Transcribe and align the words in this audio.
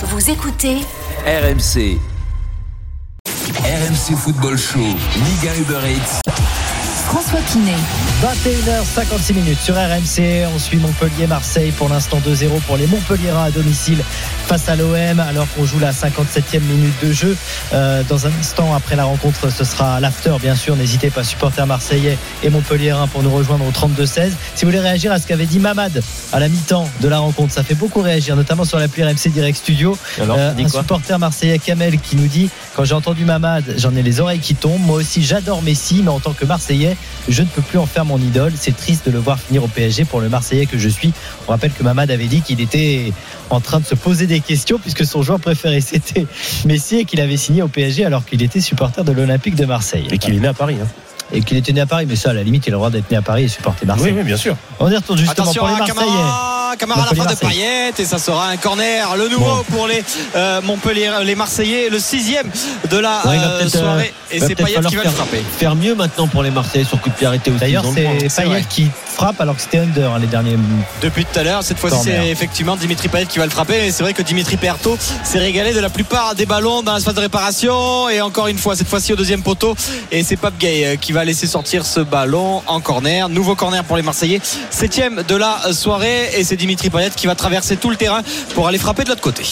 Vous 0.00 0.30
écoutez 0.30 0.76
RMC. 1.26 1.98
RMC 3.64 4.16
Football 4.16 4.56
Show, 4.56 4.78
Liga 4.78 5.56
Uber 5.56 5.80
Eats. 5.90 6.20
François 7.08 7.40
Pinet. 7.40 7.72
21h56 8.22 9.32
minutes 9.32 9.60
sur 9.60 9.74
RMC. 9.74 10.46
On 10.54 10.58
suit 10.58 10.76
Montpellier-Marseille 10.76 11.72
pour 11.72 11.88
l'instant 11.88 12.18
2-0 12.18 12.60
pour 12.66 12.76
les 12.76 12.86
Montpelliérains 12.86 13.44
à 13.44 13.50
domicile 13.50 14.02
face 14.46 14.68
à 14.68 14.76
l'OM 14.76 15.18
alors 15.20 15.46
qu'on 15.54 15.64
joue 15.64 15.78
la 15.78 15.92
57e 15.92 16.60
minute 16.60 16.92
de 17.02 17.10
jeu. 17.10 17.34
Euh, 17.72 18.02
dans 18.08 18.26
un 18.26 18.30
instant 18.38 18.74
après 18.74 18.94
la 18.94 19.04
rencontre, 19.04 19.50
ce 19.50 19.64
sera 19.64 20.00
l'after 20.00 20.34
bien 20.42 20.54
sûr. 20.54 20.76
N'hésitez 20.76 21.08
pas, 21.08 21.24
supporters 21.24 21.66
marseillais 21.66 22.18
et 22.42 22.50
Montpelliérains 22.50 23.06
pour 23.06 23.22
nous 23.22 23.30
rejoindre 23.30 23.64
au 23.66 23.70
32-16. 23.70 24.32
Si 24.54 24.64
vous 24.64 24.70
voulez 24.70 24.80
réagir 24.80 25.10
à 25.10 25.18
ce 25.18 25.26
qu'avait 25.26 25.46
dit 25.46 25.60
Mamad 25.60 26.02
à 26.32 26.40
la 26.40 26.48
mi-temps 26.48 26.90
de 27.00 27.08
la 27.08 27.20
rencontre, 27.20 27.54
ça 27.54 27.62
fait 27.62 27.74
beaucoup 27.74 28.02
réagir, 28.02 28.36
notamment 28.36 28.64
sur 28.64 28.78
l'appli 28.78 29.02
RMC 29.02 29.28
Direct 29.28 29.56
Studio. 29.56 29.96
Euh, 30.20 30.52
un 30.58 30.68
supporter 30.68 31.18
marseillais 31.18 31.58
Kamel 31.58 31.98
qui 32.00 32.16
nous 32.16 32.26
dit 32.26 32.50
quand 32.74 32.84
j'ai 32.84 32.94
entendu 32.94 33.24
Mamad, 33.24 33.64
j'en 33.76 33.94
ai 33.96 34.02
les 34.02 34.20
oreilles 34.20 34.40
qui 34.40 34.54
tombent. 34.54 34.84
Moi 34.84 34.98
aussi, 34.98 35.24
j'adore 35.24 35.62
Messi, 35.62 36.02
mais 36.02 36.10
en 36.10 36.20
tant 36.20 36.32
que 36.32 36.44
Marseillais, 36.44 36.97
je 37.28 37.42
ne 37.42 37.46
peux 37.46 37.62
plus 37.62 37.78
en 37.78 37.86
faire 37.86 38.04
mon 38.04 38.18
idole. 38.18 38.52
C'est 38.56 38.76
triste 38.76 39.06
de 39.06 39.10
le 39.10 39.18
voir 39.18 39.38
finir 39.38 39.64
au 39.64 39.68
PSG 39.68 40.04
pour 40.04 40.20
le 40.20 40.28
Marseillais 40.28 40.66
que 40.66 40.78
je 40.78 40.88
suis. 40.88 41.12
On 41.46 41.52
rappelle 41.52 41.72
que 41.72 41.82
Mamad 41.82 42.10
avait 42.10 42.26
dit 42.26 42.40
qu'il 42.40 42.60
était 42.60 43.12
en 43.50 43.60
train 43.60 43.80
de 43.80 43.86
se 43.86 43.94
poser 43.94 44.26
des 44.26 44.40
questions 44.40 44.78
puisque 44.78 45.04
son 45.04 45.22
joueur 45.22 45.40
préféré 45.40 45.80
c'était 45.88 46.26
Messi 46.64 46.98
et 46.98 47.04
qu'il 47.04 47.20
avait 47.20 47.36
signé 47.36 47.62
au 47.62 47.68
PSG 47.68 48.04
alors 48.04 48.24
qu'il 48.24 48.42
était 48.42 48.60
supporter 48.60 49.04
de 49.04 49.12
l'Olympique 49.12 49.54
de 49.54 49.66
Marseille. 49.66 50.06
Et 50.10 50.18
qu'il 50.18 50.34
est 50.34 50.40
né 50.40 50.48
à 50.48 50.54
Paris. 50.54 50.76
Hein. 50.82 50.86
Et 51.32 51.42
qu'il 51.42 51.58
était 51.58 51.72
né 51.72 51.82
à 51.82 51.86
Paris, 51.86 52.06
mais 52.08 52.16
ça, 52.16 52.30
à 52.30 52.32
la 52.32 52.42
limite, 52.42 52.66
il 52.66 52.70
a 52.70 52.72
le 52.72 52.76
droit 52.78 52.90
d'être 52.90 53.10
né 53.10 53.16
à 53.16 53.22
Paris 53.22 53.44
et 53.44 53.48
supporter 53.48 53.84
Marseille. 53.84 54.12
Oui, 54.12 54.18
oui, 54.18 54.24
bien 54.24 54.38
sûr. 54.38 54.56
On 54.80 54.90
y 54.90 54.96
retourne 54.96 55.18
justement 55.18 55.42
Attention 55.42 55.66
pour 55.66 55.68
les 55.68 55.78
Marseillais. 55.78 56.57
Camara, 56.76 57.08
Camara 57.08 57.14
la 57.14 57.34
frappe 57.34 57.40
de. 57.40 57.46
Payet 57.48 57.92
et 57.98 58.04
ça 58.04 58.18
sera 58.18 58.48
un 58.48 58.56
corner 58.56 59.16
le 59.16 59.28
nouveau 59.28 59.62
pour 59.70 59.86
les 59.86 60.02
euh, 60.36 60.60
Montpellier 60.62 61.10
les 61.24 61.34
Marseillais 61.34 61.88
le 61.90 61.98
sixième 61.98 62.50
de 62.90 62.96
la 62.98 63.22
Ouais, 63.26 63.36
euh, 63.38 63.68
soirée. 63.68 64.12
euh, 64.32 64.36
et 64.36 64.40
c'est 64.40 64.54
Payet 64.54 64.80
qui 64.88 64.96
va 64.96 65.04
le 65.04 65.10
frapper. 65.10 65.42
Faire 65.58 65.74
mieux 65.74 65.94
maintenant 65.94 66.26
pour 66.28 66.42
les 66.42 66.50
Marseillais 66.50 66.84
sur 66.84 67.00
coup 67.00 67.08
de 67.08 67.14
pied 67.14 67.26
arrêté 67.26 67.50
aussi. 67.50 67.60
D'ailleurs, 67.60 67.84
c'est 67.94 68.42
Payet 68.42 68.64
qui 68.68 68.88
frappe 69.14 69.40
alors 69.40 69.56
que 69.56 69.62
c'était 69.62 69.78
under 69.78 70.12
hein, 70.12 70.18
les 70.20 70.26
derniers. 70.28 70.56
depuis 71.02 71.24
tout 71.24 71.38
à 71.38 71.42
l'heure 71.42 71.62
cette 71.64 71.78
fois-ci 71.78 71.96
c'est 72.04 72.28
effectivement 72.28 72.76
Dimitri 72.76 73.08
Payet 73.08 73.26
qui 73.26 73.38
va 73.38 73.44
le 73.46 73.50
frapper 73.50 73.86
et 73.86 73.90
c'est 73.90 74.02
vrai 74.02 74.12
que 74.12 74.22
Dimitri 74.22 74.56
Perto 74.56 74.96
s'est 75.24 75.38
régalé 75.38 75.72
de 75.72 75.80
la 75.80 75.90
plupart 75.90 76.34
des 76.34 76.46
ballons 76.46 76.82
dans 76.82 76.92
la 76.92 77.00
phase 77.00 77.14
de 77.14 77.20
réparation. 77.20 78.08
Et 78.08 78.20
encore 78.20 78.46
une 78.48 78.58
fois 78.58 78.76
cette 78.76 78.88
fois-ci 78.88 79.12
au 79.12 79.16
deuxième 79.16 79.42
poteau. 79.42 79.74
Et 80.12 80.22
c'est 80.22 80.36
Pape 80.36 80.58
Gay 80.58 80.84
euh, 80.84 80.96
qui 80.96 81.12
va 81.12 81.24
laisser 81.24 81.46
sortir 81.46 81.84
ce 81.84 82.00
ballon 82.00 82.62
en 82.66 82.80
corner. 82.80 83.28
Nouveau 83.28 83.54
corner 83.54 83.82
pour 83.84 83.96
les 83.96 84.02
Marseillais. 84.02 84.40
Septième 84.70 85.22
de 85.26 85.34
la 85.36 85.72
soirée. 85.72 86.30
Et 86.36 86.44
c'est 86.44 86.56
Dimitri 86.58 86.90
Payet 86.90 87.10
qui 87.16 87.26
va 87.26 87.34
traverser 87.34 87.76
tout 87.76 87.90
le 87.90 87.96
terrain 87.96 88.22
pour 88.54 88.66
aller 88.68 88.78
frapper 88.78 89.04
de 89.04 89.08
l'autre 89.08 89.22
côté 89.22 89.42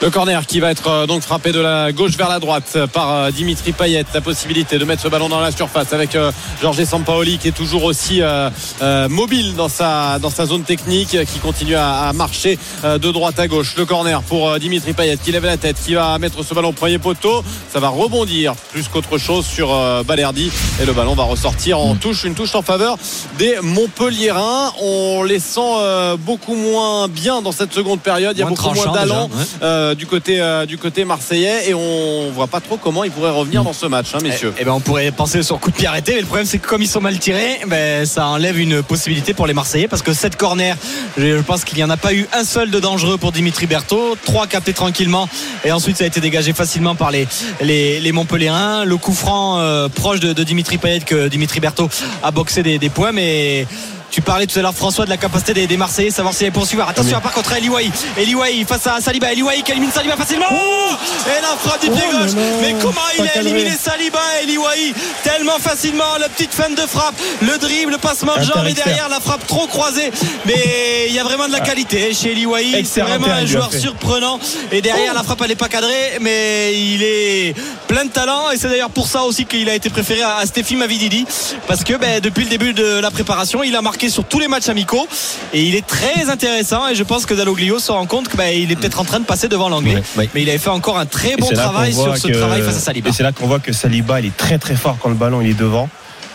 Le 0.00 0.10
corner 0.10 0.46
qui 0.46 0.60
va 0.60 0.70
être 0.70 0.88
euh, 0.88 1.06
donc 1.06 1.22
frappé 1.22 1.52
de 1.52 1.60
la 1.60 1.92
gauche 1.92 2.16
vers 2.16 2.28
la 2.28 2.38
droite 2.38 2.72
euh, 2.76 2.86
par 2.86 3.10
euh, 3.10 3.30
Dimitri 3.30 3.72
Payet. 3.72 4.04
La 4.14 4.20
possibilité 4.20 4.78
de 4.78 4.84
mettre 4.84 5.02
ce 5.02 5.08
ballon 5.08 5.28
dans 5.28 5.40
la 5.40 5.50
surface 5.50 5.92
avec 5.92 6.14
euh, 6.14 6.30
Jorge 6.62 6.84
Sampaoli 6.84 7.38
qui 7.38 7.48
est 7.48 7.52
toujours 7.52 7.84
aussi 7.84 8.22
euh, 8.22 8.50
euh, 8.82 9.08
mobile 9.08 9.54
dans 9.56 9.68
sa, 9.68 10.18
zone 10.46 10.62
technique, 10.62 11.14
euh, 11.14 11.24
qui 11.24 11.38
continue 11.38 11.74
à, 11.74 12.12
marcher 12.14 12.58
euh, 12.84 12.98
de 12.98 13.10
droite 13.10 13.38
à 13.38 13.48
gauche. 13.48 13.74
Le 13.76 13.84
corner 13.84 14.22
pour 14.22 14.48
euh, 14.48 14.58
Dimitri 14.58 14.92
Payet 14.92 15.16
qui 15.16 15.32
lève 15.32 15.44
la 15.44 15.56
tête, 15.56 15.76
qui 15.84 15.94
va 15.94 16.18
mettre 16.18 16.44
ce 16.44 16.54
ballon 16.54 16.68
au 16.68 16.72
premier 16.72 16.98
poteau. 16.98 17.42
Ça 17.72 17.80
va 17.80 17.88
rebondir 17.88 18.54
plus 18.72 18.88
qu'autre 18.88 19.18
chose 19.18 19.46
sur 19.46 19.72
euh, 19.72 20.02
Balerdi 20.02 20.50
et 20.80 20.86
le 20.86 20.92
ballon 20.92 21.14
va 21.14 21.24
ressortir 21.24 21.78
en 21.78 21.94
touche, 21.94 22.24
une 22.24 22.34
touche 22.34 22.54
en 22.54 22.62
faveur 22.62 22.98
des 23.38 23.56
Montpelliérains. 23.62 24.72
On 24.80 25.22
les 25.22 25.40
sent 25.40 25.60
euh, 25.60 26.16
beaucoup 26.50 26.70
moins 26.70 27.08
bien 27.08 27.42
dans 27.42 27.52
cette 27.52 27.72
seconde 27.72 28.00
période. 28.00 28.36
Il 28.36 28.40
y 28.40 28.42
a 28.42 28.46
Moins 28.46 28.56
beaucoup 28.56 28.74
moins 28.74 28.92
d'allant 28.92 29.26
ouais. 29.28 29.44
euh, 29.62 29.94
du 29.94 30.06
côté 30.06 30.40
euh, 30.40 30.66
du 30.66 30.78
côté 30.78 31.04
marseillais 31.04 31.68
et 31.70 31.74
on 31.74 32.30
voit 32.32 32.46
pas 32.46 32.60
trop 32.60 32.76
comment 32.76 33.04
ils 33.04 33.10
pourraient 33.10 33.30
revenir 33.30 33.62
dans 33.62 33.72
ce 33.72 33.86
match, 33.86 34.08
hein, 34.14 34.18
messieurs. 34.22 34.52
Eh 34.58 34.64
ben 34.64 34.72
on 34.72 34.80
pourrait 34.80 35.10
penser 35.12 35.42
sur 35.42 35.58
coup 35.60 35.70
de 35.70 35.76
pied 35.76 35.86
arrêté, 35.86 36.14
mais 36.14 36.20
le 36.20 36.26
problème 36.26 36.46
c'est 36.46 36.58
que 36.58 36.66
comme 36.66 36.82
ils 36.82 36.88
sont 36.88 37.00
mal 37.00 37.18
tirés, 37.18 37.60
ben 37.66 38.04
ça 38.06 38.26
enlève 38.26 38.58
une 38.58 38.82
possibilité 38.82 39.34
pour 39.34 39.46
les 39.46 39.54
Marseillais 39.54 39.88
parce 39.88 40.02
que 40.02 40.12
cette 40.12 40.36
corner, 40.36 40.76
je 41.16 41.36
je 41.36 41.42
pense 41.42 41.64
qu'il 41.64 41.78
n'y 41.78 41.84
en 41.84 41.90
a 41.90 41.96
pas 41.96 42.12
eu 42.12 42.26
un 42.32 42.44
seul 42.44 42.70
de 42.70 42.80
dangereux 42.80 43.16
pour 43.16 43.32
Dimitri 43.32 43.66
Berthaud, 43.66 44.16
trois 44.24 44.46
captés 44.46 44.72
tranquillement 44.72 45.28
et 45.64 45.72
ensuite 45.72 45.96
ça 45.96 46.04
a 46.04 46.06
été 46.06 46.20
dégagé 46.20 46.52
facilement 46.52 46.94
par 46.94 47.10
les 47.10 47.26
les, 47.60 48.00
les 48.00 48.12
Montpelliérains. 48.12 48.84
Le 48.84 48.96
coup 48.96 49.14
franc 49.14 49.58
euh, 49.58 49.88
proche 49.88 50.20
de, 50.20 50.32
de 50.32 50.42
Dimitri 50.44 50.78
Payet 50.78 51.00
que 51.00 51.28
Dimitri 51.28 51.60
Berthaud 51.60 51.88
a 52.22 52.30
boxé 52.30 52.62
des, 52.62 52.78
des 52.78 52.88
points, 52.88 53.12
mais 53.12 53.66
tu 54.10 54.20
parlais 54.22 54.46
tout 54.46 54.58
à 54.58 54.62
l'heure 54.62 54.74
François 54.74 55.04
de 55.04 55.10
la 55.10 55.16
capacité 55.16 55.54
des, 55.54 55.66
des 55.66 55.76
Marseillais 55.76 56.10
savoir 56.10 56.34
s'il 56.34 56.46
y 56.46 56.48
a 56.48 56.52
poursuivre. 56.52 56.86
Attention 56.88 57.20
par 57.20 57.32
contre 57.32 57.52
Eliwai. 57.52 57.90
Eliwai 58.18 58.64
face 58.66 58.86
à 58.86 59.00
Saliba. 59.00 59.32
Eliwai 59.32 59.62
qui 59.62 59.70
élimine 59.72 59.90
Saliba 59.92 60.16
facilement. 60.16 60.46
Et 60.50 61.40
la 61.40 61.56
frappe 61.56 61.80
du 61.82 61.90
pied 61.90 62.02
Oh 62.08 62.12
là 62.12 62.22
gauche 62.22 62.32
Mais 62.60 62.74
comment 62.80 63.00
il 63.18 63.24
a 63.28 63.40
éliminé 63.40 63.70
Saliba 63.70 64.18
et 64.40 64.44
Eliwai? 64.44 64.94
Tellement 65.22 65.58
facilement 65.60 66.16
la 66.18 66.28
petite 66.28 66.52
fin 66.52 66.70
de 66.70 66.80
frappe. 66.80 67.14
Le 67.42 67.56
dribble 67.58 67.92
le 67.92 67.98
passement 67.98 68.36
de 68.36 68.42
jambe 68.42 68.66
et 68.68 68.72
derrière 68.72 69.08
la 69.08 69.20
frappe 69.20 69.46
trop 69.46 69.66
croisée. 69.66 70.10
Mais 70.46 71.06
il 71.08 71.14
y 71.14 71.18
a 71.18 71.24
vraiment 71.24 71.46
de 71.46 71.52
la 71.52 71.60
qualité 71.60 72.12
chez 72.12 72.32
Eliwai. 72.32 72.84
C'est 72.84 73.02
vraiment 73.02 73.28
un 73.28 73.46
joueur 73.46 73.72
surprenant. 73.72 74.38
Et 74.72 74.82
derrière 74.82 75.14
la 75.14 75.22
frappe 75.22 75.40
elle 75.42 75.48
n'est 75.48 75.54
pas 75.56 75.68
cadrée 75.68 76.18
mais 76.20 76.74
il 76.74 77.02
est 77.02 77.54
plein 77.86 78.04
de 78.04 78.10
talent. 78.10 78.50
Et 78.50 78.56
c'est 78.56 78.68
d'ailleurs 78.68 78.90
pour 78.90 79.06
ça 79.06 79.22
aussi 79.22 79.44
qu'il 79.46 79.68
a 79.68 79.74
été 79.74 79.88
préféré 79.88 80.22
à, 80.22 80.36
à 80.36 80.46
Stéphie 80.46 80.76
Mavididi. 80.76 81.26
Parce 81.68 81.84
que 81.84 81.94
ben, 81.94 82.20
depuis 82.20 82.44
le 82.44 82.50
début 82.50 82.72
de 82.72 82.98
la 83.00 83.10
préparation 83.10 83.62
il 83.62 83.76
a 83.76 83.82
marqué 83.82 83.99
sur 84.08 84.24
tous 84.24 84.38
les 84.38 84.48
matchs 84.48 84.68
amicaux 84.68 85.06
et 85.52 85.62
il 85.62 85.74
est 85.74 85.86
très 85.86 86.30
intéressant 86.30 86.88
et 86.88 86.94
je 86.94 87.02
pense 87.02 87.26
que 87.26 87.34
Dalloglio 87.34 87.78
se 87.78 87.92
rend 87.92 88.06
compte 88.06 88.28
qu'il 88.28 88.70
est 88.72 88.76
peut-être 88.76 89.00
en 89.00 89.04
train 89.04 89.20
de 89.20 89.24
passer 89.26 89.48
devant 89.48 89.68
l'anglais 89.68 89.94
Ouais, 89.96 90.02
ouais. 90.16 90.28
mais 90.34 90.42
il 90.42 90.48
avait 90.48 90.58
fait 90.58 90.70
encore 90.70 90.98
un 90.98 91.06
très 91.06 91.36
bon 91.36 91.48
travail 91.50 91.92
sur 91.92 92.16
ce 92.16 92.28
que- 92.28 92.32
travail 92.38 92.62
face 92.62 92.76
à 92.76 92.80
Saliba 92.80 93.10
Et 93.10 93.12
c'est 93.12 93.22
là 93.22 93.32
qu'on 93.32 93.46
voit 93.46 93.58
que 93.60 93.72
Saliba, 93.72 94.20
il 94.20 94.26
est 94.26 94.36
très 94.36 94.58
très 94.58 94.76
fort 94.76 94.96
quand 95.00 95.08
le 95.08 95.14
ballon 95.16 95.40
il 95.40 95.50
est 95.50 95.54
devant. 95.58 95.88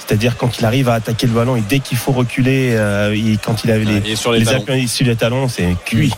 C'est-à-dire 0.07 0.37
quand 0.37 0.59
il 0.59 0.65
arrive 0.65 0.87
à 0.89 0.93
attaquer 0.95 1.25
le 1.25 1.33
ballon 1.33 1.55
et 1.55 1.61
dès 1.67 1.79
qu'il 1.79 1.97
faut 1.97 2.11
reculer, 2.11 2.73
euh, 2.75 3.15
il- 3.15 3.39
quand 3.39 3.63
il 3.63 3.71
avait 3.71 3.85
les, 3.85 4.01
Il 4.11 4.17
sur 4.17 4.31
les 4.31 4.47
appuis 4.49 4.87
talons, 5.17 5.47
c'est 5.49 5.75
cuit. 5.83 6.11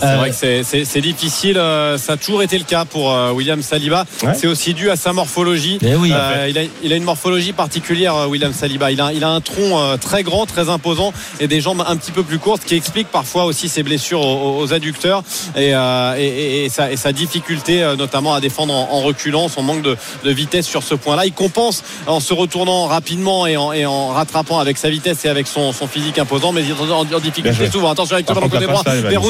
C'est 0.00 0.06
Euh, 0.06 0.16
vrai 0.16 0.30
que 0.30 0.36
c'est- 0.84 1.00
difficile. 1.00 1.58
euh, 1.58 1.98
Ça 1.98 2.14
a 2.14 2.16
toujours 2.16 2.42
été 2.42 2.58
le 2.58 2.64
cas 2.64 2.84
pour 2.84 3.12
euh, 3.12 3.30
William 3.32 3.62
Saliba. 3.62 4.04
Ouais. 4.22 4.34
C'est 4.34 4.46
aussi 4.46 4.74
dû 4.74 4.90
à 4.90 4.96
sa 4.96 5.12
morphologie. 5.12 5.78
Eh 5.82 5.94
oui. 5.94 6.10
Euh, 6.12 6.46
il, 6.48 6.58
a, 6.58 6.62
il 6.82 6.92
a 6.92 6.96
une 6.96 7.04
morphologie 7.04 7.52
particulière, 7.52 8.28
William 8.28 8.52
Saliba. 8.52 8.90
Il 8.90 9.00
a, 9.00 9.12
il 9.12 9.22
a 9.24 9.28
un 9.28 9.40
tronc 9.40 9.96
très 10.00 10.22
grand, 10.22 10.46
très 10.46 10.68
imposant 10.68 11.12
et 11.40 11.48
des 11.48 11.60
jambes 11.60 11.84
un 11.86 11.96
petit 11.96 12.12
peu 12.12 12.22
plus 12.22 12.38
courtes, 12.38 12.62
ce 12.62 12.66
qui 12.66 12.74
explique 12.76 13.08
parfois 13.08 13.44
aussi 13.44 13.68
ses 13.68 13.82
blessures 13.82 14.20
aux, 14.20 14.60
aux 14.60 14.72
adducteurs 14.72 15.22
et, 15.56 15.74
euh, 15.74 16.14
et- 16.18 16.26
et- 16.26 16.64
et 16.64 16.68
sa, 16.68 16.90
et 16.90 16.96
sa 16.96 17.12
difficulté, 17.12 17.84
notamment 17.98 18.34
à 18.34 18.40
défendre 18.40 18.74
en, 18.74 18.88
en 18.92 19.00
reculant, 19.00 19.48
son 19.48 19.62
manque 19.62 19.82
de, 19.82 19.96
de 20.24 20.30
vitesse 20.30 20.66
sur 20.66 20.82
ce 20.82 20.94
point-là. 20.94 21.26
Il 21.26 21.32
compense 21.32 21.82
en 22.06 22.20
se 22.20 22.32
retournant 22.34 22.86
rapidement 22.86 23.46
et 23.46 23.56
en, 23.56 23.72
et 23.72 23.86
en 23.86 24.08
rattrapant 24.08 24.58
avec 24.58 24.78
sa 24.78 24.90
vitesse 24.90 25.24
et 25.24 25.28
avec 25.28 25.46
son, 25.46 25.72
son 25.72 25.86
physique 25.86 26.18
imposant, 26.18 26.52
mais 26.52 26.62
il 26.62 26.70
est 26.70 26.92
en, 26.92 27.00
en 27.00 27.04
difficulté 27.20 27.70
souvent. 27.70 27.90
Attention 27.90 28.14
avec 28.14 28.28
le 28.28 28.34
côté 28.34 28.66
droit. 28.66 28.82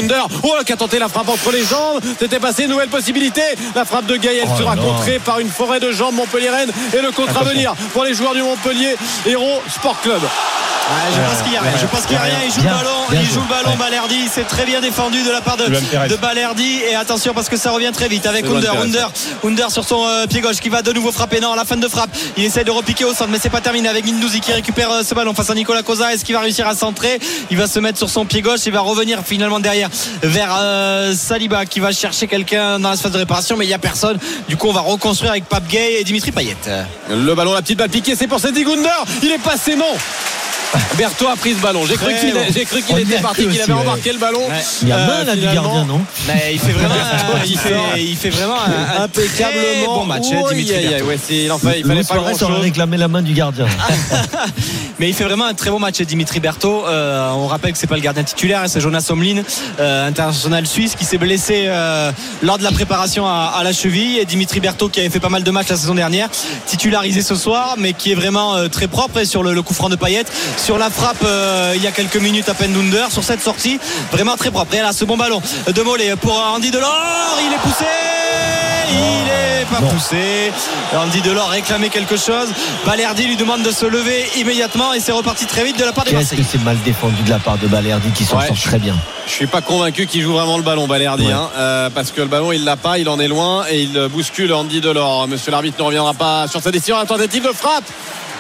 Runder. 0.03 0.23
Oh, 0.43 0.55
qui 0.65 0.73
a 0.73 0.77
tenté 0.77 0.99
la 0.99 1.09
frappe 1.09 1.29
entre 1.29 1.51
les 1.53 1.65
jambes. 1.65 2.01
C'était 2.19 2.41
passé, 2.41 2.67
nouvelle 2.67 2.89
possibilité. 2.89 3.43
La 3.75 3.85
frappe 3.85 4.07
de 4.07 4.17
Gaël 4.17 4.49
Oh 4.53 4.59
sera 4.59 4.77
contrée 4.77 5.19
par 5.19 5.39
une 5.41 5.49
forêt 5.51 5.81
de 5.81 5.93
jambes 5.93 6.15
Montpellier-Rennes 6.15 6.73
et 6.97 7.01
le 7.01 7.11
contre 7.13 7.37
à 7.39 7.45
venir 7.45 7.75
pour 7.93 8.05
les 8.05 8.15
joueurs 8.15 8.35
du 8.35 8.43
Montpellier 8.43 8.97
Héros 9.27 9.63
Sport 9.75 10.01
Club. 10.01 10.21
Ouais, 10.83 11.15
je 11.15 11.21
pense 11.31 11.43
qu'il 11.43 11.53
y 11.53 11.57
a 11.57 11.61
rien. 11.63 11.73
Je 11.81 11.87
pense 11.87 12.03
qu'il 12.03 12.13
y 12.13 12.17
a 12.17 12.23
rien. 12.23 12.39
Il 12.45 12.53
joue 12.53 12.61
Bien, 12.61 12.73
le 12.73 12.77
ballon. 12.79 13.23
Il 13.23 13.31
joue 13.31 13.41
le 13.41 13.49
ballon. 13.49 13.71
Ouais. 13.71 13.77
Balerdi. 13.77 14.29
C'est 14.31 14.47
très 14.47 14.65
bien 14.67 14.81
défendu 14.81 15.23
de 15.23 15.31
la 15.31 15.41
part 15.41 15.57
de, 15.57 15.67
de 15.67 16.17
Balerdi. 16.17 16.81
Et 16.91 16.97
attention 16.97 17.33
parce 17.33 17.49
que 17.49 17.57
ça 17.57 17.71
revient 17.71 17.93
très 17.95 18.09
vite 18.09 18.27
avec 18.27 18.45
Under. 18.45 18.75
Under. 18.81 19.11
Under 19.45 19.71
sur 19.71 19.85
son 19.85 20.05
euh, 20.05 20.27
pied 20.27 20.41
gauche 20.41 20.57
qui 20.57 20.69
va 20.69 20.83
de 20.83 20.93
nouveau 20.93 21.13
frapper. 21.13 21.41
Non, 21.41 21.55
la 21.55 21.65
fin 21.65 21.77
de 21.77 21.87
frappe. 21.87 22.11
Il 22.37 22.45
essaie 22.45 22.65
de 22.65 22.71
repiquer 22.73 23.05
au 23.05 23.15
centre, 23.15 23.31
mais 23.31 23.39
c'est 23.41 23.49
pas 23.49 23.61
terminé 23.61 23.89
avec 23.89 24.05
Guindouzi 24.05 24.41
qui 24.41 24.53
récupère 24.53 24.91
euh, 24.91 25.03
ce 25.05 25.15
ballon 25.15 25.35
face 25.35 25.51
à 25.51 25.55
Nicolas 25.55 25.83
Cosa. 25.85 26.13
Est-ce 26.13 26.25
qu'il 26.25 26.35
va 26.35 26.41
réussir 26.41 26.67
à 26.67 26.75
centrer? 26.75 27.21
Il 27.51 27.57
va 27.57 27.69
se 27.69 27.79
mettre 27.79 27.99
sur 27.99 28.11
son 28.11 28.25
pied 28.25 28.43
gauche. 28.43 28.61
Il 28.67 28.73
va 28.73 28.81
revenir 28.81 29.21
finalement 29.25 29.61
derrière 29.61 29.89
vers 30.23 30.55
euh, 30.59 31.15
Saliba 31.15 31.67
qui 31.67 31.81
va 31.81 31.93
chercher 31.93 32.27
quelqu'un 32.27 32.79
dans 32.79 32.91
la 32.91 32.97
phase 32.97 33.13
de 33.13 33.19
réparation, 33.19 33.57
mais 33.57 33.67
il 33.67 33.71
y 33.71 33.75
a 33.75 33.79
personne. 33.79 34.19
Du 34.49 34.57
coup, 34.57 34.69
on 34.69 34.73
va 34.73 34.81
reconstruire 34.81 35.33
avec 35.33 35.45
Pape 35.45 35.69
Gay 35.69 36.01
et 36.01 36.05
Dimitri 36.05 36.33
Payet. 36.33 36.57
Le 37.11 37.35
ballon, 37.35 37.53
la 37.53 37.63
petite 37.63 37.79
balle 37.79 37.91
piquée, 37.91 38.15
c'est 38.17 38.27
pour 38.27 38.41
Cedric 38.41 38.67
Gunder. 38.67 38.89
Il 39.23 39.31
est 39.31 39.39
passé, 39.43 39.77
non. 39.77 39.85
Berthaud 40.97 41.29
a 41.29 41.37
pris 41.37 41.53
ce 41.53 41.59
ballon. 41.61 41.85
J'ai 41.87 41.97
cru 41.97 42.15
qu'il 42.19 42.33
bon. 42.33 42.41
j'ai 42.51 42.65
cru 42.65 42.81
qu'il 42.81 42.99
était 42.99 43.17
a 43.17 43.21
parti, 43.21 43.43
cru 43.43 43.53
qu'il 43.53 43.61
avait 43.61 43.75
ouais. 43.75 43.79
embarqué 43.81 44.11
le 44.11 44.19
ballon. 44.19 44.39
Ouais. 44.41 44.65
Il 44.81 44.89
y 44.89 44.93
a 44.93 44.97
Euh, 44.97 45.07
main 45.07 45.25
là 45.25 45.37
du 45.37 45.43
gardien, 45.43 45.85
non 45.85 46.01
Mais 46.27 46.53
il 46.55 46.59
fait 46.59 46.73
vraiment, 46.73 46.95
un- 46.95 47.45
il 47.45 47.59
fait, 47.59 47.75
il 47.99 48.17
fait 48.17 48.31
vraiment 48.31 48.55
un, 48.55 49.01
un 49.01 49.05
impeccablement 49.05 49.63
très 49.77 49.85
bon 49.87 50.05
match, 50.07 50.23
hein, 50.33 50.41
Oui, 50.49 50.65
Dimitri 50.65 51.03
ouais, 51.03 51.19
c'est- 51.23 51.35
il 51.45 51.53
en 51.53 51.59
fallait, 51.59 51.81
il 51.81 51.85
fallait 51.85 51.97
Luis 52.01 52.07
pas 52.07 52.15
grand 52.17 52.39
chose. 52.39 52.59
réclamé 52.63 52.97
la 52.97 53.09
main 53.09 53.21
du 53.21 53.35
gardien. 53.35 53.67
Mais 54.99 55.09
il 55.11 55.15
fait 55.15 55.25
vraiment 55.25 55.45
un 55.47 55.53
très 55.55 55.71
bon 55.71 55.79
match, 55.79 56.01
Dimitri 56.01 56.41
Berthaud. 56.41 56.85
Euh, 56.87 57.31
on 57.33 57.49
rappelle 57.49 57.73
que 57.73 57.79
c'est 57.79 57.87
pas 57.87 57.97
le 57.97 58.01
gardien 58.01 58.23
titulaire, 58.23 58.61
hein, 58.65 58.69
c'est 58.69 58.81
Jonas 58.81 59.07
Omlin, 59.11 59.43
euh, 59.81 60.09
international 60.09 60.67
suisse, 60.67 60.95
qui 60.95 61.05
s'est 61.05 61.19
blessé 61.19 61.65
euh, 61.67 62.13
lors 62.43 62.59
de 62.59 62.63
la 62.63 62.73
préparation 62.73 63.27
à, 63.27 63.53
à 63.57 63.63
la 63.65 63.73
cheville. 63.73 64.19
Et 64.19 64.25
Dimitri 64.25 64.61
Berthaud, 64.61 64.89
qui 64.89 65.01
avait 65.01 65.11
fait 65.11 65.21
pas 65.21 65.29
mal 65.29 65.43
de 65.43 65.51
matchs 65.51 65.69
la 65.69 65.77
saison 65.77 65.95
dernière, 65.95 66.29
titularisé 66.67 67.23
ce 67.23 67.35
soir, 67.35 67.75
mais 67.79 67.93
qui 67.93 68.13
est 68.13 68.15
vraiment 68.15 68.55
euh, 68.57 68.69
très 68.69 68.89
propre 68.89 69.19
et 69.21 69.25
sur 69.25 69.43
le, 69.43 69.55
le 69.55 69.63
coup 69.63 69.75
franc 69.75 69.89
de 69.89 69.97
Payet. 69.97 70.25
sur 70.57 70.79
la 70.79 70.91
frappe 70.91 71.25
euh, 71.25 71.73
il 71.77 71.83
y 71.83 71.87
a 71.87 71.93
quelques 71.93 72.17
minutes 72.17 72.49
à 72.49 72.55
peine 72.55 72.73
d'Under 72.73 73.07
sur 73.11 73.25
cette 73.25 73.43
sortie 73.43 73.79
vraiment 74.11 74.37
très 74.37 74.51
propre 74.51 74.75
et 74.75 74.81
là 74.81 74.93
ce 74.93 75.05
bon 75.05 75.17
ballon 75.17 75.41
de 75.67 75.83
Mollet 75.83 76.17
pour 76.17 76.37
Andy 76.39 76.71
Delors 76.71 77.39
il 77.47 77.53
est 77.53 77.59
poussé 77.59 77.85
il 78.91 79.29
est 79.29 79.42
pas 79.65 79.81
poussé 79.81 80.53
Andy 80.97 81.21
Delors 81.21 81.49
réclamait 81.51 81.89
quelque 81.89 82.17
chose 82.17 82.49
Balerdi 82.87 83.25
lui 83.27 83.37
demande 83.37 83.63
de 83.63 83.71
se 83.71 83.87
lever 83.87 84.25
immédiatement 84.37 84.93
et 84.93 85.01
c'est 85.01 85.13
reparti 85.13 85.47
très 85.47 85.65
vite 85.65 85.79
de 85.79 85.85
la 85.85 85.93
part 85.93 86.05
des 86.05 86.11
Qu'est-ce 86.11 86.21
Marseillais 86.35 86.43
que 86.43 86.49
c'est 86.51 86.63
mal 86.65 86.77
défendu 86.85 87.23
de 87.23 87.31
la 87.31 87.39
part 87.39 87.59
de 87.59 87.67
Balerdi 87.67 88.11
qui 88.13 88.25
s'en 88.25 88.39
Ouais, 88.39 88.47
sort 88.49 88.59
très 88.61 88.79
bien. 88.79 88.95
Je 89.27 89.33
suis 89.33 89.47
pas 89.47 89.61
convaincu 89.61 90.07
qu'il 90.07 90.23
joue 90.23 90.33
vraiment 90.33 90.57
le 90.57 90.63
ballon, 90.63 90.87
Balerdi, 90.87 91.27
Ouais. 91.27 91.33
hein, 91.33 91.49
euh, 91.57 91.91
parce 91.91 92.11
que 92.11 92.21
le 92.21 92.27
ballon 92.29 92.53
il 92.53 92.65
l'a 92.65 92.77
pas, 92.77 92.99
il 92.99 93.09
en 93.09 93.19
est 93.21 93.29
loin 93.29 93.65
et 93.71 93.83
il 93.83 94.09
bouscule 94.09 94.53
Andy 94.53 94.81
Delors. 94.81 95.29
Monsieur 95.29 95.51
l'arbitre 95.53 95.79
ne 95.79 95.85
reviendra 95.85 96.15
pas 96.15 96.49
sur 96.49 96.61
sa 96.61 96.71
décision. 96.71 96.97
La 96.99 97.05
tentative 97.07 97.45
de 97.45 97.53
frappe. 97.53 97.85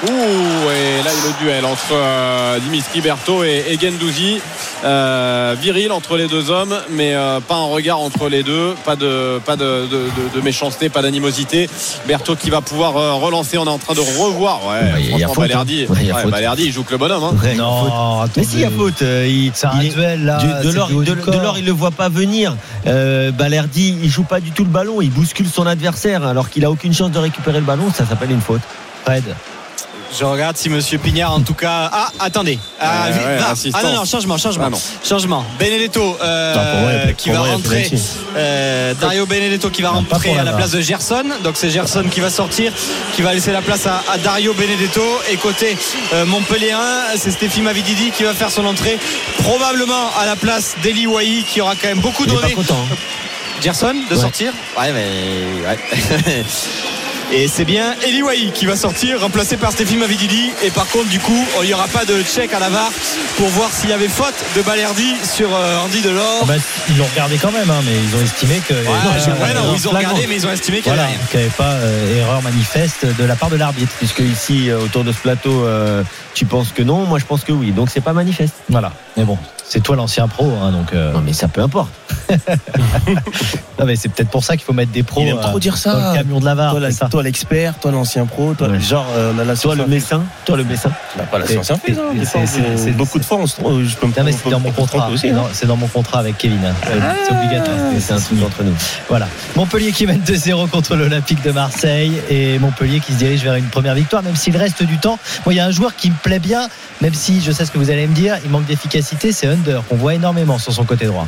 Ouh, 0.04 0.08
et 0.08 1.02
là 1.04 1.10
il 1.12 1.19
y 1.19 1.22
a 1.22 1.26
le 1.38 1.44
duel 1.44 1.64
entre 1.64 1.93
euh, 1.93 2.58
Dimitri 2.58 3.00
Berthaud 3.00 3.44
et, 3.44 3.64
et 3.69 3.78
Gendouzi. 3.78 4.40
Euh, 4.84 5.54
viril 5.60 5.93
entre 5.93 6.16
les 6.16 6.26
deux 6.26 6.50
hommes, 6.50 6.75
mais 6.90 7.14
euh, 7.14 7.38
pas 7.38 7.54
un 7.54 7.66
regard 7.66 8.00
entre 8.00 8.28
les 8.28 8.43
deux, 8.43 8.75
pas 8.84 8.96
de, 8.96 9.38
pas 9.46 9.54
de, 9.54 9.87
de- 9.87 9.87
de- 9.87 10.34
de 10.34 10.40
méchanceté, 10.40 10.88
pas 10.88 11.02
d'animosité. 11.02 11.70
Berthaud 12.08 12.34
qui 12.34 12.50
va 12.50 12.60
pouvoir 12.62 12.96
euh, 12.96 13.12
relancer. 13.12 13.58
On 13.58 13.64
est 13.64 13.69
en 13.69 13.78
train 13.78 13.94
de 13.94 14.00
revoir. 14.00 14.66
Ouais, 14.66 14.81
il 14.99 15.16
y 15.19 15.22
a 15.22 15.28
hein. 15.28 15.32
Balerdi, 15.37 15.87
Ouais, 15.88 15.99
il 16.00 16.06
y 16.08 16.10
a 16.10 16.16
ouais, 16.16 16.22
faute. 16.22 16.32
Balerdi, 16.32 16.64
il 16.64 16.72
joue 16.72 16.82
que 16.82 16.90
le 16.90 16.99
bonhomme. 16.99 17.22
hein. 17.22 17.34
Ouais, 17.40 17.52
il 17.52 17.58
y 17.58 17.60
a 17.60 17.64
faute. 17.64 17.88
Non, 17.88 18.25
Mais 18.37 18.43
s'il 18.43 18.58
y 18.58 18.64
a 18.64 18.66
attendez. 18.66 18.82
faute, 18.82 19.02
euh, 19.02 19.26
il- 19.28 19.52
C'est 19.54 19.66
un 19.69 19.81
il 19.81 19.93
duel 19.94 20.25
là. 20.25 20.38
Du- 20.38 20.66
de-. 20.69 21.14
Delors, 21.31 21.58
il 21.58 21.64
le 21.64 21.72
voit 21.72 21.93
pas 21.93 22.08
venir. 22.08 22.56
Euh, 22.88 23.31
Balerdi, 23.31 23.96
il 24.02 24.10
joue 24.10 24.25
pas 24.25 24.40
du 24.40 24.50
tout 24.50 24.64
le 24.64 24.70
ballon, 24.70 25.00
il 25.00 25.10
bouscule 25.12 25.46
son 25.49 25.64
adversaire 25.64 26.26
alors 26.26 26.50
qu'il 26.50 26.64
a 26.64 26.70
aucune 26.72 26.93
chance 26.93 27.12
de 27.12 27.19
récupérer 27.20 27.60
le 27.60 27.64
ballon. 27.66 27.84
Ça 27.94 28.04
s'appelle 28.04 28.32
une 28.32 28.40
faute. 28.40 28.62
Fred. 29.04 29.22
Je 30.19 30.25
regarde 30.25 30.56
si 30.59 30.69
Monsieur 30.69 30.99
Pignard, 30.99 31.32
en 31.32 31.41
tout 31.41 31.55
cas. 31.55 31.88
Ah, 31.91 32.11
attendez. 32.20 32.59
Ah, 32.79 33.06
ouais, 33.09 33.38
ah, 33.73 33.82
non, 33.82 33.94
non, 33.94 34.05
changement, 34.05 34.37
changement. 34.37 34.64
Ah 34.67 34.70
non. 34.70 34.81
Changement. 35.03 35.44
Benedetto 35.59 36.19
euh, 36.23 37.06
Non, 37.06 37.12
qui 37.17 37.31
va 37.31 37.41
rentrer. 37.41 37.91
Euh, 38.37 38.93
Dario 39.00 39.25
Benedetto 39.25 39.70
qui 39.70 39.81
va 39.81 39.88
Non, 39.93 40.05
rentrer 40.11 40.38
à 40.38 40.44
la 40.44 40.53
place 40.53 40.73
de 40.73 40.82
Gerson. 40.82 41.25
Donc 41.43 41.55
c'est 41.56 41.70
Gerson 41.70 42.05
qui 42.11 42.20
va 42.20 42.29
sortir, 42.29 42.73
qui 43.17 43.23
va 43.23 43.32
laisser 43.32 43.53
la 43.53 43.62
place 43.62 43.87
à, 43.87 44.03
à 44.12 44.19
Dario 44.19 44.53
Benedetto. 44.53 45.03
Et 45.31 45.37
côté 45.37 45.76
euh, 46.12 46.26
Montpellier 46.26 46.73
1, 46.73 47.17
c'est 47.17 47.31
Stéphie 47.31 47.62
Mavididi 47.62 48.11
qui 48.11 48.25
va 48.25 48.35
faire 48.35 48.50
son 48.50 48.67
entrée. 48.67 48.99
Probablement 49.38 50.11
à 50.20 50.26
la 50.26 50.37
place 50.37 50.75
d'Eli 50.82 51.06
Wahi 51.06 51.43
qui 51.44 51.62
aura 51.62 51.75
quand 51.75 51.88
même 51.88 52.00
beaucoup 52.00 52.26
donné. 52.26 52.53
content. 52.53 52.76
hein. 52.93 52.97
Gerson 53.62 53.94
de 54.11 54.14
Ouais. 54.14 54.20
sortir? 54.20 54.53
Ouais, 54.79 54.93
mais. 54.93 55.67
ouais. 55.67 56.44
Et 57.34 57.49
c'est 57.49 57.64
bien 57.64 57.94
Eli 58.06 58.23
Wahi 58.23 58.52
qui 58.52 58.67
va 58.67 58.76
sortir, 58.76 59.23
remplacé 59.23 59.56
par 59.56 59.73
Stéphane 59.73 59.96
Mavididi. 59.96 60.50
Et 60.62 60.70
par 60.70 60.87
contre, 60.88 61.08
du 61.08 61.19
coup, 61.19 61.46
il 61.62 61.67
n'y 61.67 61.73
aura 61.73 61.88
pas 61.88 62.05
de 62.05 62.23
check 62.23 62.52
à 62.52 62.58
la 62.58 62.69
VAR 62.69 62.90
pour 63.38 63.49
voir 63.49 63.70
s'il 63.73 63.88
y 63.88 63.93
avait 63.94 64.08
faute 64.08 64.34
de 64.55 64.61
Balerdi 64.61 65.14
sur 65.25 65.49
euh, 65.55 65.79
Andy 65.79 66.02
Delors. 66.02 66.40
Ah 66.43 66.44
bah, 66.46 66.55
ils 66.90 66.99
l'ont 66.99 67.06
regardé 67.06 67.38
quand 67.38 67.50
même, 67.50 67.70
hein, 67.70 67.81
mais 67.87 67.93
ils 67.93 68.17
ont 68.17 68.23
estimé 68.23 68.61
que. 68.69 68.75
Ouais, 68.75 68.81
ouais, 68.82 69.55
non, 69.55 69.75
ils 69.75 69.88
ont 69.88 69.93
regardé, 69.93 70.26
mais 70.26 70.37
ils 70.37 70.46
ont 70.46 70.52
estimé 70.52 70.82
qu'il 70.82 70.93
Voilà, 70.93 71.08
n'y 71.08 71.40
avait 71.40 71.49
pas 71.49 71.73
euh, 71.73 72.20
erreur 72.20 72.43
manifeste 72.43 73.06
de 73.06 73.25
la 73.25 73.35
part 73.35 73.49
de 73.49 73.56
l'arbitre. 73.56 73.93
Puisque 73.96 74.20
ici, 74.20 74.69
euh, 74.69 74.81
autour 74.81 75.02
de 75.02 75.12
ce 75.12 75.19
plateau, 75.19 75.64
euh, 75.64 76.05
tu 76.35 76.44
penses 76.44 76.73
que 76.73 76.82
non, 76.82 77.06
moi 77.06 77.19
je 77.19 77.25
pense 77.25 77.44
que 77.44 77.52
oui. 77.52 77.73
Donc 77.73 77.88
c'est 77.88 78.02
pas 78.02 78.12
manifeste. 78.12 78.56
Voilà. 78.69 78.93
Mais 79.17 79.25
bon, 79.25 79.38
c'est 79.69 79.81
toi 79.82 79.97
l'ancien 79.97 80.29
pro, 80.29 80.50
hein, 80.62 80.70
donc. 80.73 80.93
euh, 80.93 81.12
Non 81.12 81.20
mais 81.25 81.32
ça 81.32 81.49
peu 81.49 81.61
importe. 81.62 81.91
non, 83.79 83.87
mais 83.87 83.97
c'est 83.97 84.09
peut-être 84.09 84.31
pour 84.31 84.44
ça 84.44 84.56
qu'il 84.56 84.64
faut 84.64 84.73
mettre 84.73 84.93
des 84.93 85.03
pros. 85.03 85.23
Il 85.23 85.29
aime 85.29 85.38
euh, 85.38 85.43
trop 85.43 85.59
dire 85.59 85.76
ça. 85.76 85.94
dans 85.94 86.12
le 86.12 86.17
camion 86.19 86.41
de 86.41 86.44
la 86.44 86.55
VAR. 86.55 86.70
Toi, 86.73 86.81
la- 86.81 86.91
c'est 86.91 86.99
ça. 86.99 87.09
toi, 87.09 87.23
l'expert, 87.23 87.75
toi 87.81 87.91
l'ancien 87.91 88.26
pro, 88.26 88.55
toi 88.55 88.69
Ouais. 88.69 88.81
genre 88.81 89.06
euh, 89.17 89.32
la, 89.37 89.44
la 89.44 89.56
Toi 89.56 89.75
le 89.75 89.87
médecin, 89.87 90.23
toi 90.44 90.56
le 90.56 90.64
médecin. 90.64 90.91
Bah, 91.17 91.25
pas 91.31 91.38
la 91.38 91.47
C'est- 91.47 91.53
science 91.55 91.70
infuse, 91.73 91.99
hein, 91.99 92.93
beaucoup 92.97 93.19
de 93.19 93.25
fois 93.25 93.38
on 93.38 93.47
se 93.47 93.56
trompe, 93.56 93.82
je 93.85 93.97
peux 93.97 94.06
me 94.06 94.12
c'est 94.12 94.50
dans 94.50 94.56
on 94.56 94.61
mon 94.61 94.70
contrat. 94.73 95.11
C'est 95.17 95.31
hein. 95.31 95.35
dans- 95.35 95.49
C'est 95.53 95.67
dans 95.67 95.76
mon 95.76 95.87
contrat 95.88 96.20
avec 96.20 96.38
Kevin. 96.38 96.59
hein. 96.64 96.75
C'est 97.26 97.32
obligatoire. 97.35 97.76
C'est 97.99 98.12
un 98.12 98.20
truc 98.20 98.43
entre 98.44 98.62
nous. 98.62 98.75
Voilà. 99.09 99.26
Montpellier 99.56 99.93
qui 99.93 100.06
mène 100.06 100.20
2-0 100.20 100.69
contre 100.69 100.97
l'Olympique 100.97 101.43
de 101.43 101.50
Marseille 101.53 102.20
et 102.31 102.59
Montpellier 102.59 103.00
qui 103.00 103.12
se 103.12 103.19
dirige 103.19 103.43
vers 103.43 103.55
une 103.55 103.67
première 103.67 103.94
victoire, 103.94 104.23
même 104.23 104.37
s'il 104.37 104.56
reste 104.56 104.82
du 104.82 104.99
temps. 104.99 105.19
Moi, 105.44 105.55
il 105.55 105.56
y 105.56 105.61
a 105.61 105.67
un 105.67 105.70
joueur 105.70 105.94
qui 105.97 106.11
me 106.11 106.17
plaît 106.17 106.38
bien, 106.38 106.69
même 107.00 107.14
si 107.14 107.41
je 107.41 107.53
sais 107.53 107.64
ce 107.64 107.70
que 107.70 107.79
vous 107.79 107.91
allez 107.91 108.06
me 108.06 108.14
dire, 108.14 108.37
il 108.44 108.50
manque 108.50 108.67
d'efficacité, 108.67 109.32
c'est 109.32 109.47
Qu'on 109.88 109.96
voit 109.96 110.14
énormément 110.14 110.58
sur 110.58 110.72
son 110.72 110.84
côté 110.84 111.06
droit. 111.06 111.26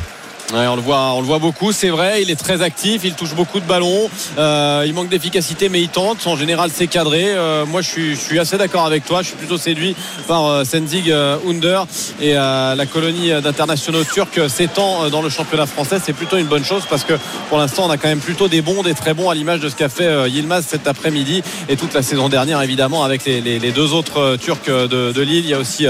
On 0.53 0.75
le 0.75 0.81
voit, 0.81 1.13
on 1.13 1.21
le 1.21 1.25
voit 1.25 1.39
beaucoup, 1.39 1.71
c'est 1.71 1.89
vrai. 1.89 2.21
Il 2.21 2.29
est 2.29 2.35
très 2.35 2.61
actif, 2.61 3.01
il 3.03 3.13
touche 3.13 3.33
beaucoup 3.33 3.59
de 3.59 3.65
ballons. 3.65 4.09
Euh, 4.37 4.83
il 4.85 4.93
manque 4.93 5.09
d'efficacité, 5.09 5.69
mais 5.69 5.81
il 5.81 5.89
tente. 5.89 6.27
En 6.27 6.35
général, 6.35 6.69
c'est 6.73 6.85
cadré. 6.87 7.25
Euh, 7.27 7.65
moi, 7.65 7.81
je 7.81 8.15
suis, 8.15 8.39
assez 8.39 8.57
d'accord 8.57 8.85
avec 8.85 9.05
toi. 9.05 9.21
Je 9.21 9.29
suis 9.29 9.37
plutôt 9.37 9.57
séduit 9.57 9.95
par 10.27 10.45
euh, 10.45 10.63
Senzig 10.63 11.09
euh, 11.09 11.37
Under 11.47 11.87
et 12.21 12.33
la 12.33 12.85
colonie 12.85 13.29
d'internationaux 13.41 14.03
turcs 14.03 14.49
s'étend 14.49 15.09
dans 15.09 15.21
le 15.21 15.29
championnat 15.29 15.65
français. 15.65 15.97
C'est 16.03 16.13
plutôt 16.13 16.37
une 16.37 16.45
bonne 16.45 16.63
chose 16.63 16.83
parce 16.89 17.03
que 17.03 17.13
pour 17.49 17.57
l'instant, 17.57 17.85
on 17.87 17.89
a 17.89 17.97
quand 17.97 18.07
même 18.07 18.19
plutôt 18.19 18.47
des 18.47 18.61
bons, 18.61 18.83
des 18.83 18.93
très 18.93 19.13
bons 19.13 19.29
à 19.29 19.35
l'image 19.35 19.59
de 19.59 19.69
ce 19.69 19.75
qu'a 19.75 19.89
fait 19.89 20.29
Yilmaz 20.29 20.65
cet 20.67 20.87
après-midi 20.87 21.41
et 21.69 21.75
toute 21.75 21.93
la 21.93 22.03
saison 22.03 22.29
dernière, 22.29 22.61
évidemment, 22.61 23.03
avec 23.03 23.25
les, 23.25 23.71
deux 23.71 23.93
autres 23.93 24.37
Turcs 24.37 24.67
de, 24.67 25.11
de 25.11 25.21
Lille. 25.21 25.45
Il 25.45 25.49
y 25.49 25.53
a 25.53 25.59
aussi 25.59 25.87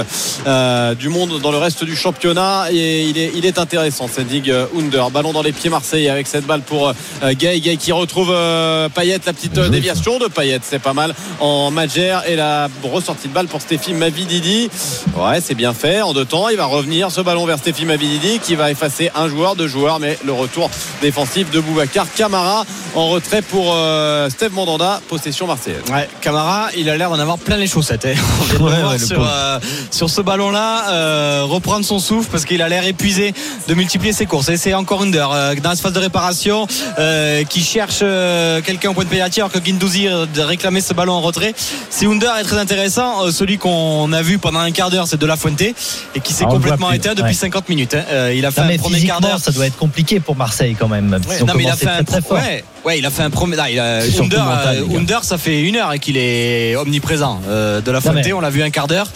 du 0.98 1.10
monde 1.10 1.40
dans 1.42 1.52
le 1.52 1.58
reste 1.58 1.84
du 1.84 1.96
championnat 1.96 2.68
et 2.72 3.04
il 3.04 3.18
est, 3.18 3.32
il 3.36 3.46
est 3.46 3.60
intéressant, 3.60 4.08
Senzig 4.08 4.45
euh, 4.50 4.66
Under. 4.78 5.10
Ballon 5.12 5.34
dans 5.34 5.42
les 5.42 5.52
pieds 5.52 5.70
marseillais 5.70 6.10
avec 6.10 6.28
cette 6.28 6.46
balle 6.46 6.62
pour 6.62 6.90
euh, 6.90 7.34
Gay. 7.34 7.60
Gay 7.60 7.78
qui 7.78 7.92
retrouve 7.92 8.30
euh, 8.32 8.90
Payet, 8.90 9.20
la 9.26 9.34
petite 9.34 9.54
déviation 9.60 10.20
de 10.20 10.28
Payet, 10.28 10.60
c'est 10.64 10.80
pas 10.80 10.94
mal 10.94 11.14
en 11.40 11.72
Madjer 11.72 12.18
et 12.28 12.36
la 12.36 12.68
ressortie 12.84 13.28
de 13.28 13.34
balle 13.34 13.48
pour 13.48 13.62
Stéphie 13.62 13.94
Mavididi. 13.94 14.70
Ouais, 15.16 15.42
c'est 15.42 15.56
bien 15.56 15.74
fait 15.74 16.02
en 16.02 16.14
deux 16.14 16.26
temps. 16.26 16.50
Il 16.50 16.58
va 16.58 16.66
revenir 16.66 17.12
ce 17.12 17.22
ballon 17.22 17.46
vers 17.46 17.58
Stéphie 17.58 17.86
Mavididi 17.86 18.40
qui 18.40 18.56
va 18.56 18.72
effacer 18.72 19.12
un 19.16 19.28
joueur, 19.30 19.56
deux 19.56 19.68
joueurs, 19.68 20.00
mais 20.00 20.18
le 20.26 20.34
retour 20.34 20.70
défensif 21.02 21.50
de 21.52 21.60
Boubacar 21.60 22.08
Camara 22.16 22.66
en 22.96 23.08
retrait 23.08 23.42
pour 23.42 23.74
euh, 23.74 24.30
Steve 24.30 24.54
Mandanda, 24.54 25.02
possession 25.08 25.48
marseillaise. 25.48 25.82
Ouais, 25.92 26.10
Camara, 26.22 26.68
il 26.78 26.90
a 26.90 26.98
l'air 26.98 27.10
d'en 27.10 27.20
avoir 27.20 27.38
plein 27.38 27.58
les 27.58 27.68
chaussettes. 27.68 28.06
hein. 28.06 28.14
On 28.60 28.66
Ouais, 28.66 28.84
ouais, 28.84 29.00
sur, 29.00 29.26
euh, 29.26 29.60
ce 29.92 30.22
ballon-là, 30.22 30.90
euh, 30.92 31.44
reprendre 31.46 31.86
son 31.86 32.00
souffle 32.00 32.30
parce 32.32 32.46
qu'il 32.46 32.62
a 32.62 32.70
l'air 32.70 32.86
épuisé 32.86 33.34
de 33.68 33.74
multiplier 33.74 34.14
ses 34.14 34.26
courses. 34.26 34.35
Et 34.36 34.58
c'est 34.58 34.74
encore 34.74 35.02
Under 35.02 35.32
euh, 35.32 35.56
dans 35.56 35.70
la 35.70 35.76
phase 35.78 35.94
de 35.94 36.00
réparation 36.00 36.68
euh, 37.00 37.44
qui 37.46 37.62
cherche 37.64 38.00
euh, 38.02 38.62
quelqu'un 38.62 38.90
au 38.90 38.94
point 38.94 39.06
de 39.06 39.10
pénalty 39.10 39.40
alors 39.40 39.52
que 39.52 39.60
Guindouzi 39.60 40.08
de 40.08 40.42
réclamer 40.42 40.82
ce 40.82 40.94
ballon 40.94 41.14
en 41.14 41.22
retrait. 41.22 41.54
Si 41.90 42.06
Under 42.06 42.36
est 42.38 42.44
très 42.44 42.58
intéressant, 42.58 43.32
celui 43.32 43.58
qu'on 43.58 44.12
a 44.12 44.22
vu 44.22 44.38
pendant 44.38 44.60
un 44.60 44.72
quart 44.72 44.90
d'heure, 44.90 45.08
c'est 45.08 45.18
De 45.18 45.26
La 45.26 45.38
Fuente 45.38 45.62
et 45.62 45.74
qui 46.22 46.34
s'est 46.34 46.44
Ah, 46.48 46.52
complètement 46.52 46.92
éteint 46.92 47.14
depuis 47.14 47.30
ouais. 47.30 47.34
50 47.34 47.70
minutes. 47.70 47.94
hein. 47.96 48.30
Il 48.32 48.46
a 48.46 48.52
fait 48.52 48.62
Non, 48.66 48.74
un 48.74 48.78
premier 48.78 49.02
quart 49.06 49.22
d'heure. 49.22 49.40
ça 49.40 49.52
doit 49.52 49.68
être 49.68 49.78
compliqué 49.78 50.20
pour 50.20 50.36
Marseille 50.36 50.76
quand 50.78 50.90
même. 50.90 51.12
Ouais, 51.30 51.40
non, 51.44 51.54
mais 51.56 51.64
il 51.64 51.70
a 51.70 51.76
fait 51.78 51.88
un 51.88 52.04
très, 52.04 52.20
très 52.20 52.22
fort. 52.22 52.38
Ouais, 52.38 52.64
ouais, 52.86 53.00
il 53.00 53.06
a 53.06 53.10
fait 53.10 53.24
un 53.24 53.30
premier. 53.30 53.56
là, 53.56 53.70
il 53.70 53.80
a- 53.80 54.00
Under, 54.22 54.44
mental, 54.46 54.78
euh. 54.92 54.98
Under, 54.98 55.24
ça 55.24 55.38
fait 55.38 55.62
une 55.62 55.76
heure 55.76 55.92
et 55.94 56.00
qu'il 56.00 56.18
est 56.18 56.76
omniprésent. 56.76 57.42
Euh, 57.48 57.82
de 57.82 57.92
la 57.92 58.00
mais- 58.14 58.34
on 58.34 58.40
l'a 58.40 58.50
vu 58.50 58.62
un 58.64 58.70
quart 58.70 58.88
d'heure. 58.88 59.08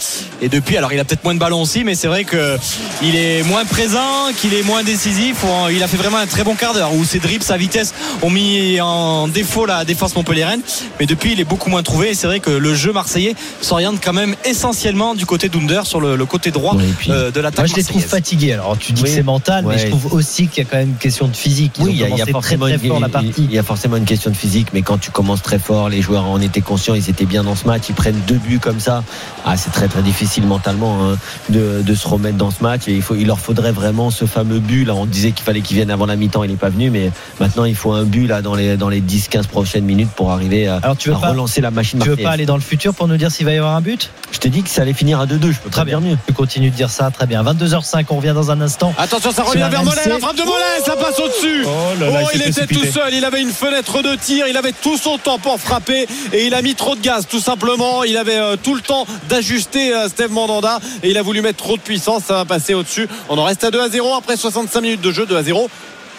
Et 0.42 0.48
depuis, 0.48 0.76
alors 0.76 0.92
il 0.92 0.98
a 1.00 1.04
peut-être 1.04 1.24
moins 1.24 1.34
de 1.34 1.38
ballons 1.38 1.62
aussi, 1.62 1.84
mais 1.84 1.94
c'est 1.94 2.06
vrai 2.08 2.24
que 2.24 2.56
il 3.02 3.16
est 3.16 3.42
moins 3.44 3.64
présent, 3.64 4.32
qu'il 4.40 4.54
est 4.54 4.62
moins 4.62 4.82
décisif. 4.82 5.44
Il 5.70 5.82
a 5.82 5.88
fait 5.88 5.96
vraiment 5.96 6.18
un 6.18 6.26
très 6.26 6.44
bon 6.44 6.54
quart 6.54 6.74
d'heure 6.74 6.92
où 6.94 7.04
ses 7.04 7.18
dribbles, 7.18 7.44
sa 7.44 7.56
vitesse 7.56 7.94
ont 8.22 8.30
mis 8.30 8.80
en 8.80 9.28
défaut 9.28 9.66
la 9.66 9.84
défense 9.84 10.14
montpelliéraine. 10.16 10.60
Mais 10.98 11.06
depuis, 11.06 11.32
il 11.32 11.40
est 11.40 11.44
beaucoup 11.44 11.70
moins 11.70 11.82
trouvé. 11.82 12.10
Et 12.10 12.14
c'est 12.14 12.26
vrai 12.26 12.40
que 12.40 12.50
le 12.50 12.74
jeu 12.74 12.92
marseillais 12.92 13.34
s'oriente 13.60 13.98
quand 14.02 14.12
même 14.12 14.34
essentiellement 14.44 15.14
du 15.14 15.26
côté 15.26 15.48
d'Under 15.48 15.82
sur 15.84 16.00
le, 16.00 16.16
le 16.16 16.26
côté 16.26 16.50
droit 16.50 16.76
puis- 16.98 17.10
euh, 17.10 17.30
de 17.30 17.40
l'attaque. 17.40 17.66
Moi, 17.66 17.66
je 17.66 17.76
les 17.76 17.84
trouve 17.84 18.02
fatigués. 18.04 18.52
Alors, 18.54 18.76
tu 18.78 18.92
dis 18.92 19.02
Oui. 19.02 19.08
que 19.08 19.14
c'est 19.14 19.22
mental, 19.22 19.64
mais 19.66 19.78
je 19.78 19.86
trouve 19.88 20.12
aussi 20.14 20.48
qu'il 20.48 20.64
y 20.64 20.66
a 20.66 20.70
quand 20.70 20.78
même 20.78 20.88
une 20.90 20.94
question 20.96 21.28
de 21.28 21.36
physique. 21.36 21.72
Ils 21.78 21.84
Oui, 21.84 21.90
il 21.94 22.00
y, 22.00 22.04
a- 22.04 22.08
y 22.08 22.12
a 22.22 22.24
très, 22.24 22.32
très 22.32 22.56
fort 22.56 22.68
une, 22.96 23.02
la 23.02 23.08
partie. 23.08 23.48
Y 23.60 23.64
a 23.64 23.66
forcément 23.66 23.96
une 23.96 24.04
question 24.04 24.30
de 24.30 24.36
physique, 24.36 24.68
mais 24.72 24.82
quand 24.82 24.98
tu 24.98 25.10
commences 25.10 25.42
très 25.42 25.58
fort, 25.58 25.88
les 25.88 26.00
joueurs 26.02 26.24
en 26.24 26.40
étaient 26.40 26.60
conscients, 26.60 26.94
ils 26.94 27.08
étaient 27.10 27.26
bien 27.26 27.44
dans 27.44 27.54
ce 27.56 27.66
match, 27.66 27.82
ils 27.88 27.94
prennent 27.94 28.20
deux 28.26 28.36
buts 28.38 28.58
comme 28.58 28.80
ça. 28.80 29.04
Ah, 29.44 29.56
c'est 29.56 29.70
très 29.70 29.88
très 29.88 30.02
difficile 30.02 30.46
mentalement 30.46 31.04
hein, 31.10 31.18
de, 31.48 31.82
de 31.82 31.94
se 31.94 32.06
remettre 32.08 32.36
dans 32.36 32.50
ce 32.50 32.62
match. 32.62 32.82
Et 32.88 32.92
il, 32.94 33.02
faut, 33.02 33.14
il 33.14 33.26
leur 33.26 33.38
faudrait 33.38 33.72
vraiment 33.72 34.10
ce 34.10 34.24
fameux 34.24 34.58
but. 34.60 34.84
Là, 34.84 34.94
on 34.94 35.06
disait 35.06 35.32
qu'il 35.32 35.44
fallait 35.44 35.60
qu'il 35.60 35.76
vienne 35.76 35.90
avant 35.90 36.06
la 36.06 36.16
mi-temps, 36.16 36.42
il 36.44 36.50
n'est 36.50 36.56
pas 36.56 36.70
venu, 36.70 36.90
mais 36.90 37.10
maintenant 37.38 37.64
il 37.64 37.74
faut 37.76 37.92
un 37.92 38.04
but 38.04 38.26
là 38.26 38.42
dans 38.42 38.54
les 38.54 38.76
dans 38.76 38.88
les 38.88 39.00
10-15 39.00 39.46
prochaines 39.46 39.84
minutes 39.84 40.10
pour 40.16 40.30
arriver 40.32 40.68
à, 40.68 40.76
Alors, 40.82 40.96
tu 40.96 41.10
veux 41.10 41.16
à 41.16 41.18
pas, 41.18 41.30
relancer 41.30 41.60
la 41.60 41.70
machine. 41.70 41.98
tu 42.00 42.08
veux 42.08 42.16
pas 42.16 42.30
aller 42.30 42.46
dans 42.46 42.56
le 42.56 42.62
futur 42.62 42.94
pour 42.94 43.08
nous 43.08 43.16
dire 43.16 43.30
s'il 43.30 43.46
va 43.46 43.52
y 43.52 43.58
avoir 43.58 43.76
un 43.76 43.80
but? 43.80 44.10
Je 44.32 44.38
te 44.38 44.48
dis 44.48 44.62
que 44.62 44.70
ça 44.70 44.82
allait 44.82 44.92
finir 44.94 45.20
à 45.20 45.26
2-2. 45.26 45.50
Je 45.52 45.58
peux 45.58 45.70
Très 45.70 45.84
bien. 45.84 46.00
mieux. 46.00 46.16
Tu 46.26 46.32
continues 46.32 46.70
de 46.70 46.76
dire 46.76 46.88
ça, 46.90 47.10
très 47.10 47.26
bien. 47.26 47.42
22h05, 47.42 48.04
on 48.10 48.16
revient 48.16 48.32
dans 48.34 48.50
un 48.50 48.60
instant. 48.60 48.94
Attention, 48.96 49.32
ça 49.32 49.42
revient 49.42 49.66
vers 49.70 49.82
Mollet, 49.84 50.00
la 50.06 50.18
frappe 50.18 50.36
de 50.36 50.42
Mollet, 50.42 50.80
ça 50.84 50.96
passe 50.96 51.18
au-dessus. 51.18 51.64
Oh 51.66 51.68
là 52.00 52.10
là, 52.10 52.20
Oh, 52.24 52.28
il 52.34 52.40
il 52.40 52.42
était 52.48 52.64
précipité. 52.66 52.86
tout 52.88 52.92
seul, 53.00 53.12
il 53.14 53.24
avait 53.24 53.42
une 53.42 53.49
fenêtre 53.52 54.02
de 54.02 54.14
tir, 54.14 54.46
il 54.48 54.56
avait 54.56 54.72
tout 54.72 54.96
son 54.96 55.18
temps 55.18 55.38
pour 55.38 55.58
frapper 55.58 56.06
et 56.32 56.46
il 56.46 56.54
a 56.54 56.62
mis 56.62 56.74
trop 56.74 56.94
de 56.94 57.00
gaz 57.00 57.26
tout 57.28 57.40
simplement. 57.40 58.04
Il 58.04 58.16
avait 58.16 58.38
euh, 58.38 58.56
tout 58.56 58.74
le 58.74 58.80
temps 58.80 59.06
d'ajuster 59.28 59.94
euh, 59.94 60.08
Steve 60.08 60.32
Mandanda 60.32 60.80
et 61.02 61.10
il 61.10 61.18
a 61.18 61.22
voulu 61.22 61.42
mettre 61.42 61.58
trop 61.58 61.76
de 61.76 61.82
puissance, 61.82 62.24
ça 62.24 62.34
va 62.34 62.44
passer 62.44 62.74
au-dessus. 62.74 63.08
On 63.28 63.38
en 63.38 63.44
reste 63.44 63.64
à 63.64 63.70
2 63.70 63.80
à 63.80 63.88
0 63.88 64.14
après 64.14 64.36
65 64.36 64.80
minutes 64.80 65.00
de 65.00 65.12
jeu, 65.12 65.26
2 65.26 65.36
à 65.36 65.42
0 65.42 65.68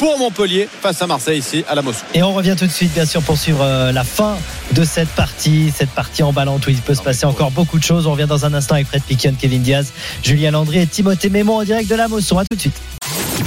pour 0.01 0.17
Montpellier 0.17 0.67
face 0.81 0.99
à 1.03 1.05
Marseille 1.05 1.37
ici 1.37 1.63
à 1.69 1.75
la 1.75 1.83
Moscou. 1.83 2.03
Et 2.15 2.23
on 2.23 2.33
revient 2.33 2.55
tout 2.57 2.65
de 2.65 2.71
suite, 2.71 2.91
bien 2.91 3.05
sûr, 3.05 3.21
pour 3.21 3.37
suivre 3.37 3.61
euh, 3.61 3.91
la 3.91 4.03
fin 4.03 4.35
de 4.71 4.83
cette 4.83 5.09
partie, 5.09 5.71
cette 5.75 5.91
partie 5.91 6.23
emballante 6.23 6.65
où 6.65 6.71
il 6.71 6.81
peut 6.81 6.95
se 6.95 7.03
passer 7.03 7.27
encore 7.27 7.51
beaucoup 7.51 7.77
de 7.77 7.83
choses. 7.83 8.07
On 8.07 8.13
revient 8.13 8.25
dans 8.27 8.43
un 8.43 8.55
instant 8.55 8.73
avec 8.73 8.87
Fred 8.87 9.03
Piquion, 9.03 9.35
Kevin 9.39 9.61
Diaz, 9.61 9.93
Julien 10.23 10.51
Landry 10.51 10.79
et 10.79 10.87
Timothée 10.87 11.29
Mémon 11.29 11.57
en 11.57 11.63
direct 11.63 11.87
de 11.87 11.95
la 11.95 12.07
Mosson. 12.07 12.39
À 12.39 12.45
tout 12.45 12.55
de 12.55 12.61
suite. 12.61 12.81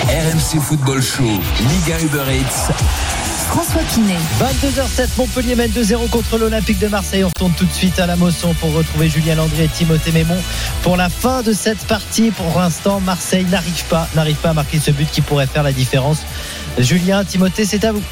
RMC 0.06 0.60
Football 0.60 1.02
Show, 1.02 1.24
Liga 1.24 2.00
Uber 2.00 2.22
Eats. 2.30 3.23
François 3.48 3.82
Pinet. 3.82 4.16
22h07, 4.40 5.08
Montpellier 5.18 5.54
mène 5.54 5.70
2-0 5.70 6.08
contre 6.08 6.38
l'Olympique 6.38 6.78
de 6.78 6.88
Marseille. 6.88 7.24
On 7.24 7.28
retourne 7.28 7.52
tout 7.52 7.64
de 7.64 7.72
suite 7.72 7.98
à 7.98 8.06
la 8.06 8.16
Mosson 8.16 8.54
pour 8.54 8.72
retrouver 8.72 9.08
Julien 9.08 9.36
Landry 9.36 9.62
et 9.62 9.68
Timothée 9.68 10.12
Mémon 10.12 10.36
pour 10.82 10.96
la 10.96 11.08
fin 11.08 11.42
de 11.42 11.52
cette 11.52 11.84
partie. 11.86 12.30
Pour 12.30 12.58
l'instant, 12.58 13.00
Marseille 13.00 13.44
n'arrive 13.44 13.84
pas, 13.84 14.08
n'arrive 14.14 14.36
pas 14.36 14.50
à 14.50 14.54
marquer 14.54 14.78
ce 14.78 14.90
but 14.90 15.08
qui 15.10 15.20
pourrait 15.20 15.46
faire 15.46 15.62
la 15.62 15.72
différence. 15.72 16.22
Julien, 16.78 17.24
Timothée, 17.24 17.64
c'est 17.64 17.84
à 17.84 17.92
vous. 17.92 18.02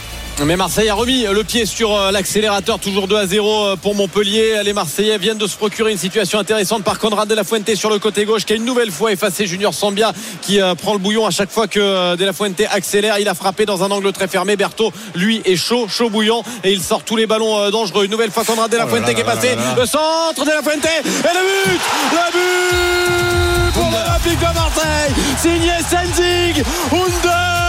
Mais 0.44 0.56
Marseille 0.56 0.88
a 0.88 0.94
remis 0.94 1.24
le 1.24 1.44
pied 1.44 1.66
sur 1.66 1.94
euh, 1.94 2.10
l'accélérateur, 2.10 2.80
toujours 2.80 3.06
2 3.06 3.16
à 3.16 3.26
0 3.26 3.64
euh, 3.64 3.76
pour 3.76 3.94
Montpellier. 3.94 4.62
Les 4.64 4.72
Marseillais 4.72 5.16
viennent 5.16 5.38
de 5.38 5.46
se 5.46 5.56
procurer 5.56 5.92
une 5.92 5.98
situation 5.98 6.38
intéressante 6.38 6.82
par 6.82 6.98
Conrad 6.98 7.28
de 7.28 7.34
la 7.34 7.44
Fuente 7.44 7.72
sur 7.76 7.90
le 7.90 8.00
côté 8.00 8.24
gauche 8.24 8.44
qui 8.44 8.52
a 8.52 8.56
une 8.56 8.64
nouvelle 8.64 8.90
fois 8.90 9.12
effacé 9.12 9.46
Junior 9.46 9.72
Sambia 9.72 10.12
qui 10.40 10.60
euh, 10.60 10.74
prend 10.74 10.94
le 10.94 10.98
bouillon 10.98 11.26
à 11.26 11.30
chaque 11.30 11.50
fois 11.50 11.68
que 11.68 12.16
de 12.16 12.24
la 12.24 12.32
Fuente 12.32 12.60
accélère. 12.72 13.20
Il 13.20 13.28
a 13.28 13.34
frappé 13.34 13.66
dans 13.66 13.84
un 13.84 13.90
angle 13.92 14.10
très 14.12 14.26
fermé. 14.26 14.56
Berthaud, 14.56 14.92
lui, 15.14 15.42
est 15.44 15.56
chaud, 15.56 15.86
chaud 15.88 16.10
bouillant 16.10 16.42
et 16.64 16.72
il 16.72 16.80
sort 16.80 17.04
tous 17.04 17.16
les 17.16 17.26
ballons 17.26 17.70
dangereux. 17.70 18.04
Une 18.04 18.10
nouvelle 18.10 18.32
fois 18.32 18.44
Conrad 18.44 18.70
de 18.70 18.76
la 18.76 18.88
Fuente 18.88 19.14
qui 19.14 19.20
est 19.20 19.24
passé. 19.24 19.50
Le 19.76 19.86
centre 19.86 20.44
de 20.44 20.50
la 20.50 20.62
Fuente 20.62 20.84
et 20.84 21.02
le 21.04 21.72
but 21.72 21.80
Le 22.10 22.32
but 22.32 23.72
pour 23.74 23.84
l'Olympique 23.84 24.40
de 24.40 24.54
Marseille 24.54 25.14
signé 25.40 25.72
Senzig 25.88 26.64
Under 26.90 27.61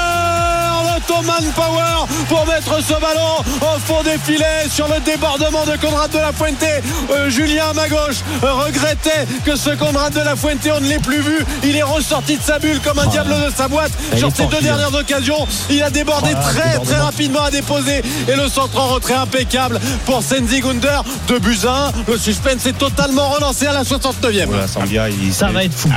Ottoman 1.07 1.43
Power 1.55 2.05
pour 2.29 2.45
mettre 2.47 2.81
ce 2.81 2.93
ballon 2.93 3.37
au 3.61 3.79
fond 3.79 4.01
des 4.03 4.17
filets 4.23 4.67
sur 4.69 4.87
le 4.87 4.99
débordement 5.01 5.65
de 5.65 5.75
Conrad 5.77 6.09
de 6.11 6.17
la 6.17 6.31
Fuente. 6.31 6.63
Euh, 7.11 7.29
Julien 7.29 7.69
à 7.71 7.73
ma 7.73 7.89
gauche 7.89 8.17
euh, 8.43 8.53
regrettait 8.53 9.25
que 9.45 9.55
ce 9.55 9.71
Conrad 9.71 10.13
de 10.13 10.21
la 10.21 10.35
Fuente, 10.35 10.59
on 10.75 10.79
ne 10.79 10.87
l'ait 10.87 10.99
plus 10.99 11.21
vu. 11.21 11.39
Il 11.63 11.75
est 11.75 11.83
ressorti 11.83 12.37
de 12.37 12.43
sa 12.43 12.59
bulle 12.59 12.79
comme 12.81 12.99
un 12.99 13.07
diable 13.07 13.29
de 13.31 13.51
sa 13.55 13.67
boîte 13.67 13.91
sur 14.17 14.31
fort, 14.33 14.47
deux 14.47 14.61
dernières 14.61 14.93
occasions. 14.93 15.47
Il 15.69 15.83
a 15.83 15.89
débordé 15.89 16.31
Ah, 16.35 16.41
très 16.41 16.79
très 16.79 16.99
rapidement 16.99 17.43
à 17.43 17.51
déposer 17.51 18.01
et 18.27 18.35
le 18.35 18.47
centre 18.47 18.79
en 18.79 18.87
retrait 18.87 19.15
impeccable 19.15 19.79
pour 20.05 20.21
Senzi 20.23 20.61
Gunder. 20.61 20.99
De 21.27 21.37
buts 21.39 21.59
à. 21.67 21.91
Le 22.07 22.17
suspense 22.17 22.65
est 22.65 22.77
totalement 22.77 23.29
relancé 23.29 23.67
à 23.67 23.73
la 23.73 23.83
69e. 23.83 24.45
Voilà, 24.47 24.67
Sambia, 24.67 25.09
il 25.09 25.33
Ça 25.33 25.47
va 25.47 25.63
être 25.63 25.73
fou. 25.73 25.89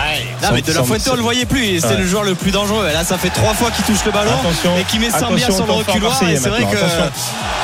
Non, 0.42 0.48
mais 0.52 0.62
de 0.62 0.72
la 0.72 0.82
Fuente, 0.82 1.08
on 1.12 1.16
le 1.16 1.22
voyait 1.22 1.46
plus. 1.46 1.84
Ouais. 1.84 1.96
le 1.96 2.06
joueur 2.06 2.24
le 2.24 2.34
plus 2.34 2.50
dangereux. 2.50 2.86
Et 2.90 2.92
là, 2.92 3.04
ça 3.04 3.18
fait 3.18 3.30
trois 3.30 3.54
fois 3.54 3.70
qu'il 3.70 3.84
touche 3.84 4.04
le 4.04 4.12
ballon 4.12 4.30
Attention. 4.40 4.76
et 4.78 4.84
qu'il 4.96 5.06
met 5.06 5.18
Sambia 5.18 5.50
sur 5.50 5.66
le 5.66 5.72
reculoir. 5.72 6.22
Et 6.28 6.36
c'est 6.36 6.48
vrai 6.48 6.62
que 6.62 6.76
attention. 6.76 7.10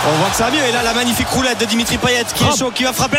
on 0.08 0.18
voit 0.18 0.30
que 0.30 0.36
ça 0.36 0.44
va 0.44 0.50
mieux. 0.50 0.64
Et 0.68 0.72
là, 0.72 0.82
la 0.82 0.94
magnifique 0.94 1.28
roulette 1.28 1.60
de 1.60 1.64
Dimitri 1.64 1.98
Payet 1.98 2.24
qui 2.34 2.44
est 2.44 2.56
chaud, 2.58 2.70
qui 2.74 2.84
va 2.84 2.92
frapper. 2.92 3.18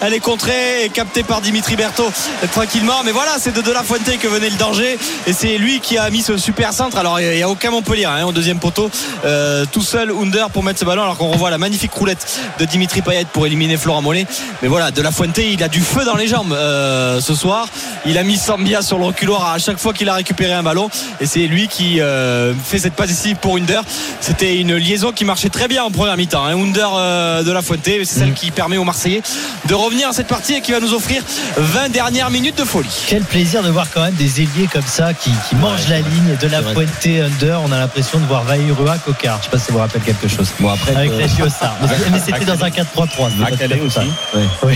Elle 0.00 0.14
est 0.14 0.20
contrée 0.20 0.84
et 0.84 0.88
captée 0.88 1.22
par 1.22 1.40
Dimitri 1.40 1.76
Berthaud 1.76 2.10
tranquillement. 2.52 3.02
Mais 3.04 3.12
voilà, 3.12 3.32
c'est 3.38 3.52
de 3.52 3.60
De 3.60 3.72
La 3.72 3.82
Fuente 3.82 4.18
que 4.18 4.28
venait 4.28 4.50
le 4.50 4.56
danger. 4.56 4.98
Et 5.26 5.32
c'est 5.32 5.58
lui 5.58 5.80
qui 5.80 5.98
a 5.98 6.08
mis 6.10 6.22
ce 6.22 6.36
super 6.36 6.72
centre. 6.72 6.96
Alors, 6.98 7.20
il 7.20 7.28
n'y 7.30 7.42
a 7.42 7.48
aucun 7.48 7.70
Montpellier 7.70 8.06
hein, 8.06 8.24
au 8.24 8.32
deuxième 8.32 8.58
poteau. 8.58 8.90
Euh, 9.24 9.64
tout 9.70 9.82
seul, 9.82 10.10
Under 10.10 10.50
pour 10.50 10.62
mettre 10.62 10.80
ce 10.80 10.84
ballon. 10.84 11.02
Alors 11.02 11.16
qu'on 11.16 11.28
revoit 11.28 11.50
la 11.50 11.58
magnifique 11.58 11.92
roulette 11.92 12.26
de 12.58 12.64
Dimitri 12.64 13.02
Payet 13.02 13.26
pour 13.32 13.46
éliminer 13.46 13.76
Florent 13.76 14.02
Mollet. 14.02 14.26
Mais 14.62 14.68
voilà, 14.68 14.90
De 14.90 15.02
La 15.02 15.10
Fuente, 15.10 15.38
il 15.38 15.62
a 15.62 15.68
du 15.68 15.80
feu 15.80 16.04
dans 16.04 16.16
les 16.16 16.26
jambes 16.26 16.52
euh, 16.52 17.20
ce 17.20 17.34
soir. 17.34 17.68
Il 18.06 18.16
a 18.18 18.22
mis 18.22 18.36
Sambia 18.36 18.82
sur 18.82 18.98
le 18.98 19.04
reculoir 19.04 19.52
à 19.52 19.58
chaque 19.58 19.78
fois 19.78 19.92
qu'il 19.92 20.08
a 20.08 20.14
récupéré 20.14 20.52
un 20.52 20.62
ballon. 20.62 20.90
Et 21.20 21.26
c'est 21.26 21.46
lui 21.46 21.68
qui 21.68 22.00
euh, 22.00 22.54
fait 22.54 22.78
cette 22.78 22.94
passe 22.94 23.10
pour 23.34 23.56
Under. 23.56 23.82
C'était 24.20 24.56
une 24.56 24.74
liaison 24.76 25.12
qui 25.12 25.24
marchait 25.24 25.48
très 25.48 25.68
bien 25.68 25.84
en 25.84 25.90
première 25.90 26.16
mi-temps. 26.16 26.44
hein. 26.44 26.56
Under 26.56 26.90
euh, 26.96 27.42
de 27.42 27.52
La 27.52 27.62
Fuente, 27.62 27.80
c'est 27.84 28.04
celle 28.04 28.32
qui 28.34 28.50
permet 28.50 28.76
aux 28.76 28.84
Marseillais 28.84 29.22
de 29.66 29.74
revenir 29.74 30.08
à 30.08 30.12
cette 30.12 30.26
partie 30.28 30.54
et 30.54 30.60
qui 30.60 30.72
va 30.72 30.80
nous 30.80 30.94
offrir 30.94 31.22
20 31.56 31.88
dernières 31.90 32.30
minutes 32.30 32.58
de 32.58 32.64
folie. 32.64 32.88
Quel 33.06 33.22
plaisir 33.22 33.62
de 33.62 33.70
voir 33.70 33.86
quand 33.92 34.02
même 34.02 34.14
des 34.14 34.40
ailiers 34.42 34.68
comme 34.72 34.82
ça 34.86 35.14
qui, 35.14 35.30
qui 35.48 35.56
mangent 35.56 35.88
la 35.88 35.98
ligne 36.00 36.36
de 36.40 36.48
la. 36.48 36.62
Fuente 36.62 37.06
Under. 37.06 37.60
On 37.64 37.72
a 37.72 37.78
l'impression 37.78 38.18
de 38.18 38.24
voir 38.26 38.42
Vairua 38.44 38.98
Cocard. 38.98 39.38
Je 39.38 39.44
sais 39.44 39.50
pas 39.50 39.58
si 39.58 39.66
ça 39.66 39.72
vous 39.72 39.78
rappelle 39.78 40.02
quelque 40.02 40.28
chose. 40.28 40.48
Bon, 40.60 40.70
après, 40.70 40.94
Avec 40.94 41.10
euh, 41.12 41.20
la 41.20 41.26
Giostar. 41.26 41.74
Mais, 42.10 42.18
c'était 42.24 42.44
dans 42.44 42.62
un 42.64 42.68
4-3-3. 42.68 43.44
À 43.44 43.50
Calais 43.56 43.80
aussi. 43.80 43.98
ouais. 44.00 44.42
Oui. 44.64 44.74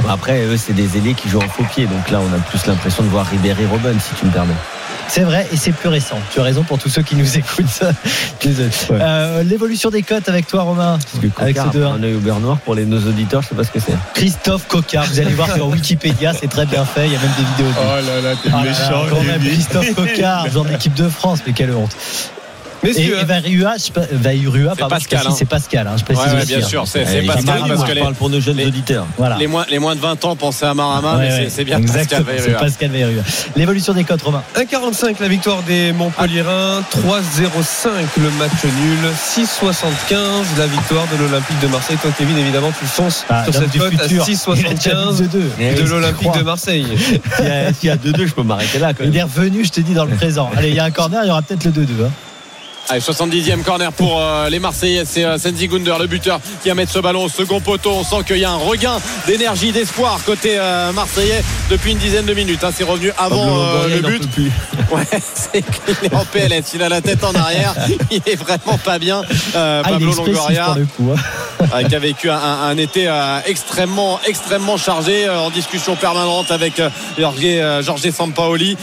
Bon, 0.00 0.08
Après, 0.08 0.40
eux, 0.44 0.56
c'est 0.56 0.72
des 0.72 0.96
ailiers 0.96 1.14
qui 1.14 1.28
jouent 1.28 1.38
en 1.42 1.48
faux 1.48 1.64
pied. 1.74 1.86
Donc 1.86 2.10
là, 2.10 2.18
on 2.20 2.34
a 2.34 2.38
plus 2.40 2.66
l'impression 2.66 3.02
de 3.04 3.08
voir 3.08 3.26
Ribéry 3.26 3.66
Robben, 3.66 3.98
si 4.00 4.14
tu 4.18 4.26
me 4.26 4.30
permets. 4.30 4.54
C'est 5.08 5.22
vrai 5.22 5.46
et 5.52 5.56
c'est 5.56 5.72
plus 5.72 5.88
récent. 5.88 6.18
Tu 6.32 6.40
as 6.40 6.42
raison 6.42 6.62
pour 6.62 6.78
tous 6.78 6.88
ceux 6.88 7.02
qui 7.02 7.16
nous 7.16 7.36
écoutent. 7.38 7.82
Désolé. 8.42 8.70
Euh, 8.90 9.42
L'évolution 9.42 9.90
des 9.90 10.02
cotes 10.02 10.28
avec 10.28 10.46
toi, 10.46 10.62
Romain. 10.62 10.98
Parce 10.98 11.22
que 11.22 11.42
Avec 11.42 11.56
Cocard 11.56 11.72
ce 11.72 11.78
2-1. 11.78 11.84
a 11.84 11.88
un 11.94 12.02
œil 12.02 12.14
au 12.14 12.18
beurre 12.20 12.40
noir 12.40 12.58
pour 12.58 12.74
les, 12.74 12.84
nos 12.86 12.98
auditeurs, 12.98 13.42
je 13.42 13.48
sais 13.48 13.54
pas 13.54 13.64
ce 13.64 13.70
que 13.70 13.80
c'est. 13.80 13.92
Christophe 14.14 14.66
Cocard. 14.68 15.04
Vous 15.06 15.20
allez 15.20 15.34
voir 15.34 15.52
sur 15.54 15.68
Wikipédia, 15.68 16.32
c'est 16.32 16.48
très 16.48 16.66
bien 16.66 16.84
fait. 16.84 17.06
Il 17.06 17.12
y 17.12 17.16
a 17.16 17.18
même 17.20 17.30
des 17.36 17.44
vidéos. 17.44 17.74
Oh 17.78 18.06
là 18.06 18.20
là, 18.30 18.36
t'es 18.42 18.48
Ah 18.52 18.64
là 18.64 18.70
là, 18.72 19.04
quand 19.10 19.22
même, 19.22 19.40
Christophe 19.42 19.94
Cocard, 19.94 20.48
joueur 20.50 20.64
de 20.64 20.70
l'équipe 20.70 20.94
de 20.94 21.08
France, 21.08 21.40
mais 21.46 21.52
quelle 21.52 21.72
honte. 21.72 21.94
Messieurs, 22.82 23.16
et 23.20 23.24
Vairua, 23.24 23.74
je 23.78 23.92
Pascal, 23.92 24.88
précise, 24.88 25.26
hein. 25.28 25.34
c'est 25.38 25.44
Pascal, 25.44 25.86
hein, 25.86 25.94
je 25.96 26.04
précise 26.04 26.24
Ouais, 26.24 26.30
ouais, 26.32 26.38
aussi, 26.38 26.46
bien 26.48 26.58
hein. 26.58 26.68
sûr, 26.68 26.84
c'est 26.86 27.02
Eh, 27.02 27.06
c'est 27.06 27.22
Pascal 27.22 27.58
parce 27.60 27.68
moi, 27.68 27.76
que 27.82 27.88
je 27.90 27.94
les, 27.94 28.00
parle 28.00 28.14
pour 28.14 28.28
nos 28.30 28.40
jeunes 28.40 28.56
les- 28.56 28.66
auditeurs. 28.66 29.06
Voilà. 29.16 29.36
les 29.38 29.46
moins, 29.46 29.64
les 29.70 29.78
moins 29.78 29.94
de 29.94 30.00
20 30.00 30.24
ans 30.24 30.34
pensaient 30.36 30.66
à 30.66 30.74
Marama, 30.74 31.16
Ouais, 31.16 31.18
mais 31.18 31.30
ouais. 31.32 31.38
c'est- 31.44 31.50
c'est 31.50 31.64
bien 31.64 31.78
Exactement, 31.78 32.20
Pascal 32.24 32.34
c'est 32.38 32.44
Vairua. 32.50 32.60
Pascal 32.60 32.90
Vairua. 32.90 33.22
L'évolution 33.56 33.92
des 33.92 34.04
cotes, 34.04 34.22
Romain. 34.22 34.42
1,45 34.56 35.20
la 35.20 35.28
victoire 35.28 35.62
des 35.62 35.92
Montpellierins, 35.92 36.82
3,05 36.90 37.90
le 38.20 38.30
match 38.32 38.64
nul, 38.64 38.98
6,75 39.16 40.46
la 40.58 40.66
victoire 40.66 41.06
de 41.12 41.16
l'Olympique 41.22 41.60
de 41.60 41.68
Marseille. 41.68 41.96
Toi, 42.02 42.10
Kevin, 42.18 42.36
évidemment, 42.38 42.72
tu 42.78 42.84
fonces 42.86 43.24
Ah, 43.28 43.44
sur 43.44 43.54
cette 43.54 43.76
cote 43.78 43.94
à 43.94 43.98
futur. 44.02 44.06
Il 44.06 44.06
a 44.06 44.08
déjà 44.08 44.24
6,75 44.24 45.20
mis 45.22 45.28
2-2. 45.28 45.50
Eh 45.60 45.74
de 45.74 45.82
oui, 45.82 45.88
l'Olympique 45.88 46.32
de 46.36 46.42
Marseille. 46.42 46.86
S'il 47.36 47.44
y 47.46 47.48
a- 47.48 47.72
s'il 47.72 47.88
y 47.88 47.92
a 47.92 47.96
2-2, 47.96 48.26
je 48.26 48.32
peux 48.32 48.42
m'arrêter 48.42 48.78
là. 48.78 48.92
Quand 48.92 49.04
même. 49.04 49.12
Il 49.12 49.16
est 49.18 49.22
revenu, 49.22 49.64
je 49.64 49.70
te 49.70 49.80
dis, 49.80 49.94
dans 49.94 50.04
le 50.04 50.14
présent. 50.16 50.50
Allez, 50.56 50.68
il 50.70 50.74
y 50.74 50.80
a 50.80 50.84
un 50.84 50.90
corner, 50.90 51.20
il 51.24 51.28
y 51.28 51.30
aura 51.30 51.42
peut-être 51.42 51.64
le 51.64 51.70
2-2. 51.70 51.86
Hein. 52.92 52.98
Allez, 52.98 53.00
70e 53.00 53.62
corner 53.62 53.92
pour 53.92 54.20
euh, 54.20 54.48
les 54.48 54.58
Marseillais. 54.58 55.04
C'est 55.06 55.24
euh, 55.24 55.38
Senzi 55.38 55.68
Gunder, 55.68 55.94
le 55.98 56.06
buteur, 56.06 56.40
qui 56.62 56.68
va 56.68 56.74
mettre 56.74 56.92
ce 56.92 56.98
ballon 56.98 57.24
au 57.24 57.28
second 57.28 57.60
poteau. 57.60 57.90
On 57.92 58.04
sent 58.04 58.24
qu'il 58.26 58.38
y 58.38 58.44
a 58.44 58.50
un 58.50 58.56
regain 58.56 58.98
d'énergie, 59.26 59.72
d'espoir 59.72 60.18
côté 60.24 60.56
euh, 60.58 60.92
Marseillais 60.92 61.42
depuis 61.70 61.92
une 61.92 61.98
dizaine 61.98 62.26
de 62.26 62.34
minutes. 62.34 62.64
hein. 62.64 62.70
C'est 62.74 62.84
revenu 62.84 63.10
avant 63.18 63.58
euh, 63.60 63.88
le 63.88 64.00
but. 64.00 64.22
Ouais, 64.92 65.06
c'est 65.34 65.62
qu'il 65.62 65.94
est 66.04 66.14
en 66.14 66.24
PLS. 66.26 66.72
Il 66.74 66.82
a 66.82 66.88
la 66.90 67.00
tête 67.00 67.24
en 67.24 67.32
arrière. 67.34 67.74
Il 68.10 68.20
est 68.26 68.34
vraiment 68.36 68.76
pas 68.84 68.98
bien. 68.98 69.22
Ah, 69.54 69.80
Pablo 69.84 70.12
Longoria. 70.14 70.76
coup. 70.96 71.10
hein. 71.72 71.84
qui 71.84 71.94
a 71.94 71.98
vécu 71.98 72.28
un, 72.28 72.36
un- 72.36 72.68
un 72.68 72.76
été 72.76 73.10
extrêmement 73.46 74.20
extrêmement 74.26 74.76
chargé 74.76 75.30
en 75.30 75.48
discussion 75.48 75.96
permanente 75.96 76.50
avec 76.50 76.82
Jorge, 77.18 77.40
Jorge 77.80 78.10
Sampaoli 78.10 78.76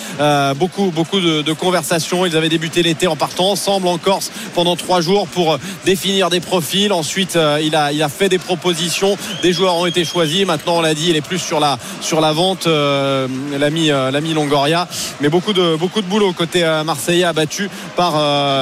beaucoup 0.55 0.89
beaucoup 0.89 1.19
de, 1.19 1.41
de 1.43 1.53
conversations 1.53 2.25
ils 2.25 2.35
avaient 2.35 2.49
débuté 2.49 2.81
l'été 2.81 3.05
en 3.07 3.15
partant 3.15 3.51
ensemble 3.51 3.87
en 3.87 3.97
Corse 3.99 4.31
pendant 4.55 4.75
trois 4.75 5.01
jours 5.01 5.27
pour 5.27 5.53
euh, 5.53 5.57
définir 5.85 6.29
des 6.29 6.39
profils. 6.39 6.91
Ensuite 6.91 7.35
euh, 7.35 7.59
il 7.61 7.75
a 7.75 7.91
il 7.91 8.01
a 8.03 8.09
fait 8.09 8.29
des 8.29 8.39
propositions. 8.39 9.17
Des 9.41 9.53
joueurs 9.53 9.75
ont 9.75 9.85
été 9.85 10.03
choisis. 10.05 10.45
Maintenant 10.45 10.77
on 10.77 10.81
l'a 10.81 10.93
dit 10.93 11.07
il 11.09 11.15
est 11.15 11.21
plus 11.21 11.39
sur 11.39 11.59
la 11.59 11.77
sur 12.01 12.21
la 12.21 12.33
vente 12.33 12.67
euh, 12.67 13.27
l'ami 13.57 14.33
Longoria. 14.33 14.87
Mais 15.21 15.29
beaucoup 15.29 15.53
de 15.53 15.75
beaucoup 15.75 16.01
de 16.01 16.07
boulot 16.07 16.33
côté 16.33 16.63
marseillais 16.85 17.23
abattu 17.23 17.69
par 17.95 18.13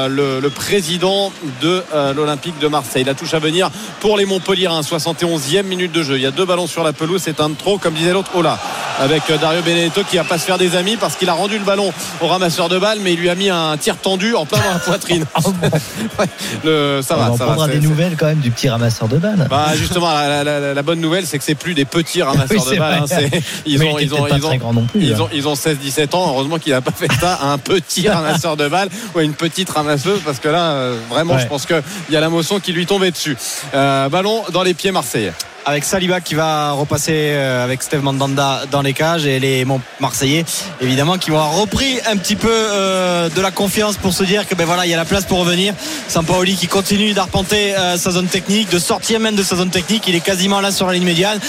le, 0.09 0.39
le 0.39 0.49
président 0.49 1.31
de 1.61 1.83
l'Olympique 2.15 2.59
de 2.59 2.67
Marseille. 2.67 3.03
La 3.03 3.13
touche 3.13 3.33
à 3.33 3.39
venir 3.39 3.69
pour 3.99 4.17
les 4.17 4.25
Montpellierins 4.25 4.81
71e 4.81 5.63
minute 5.63 5.91
de 5.91 6.03
jeu. 6.03 6.17
Il 6.17 6.21
y 6.21 6.25
a 6.25 6.31
deux 6.31 6.45
ballons 6.45 6.67
sur 6.67 6.83
la 6.83 6.93
pelouse. 6.93 7.21
C'est 7.23 7.39
un 7.39 7.49
de 7.49 7.55
trop 7.55 7.77
comme 7.77 7.93
disait 7.93 8.13
l'autre 8.13 8.31
oh 8.35 8.41
là 8.41 8.57
avec 8.99 9.29
euh, 9.29 9.37
Dario 9.37 9.61
Benedetto 9.61 10.01
qui 10.09 10.17
va 10.17 10.23
pas 10.23 10.37
se 10.37 10.45
faire 10.45 10.57
des 10.57 10.75
amis 10.75 10.97
parce 10.97 11.15
qu'il 11.15 11.29
a 11.29 11.33
rendu 11.33 11.57
le 11.57 11.63
ballon 11.65 11.91
au 12.21 12.27
ramasseur 12.27 12.69
de 12.69 12.77
balles 12.79 12.99
mais 13.01 13.13
il 13.13 13.19
lui 13.19 13.29
a 13.29 13.35
mis 13.35 13.49
un 13.49 13.77
tir 13.77 13.97
tendu 13.97 14.33
en 14.35 14.45
plein 14.45 14.59
dans 14.59 14.73
la 14.73 14.79
poitrine 14.79 15.25
Ouais, 16.19 16.25
le, 16.63 17.01
ça 17.03 17.15
On 17.15 17.19
va 17.19 17.31
en 17.31 17.37
ça 17.37 17.45
va 17.45 17.51
prendra 17.53 17.67
c'est- 17.67 17.79
des 17.79 17.87
nouvelles 17.87 18.15
quand 18.17 18.25
même 18.27 18.39
du 18.39 18.51
petit 18.51 18.69
ramasseur 18.69 19.07
de 19.07 19.17
balles. 19.17 19.47
bah 19.49 19.67
justement 19.75 20.11
la, 20.13 20.43
la- 20.43 20.59
la- 20.59 20.73
la 20.73 20.81
bonne 20.83 20.99
nouvelle 20.99 21.25
c'est 21.25 21.37
que 21.37 21.43
c'est 21.43 21.55
plus 21.55 21.73
des 21.73 21.85
petits 21.85 22.21
ramasseurs 22.23 22.65
Oui, 22.67 22.73
de 22.75 22.79
balles 22.79 23.03
hein, 23.11 23.39
ils 23.65 23.79
Mais 23.79 23.91
ont 23.93 23.99
il 23.99 24.05
ils 24.07 24.13
ont 24.13 24.27
ils 24.27 24.33
ont 24.45 24.47
très 24.49 24.57
grand 24.57 24.73
non 24.73 24.85
plus, 24.85 25.01
ils 25.03 25.13
hein. 25.13 25.19
ont, 25.21 25.29
ils 25.33 25.47
ont 25.47 25.53
16-17 25.53 26.15
ans. 26.15 26.29
Heureusement 26.29 26.57
qu'il 26.59 26.71
n'a 26.73 26.81
pas 26.81 26.91
fait 26.91 27.11
ça 27.19 27.33
à 27.35 27.47
un 27.47 27.57
petit 27.57 28.07
ramasseur 28.09 28.57
de 28.57 28.67
balles 28.67 28.89
ou 29.15 29.19
à 29.19 29.23
une 29.23 29.33
petite 29.33 29.69
ramasseuse 29.69 30.21
parce 30.25 30.39
que 30.39 30.47
là, 30.49 30.71
euh, 30.71 30.97
vraiment, 31.09 31.35
Ouais. 31.35 31.41
je 31.41 31.47
pense 31.47 31.65
qu'il 31.65 31.81
y 32.09 32.15
a 32.15 32.19
la 32.21 32.29
motion 32.29 32.59
qui 32.59 32.71
lui 32.73 32.85
tombait 32.85 33.11
dessus. 33.11 33.37
Euh, 33.73 34.09
ballon 34.09 34.43
dans 34.53 34.63
les 34.63 34.73
pieds 34.73 34.91
marseillais. 34.91 35.33
Avec 35.67 35.83
Saliba 35.83 36.21
qui 36.21 36.33
va 36.33 36.71
repasser 36.71 37.11
euh, 37.11 37.61
avec 37.61 37.83
Steve 37.83 38.01
Mandanda 38.01 38.61
dans 38.71 38.81
les 38.81 38.93
cages 38.93 39.25
et 39.25 39.37
les 39.37 39.65
Marseillais 39.99 40.45
évidemment 40.79 41.17
qui 41.17 41.29
vont 41.29 41.37
avoir 41.37 41.57
repris 41.57 41.99
un 42.09 42.15
petit 42.15 42.37
peu 42.37 42.49
euh, 42.49 43.27
de 43.27 43.41
la 43.41 43.51
confiance 43.51 43.97
pour 43.97 44.13
se 44.13 44.23
dire 44.23 44.47
que 44.47 44.55
ben 44.55 44.65
voilà 44.65 44.85
il 44.85 44.89
y 44.89 44.93
a 44.93 44.97
la 44.97 45.03
place 45.03 45.25
pour 45.25 45.39
revenir 45.39 45.73
Sampaoli 46.07 46.55
qui 46.55 46.67
continue 46.67 47.11
d'arpenter 47.11 47.75
euh, 47.75 47.97
sa 47.97 48.11
zone 48.11 48.27
technique, 48.27 48.69
de 48.69 48.79
sortir 48.79 49.19
même 49.19 49.35
de 49.35 49.43
sa 49.43 49.57
zone 49.57 49.69
technique. 49.69 50.05
Il 50.07 50.15
est 50.15 50.21
quasiment 50.21 50.61
là 50.61 50.71
sur 50.71 50.87
la 50.87 50.93
ligne 50.93 51.03
médiane. 51.03 51.39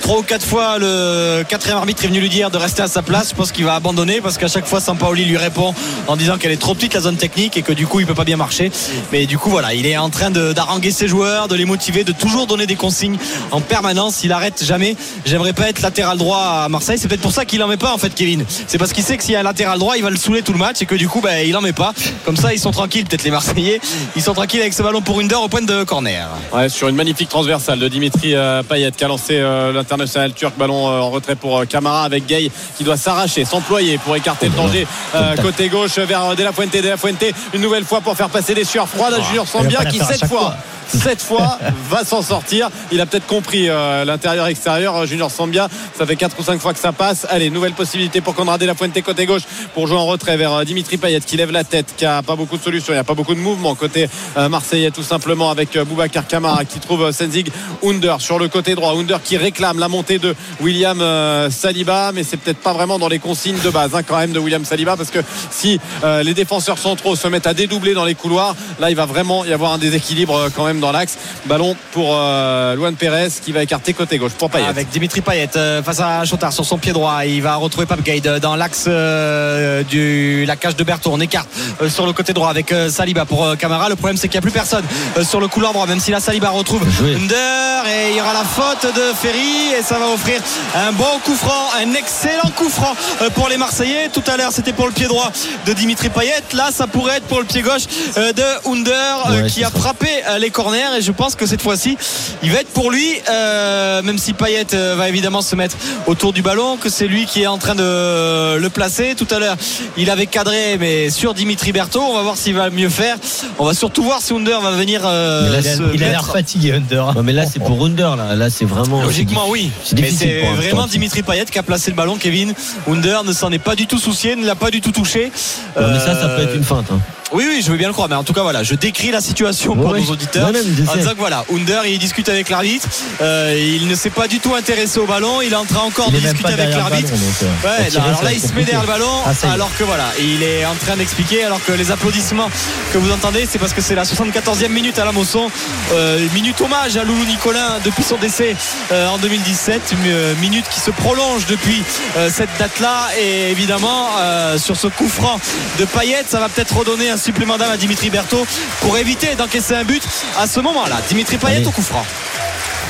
Trois 0.00 0.20
ou 0.20 0.22
quatre 0.22 0.46
fois, 0.46 0.78
le 0.78 1.42
quatrième 1.46 1.76
arbitre 1.76 2.02
est 2.04 2.08
venu 2.08 2.20
lui 2.20 2.30
dire 2.30 2.50
de 2.50 2.56
rester 2.56 2.80
à 2.80 2.88
sa 2.88 3.02
place. 3.02 3.30
Je 3.30 3.34
pense 3.34 3.52
qu'il 3.52 3.66
va 3.66 3.74
abandonner 3.74 4.22
parce 4.22 4.38
qu'à 4.38 4.48
chaque 4.48 4.66
fois, 4.66 4.80
Sampaoli 4.80 5.26
lui 5.26 5.36
répond 5.36 5.74
en 6.06 6.16
disant 6.16 6.38
qu'elle 6.38 6.52
est 6.52 6.56
trop 6.56 6.74
petite 6.74 6.94
la 6.94 7.00
zone 7.00 7.16
technique 7.16 7.58
et 7.58 7.62
que 7.62 7.72
du 7.72 7.86
coup, 7.86 8.00
il 8.00 8.06
peut 8.06 8.14
pas 8.14 8.24
bien 8.24 8.38
marcher. 8.38 8.72
Mais 9.12 9.26
du 9.26 9.36
coup, 9.36 9.50
voilà, 9.50 9.74
il 9.74 9.86
est 9.86 9.98
en 9.98 10.08
train 10.08 10.30
d'haranguer 10.30 10.92
ses 10.92 11.08
joueurs, 11.08 11.48
de 11.48 11.54
les 11.54 11.66
motiver, 11.66 12.04
de 12.04 12.12
toujours 12.12 12.46
donner 12.46 12.66
des 12.66 12.76
consignes 12.76 13.18
en 13.50 13.60
permanence. 13.66 14.24
Il 14.24 14.32
arrête 14.32 14.64
jamais. 14.64 14.96
J'aimerais 15.24 15.52
pas 15.52 15.68
être 15.68 15.82
latéral 15.82 16.18
droit 16.18 16.62
à 16.64 16.68
Marseille. 16.68 16.98
C'est 16.98 17.08
peut-être 17.08 17.20
pour 17.20 17.32
ça 17.32 17.44
qu'il 17.44 17.62
en 17.62 17.68
met 17.68 17.76
pas 17.76 17.92
en 17.92 17.98
fait, 17.98 18.14
Kevin. 18.14 18.44
C'est 18.66 18.78
parce 18.78 18.92
qu'il 18.92 19.04
sait 19.04 19.16
que 19.16 19.22
s'il 19.22 19.32
y 19.32 19.36
a 19.36 19.40
un 19.40 19.44
latéral 19.44 19.78
droit, 19.78 19.96
il 19.96 20.02
va 20.02 20.10
le 20.10 20.16
saouler 20.16 20.42
tout 20.42 20.52
le 20.52 20.58
match 20.58 20.80
et 20.82 20.86
que 20.86 20.94
du 20.94 21.08
coup, 21.08 21.20
bah, 21.20 21.42
il 21.42 21.56
en 21.56 21.60
met 21.60 21.72
pas. 21.72 21.92
Comme 22.24 22.36
ça, 22.36 22.52
ils 22.52 22.60
sont 22.60 22.70
tranquilles, 22.70 23.04
peut-être 23.04 23.24
les 23.24 23.30
Marseillais. 23.30 23.80
Ils 24.16 24.22
sont 24.22 24.34
tranquilles 24.34 24.60
avec 24.60 24.72
ce 24.72 24.82
ballon 24.82 25.02
pour 25.02 25.20
une 25.20 25.32
au 25.34 25.48
point 25.48 25.62
de 25.62 25.84
corner. 25.84 26.28
Ouais, 26.52 26.68
sur 26.68 26.88
une 26.88 26.96
magnifique 26.96 27.28
transversale 27.28 27.78
de 27.78 27.88
Dimitri 27.88 28.34
euh, 28.34 28.62
Payet 28.62 28.92
qui 28.92 29.04
a 29.04 29.08
lancé 29.08 29.36
euh, 29.36 29.72
l'international 29.72 30.32
turc 30.32 30.56
ballon 30.56 30.88
euh, 30.88 31.00
en 31.00 31.10
retrait 31.10 31.34
pour 31.34 31.58
euh, 31.58 31.64
Camara 31.64 32.04
avec 32.04 32.26
Gay 32.26 32.50
qui 32.76 32.84
doit 32.84 32.96
s'arracher, 32.96 33.44
s'employer 33.44 33.98
pour 33.98 34.16
écarter 34.16 34.48
le 34.48 34.54
danger 34.54 34.86
euh, 35.14 35.36
côté 35.36 35.68
gauche 35.68 35.98
vers 35.98 36.36
De 36.36 36.42
La 36.42 36.52
Fuente, 36.52 36.72
De 36.72 36.88
La 36.88 36.96
Fuente 36.96 37.24
une 37.52 37.60
nouvelle 37.60 37.84
fois 37.84 38.00
pour 38.00 38.16
faire 38.16 38.28
passer 38.28 38.54
les 38.54 38.64
sueurs 38.64 38.88
froides 38.88 39.14
à 39.14 39.20
Junior 39.20 39.46
pas 39.46 39.62
la 39.62 39.90
qui 39.90 39.98
cette 39.98 40.26
fois. 40.26 40.54
Cette 40.88 41.22
fois 41.22 41.58
va 41.90 42.04
s'en 42.04 42.22
sortir. 42.22 42.70
Il 42.92 43.00
a 43.00 43.06
peut-être 43.06 43.26
compris 43.26 43.68
euh, 43.68 44.04
l'intérieur 44.04 44.46
extérieur 44.46 44.96
euh, 44.96 45.06
Junior 45.06 45.30
Sambia. 45.30 45.68
Ça 45.96 46.06
fait 46.06 46.16
4 46.16 46.36
ou 46.38 46.42
5 46.42 46.60
fois 46.60 46.72
que 46.72 46.78
ça 46.78 46.92
passe. 46.92 47.26
Allez, 47.28 47.50
nouvelle 47.50 47.72
possibilité 47.72 48.20
pour 48.20 48.34
Conrad 48.34 48.60
De 48.60 48.66
La 48.66 48.74
Fuente 48.74 49.00
côté 49.02 49.26
gauche 49.26 49.42
pour 49.74 49.86
jouer 49.86 49.96
en 49.96 50.06
retrait 50.06 50.36
vers 50.36 50.52
euh, 50.52 50.64
Dimitri 50.64 50.96
Payet 50.96 51.20
qui 51.20 51.36
lève 51.36 51.50
la 51.50 51.64
tête, 51.64 51.94
qui 51.96 52.06
a 52.06 52.22
pas 52.22 52.36
beaucoup 52.36 52.56
de 52.56 52.62
solutions, 52.62 52.92
il 52.92 52.96
n'y 52.96 53.00
a 53.00 53.04
pas 53.04 53.14
beaucoup 53.14 53.34
de 53.34 53.40
mouvement 53.40 53.74
côté 53.74 54.08
marseillais 54.36 54.90
tout 54.90 55.02
simplement 55.02 55.50
avec 55.50 55.78
Boubacar 55.78 56.26
Kamara 56.26 56.64
qui 56.64 56.78
trouve 56.78 57.10
Senzig 57.10 57.50
Under 57.84 58.20
sur 58.20 58.38
le 58.38 58.48
côté 58.48 58.74
droit. 58.74 58.94
Under 58.94 59.22
qui 59.22 59.36
réclame 59.36 59.78
la 59.78 59.88
montée 59.88 60.18
de 60.18 60.34
William 60.60 61.02
Saliba, 61.50 62.12
mais 62.12 62.22
c'est 62.22 62.36
peut-être 62.36 62.58
pas 62.58 62.72
vraiment 62.72 62.98
dans 62.98 63.08
les 63.08 63.18
consignes 63.18 63.58
de 63.64 63.70
base 63.70 63.94
hein, 63.94 64.02
quand 64.02 64.18
même 64.18 64.32
de 64.32 64.38
William 64.38 64.64
Saliba 64.64 64.96
parce 64.96 65.10
que 65.10 65.18
si 65.50 65.80
les 66.22 66.34
défenseurs 66.34 66.78
centraux 66.78 67.16
se 67.16 67.28
mettent 67.28 67.46
à 67.46 67.54
dédoubler 67.54 67.94
dans 67.94 68.04
les 68.04 68.14
couloirs, 68.14 68.54
là 68.80 68.90
il 68.90 68.96
va 68.96 69.06
vraiment 69.06 69.44
y 69.44 69.52
avoir 69.52 69.72
un 69.72 69.78
déséquilibre 69.78 70.48
quand 70.54 70.64
même 70.64 70.75
dans 70.80 70.92
l'axe. 70.92 71.16
Ballon 71.46 71.76
pour 71.92 72.10
euh, 72.14 72.74
Luan 72.74 72.94
Pérez 72.94 73.28
qui 73.44 73.52
va 73.52 73.62
écarter 73.62 73.92
côté 73.94 74.18
gauche 74.18 74.32
pour 74.32 74.50
Payet. 74.50 74.66
Avec 74.66 74.88
Dimitri 74.90 75.20
Payet 75.20 75.50
euh, 75.56 75.82
face 75.82 76.00
à 76.00 76.24
Chotard 76.24 76.52
sur 76.52 76.64
son 76.64 76.78
pied 76.78 76.92
droit. 76.92 77.24
Il 77.24 77.42
va 77.42 77.56
retrouver 77.56 77.86
Pape 77.86 78.02
Gaïd 78.02 78.26
dans 78.40 78.56
l'axe 78.56 78.84
euh, 78.88 79.82
du 79.82 80.44
la 80.46 80.56
cage 80.56 80.76
de 80.76 80.84
Berthaud. 80.84 81.10
On 81.12 81.20
écarte 81.20 81.48
euh, 81.82 81.88
sur 81.88 82.06
le 82.06 82.12
côté 82.12 82.32
droit 82.32 82.50
avec 82.50 82.72
euh, 82.72 82.88
Saliba 82.90 83.24
pour 83.24 83.44
euh, 83.44 83.56
Camara. 83.56 83.88
Le 83.88 83.96
problème 83.96 84.16
c'est 84.16 84.28
qu'il 84.28 84.36
n'y 84.38 84.42
a 84.42 84.42
plus 84.42 84.50
personne 84.50 84.84
euh, 85.16 85.24
sur 85.24 85.40
le 85.40 85.48
couloir 85.48 85.72
droit, 85.72 85.86
même 85.86 86.00
si 86.00 86.10
la 86.10 86.20
Saliba 86.20 86.50
retrouve. 86.50 86.82
Under 87.02 87.86
et 87.86 88.10
il 88.12 88.16
y 88.16 88.20
aura 88.20 88.32
la 88.32 88.44
faute 88.44 88.84
de 88.94 89.12
Ferry 89.14 89.72
et 89.78 89.82
ça 89.82 89.98
va 89.98 90.08
offrir 90.08 90.40
un 90.74 90.92
bon 90.92 91.04
coup 91.24 91.34
franc, 91.34 91.70
un 91.80 91.92
excellent 91.94 92.50
coup 92.56 92.68
franc 92.68 92.94
euh, 93.22 93.30
pour 93.30 93.48
les 93.48 93.56
Marseillais. 93.56 94.08
Tout 94.12 94.22
à 94.26 94.36
l'heure 94.36 94.52
c'était 94.52 94.72
pour 94.72 94.86
le 94.86 94.92
pied 94.92 95.06
droit 95.06 95.30
de 95.66 95.72
Dimitri 95.72 96.08
Payet. 96.08 96.42
Là 96.52 96.68
ça 96.72 96.86
pourrait 96.86 97.16
être 97.18 97.26
pour 97.26 97.38
le 97.38 97.44
pied 97.44 97.62
gauche 97.62 97.82
euh, 98.16 98.32
de 98.32 98.42
Under 98.70 99.30
euh, 99.30 99.42
Ouais, 99.42 99.48
qui 99.48 99.62
a 99.64 99.70
ça. 99.70 99.78
frappé 99.78 100.08
euh, 100.28 100.38
les 100.38 100.50
et 100.74 101.02
je 101.02 101.12
pense 101.12 101.34
que 101.34 101.46
cette 101.46 101.62
fois-ci 101.62 101.96
il 102.42 102.50
va 102.50 102.60
être 102.60 102.70
pour 102.72 102.90
lui 102.90 103.08
euh, 103.30 104.02
même 104.02 104.18
si 104.18 104.32
Payet 104.32 104.66
euh, 104.74 104.94
va 104.96 105.08
évidemment 105.08 105.42
se 105.42 105.54
mettre 105.56 105.76
autour 106.06 106.32
du 106.32 106.42
ballon 106.42 106.76
que 106.76 106.88
c'est 106.88 107.06
lui 107.06 107.26
qui 107.26 107.42
est 107.42 107.46
en 107.46 107.58
train 107.58 107.74
de 107.74 108.56
le 108.56 108.68
placer 108.70 109.14
tout 109.16 109.26
à 109.30 109.38
l'heure 109.38 109.56
il 109.96 110.10
avait 110.10 110.26
cadré 110.26 110.76
mais 110.78 111.10
sur 111.10 111.34
Dimitri 111.34 111.72
Berthaud 111.72 112.02
on 112.02 112.14
va 112.14 112.22
voir 112.22 112.36
s'il 112.36 112.54
va 112.54 112.70
mieux 112.70 112.88
faire 112.88 113.16
on 113.58 113.64
va 113.64 113.74
surtout 113.74 114.02
voir 114.02 114.20
si 114.20 114.32
Under 114.32 114.60
va 114.60 114.72
venir 114.72 115.02
euh, 115.04 115.50
là, 115.50 115.58
Il 115.60 115.68
a, 115.68 115.76
se 115.76 115.82
il 115.94 116.04
a 116.04 116.08
l'air 116.08 116.26
fatigué, 116.26 116.72
Under. 116.72 117.08
Ouais, 117.16 117.22
mais 117.22 117.32
là, 117.32 117.44
c'est 117.46 117.58
pour 117.60 117.84
Under. 117.84 118.16
Là, 118.16 118.34
là 118.34 118.50
c'est 118.50 118.64
vraiment. 118.64 119.02
Logiquement 119.02 119.44
oui, 119.48 119.70
c'est 119.84 119.94
mais 119.96 120.02
difficile 120.08 120.28
c'est 120.42 120.56
vraiment. 120.68 120.86
Dimitri 120.86 121.22
Payet 121.22 121.44
qui 121.46 121.58
a 121.58 121.62
placé 121.62 121.90
le 121.90 121.96
ballon. 121.96 122.16
Kevin 122.16 122.52
Under 122.88 123.24
ne 123.24 123.32
s'en 123.32 123.50
est 123.52 123.58
pas 123.58 123.74
du 123.74 123.86
tout 123.86 123.98
soucié, 123.98 124.36
ne 124.36 124.44
l'a 124.46 124.54
pas 124.54 124.70
du 124.70 124.80
tout 124.80 124.92
touché. 124.92 125.30
Ouais, 125.76 125.82
mais 125.92 125.98
ça, 125.98 126.14
ça 126.20 126.28
peut 126.28 126.42
Euh, 126.42 126.44
être 126.44 126.54
une 126.56 126.64
feinte. 126.64 126.86
hein. 126.92 126.98
Oui, 127.32 127.44
oui, 127.48 127.60
je 127.60 127.72
veux 127.72 127.76
bien 127.76 127.88
le 127.88 127.92
croire, 127.92 128.08
mais 128.08 128.14
en 128.14 128.22
tout 128.22 128.32
cas, 128.32 128.42
voilà, 128.42 128.62
je 128.62 128.74
décris 128.76 129.10
la 129.10 129.20
situation 129.20 129.74
pour 129.74 129.90
Ouais, 129.90 130.00
nos 130.00 130.10
auditeurs. 130.12 130.48
En 130.48 130.96
disant 130.96 131.10
que 131.10 131.18
voilà, 131.18 131.44
Under, 131.52 131.84
il 131.86 131.98
discute 131.98 132.28
avec 132.28 132.48
l'arbitre. 132.50 132.86
Euh, 133.20 133.54
il 133.58 133.88
ne 133.88 133.94
s'est 133.96 134.10
pas 134.10 134.28
du 134.28 134.38
tout 134.38 134.54
intéressé 134.54 135.00
au 135.00 135.06
ballon. 135.06 135.42
Il 135.42 135.52
est 135.52 135.56
en 135.56 135.64
train 135.64 135.80
encore 135.80 136.10
de 136.12 136.18
discuter 136.18 136.52
avec 136.52 136.70
l'arbitre. 136.74 137.10
euh, 137.12 137.66
Ouais, 137.66 137.96
alors 137.96 138.22
là, 138.22 138.32
il 138.32 138.40
se 138.40 138.52
met 138.52 138.62
derrière 138.62 138.82
le 138.82 138.86
ballon, 138.86 139.10
Ah, 139.26 139.52
alors 139.52 139.70
que 139.76 139.82
voilà, 139.82 140.04
il 140.20 140.42
est 140.44 140.64
en 140.66 140.76
train 140.76 140.96
d'expliquer, 140.96 141.42
alors 141.42 141.62
que 141.64 141.72
les 141.72 141.90
applaudissements 141.90 142.48
que 142.92 142.98
vous 142.98 143.10
entendez, 143.10 143.46
c'est 143.50 143.58
parce 143.58 143.72
que 143.72 143.80
c'est 143.80 143.96
la 143.96 144.04
74e 144.04 144.68
minute 144.68 144.98
à 145.00 145.04
la 145.04 145.10
Mosson, 145.12 145.50
euh, 145.94 146.20
minute 146.32 146.60
hommage 146.60 146.96
à 146.96 147.02
Loulou 147.02 147.24
Nicolin 147.24 147.80
depuis 147.84 148.04
son 148.04 148.16
décès 148.18 148.54
euh, 148.92 149.08
en 149.08 149.18
2017, 149.18 149.82
une 149.92 150.40
minute 150.40 150.66
qui 150.70 150.78
se 150.80 150.90
prolonge 150.92 151.46
depuis 151.46 151.82
cette 152.30 152.50
date-là, 152.58 153.08
et 153.20 153.50
évidemment 153.50 154.10
sur 154.58 154.76
ce 154.76 154.86
coup 154.86 155.08
franc 155.08 155.40
de 155.78 155.84
Payet, 155.84 156.22
ça 156.28 156.38
va 156.38 156.48
peut-être 156.48 156.76
redonner 156.76 157.10
un 157.10 157.15
supplément 157.16 157.56
d'âme 157.58 157.70
à 157.70 157.76
Dimitri 157.76 158.10
Berthaud 158.10 158.46
pour 158.80 158.96
éviter 158.98 159.34
d'encaisser 159.34 159.74
un 159.74 159.84
but 159.84 160.02
à 160.38 160.46
ce 160.46 160.60
moment-là. 160.60 160.96
Dimitri 161.08 161.38
Payet 161.38 161.56
Allez. 161.56 161.66
au 161.66 161.70
coup 161.70 161.82
franc. 161.82 162.04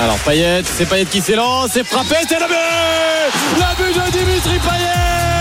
Alors 0.00 0.16
Payet, 0.18 0.62
c'est 0.64 0.86
Payet 0.86 1.06
qui 1.06 1.20
s'élance, 1.20 1.70
c'est 1.72 1.86
frappé, 1.86 2.16
c'est 2.28 2.38
le 2.38 2.46
but 2.46 2.54
Le 3.56 3.84
but 3.84 3.94
de 3.94 4.10
Dimitri 4.18 4.58
Payet 4.58 5.35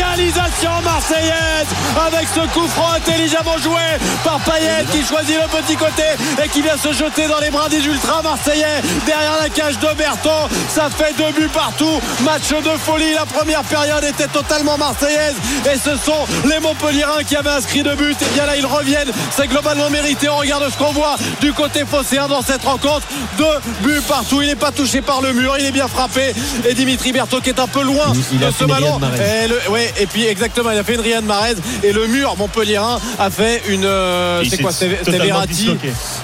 L'égalisation 0.00 0.70
marseillaise 0.84 1.66
avec 2.06 2.28
ce 2.32 2.40
coup 2.54 2.68
franc 2.68 2.92
intelligemment 2.96 3.58
joué 3.58 3.82
par 4.22 4.38
Payet 4.38 4.84
qui 4.92 5.04
choisit 5.04 5.34
le 5.36 5.48
petit 5.48 5.74
côté 5.74 6.04
et 6.42 6.48
qui 6.48 6.62
vient 6.62 6.76
se 6.76 6.92
jeter 6.92 7.26
dans 7.26 7.40
les 7.40 7.50
bras 7.50 7.68
des 7.68 7.84
ultras 7.84 8.22
marseillais 8.22 8.82
derrière 9.04 9.36
la 9.42 9.48
cage 9.48 9.80
de 9.80 9.88
Berton. 9.98 10.48
Ça 10.68 10.88
fait 10.90 11.12
deux 11.18 11.32
buts 11.32 11.50
partout. 11.52 12.00
Match 12.22 12.50
de 12.50 12.78
folie. 12.78 13.14
La 13.14 13.26
première 13.26 13.62
période 13.64 14.04
était 14.04 14.28
totalement 14.28 14.78
marseillaise 14.78 15.34
et 15.66 15.76
ce 15.76 15.96
sont 15.96 16.24
les 16.48 16.60
Montpellierins 16.60 17.24
qui 17.26 17.34
avaient 17.34 17.50
inscrit 17.50 17.82
deux 17.82 17.96
buts. 17.96 18.14
Et 18.20 18.34
bien 18.34 18.46
là, 18.46 18.56
ils 18.56 18.66
reviennent. 18.66 19.10
C'est 19.36 19.48
globalement 19.48 19.90
mérité. 19.90 20.28
On 20.28 20.36
regarde 20.36 20.70
ce 20.70 20.78
qu'on 20.78 20.92
voit 20.92 21.16
du 21.40 21.52
côté 21.52 21.84
phocéen 21.84 22.28
dans 22.28 22.42
cette 22.42 22.62
rencontre. 22.64 23.08
Deux 23.36 23.44
buts 23.80 24.00
partout. 24.06 24.40
Il 24.40 24.46
n'est 24.48 24.54
pas 24.54 24.70
touché 24.70 25.00
par 25.02 25.20
le 25.20 25.32
mur. 25.32 25.56
Il 25.58 25.66
est 25.66 25.72
bien 25.72 25.88
frappé. 25.88 26.32
Et 26.68 26.74
Dimitri 26.74 27.10
Berthaud 27.10 27.40
qui 27.40 27.48
est 27.48 27.58
un 27.58 27.66
peu 27.66 27.82
loin 27.82 28.12
Il- 28.14 28.22
il 28.34 28.38
de 28.38 28.52
ce 28.56 28.64
ballon. 28.64 28.96
Riyad 28.96 29.00
Mahrez. 29.00 29.44
Et, 29.44 29.48
le- 29.48 29.70
ouais, 29.70 29.79
et 30.00 30.06
puis 30.06 30.26
exactement, 30.26 30.70
il 30.70 30.78
a 30.78 30.84
fait 30.84 30.94
une 30.94 31.00
Riyad 31.00 31.24
Mahrez. 31.24 31.54
Et 31.82 31.92
le 31.92 32.06
mur 32.06 32.34
Montpellierin 32.36 32.98
a 33.18 33.30
fait 33.30 33.62
une. 33.68 33.84
euh, 33.84 34.42
c'est 34.44 34.56
s'est 34.56 34.62
quoi 34.62 34.72
C'était 34.72 35.18
Verratti. 35.18 35.68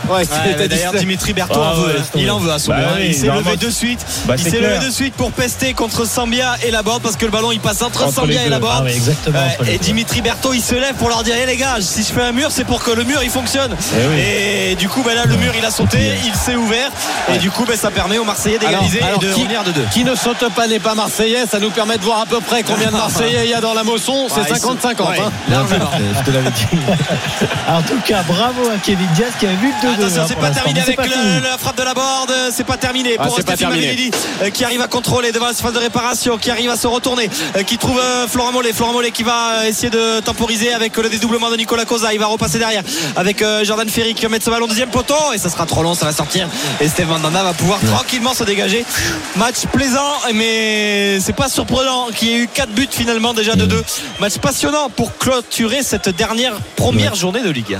Ouais, 0.08 0.16
Ouais, 0.18 0.66
D'ailleurs. 0.68 0.94
Dimitri 0.94 1.32
Berthaud 1.32 1.60
Ah 1.62 1.72
en 1.72 1.74
veut. 1.74 1.86
ouais, 1.94 2.00
il 2.16 2.30
en 2.30 2.38
veut 2.38 2.50
à 2.52 2.58
son 2.58 2.70
Bah 2.72 2.78
oui, 2.96 3.06
Il 3.08 3.14
s'est 3.14 3.26
normalement, 3.26 3.50
levé 3.52 3.66
de 3.66 3.70
suite. 3.70 4.04
Bah, 4.26 4.34
il 4.38 4.42
s'est 4.44 4.58
levé 4.60 4.78
de 4.84 4.90
suite 4.90 5.14
pour 5.14 5.32
pester 5.32 5.72
contre 5.74 6.06
Sambia 6.06 6.56
et 6.66 6.70
Laborde 6.70 7.02
parce 7.02 7.16
que 7.16 7.24
le 7.24 7.30
ballon 7.30 7.52
il 7.52 7.60
passe 7.60 7.82
entre, 7.82 8.04
Entre 8.04 8.14
Sambia 8.14 8.40
et 8.40 8.44
deux. 8.44 8.50
Laborde. 8.50 8.76
Ah 8.80 8.84
ouais, 8.84 8.94
exactement, 8.94 9.38
et. 9.68 9.78
Dimitri 9.78 10.20
Berthaud 10.22 10.52
il 10.54 10.62
se 10.62 10.74
lève 10.74 10.94
pour 10.94 11.08
leur 11.08 11.22
dire 11.22 11.34
Eh, 11.42 11.46
les 11.46 11.56
gars, 11.56 11.76
si 11.80 12.02
je 12.02 12.08
fais 12.12 12.22
un 12.22 12.32
mur, 12.32 12.48
c'est 12.50 12.64
pour 12.64 12.82
que 12.82 12.90
le 12.90 13.04
mur 13.04 13.20
il 13.22 13.30
fonctionne. 13.30 13.74
Eh 13.92 14.06
oui. 14.08 14.20
Et 14.70 14.74
du 14.76 14.88
coup, 14.88 15.02
ben 15.02 15.14
là, 15.14 15.24
le 15.26 15.36
mur 15.36 15.52
il 15.58 15.64
a 15.64 15.70
sauté, 15.70 15.98
il 16.24 16.34
s'est 16.34 16.56
ouvert. 16.56 16.90
Et 17.34 17.38
du 17.38 17.50
coup, 17.50 17.64
ben, 17.66 17.76
ça 17.76 17.90
permet 17.90 18.18
aux 18.18 18.24
Marseillais 18.24 18.58
d'égaliser 18.58 18.98
et 18.98 19.18
de 19.18 19.32
qui- 19.32 19.42
revenir 19.42 19.64
de 19.64 19.72
deux. 19.72 19.84
Qui 19.92 20.04
ne 20.04 20.14
saute 20.14 20.44
pas 20.54 20.66
n'est 20.66 20.80
pas 20.80 20.94
marseillais. 20.94 21.44
Ça 21.50 21.58
nous 21.58 21.70
permet 21.70 21.96
de 21.98 22.02
voir 22.02 22.20
à 22.20 22.26
peu 22.26 22.40
près 22.40 22.62
combien 22.62 22.88
de 22.88 22.92
Marseillais 22.96 23.45
dans 23.60 23.74
la 23.74 23.84
Mosson. 23.84 24.26
C'est 24.28 24.40
Ouais, 24.40 24.46
ils 24.50 24.54
50-50. 24.56 24.96
sont- 24.96 25.02
hein. 25.04 25.10
ouais, 25.10 25.30
largement. 25.50 25.90
Je 26.18 26.24
te 26.24 26.30
l'avais 26.30 26.50
dit. 26.50 26.66
En 27.68 27.82
tout 27.82 27.98
cas, 28.06 28.22
bravo 28.22 28.68
à 28.70 28.78
Kevin 28.78 29.06
Diaz 29.14 29.32
qui 29.38 29.46
a 29.46 29.50
vu 29.50 29.72
le 29.82 29.88
2-2. 29.88 29.94
Attention, 30.04 30.22
hein, 30.22 30.26
c'est 30.28 30.38
pas 30.38 30.50
terminé 30.50 30.80
avec 30.80 30.96
pas 30.96 31.04
le- 31.04 31.10
fini. 31.10 31.40
la 31.42 31.58
frappe 31.58 31.76
de 31.76 31.82
la 31.82 31.94
borde. 31.94 32.32
C'est 32.52 32.64
pas 32.64 32.76
terminé 32.76 33.16
Ah, 33.18 33.24
pour 33.26 33.38
euh, 33.38 34.50
qui 34.50 34.64
arrive 34.64 34.80
à 34.80 34.86
contrôler 34.88 35.32
devant 35.32 35.46
la 35.46 35.52
phase 35.52 35.72
de 35.72 35.78
réparation, 35.78 36.38
qui 36.38 36.50
arrive 36.50 36.70
à 36.70 36.76
se 36.76 36.86
retourner, 36.86 37.28
euh, 37.56 37.62
qui 37.64 37.76
trouve 37.78 37.98
euh, 37.98 38.28
Florent 38.28 38.52
Mollet. 38.52 38.72
Florent 38.72 38.92
Mollet 38.92 39.10
qui 39.10 39.22
va 39.24 39.66
essayer 39.66 39.90
de 39.90 40.20
temporiser 40.20 40.72
avec 40.72 40.96
le 40.96 41.08
dédoublement 41.08 41.50
de 41.50 41.56
Nicolas 41.56 41.84
Cosa. 41.84 42.12
Il 42.12 42.20
va 42.20 42.26
repasser 42.26 42.58
derrière 42.58 42.82
avec 43.16 43.42
Jordan 43.64 43.88
Ferry 43.88 44.14
qui 44.14 44.22
va 44.22 44.28
mettre 44.28 44.44
ce 44.44 44.50
ballon 44.50 44.66
deuxième 44.66 44.90
poteau 44.90 45.14
et 45.34 45.38
ça 45.38 45.48
sera 45.50 45.66
trop 45.66 45.82
long, 45.82 45.94
ça 45.94 46.06
va 46.06 46.12
sortir. 46.12 46.48
Et 46.80 46.88
Steve 46.88 47.08
Mandanda 47.08 47.42
va 47.42 47.52
pouvoir 47.52 47.80
tranquillement 47.80 48.34
se 48.34 48.44
dégager. 48.44 48.84
Match 49.36 49.66
plaisant, 49.72 50.12
mais 50.34 51.18
c'est 51.20 51.34
pas 51.34 51.48
surprenant 51.48 52.08
qu'il 52.14 52.28
y 52.28 52.32
ait 52.32 52.38
eu 52.38 52.48
4 52.52 52.70
buts 52.70 52.88
finalement 52.90 53.34
déjà 53.36 53.54
de 53.54 53.66
2. 53.66 53.84
Match 54.20 54.38
passionnant 54.38 54.88
pour 54.88 55.16
clôturer 55.16 55.82
cette 55.82 56.08
dernière 56.08 56.54
première 56.74 57.12
Ouais. 57.12 57.18
journée 57.18 57.42
de 57.42 57.50
Ligue. 57.50 57.76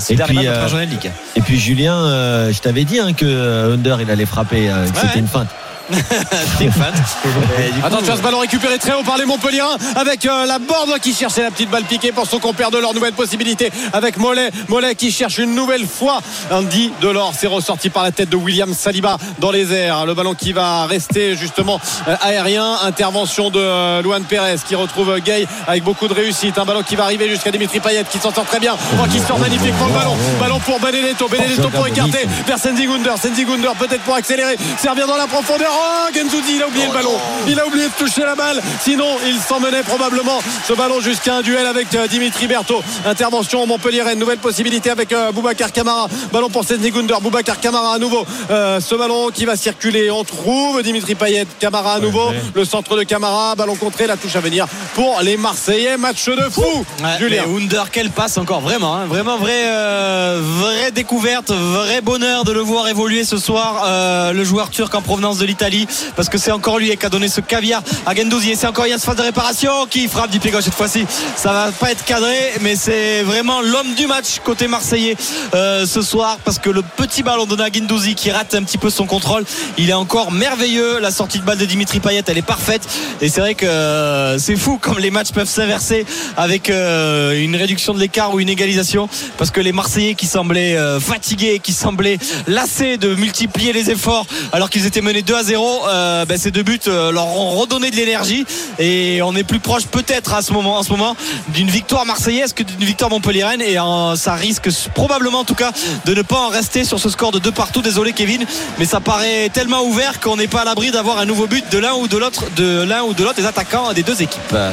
euh, 0.47 0.53
première 0.53 0.69
journée 0.69 0.87
de 0.87 0.91
Ligue. 0.93 1.11
Et 1.35 1.41
puis 1.41 1.59
Julien, 1.59 1.97
euh, 2.07 2.53
je 2.53 2.61
t'avais 2.61 2.85
dit 2.85 3.01
hein, 3.01 3.13
que 3.13 3.25
euh, 3.27 3.75
Under 3.75 4.01
il 4.01 4.11
allait 4.11 4.27
frapper, 4.27 4.69
que 4.69 4.73
Ouais, 4.81 5.03
c'était 5.03 5.19
une 5.19 5.27
feinte. 5.29 5.49
Attention, 7.85 8.17
ce 8.17 8.23
ballon 8.23 8.41
récupéré 8.41 8.79
très 8.79 8.93
haut 8.93 9.05
par 9.05 9.17
les 9.19 9.25
Montpellierins 9.25 9.77
avec 9.95 10.27
euh, 10.27 10.45
la 10.45 10.59
borde 10.59 10.99
qui 11.01 11.15
cherchait 11.15 11.43
la 11.43 11.51
petite 11.53 11.71
balle 11.71 11.85
piquée 11.85 12.11
pour 12.11 12.27
son 12.27 12.41
compère 12.41 12.73
de 12.73 12.79
leur 12.79 12.93
nouvelle 12.93 13.13
possibilité 13.13 13.71
avec 13.93 14.17
Mollet. 14.17 14.51
Mollet 14.69 14.97
qui 14.97 15.13
cherche 15.13 15.39
une 15.39 15.55
nouvelle 15.55 15.87
fois 15.87 16.21
Andy 16.51 16.93
Delors. 17.01 17.35
C'est 17.39 17.47
ressorti 17.47 17.91
par 17.91 18.03
la 18.03 18.11
tête 18.11 18.29
de 18.31 18.37
William 18.37 18.75
Saliba 18.75 19.17
dans 19.39 19.53
les 19.53 19.73
airs. 19.73 20.07
Le 20.07 20.15
ballon 20.15 20.35
qui 20.35 20.53
va 20.53 20.87
rester 20.87 21.37
justement 21.37 21.81
euh, 22.09 22.17
aérien. 22.21 22.79
Intervention 22.83 23.51
de 23.51 23.61
euh, 23.61 24.03
Luan 24.03 24.25
Perez 24.25 24.57
qui 24.67 24.75
retrouve 24.75 25.21
Gay 25.21 25.47
avec 25.69 25.85
beaucoup 25.85 26.09
de 26.09 26.15
réussite. 26.15 26.59
Un 26.59 26.65
ballon 26.65 26.83
qui 26.83 26.97
va 26.97 27.05
arriver 27.05 27.29
jusqu'à 27.29 27.53
Dimitri 27.53 27.79
Payet 27.79 28.05
qui 28.11 28.19
s'en 28.19 28.35
sort 28.35 28.47
très 28.47 28.59
bien. 28.59 28.77
Oh, 29.01 29.07
qui 29.11 29.21
sort 29.21 29.39
magnifiquement 29.39 29.87
le 29.87 29.93
ballon. 29.93 30.17
Ballon 30.41 30.59
pour 30.59 30.81
Benedetto. 30.81 31.29
Benedetto 31.29 31.69
pour 31.69 31.87
écarter 31.87 32.27
vers 32.45 32.59
Senzigunder. 32.59 33.15
Senzigunder 33.23 33.71
peut-être 33.79 34.03
pour 34.03 34.17
accélérer. 34.17 34.57
Servir 34.79 35.07
dans 35.07 35.17
la 35.17 35.29
profondeur. 35.29 35.76
Oh, 35.77 36.09
Genzuzi, 36.15 36.57
il 36.57 36.63
a 36.63 36.69
oublié 36.69 36.87
le 36.87 36.93
ballon. 36.93 37.15
Il 37.47 37.61
a 37.61 37.67
oublié 37.67 37.87
de 37.89 37.93
toucher 37.93 38.23
la 38.23 38.35
balle. 38.35 38.63
Sinon, 38.83 39.07
il 39.27 39.39
s'en 39.39 39.61
menait 39.61 39.83
probablement 39.83 40.39
ce 40.67 40.73
ballon 40.73 41.01
jusqu'à 41.01 41.37
un 41.37 41.43
duel 41.43 41.67
avec 41.67 41.95
euh, 41.95 42.07
Dimitri 42.07 42.47
Berthaud. 42.47 42.83
Intervention 43.05 43.67
Montpellier. 43.67 44.03
Nouvelle 44.17 44.39
possibilité 44.39 44.91
avec 44.91 45.13
euh, 45.13 45.33
Boubacar 45.33 45.73
Camara. 45.73 46.09
Ballon 46.33 46.49
pour 46.49 46.65
Senzigunder. 46.65 47.17
Boubacar 47.21 47.61
Camara 47.61 47.95
à 47.95 47.99
nouveau. 47.99 48.25
Euh, 48.51 48.81
ce 48.81 48.95
ballon 48.95 49.29
qui 49.29 49.45
va 49.45 49.57
circuler. 49.57 50.11
On 50.11 50.25
trouve 50.25 50.83
Dimitri 50.83 51.15
Payet. 51.15 51.47
Camara 51.59 51.95
à 51.95 52.01
nouveau. 52.01 52.31
Le 52.55 52.65
centre 52.65 52.97
de 52.97 53.03
Camara. 53.03 53.55
Ballon 53.55 53.77
contré. 53.77 54.07
La 54.07 54.17
touche 54.17 54.37
à 54.37 54.41
venir 54.41 54.67
pour 54.95 55.21
les 55.23 55.37
Marseillais. 55.37 55.97
Match 55.99 56.27
de 56.27 56.49
fou. 56.51 56.63
Ouais, 57.03 57.19
Julien. 57.19 57.45
Under, 57.47 57.91
quelle 57.91 58.11
passe 58.11 58.39
encore, 58.39 58.61
vraiment, 58.61 58.95
hein, 58.95 59.07
vraiment 59.07 59.37
vraie, 59.39 59.67
euh, 59.67 60.41
vraie 60.43 60.91
découverte, 60.91 61.51
vrai 61.51 62.01
bonheur 62.01 62.45
de 62.45 62.53
le 62.53 62.61
voir 62.61 62.89
évoluer 62.89 63.25
ce 63.25 63.39
soir, 63.39 63.85
euh, 63.87 64.33
le 64.33 64.45
joueur 64.45 64.71
turc 64.71 64.95
en 64.95 65.03
provenance 65.03 65.39
de 65.39 65.47
l'Italie, 65.47 65.66
parce 66.15 66.29
que 66.29 66.39
c'est 66.39 66.53
encore 66.53 66.79
lui 66.79 66.97
qui 66.97 67.07
a 67.07 67.09
donné 67.09 67.29
ce 67.29 67.41
caviar 67.41 67.83
à 68.07 68.15
Gendouzi, 68.15 68.51
et 68.51 68.57
c'est 68.57 68.67
encore 68.67 68.87
Yass 68.87 69.05
phase 69.05 69.17
de 69.17 69.23
réparation 69.23 69.87
qui 69.91 70.07
frappe 70.09 70.31
du 70.31 70.39
pied 70.39 70.53
cette 70.61 70.75
fois-ci. 70.75 71.05
Ça 71.37 71.53
va 71.53 71.73
pas 71.73 71.91
être 71.91 72.05
cadré, 72.05 72.53
mais 72.61 72.77
c'est 72.77 73.23
vraiment 73.23 73.61
l'homme 73.61 73.95
du 73.95 74.07
match 74.07 74.41
côté 74.45 74.69
marseillais 74.69 75.17
euh, 75.55 75.87
ce 75.87 76.03
soir, 76.03 76.39
parce 76.45 76.59
que 76.59 76.71
le 76.71 76.83
petit 76.83 77.23
ballon 77.23 77.47
donné 77.47 77.65
à 77.65 77.73
Gendouzi 77.73 78.15
qui 78.15 78.31
rate 78.31 78.55
un 78.55 78.63
petit 78.63 78.79
peu 78.79 78.91
son 78.91 79.07
contrôle, 79.07 79.45
il 79.77 79.91
est 79.91 79.95
encore 79.95 80.31
merveilleux. 80.31 81.01
La 81.01 81.11
sortie 81.11 81.39
de 81.39 81.45
balle 81.45 81.59
de 81.59 81.65
Dimitri 81.65 82.01
Payet, 82.01 82.23
elle 82.27 82.39
est 82.39 82.43
parfaite, 82.43 82.87
et 83.21 83.29
c'est 83.29 83.41
vrai 83.41 83.55
que 83.55 83.67
euh, 83.67 84.39
c'est 84.39 84.57
fou 84.57 84.79
comme 84.81 84.99
les 84.99 85.11
matchs 85.11 85.33
peuvent 85.33 85.49
s'inverser 85.49 86.07
avec 86.37 86.71
euh, 86.71 87.43
une 87.43 87.57
réduction 87.57 87.93
de 87.93 87.99
l'écart 87.99 88.35
ou 88.35 88.41
une 88.41 88.49
égalisation 88.49 89.09
parce 89.37 89.51
que 89.51 89.61
les 89.61 89.73
Marseillais 89.73 90.15
qui 90.15 90.27
semblaient 90.27 90.77
fatigués 91.01 91.61
qui 91.63 91.73
semblaient 91.73 92.19
lassés 92.47 92.97
de 92.97 93.15
multiplier 93.15 93.73
les 93.73 93.91
efforts 93.91 94.27
alors 94.53 94.71
qu'ils 94.71 94.87
étaient 94.87 95.01
menés 95.01 95.23
2 95.23 95.35
à 95.35 95.43
0 95.43 95.56
euh, 95.89 96.25
ben, 96.25 96.39
ces 96.39 96.51
deux 96.51 96.63
buts 96.63 96.81
euh, 96.89 97.11
leur 97.13 97.27
ont 97.27 97.51
redonné 97.57 97.91
de 97.91 97.97
l'énergie. 97.97 98.45
Et 98.79 99.21
on 99.23 99.35
est 99.37 99.45
plus 99.45 99.61
proche 99.61 99.87
peut-être 99.87 100.35
à 100.35 100.43
ce 100.43 100.53
moment 100.53 100.79
en 100.79 100.83
ce 100.83 100.91
moment 100.91 101.17
d'une 101.49 101.69
victoire 101.69 102.07
marseillaise 102.07 102.53
que 102.53 102.63
d'une 102.63 102.85
victoire 102.85 103.11
montpelliéraine 103.11 103.63
et 103.63 103.79
euh, 103.79 104.17
ça 104.17 104.35
risque 104.35 104.69
probablement 104.95 105.41
en 105.41 105.45
tout 105.45 105.55
cas 105.55 105.73
de 106.05 106.15
ne 106.15 106.23
pas 106.23 106.39
en 106.41 106.49
rester 106.49 106.85
sur 106.85 106.99
ce 106.99 107.09
score 107.09 107.33
de 107.33 107.39
deux 107.39 107.53
partout. 107.53 107.83
Désolé 107.83 108.13
Kevin. 108.13 108.45
Mais 108.79 108.85
ça 108.85 109.01
paraît 109.01 109.49
tellement 109.53 109.83
ouvert 109.85 110.21
qu'on 110.21 110.37
n'est 110.37 110.49
pas 110.49 110.63
à 110.63 110.65
l'abri 110.65 110.91
d'avoir 110.91 111.19
un 111.19 111.25
nouveau 111.25 111.47
but 111.47 111.65
de 111.71 111.79
l'un 111.79 111.95
ou 111.95 112.09
de 112.09 112.17
l'autre 112.17 112.45
de 112.57 112.83
l'un 112.83 113.03
ou 113.03 113.15
de 113.15 113.23
l'autre 113.25 113.37
des 113.37 113.47
attaquants 113.47 113.93
des 113.93 114.03
deux 114.03 114.21
équipes. 114.23 114.41
Ah, 114.55 114.71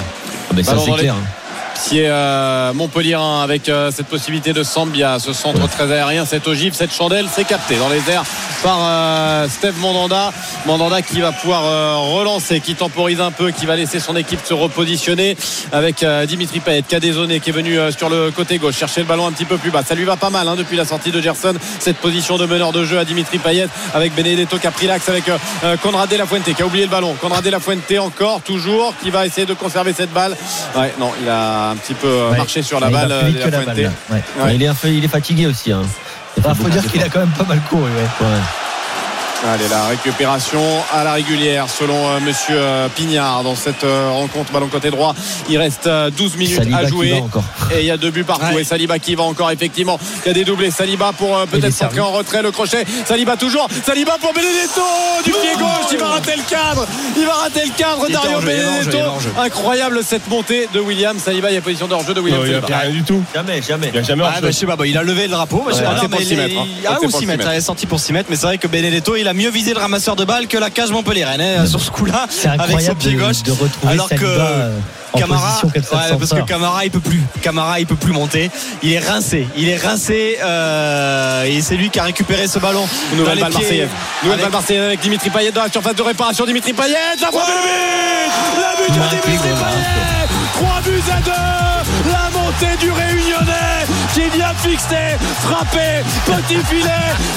mais 0.56 0.64
ça 0.64 0.76
c'est 0.84 0.92
les- 1.02 1.12
Pied 1.86 2.06
euh, 2.08 2.72
Montpellier 2.74 3.18
avec 3.44 3.68
euh, 3.68 3.92
cette 3.92 4.08
possibilité 4.08 4.54
de 4.54 4.64
Sambia, 4.64 5.20
ce 5.20 5.34
centre 5.34 5.68
très 5.68 5.92
aérien, 5.92 6.26
cette 6.26 6.48
ogive, 6.48 6.74
cette 6.74 6.94
chandelle, 6.94 7.26
c'est 7.30 7.44
capté 7.44 7.76
dans 7.76 7.90
les 7.90 8.10
airs 8.10 8.24
par 8.64 8.78
euh, 8.82 9.48
Steve 9.50 9.78
Mandanda. 9.80 10.32
Mandanda 10.66 11.02
qui 11.02 11.20
va 11.20 11.34
pouvoir 11.34 11.66
euh, 11.66 11.98
relancer, 11.98 12.62
qui 12.62 12.76
temporise 12.76 13.20
un 13.20 13.32
peu, 13.32 13.52
qui 13.52 13.66
va 13.66 13.76
laisser 13.76 14.00
son 14.00 14.16
équipe 14.16 14.40
se 14.46 14.54
repositionner 14.54 15.36
avec 15.74 16.04
euh, 16.04 16.26
Dimitri 16.26 16.62
Payet 16.62 16.84
qui 16.84 16.96
a 16.96 17.02
dézonné, 17.02 17.42
qui 17.42 17.50
est 17.50 17.54
venu 17.54 17.78
euh, 17.78 17.92
sur 17.92 18.10
le 18.10 18.32
côté 18.32 18.60
gauche, 18.60 18.78
chercher 18.78 19.02
le 19.02 19.08
ballon 19.08 19.28
un 19.28 19.34
petit 19.34 19.44
peu 19.44 19.58
plus 19.58 19.70
bas. 19.70 19.84
Ça 19.84 19.96
lui 19.96 20.06
va 20.06 20.16
pas 20.16 20.30
mal 20.30 20.48
hein, 20.48 20.56
depuis 20.56 20.78
la 20.78 20.86
sortie 20.86 21.12
de 21.12 21.20
Gerson, 21.20 21.56
cette 21.80 21.98
position 21.98 22.38
de 22.38 22.46
meneur 22.46 22.72
de 22.72 22.86
jeu 22.86 22.98
à 22.98 23.04
Dimitri 23.04 23.40
Payet 23.40 23.68
avec 23.94 24.16
Benedetto 24.16 24.58
qui 24.58 24.68
avec 24.68 25.24
Conrad 25.82 26.10
de 26.10 26.16
la 26.16 26.26
Fuente 26.26 26.44
qui 26.44 26.62
a 26.62 26.66
oublié 26.66 26.86
le 26.86 26.92
ballon. 26.92 27.16
Conrad 27.20 27.44
de 27.44 27.50
la 27.50 27.60
Fuente 27.60 27.92
encore, 28.00 28.42
toujours, 28.42 28.94
qui 29.02 29.10
va 29.10 29.26
essayer 29.26 29.46
de 29.46 29.54
conserver 29.54 29.94
cette 29.94 30.14
balle. 30.14 30.36
Ouais, 30.76 30.94
non, 31.00 31.12
il 31.22 31.28
a 31.28 31.73
un 31.74 31.78
petit 31.78 31.94
peu 31.94 32.08
euh, 32.08 32.32
Ouais. 32.32 32.38
marché 32.38 32.62
sur 32.62 32.80
la 32.80 32.90
balle. 32.90 33.10
La. 33.10 33.24
Ouais. 34.10 34.24
Ouais. 34.40 34.56
Il, 34.56 34.64
est 34.64 34.68
un 34.68 34.74
peu- 34.76 34.88
il 34.90 35.04
est 35.04 35.08
fatigué 35.10 35.48
aussi. 35.48 35.72
Hein. 35.72 35.82
Il 36.38 36.46
a 36.46 36.50
Ah, 36.50 36.56
fait 36.56 36.64
faut 36.64 36.70
dire 36.70 36.86
qu'il 36.92 37.02
a 37.04 37.10
quand 37.10 37.20
même 37.20 37.30
pas 37.38 37.44
mal 37.46 37.60
couru. 37.70 37.84
Allez, 39.46 39.68
la 39.68 39.88
récupération 39.88 40.62
à 40.94 41.04
la 41.04 41.14
régulière 41.14 41.66
selon 41.70 41.96
euh, 41.98 42.20
monsieur 42.22 42.56
euh, 42.58 42.88
Pignard 42.96 43.44
dans 43.44 43.56
cette 43.56 43.84
euh, 43.84 44.10
rencontre 44.10 44.54
ballon 44.54 44.68
côté 44.68 44.90
droit. 44.90 45.14
Il 45.50 45.58
reste 45.58 45.86
euh, 45.88 46.10
12 46.12 46.38
minutes 46.38 46.56
Saliba 46.60 46.78
à 46.78 46.86
jouer. 46.88 47.22
Et 47.76 47.82
il 47.82 47.86
y 47.86 47.92
a 47.92 47.98
deux 47.98 48.10
buts 48.10 48.24
partout. 48.24 48.46
Ouais. 48.56 48.62
Et 48.62 48.64
Saliba 48.64 49.00
qui 49.00 49.16
va 49.16 49.24
encore, 49.24 49.52
effectivement. 49.52 50.00
Il 50.24 50.30
y 50.30 50.32
a 50.32 50.34
des 50.34 50.46
doublés. 50.46 50.72
Saliba 50.72 51.12
pour 51.12 51.36
euh, 51.38 51.46
peut-être 51.46 51.74
servi. 51.74 51.98
s'entrer 51.98 52.00
en 52.00 52.12
retrait. 52.14 52.42
Le 52.42 52.52
crochet. 52.52 52.86
Saliba 53.06 53.36
toujours. 53.36 53.68
Saliba 53.86 54.14
pour 54.22 54.32
Benedetto. 54.34 54.82
Du 55.26 55.32
pied 55.32 55.56
gauche. 55.60 55.92
Il 55.92 55.98
va 55.98 56.08
rater 56.08 56.36
le 56.38 56.44
cadre. 56.50 56.88
Il 57.18 57.26
va 57.26 57.34
rater 57.34 57.66
le 57.66 57.72
cadre. 57.78 58.06
Il 58.08 58.14
Dario 58.14 58.40
Benedetto. 58.40 58.98
Incroyable 59.38 60.00
cette 60.06 60.28
montée 60.30 60.70
de 60.74 60.80
William 60.80 61.20
Saliba. 61.20 61.52
Il 61.52 61.56
y 61.56 61.58
a 61.58 61.62
position 61.62 61.88
de 61.90 61.94
hors-jeu 61.94 62.14
de 62.14 62.22
William 62.22 62.40
Non, 62.40 62.46
il 62.46 62.50
n'y 62.52 62.56
a 62.56 62.62
Saliba. 62.62 62.80
rien 62.80 62.92
du 62.92 63.04
tout. 63.04 63.22
Jamais, 63.36 63.62
jamais. 63.62 63.88
Il 63.88 63.94
n'y 63.94 64.00
a 64.00 64.04
jamais 64.04 64.24
Ah, 64.24 64.28
hors-jeu. 64.28 64.42
bah, 64.42 64.52
je 64.52 64.56
sais 64.58 64.66
pas, 64.66 64.76
bah, 64.78 64.88
il 64.88 64.98
a 64.98 65.04
levé 65.04 65.24
le 65.24 65.32
drapeau. 65.34 65.58
Ouais, 65.66 65.74
je 65.74 65.78
sais 65.80 65.84
pas, 65.84 65.98
c'est 66.00 66.08
pour 66.08 66.20
mais 66.20 66.26
s'y 66.26 66.34
il 66.34 66.40
est- 66.40 66.44
mettre, 66.48 66.62
hein. 66.62 66.66
Ah, 66.88 66.98
ou. 67.02 67.10
Il 67.22 67.58
est 67.58 67.62
sorti 67.62 67.86
pour 67.86 68.00
s'y 68.00 68.14
mettre, 68.14 68.30
mais 68.30 68.38
c'est 68.38 68.46
vrai 68.48 68.58
que 68.58 68.68
Benedetto, 68.68 69.18
il 69.18 69.28
a 69.28 69.33
mieux 69.34 69.50
visé 69.50 69.74
le 69.74 69.80
ramasseur 69.80 70.16
de 70.16 70.26
balles 70.26 70.48
que 70.48 70.58
la 70.58 70.70
cage 70.70 70.90
Montpellier 70.92 71.24
hein, 71.24 71.66
sur 71.66 71.80
ce 71.82 71.92
coup-là. 71.92 72.26
C'est 72.30 72.48
Avec 72.48 72.62
son 72.62 72.66
incroyable 72.68 73.00
pied 73.00 73.12
de, 73.14 73.20
gauche. 73.20 73.44
de 73.44 73.52
retrouver 73.52 73.94
Alors 73.94 74.10
que 74.10 74.16
euh, 74.24 74.78
Camara, 75.18 75.62
ouais, 75.66 75.82
parce 76.18 76.32
que. 76.34 76.42
Camara 76.46 76.86
il 76.86 76.92
peut 76.92 77.00
plus. 77.00 77.22
Camara 77.42 77.80
il 77.80 77.86
peut 77.86 77.96
plus 77.96 78.12
monter. 78.14 78.50
Il 78.82 78.92
est 78.94 79.00
rincé. 79.00 79.48
Il 79.56 79.70
est 79.70 79.78
rincé 79.78 80.38
euh, 80.44 81.44
et 81.46 81.62
c'est 81.62 81.76
lui 81.76 81.90
qui 81.90 82.00
a 82.00 82.04
récupéré 82.04 82.48
ce 82.48 82.60
ballon. 82.60 82.88
Nouvelle 83.16 83.40
balle 83.40 83.52
marseillaise. 83.54 83.90
Nouvelle 84.24 84.34
Avec- 84.40 84.46
balle 84.46 84.52
marseillaise 84.52 84.86
avec 84.86 85.00
Dimitri 85.02 85.30
Payet 85.30 85.52
dans 85.52 85.64
la 85.64 85.72
surface 85.72 85.96
de 85.96 86.02
réparation. 86.02 86.46
Dimitri 86.46 86.74
Payet, 86.74 86.96
la 87.22 87.28
frappe 87.28 87.48
le 87.48 87.62
but 87.62 88.62
La 88.62 88.76
but 88.76 88.90
de 88.90 88.94
Dimitri 88.94 89.38
goal, 89.38 89.58
Payet 89.58 90.28
3 90.54 90.82
buts 90.82 91.12
à 91.12 91.22
2 91.22 91.32
La 92.12 92.30
montée 92.40 92.78
du 92.80 92.92
Réunionnais 92.92 93.86
qui 94.14 94.38
vient 94.38 94.53
fixer, 94.64 95.18
frapper, 95.42 96.04
petit 96.26 96.64
filet, 96.66 96.90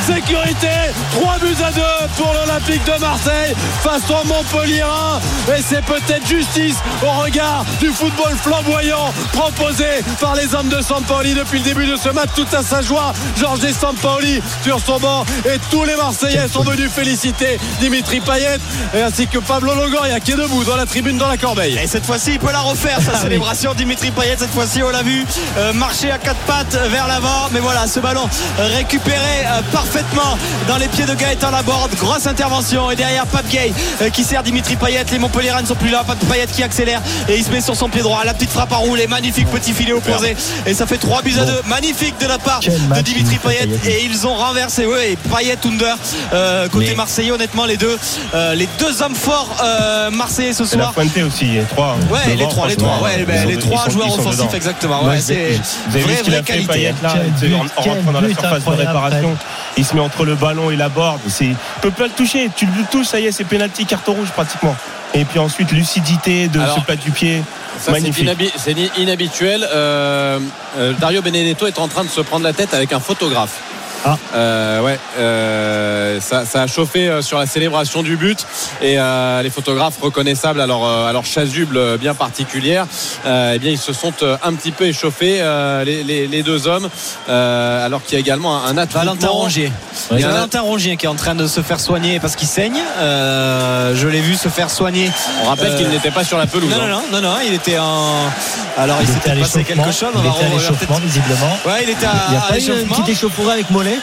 sécurité 0.06 0.68
3 1.12 1.38
buts 1.38 1.62
à 1.64 1.72
2 1.72 1.82
pour 2.16 2.32
l'Olympique 2.32 2.84
de 2.84 3.00
Marseille 3.00 3.54
face 3.82 4.02
au 4.10 4.26
Montpellier 4.26 4.82
1 4.82 5.54
et 5.56 5.62
c'est 5.62 5.84
peut-être 5.84 6.26
justice 6.26 6.76
au 7.02 7.22
regard 7.22 7.64
du 7.80 7.88
football 7.88 8.32
flamboyant 8.40 9.12
proposé 9.32 9.84
par 10.20 10.34
les 10.34 10.54
hommes 10.54 10.68
de 10.68 10.80
Sampaoli 10.80 11.34
depuis 11.34 11.58
le 11.58 11.64
début 11.64 11.86
de 11.86 11.96
ce 11.96 12.08
match. 12.10 12.30
Tout 12.34 12.46
à 12.52 12.62
sa 12.62 12.82
joie 12.82 13.12
Georges 13.36 13.72
Sampaoli 13.72 14.40
sur 14.62 14.80
son 14.80 14.98
banc. 14.98 15.24
Et 15.44 15.58
tous 15.70 15.84
les 15.84 15.96
Marseillais 15.96 16.48
sont 16.48 16.62
venus 16.62 16.90
féliciter 16.90 17.58
Dimitri 17.80 18.20
Payet 18.20 18.58
et 18.94 19.02
ainsi 19.02 19.26
que 19.26 19.38
Pablo 19.38 19.74
Longoria 19.74 20.20
qui 20.20 20.32
est 20.32 20.36
debout 20.36 20.64
dans 20.64 20.76
la 20.76 20.86
tribune 20.86 21.18
dans 21.18 21.28
la 21.28 21.36
corbeille. 21.36 21.78
Et 21.82 21.86
cette 21.86 22.06
fois-ci, 22.06 22.32
il 22.32 22.38
peut 22.38 22.52
la 22.52 22.60
refaire, 22.60 23.00
sa 23.00 23.16
célébration. 23.16 23.74
Dimitri 23.74 24.10
Payet, 24.10 24.36
cette 24.38 24.52
fois-ci, 24.52 24.82
on 24.82 24.90
l'a 24.90 25.02
vu 25.02 25.24
euh, 25.58 25.72
marcher 25.72 26.10
à 26.10 26.18
quatre 26.18 26.40
pattes 26.40 26.76
vers 26.90 27.06
Mais 27.52 27.60
voilà, 27.60 27.86
ce 27.86 27.98
ballon 28.00 28.28
récupéré 28.58 29.16
euh, 29.46 29.62
parfaitement 29.72 30.36
dans 30.68 30.76
les 30.76 30.86
pieds 30.88 31.06
de 31.06 31.14
Gaëtan 31.14 31.50
Laborde. 31.50 31.94
Grosse 31.98 32.26
intervention. 32.26 32.90
Et 32.90 32.96
derrière, 32.96 33.24
Pape 33.26 33.48
Gay 33.48 33.72
euh, 34.02 34.10
qui 34.10 34.22
sert 34.22 34.42
Dimitri 34.42 34.76
Payet. 34.76 35.04
Les 35.10 35.18
Montpellierans 35.18 35.62
ne 35.62 35.66
sont 35.66 35.74
plus 35.76 35.88
là. 35.90 36.04
Pape 36.06 36.18
Payet 36.30 36.46
qui 36.46 36.62
accélère 36.62 37.00
et 37.28 37.36
il 37.38 37.44
se 37.44 37.50
met 37.50 37.62
sur 37.62 37.74
son 37.74 37.88
pied 37.88 38.02
droit. 38.02 38.22
La 38.24 38.34
petite 38.34 38.50
frappe 38.50 38.72
à 38.72 38.76
rouler. 38.76 39.06
Magnifique 39.06 39.48
petit 39.50 39.72
filet 39.72 39.94
opposé. 39.94 40.36
Et 40.66 40.74
ça 40.74 40.86
fait 40.86 40.98
3 40.98 41.22
buts 41.22 41.34
à 41.40 41.44
2. 41.44 41.62
Magnifique 41.66 42.18
de 42.20 42.26
la 42.26 42.38
part 42.38 42.60
de 42.60 43.00
Dimitri 43.00 43.38
Payet. 43.38 43.68
Et 43.86 44.04
ils 44.04 44.26
ont 44.26 44.34
renversé. 44.34 44.84
Oui, 44.86 45.16
Payet, 45.34 45.56
Under. 45.64 45.96
euh, 46.34 46.68
côté 46.68 46.88
Mais- 46.90 46.94
Marseillais, 46.96 47.30
honnêtement, 47.30 47.64
les 47.64 47.76
deux, 47.78 47.98
euh, 48.34 48.54
les 48.54 48.68
deux 48.78 49.00
hommes 49.02 49.14
forts 49.14 49.56
euh, 49.62 50.10
marseillais 50.10 50.52
ce 50.52 50.64
la 50.64 50.68
soir. 50.68 50.94
Aussi, 51.26 51.44
les 51.46 51.62
trois. 51.62 51.96
Ouais, 52.10 52.18
Devant, 52.26 52.36
les 52.36 52.48
trois, 52.48 52.68
les 52.68 52.76
trois, 52.76 53.00
ouais, 53.02 53.24
ben, 53.26 53.48
les 53.48 53.56
trois 53.56 53.88
joueurs 53.88 54.18
offensifs, 54.18 54.54
exactement. 54.54 55.04
Ouais, 55.04 55.20
c'est 55.20 55.58
a 55.94 55.98
fait 56.00 56.42
qualité. 56.42 56.92
Là 57.14 57.22
but, 57.40 57.54
en, 57.54 57.82
rentrant 57.82 58.12
dans 58.12 58.20
la 58.20 58.28
surface 58.28 58.64
de 58.64 58.70
réparation 58.70 59.36
il 59.76 59.84
se 59.84 59.94
met 59.94 60.00
entre 60.00 60.24
le 60.24 60.34
ballon 60.34 60.70
et 60.70 60.76
la 60.76 60.90
c'est 61.28 61.44
il 61.46 61.56
peut 61.82 61.90
pas 61.90 62.04
le 62.04 62.10
toucher. 62.10 62.50
Tu 62.56 62.66
le 62.66 62.84
touches 62.90 63.06
ça 63.06 63.20
y 63.20 63.26
est 63.26 63.32
c'est 63.32 63.44
penalty 63.44 63.84
carton 63.84 64.14
rouge 64.14 64.30
pratiquement. 64.30 64.74
Et 65.14 65.24
puis 65.24 65.38
ensuite 65.38 65.70
lucidité 65.72 66.48
de 66.48 66.60
Alors, 66.60 66.76
ce 66.76 66.80
plat 66.80 66.96
du 66.96 67.10
pied. 67.10 67.42
Ça, 67.78 67.92
magnifique. 67.92 68.28
c'est 68.56 68.74
inhabituel. 68.98 69.66
Euh, 69.70 70.38
euh, 70.78 70.92
Dario 70.98 71.22
Benedetto 71.22 71.66
est 71.66 71.78
en 71.78 71.88
train 71.88 72.04
de 72.04 72.08
se 72.08 72.20
prendre 72.20 72.44
la 72.44 72.52
tête 72.52 72.72
avec 72.74 72.92
un 72.92 73.00
photographe. 73.00 73.60
Ah. 74.08 74.16
Euh, 74.36 74.80
ouais, 74.82 74.98
euh, 75.18 76.20
ça, 76.20 76.44
ça 76.44 76.62
a 76.62 76.66
chauffé 76.68 77.08
euh, 77.08 77.22
sur 77.22 77.38
la 77.38 77.46
célébration 77.46 78.02
du 78.04 78.16
but 78.16 78.46
et 78.80 78.98
euh, 78.98 79.42
les 79.42 79.50
photographes 79.50 79.98
reconnaissables 80.00 80.60
à 80.60 80.66
leur, 80.66 80.84
à 80.84 81.12
leur 81.12 81.24
chasuble 81.26 81.98
bien 81.98 82.14
particulière, 82.14 82.86
euh, 83.26 83.52
eh 83.54 83.58
bien 83.58 83.72
ils 83.72 83.78
se 83.78 83.92
sont 83.92 84.12
un 84.44 84.52
petit 84.54 84.70
peu 84.70 84.84
échauffés 84.84 85.38
euh, 85.40 85.82
les, 85.84 86.04
les- 86.04 86.26
les 86.28 86.42
deux 86.44 86.68
hommes, 86.68 86.88
euh, 87.28 87.84
alors 87.84 88.02
qu'il 88.04 88.14
y 88.14 88.16
a 88.16 88.20
également 88.20 88.64
un, 88.64 88.68
un 88.68 88.78
attroupement. 88.78 89.00
Valentin 89.12 89.28
Rongier. 89.28 89.72
Il 90.12 90.20
y 90.20 90.24
a 90.24 90.28
Valentin 90.28 90.60
Rongier 90.60 90.96
qui 90.96 91.06
est 91.06 91.08
en 91.08 91.14
train 91.16 91.34
de 91.34 91.46
se 91.48 91.60
faire 91.60 91.80
soigner 91.80 92.20
parce 92.20 92.36
qu'il 92.36 92.46
saigne. 92.48 92.80
Euh, 92.98 93.94
je 93.96 94.06
l'ai 94.08 94.20
vu 94.20 94.36
se 94.36 94.48
faire 94.48 94.70
soigner. 94.70 95.10
On 95.44 95.48
rappelle 95.48 95.72
Euh, 95.72 95.76
qu'il 95.78 95.88
n'était 95.88 96.10
pas 96.12 96.22
sur 96.24 96.38
la 96.38 96.46
pelouse. 96.46 96.70
Non, 96.70 96.76
hein. 96.82 96.88
non, 96.88 97.20
non, 97.20 97.20
non, 97.22 97.28
non, 97.32 97.36
il 97.46 97.54
était 97.54 97.78
en. 97.78 98.30
Alors 98.78 98.98
il, 99.00 99.08
Il 99.08 99.16
était 99.16 99.30
à 99.30 99.34
s'était 99.34 99.40
passé 99.40 99.58
l'échauffement. 99.58 99.84
quelque 99.84 99.96
chose. 99.98 100.08
On 100.14 100.20
Il 100.22 100.26
était 100.30 100.44
à 100.44 100.48
l'échauffement, 100.48 100.98
visiblement. 101.02 101.58
Ouais, 101.66 101.82
il 101.82 101.90
était 101.90 102.06
à, 102.06 102.12
Il 102.28 102.30
n'y 102.32 102.36
a 102.36 102.40
à 102.40 102.48
pas 102.48 102.58
eu 102.58 102.82
une 102.82 102.88
petite 102.88 103.08
échauffourée 103.08 103.52
avec 103.54 103.70
Mollet 103.70 103.95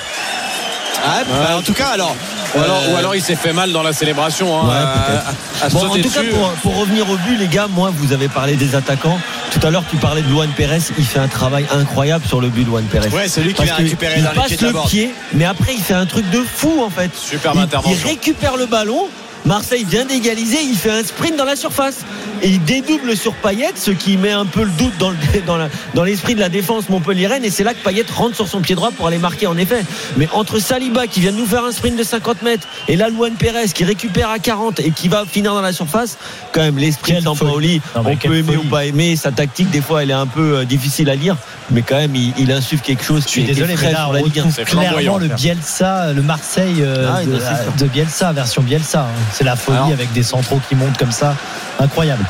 Ah, 1.05 1.23
bah, 1.27 1.57
en 1.57 1.61
tout 1.61 1.73
cas, 1.73 1.87
alors. 1.89 2.15
Ou 2.55 2.59
alors, 2.59 2.81
euh, 2.87 2.93
ou 2.93 2.97
alors 2.97 3.15
il 3.15 3.21
s'est 3.21 3.35
fait 3.35 3.51
mal 3.51 3.71
dans 3.71 3.81
la 3.83 3.93
célébration. 3.93 4.55
Hein, 4.57 4.67
Ouais, 4.69 4.75
à- 4.75 4.85
peut-être. 5.07 5.25
à, 5.61 5.65
à 5.65 5.69
Bon, 5.69 5.79
en 5.89 5.95
tout 6.01 6.09
cas, 6.09 6.21
pour, 6.31 6.49
pour 6.61 6.77
revenir 6.77 7.09
au 7.09 7.17
but, 7.17 7.35
les 7.37 7.47
gars, 7.47 7.67
moi, 7.67 7.91
vous 7.93 8.13
avez 8.13 8.27
parlé 8.29 8.55
des 8.55 8.75
attaquants. 8.75 9.17
Tout 9.51 9.65
à 9.65 9.71
l'heure, 9.71 9.83
tu 9.89 9.97
parlais 9.97 10.21
de 10.21 10.27
Luan 10.29 10.49
Pérez. 10.55 10.79
Il 10.97 11.05
fait 11.05 11.19
un 11.19 11.27
travail 11.27 11.65
incroyable 11.73 12.25
sur 12.27 12.39
le 12.39 12.49
but, 12.49 12.63
Luan 12.65 12.83
Pérez. 12.85 13.09
Ouais, 13.09 13.27
c'est 13.27 13.41
lui 13.41 13.53
qui 13.53 13.63
vient 13.63 13.75
récupérer 13.75 14.15
il 14.17 14.23
dans 14.23 14.31
les 14.31 14.35
passe 14.37 14.47
pieds 14.47 14.57
de 14.57 14.65
la 14.65 14.71
le 14.71 14.79
pied, 14.87 15.11
mais 15.33 15.45
après, 15.45 15.73
il 15.73 15.81
fait 15.81 15.93
un 15.95 16.05
truc 16.05 16.29
de 16.29 16.41
fou, 16.43 16.81
en 16.85 16.89
fait. 16.89 17.11
Superbe 17.15 17.55
il, 17.57 17.63
intervention. 17.63 17.97
il 18.05 18.07
récupère 18.09 18.55
le 18.55 18.67
ballon. 18.67 19.07
Marseille 19.45 19.85
vient 19.87 20.05
d'égaliser, 20.05 20.57
il 20.63 20.75
fait 20.75 20.89
un 20.91 21.03
sprint 21.03 21.35
dans 21.37 21.43
la 21.43 21.55
surface 21.57 21.97
et 22.41 22.47
il 22.49 22.63
dédouble 22.63 23.15
sur 23.17 23.33
Payet, 23.33 23.71
ce 23.75 23.91
qui 23.91 24.15
met 24.15 24.31
un 24.31 24.45
peu 24.45 24.63
le 24.63 24.69
doute 24.71 24.97
dans, 24.99 25.09
le- 25.09 25.17
dans 25.45 25.57
la- 25.57 25.67
dans 25.93 26.03
l'esprit 26.03 26.33
de 26.35 26.39
la 26.39 26.47
défense 26.49 26.87
montpelliéraine 26.87 27.43
et 27.43 27.49
c'est 27.49 27.63
là 27.65 27.73
que 27.73 27.83
Payet 27.83 28.05
rentre 28.15 28.35
sur 28.35 28.47
son 28.47 28.61
pied 28.61 28.75
droit 28.75 28.91
pour 28.91 29.07
aller 29.07 29.17
marquer 29.17 29.47
en 29.47 29.57
effet. 29.57 29.83
Mais 30.17 30.29
entre 30.31 30.59
Saliba 30.59 31.07
qui 31.07 31.19
vient 31.19 31.31
de 31.33 31.37
nous 31.37 31.45
faire 31.45 31.65
un 31.65 31.71
sprint 31.73 31.97
de 31.97 32.03
50 32.03 32.41
mètres 32.41 32.67
et 32.87 32.95
là 32.95 33.09
Luan 33.09 33.33
Pérez 33.33 33.67
qui 33.73 33.83
récupère 33.83 34.29
à 34.29 34.39
40 34.39 34.79
et 34.79 34.91
qui 34.91 35.09
va 35.09 35.25
finir 35.25 35.53
dans 35.53 35.61
la 35.61 35.73
surface, 35.73 36.17
quand 36.53 36.61
même 36.61 36.77
l'esprit 36.77 37.13
mais 37.13 37.27
on 37.27 37.35
peut 37.35 38.15
aimer 38.37 38.43
folie. 38.43 38.57
ou 38.57 38.63
pas 38.69 38.85
aimer, 38.85 39.15
sa 39.17 39.31
tactique 39.31 39.69
des 39.71 39.81
fois 39.81 40.03
elle 40.03 40.09
est 40.11 40.13
un 40.13 40.27
peu 40.27 40.59
euh, 40.59 40.65
difficile 40.65 41.09
à 41.09 41.15
lire, 41.15 41.35
mais 41.69 41.81
quand 41.81 41.97
même 41.97 42.15
il, 42.15 42.33
il 42.37 42.51
insuffle 42.51 42.83
quelque 42.83 43.03
chose 43.03 43.23
Je 43.25 43.29
suis 43.29 43.43
désolé, 43.43 43.75
mais 43.81 43.91
là, 43.91 43.97
sur 43.99 44.09
on 44.09 44.13
la 44.13 44.19
Ligue 44.21 44.39
1. 44.39 44.41
retrouve 44.43 44.53
C'est 44.55 44.65
flamboyant, 44.65 45.17
clairement 45.17 45.17
le. 45.17 45.27
Bielsa, 45.35 46.13
le 46.13 46.21
Marseille 46.21 46.77
euh, 46.79 47.09
Ah, 47.13 47.23
de, 47.25 47.39
sûr. 47.39 47.47
de 47.77 47.85
Bielsa, 47.85 48.31
version 48.31 48.61
Bielsa. 48.61 49.01
hein. 49.01 49.32
C'est 49.33 49.43
la 49.43 49.55
folie 49.55 49.77
Alors. 49.77 49.91
avec 49.91 50.11
des 50.13 50.23
centraux 50.23 50.61
qui 50.69 50.75
montent 50.75 50.97
comme 50.97 51.11
ça. 51.11 51.35
Incroyable. 51.79 52.23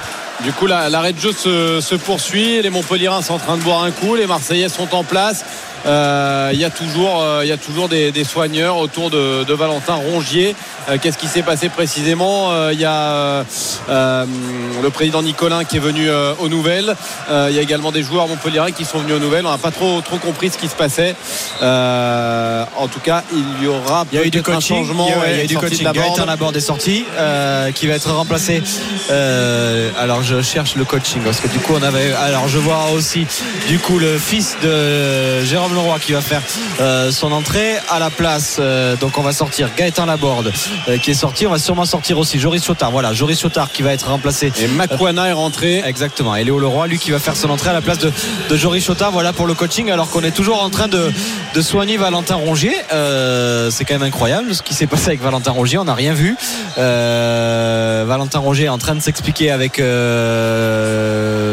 Du 0.43 0.51
coup, 0.51 0.65
la- 0.67 0.89
l'arrêt 0.89 1.13
de 1.13 1.19
jeu 1.19 1.31
se, 1.31 1.79
se 1.81 1.95
poursuit. 1.95 2.61
Les 2.61 2.69
Montpellierins 2.69 3.21
sont 3.21 3.35
en 3.35 3.39
train 3.39 3.57
de 3.57 3.61
boire 3.61 3.83
un 3.83 3.91
coup. 3.91 4.15
Les 4.15 4.25
Marseillais 4.25 4.69
sont 4.69 4.93
en 4.95 5.03
place. 5.03 5.45
Euh, 5.85 6.49
Il 6.53 6.59
y 6.59 6.65
a 6.65 6.69
toujours, 6.69 7.21
euh, 7.21 7.41
il 7.43 7.49
y 7.49 7.51
a 7.51 7.57
toujours 7.57 7.89
des, 7.89 8.11
des 8.11 8.23
soigneurs 8.23 8.77
autour 8.77 9.09
de, 9.09 9.43
de 9.43 9.53
Valentin 9.53 9.95
Rongier. 9.95 10.55
Euh, 10.89 10.97
Qu'est-ce 11.01 11.17
qui 11.17 11.27
s'est 11.27 11.43
passé 11.43 11.69
précisément 11.69 12.51
Euh, 12.51 12.69
Il 12.73 12.79
y 12.79 12.85
a 12.85 13.43
le 13.89 14.89
président 14.89 15.21
Nicolin 15.21 15.63
qui 15.63 15.77
est 15.77 15.79
venu 15.79 16.09
aux 16.39 16.49
nouvelles. 16.49 16.95
Il 17.29 17.55
y 17.55 17.59
a 17.59 17.61
également 17.61 17.91
des 17.91 18.03
joueurs 18.03 18.27
montpelliérains 18.27 18.71
qui 18.71 18.85
sont 18.85 18.99
venus 18.99 19.15
aux 19.15 19.19
nouvelles. 19.19 19.45
On 19.45 19.51
n'a 19.51 19.57
pas 19.57 19.71
trop, 19.71 20.01
trop 20.01 20.17
compris 20.17 20.49
ce 20.49 20.57
qui 20.57 20.67
se 20.67 20.75
passait. 20.75 21.15
En 21.61 22.87
tout 22.87 22.99
cas, 22.99 23.23
il 23.33 23.63
y 23.63 23.67
aura 23.67 24.05
Il 24.11 24.17
y 24.19 24.21
a 24.21 24.25
eu 24.25 24.29
du 24.29 24.41
peut-être 24.41 24.49
un 24.51 24.55
coaching. 24.55 24.77
changement. 24.77 25.07
il 25.07 25.11
y 25.11 25.13
a, 25.13 25.19
ouais, 25.19 25.31
il 25.31 25.37
y 25.37 25.41
a 25.41 25.43
eu 25.43 25.47
du 25.47 25.57
coaching. 25.57 25.87
Gaëtan. 25.91 26.25
Laborde 26.25 26.55
est 26.57 26.59
sorti, 26.61 27.05
qui 27.75 27.87
va 27.87 27.93
être 27.95 28.11
remplacé. 28.11 28.61
alors 29.99 30.21
je 30.23 30.41
cherche 30.41 30.75
le 30.75 30.85
coaching 30.85 31.21
parce 31.23 31.39
que 31.39 31.47
du 31.47 31.59
coup 31.59 31.73
on 31.79 31.83
avait. 31.83 32.11
Alors 32.13 32.47
je 32.47 32.57
vois 32.59 32.89
aussi 32.95 33.25
du 33.67 33.79
coup 33.79 33.99
le 33.99 34.17
fils 34.17 34.55
de 34.63 35.43
Jérôme 35.43 35.72
Leroy 35.73 35.99
qui 35.99 36.13
va 36.13 36.21
faire 36.21 36.41
euh, 36.79 37.11
son 37.11 37.31
entrée 37.31 37.75
à 37.89 37.99
la 37.99 38.09
place. 38.09 38.57
euh, 38.59 38.95
donc 38.95 39.17
on 39.17 39.21
va 39.21 39.33
sortir 39.33 39.69
Gaëtan 39.75 40.05
Laborde 40.05 40.51
euh, 40.87 40.97
qui 40.97 41.11
est 41.11 41.15
sorti. 41.15 41.45
On 41.47 41.51
va 41.51 41.59
sûrement 41.59 41.85
sortir 41.85 42.17
aussi 42.17 42.39
Joris 42.39 42.63
Chotard. 42.63 42.91
Voilà, 42.91 43.13
Joris 43.13 43.39
Chotard 43.39 43.71
qui 43.71 43.81
va 43.81 43.93
être 43.93 44.07
remplacé. 44.09 44.51
Et 44.59 44.67
Makwana 44.67 45.27
est 45.27 45.33
rentré. 45.33 45.81
Exactement. 45.85 46.35
Et 46.35 46.43
Léo 46.43 46.59
Leroy, 46.59 46.87
lui, 46.87 46.99
qui 46.99 47.11
va 47.11 47.19
faire 47.19 47.35
son 47.35 47.49
entrée 47.49 47.69
à 47.69 47.73
la 47.73 47.81
place 47.81 47.99
de, 47.99 48.11
de 48.49 48.55
Joris 48.55 48.83
Chotard. 48.85 49.11
Voilà 49.11 49.33
pour 49.33 49.47
le 49.47 49.53
coaching, 49.53 49.91
alors 49.91 50.09
qu'on 50.09 50.23
est 50.23 50.31
toujours 50.31 50.61
en 50.63 50.69
train 50.69 50.87
de, 50.87 51.11
de 51.53 51.61
soigner 51.61 51.97
Valentin 51.97 52.35
Rongier. 52.35 52.75
C'est 52.89 53.85
quand 53.85 53.93
même 53.95 54.03
incroyable 54.03 54.53
ce 54.55 54.61
qui 54.61 54.73
s'est 54.73 54.87
passé 54.87 55.07
avec 55.07 55.21
Valentin 55.21 55.51
Rongier. 55.51 55.77
On 55.77 55.85
n'a 55.85 55.95
rien 55.95 56.13
vu. 56.13 56.35
Valentin 56.77 58.39
Rongier 58.39 58.65
est 58.65 58.69
en 58.69 58.77
train 58.77 58.95
de 58.95 59.01
s'expliquer 59.01 59.51
avec 59.51 59.79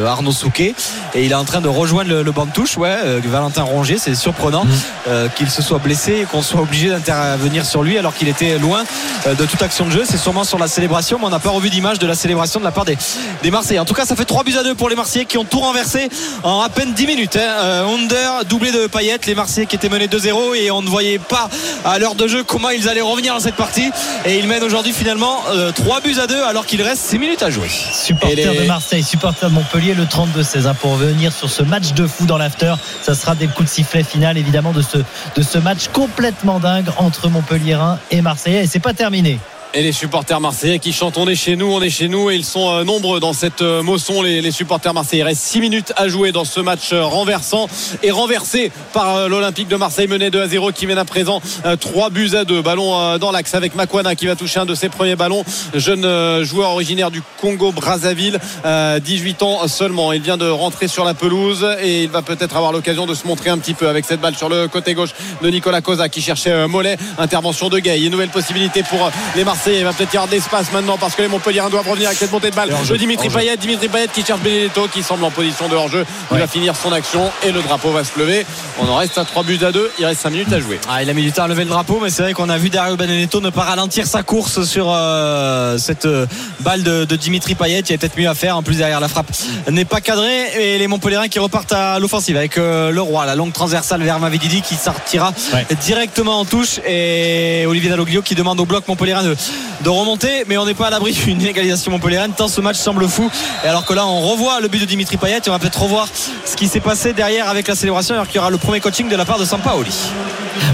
Arnaud 0.06 0.32
Souquet. 0.32 0.74
Et 1.14 1.24
il 1.24 1.32
est 1.32 1.36
en 1.36 1.44
train 1.44 1.60
de 1.60 1.68
rejoindre 1.68 2.10
le, 2.10 2.22
le 2.22 2.32
banc 2.32 2.46
de 2.46 2.52
touche. 2.52 2.76
Ouais, 2.76 2.96
Valentin 3.24 3.62
Rongier, 3.62 3.98
c'est 3.98 4.09
surprenant 4.14 4.66
euh, 5.08 5.28
qu'il 5.28 5.50
se 5.50 5.62
soit 5.62 5.78
blessé 5.78 6.20
et 6.22 6.24
qu'on 6.24 6.42
soit 6.42 6.60
obligé 6.60 6.88
d'intervenir 6.88 7.64
sur 7.66 7.82
lui 7.82 7.98
alors 7.98 8.14
qu'il 8.14 8.28
était 8.28 8.58
loin 8.58 8.82
euh, 9.26 9.34
de 9.34 9.44
toute 9.46 9.62
action 9.62 9.86
de 9.86 9.90
jeu. 9.90 10.02
C'est 10.08 10.18
sûrement 10.18 10.44
sur 10.44 10.58
la 10.58 10.68
célébration, 10.68 11.18
mais 11.18 11.26
on 11.26 11.30
n'a 11.30 11.38
pas 11.38 11.50
revu 11.50 11.70
d'image 11.70 11.98
de 11.98 12.06
la 12.06 12.14
célébration 12.14 12.60
de 12.60 12.64
la 12.64 12.70
part 12.70 12.84
des, 12.84 12.96
des 13.42 13.50
Marseillais. 13.50 13.78
En 13.80 13.84
tout 13.84 13.94
cas, 13.94 14.04
ça 14.06 14.16
fait 14.16 14.24
3 14.24 14.44
buts 14.44 14.56
à 14.58 14.62
2 14.62 14.74
pour 14.74 14.88
les 14.88 14.96
Marseillais 14.96 15.24
qui 15.24 15.38
ont 15.38 15.44
tout 15.44 15.60
renversé 15.60 16.08
en 16.42 16.60
à 16.60 16.68
peine 16.68 16.92
10 16.92 17.06
minutes. 17.06 17.36
Hein. 17.36 17.40
Euh, 17.62 17.86
Under, 17.94 18.44
doublé 18.48 18.72
de 18.72 18.86
Payet, 18.86 19.18
les 19.26 19.34
Marseillais 19.34 19.66
qui 19.66 19.76
étaient 19.76 19.88
menés 19.88 20.06
2-0 20.08 20.54
et 20.56 20.70
on 20.70 20.82
ne 20.82 20.88
voyait 20.88 21.18
pas 21.18 21.48
à 21.84 21.98
l'heure 21.98 22.14
de 22.14 22.26
jeu 22.28 22.44
comment 22.44 22.70
ils 22.70 22.88
allaient 22.88 23.00
revenir 23.00 23.34
dans 23.34 23.40
cette 23.40 23.56
partie. 23.56 23.90
Et 24.24 24.38
ils 24.38 24.46
mènent 24.46 24.62
aujourd'hui 24.64 24.92
finalement 24.92 25.42
euh, 25.50 25.72
3 25.72 26.00
buts 26.00 26.16
à 26.22 26.26
2 26.26 26.42
alors 26.44 26.66
qu'il 26.66 26.82
reste 26.82 27.02
6 27.02 27.18
minutes 27.18 27.42
à 27.42 27.50
jouer. 27.50 27.68
Supporter 27.68 28.36
les- 28.36 28.60
de 28.60 28.66
Marseille, 28.66 29.02
supporter 29.02 29.48
de 29.48 29.54
Montpellier, 29.54 29.94
le 29.94 30.04
32-16. 30.04 30.66
hein, 30.66 30.74
pour 30.74 30.92
revenir 30.92 31.32
sur 31.32 31.50
ce 31.50 31.62
match 31.62 31.92
de 31.92 32.06
fou 32.06 32.26
dans 32.26 32.38
l'after, 32.38 32.74
ça 33.02 33.14
sera 33.14 33.34
des 33.34 33.46
coups 33.46 33.68
de 33.68 33.74
sifflet 33.74 33.99
final 34.02 34.38
évidemment 34.38 34.72
de 34.72 34.82
ce, 34.82 34.98
de 34.98 35.42
ce 35.42 35.58
match 35.58 35.88
complètement 35.88 36.60
dingue 36.60 36.88
entre 36.98 37.28
Montpellierin 37.28 37.98
et 38.10 38.22
Marseillais. 38.22 38.64
Et 38.64 38.66
c'est 38.66 38.80
pas 38.80 38.94
terminé. 38.94 39.38
Et 39.72 39.84
les 39.84 39.92
supporters 39.92 40.40
marseillais 40.40 40.80
qui 40.80 40.92
chantent 40.92 41.16
on 41.16 41.28
est 41.28 41.36
chez 41.36 41.54
nous, 41.54 41.72
on 41.72 41.80
est 41.80 41.90
chez 41.90 42.08
nous 42.08 42.28
et 42.28 42.34
ils 42.34 42.44
sont 42.44 42.70
euh, 42.70 42.82
nombreux 42.82 43.20
dans 43.20 43.32
cette 43.32 43.62
euh, 43.62 43.84
moçon 43.84 44.20
les, 44.20 44.40
les 44.40 44.50
supporters 44.50 44.92
marseillais. 44.92 45.20
Il 45.20 45.24
reste 45.24 45.42
6 45.42 45.60
minutes 45.60 45.92
à 45.96 46.08
jouer 46.08 46.32
dans 46.32 46.44
ce 46.44 46.58
match 46.58 46.92
euh, 46.92 47.04
renversant 47.04 47.68
et 48.02 48.10
renversé 48.10 48.72
par 48.92 49.28
l'Olympique 49.28 49.68
de 49.68 49.76
Marseille 49.76 50.08
mené 50.08 50.30
2 50.30 50.42
à 50.42 50.48
0 50.48 50.72
qui 50.72 50.88
mène 50.88 50.98
à 50.98 51.04
présent 51.04 51.40
3 51.78 52.10
buts 52.10 52.30
à 52.34 52.44
2. 52.44 52.62
Ballon 52.62 53.18
dans 53.18 53.30
l'axe 53.30 53.54
avec 53.54 53.76
Makwana 53.76 54.16
qui 54.16 54.26
va 54.26 54.34
toucher 54.34 54.58
un 54.58 54.66
de 54.66 54.74
ses 54.74 54.88
premiers 54.88 55.14
ballons. 55.14 55.44
Jeune 55.74 56.42
joueur 56.42 56.70
originaire 56.70 57.12
du 57.12 57.22
Congo 57.40 57.70
Brazzaville, 57.70 58.40
euh, 58.64 58.98
18 58.98 59.42
ans 59.44 59.68
seulement. 59.68 60.12
Il 60.12 60.22
vient 60.22 60.36
de 60.36 60.48
rentrer 60.48 60.88
sur 60.88 61.04
la 61.04 61.14
pelouse 61.14 61.64
et 61.80 62.02
il 62.04 62.08
va 62.08 62.22
peut-être 62.22 62.56
avoir 62.56 62.72
l'occasion 62.72 63.06
de 63.06 63.14
se 63.14 63.26
montrer 63.26 63.50
un 63.50 63.58
petit 63.58 63.74
peu 63.74 63.88
avec 63.88 64.04
cette 64.04 64.20
balle 64.20 64.34
sur 64.34 64.48
le 64.48 64.66
côté 64.66 64.94
gauche 64.94 65.10
de 65.42 65.48
Nicolas 65.48 65.80
Cosa 65.80 66.08
qui 66.08 66.22
cherchait 66.22 66.66
Mollet. 66.66 66.96
Intervention 67.18 67.68
de 67.68 67.78
Gay. 67.78 68.00
Une 68.00 68.10
nouvelle 68.10 68.30
possibilité 68.30 68.82
pour 68.82 69.10
les 69.36 69.44
Marseillais. 69.44 69.59
Il 69.66 69.84
va 69.84 69.92
peut-être 69.92 70.12
y 70.14 70.16
avoir 70.16 70.28
d'espace 70.28 70.72
maintenant 70.72 70.96
parce 70.98 71.14
que 71.14 71.22
les 71.22 71.28
Montpelliérains 71.28 71.68
doivent 71.70 71.88
revenir 71.88 72.08
avec 72.08 72.18
cette 72.18 72.32
montée 72.32 72.50
de 72.50 72.56
balle. 72.56 72.70
De 72.88 72.96
Dimitri 72.96 73.28
Payet. 73.28 73.56
Dimitri 73.56 73.88
Payet 73.88 74.08
qui 74.12 74.24
cherche 74.24 74.40
Benedetto 74.40 74.88
qui 74.92 75.02
semble 75.02 75.24
en 75.24 75.30
position 75.30 75.68
de 75.68 75.74
hors-jeu. 75.76 76.04
Il 76.30 76.34
Ouais. 76.34 76.40
va 76.40 76.46
finir 76.46 76.74
son 76.76 76.92
action 76.92 77.30
et 77.42 77.52
le 77.52 77.60
drapeau 77.62 77.90
va 77.90 78.02
se 78.04 78.18
lever. 78.18 78.46
On 78.80 78.88
en 78.88 78.96
reste 78.96 79.18
à 79.18 79.24
3 79.24 79.42
buts 79.42 79.58
à 79.62 79.72
2. 79.72 79.90
Il 79.98 80.06
reste 80.06 80.20
5 80.22 80.30
minutes 80.30 80.52
à 80.52 80.60
jouer. 80.60 80.80
Ah, 80.88 81.02
il 81.02 81.10
a 81.10 81.12
mis 81.14 81.22
du 81.22 81.32
temps 81.32 81.42
à 81.44 81.48
lever 81.48 81.64
le 81.64 81.70
drapeau, 81.70 82.00
mais 82.02 82.10
c'est 82.10 82.22
vrai 82.22 82.32
qu'on 82.32 82.48
a 82.48 82.56
vu 82.58 82.70
Dario 82.70 82.96
Benedetto 82.96 83.40
ne 83.40 83.50
pas 83.50 83.62
ralentir 83.64 84.06
sa 84.06 84.22
course 84.22 84.64
sur 84.64 84.86
euh, 84.90 85.76
cette 85.78 86.06
euh, 86.06 86.26
balle 86.60 86.82
de, 86.82 87.04
de 87.04 87.16
Dimitri 87.16 87.54
Payet. 87.54 87.80
Il 87.80 87.90
y 87.90 87.94
a 87.94 87.98
peut-être 87.98 88.16
mieux 88.18 88.28
à 88.28 88.34
faire. 88.34 88.56
En 88.56 88.62
plus, 88.62 88.76
derrière 88.78 89.00
la 89.00 89.08
frappe 89.08 89.28
n'est 89.70 89.84
pas 89.84 90.00
cadrée. 90.00 90.46
Et 90.58 90.78
les 90.78 90.86
Montpellierins 90.86 91.28
qui 91.28 91.38
repartent 91.38 91.72
à 91.72 91.98
l'offensive 91.98 92.36
avec 92.36 92.56
euh, 92.58 92.90
le 92.90 93.00
roi, 93.02 93.26
la 93.26 93.34
longue 93.34 93.52
transversale 93.52 94.02
vers 94.02 94.18
Mavididi 94.18 94.62
qui 94.62 94.74
sortira 94.76 95.32
Ouais. 95.52 95.66
directement 95.82 96.40
en 96.40 96.44
touche. 96.44 96.78
Et 96.86 97.64
Olivier 97.66 97.90
Dalloglio 97.90 98.22
qui 98.22 98.34
demande 98.34 98.58
au 98.60 98.64
bloc 98.64 98.86
Montpellierin 98.88 99.22
de, 99.22 99.36
de 99.82 99.88
remonter. 99.88 100.44
Mais 100.46 100.56
on 100.58 100.66
n'est 100.66 100.74
pas 100.74 100.88
à 100.88 100.90
l'abri 100.90 101.12
d'une 101.12 101.44
égalisation 101.44 101.90
Montpellieraine 101.90 102.32
tant 102.32 102.48
ce 102.48 102.60
match 102.60 102.76
semble 102.76 103.08
fou. 103.08 103.30
Et 103.64 103.68
alors 103.68 103.84
que 103.84 103.94
là, 103.94 104.06
on 104.06 104.20
revoit 104.20 104.60
le 104.60 104.68
but 104.68 104.80
de 104.80 104.84
Dimitri 104.86 105.16
Payet. 105.16 105.38
Et 105.38 105.48
on 105.48 105.52
va 105.52 105.58
peut-être 105.58 105.80
revoir 105.82 106.08
ce 106.44 106.56
qui 106.56 106.68
s'est 106.68 106.80
passé 106.80 107.12
derrière 107.12 107.48
avec 107.48 107.68
la 107.68 107.74
célébration. 107.74 108.14
Alors 108.14 108.26
qu'il 108.26 108.36
y 108.36 108.38
aura 108.38 108.50
le 108.50 108.58
premier 108.58 108.80
coaching 108.80 109.08
de 109.08 109.16
la 109.16 109.24
part 109.24 109.38
de 109.38 109.44
Sampaoli. 109.44 109.94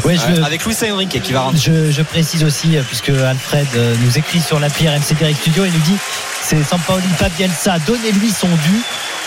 Ouais, 0.04 0.16
je, 0.16 0.42
Avec 0.42 0.64
Luis 0.64 0.76
Enrique 0.90 1.20
qui 1.22 1.32
va 1.32 1.40
rentrer. 1.42 1.58
je, 1.58 1.90
je 1.90 2.02
précise 2.02 2.44
aussi, 2.44 2.76
euh, 2.76 2.82
puisque 2.86 3.10
Alfred 3.10 3.66
euh, 3.76 3.94
nous 4.04 4.18
écrit 4.18 4.40
sur 4.40 4.58
l'appli 4.58 4.88
RMC 4.88 5.14
Direct 5.18 5.40
Studio, 5.40 5.64
il 5.64 5.72
nous 5.72 5.80
dit 5.80 5.96
c'est 6.42 6.62
Sampaoli, 6.62 7.06
pas 7.18 7.28
Bielsa, 7.28 7.78
donnez-lui 7.86 8.30
son 8.30 8.48
dû. 8.48 8.82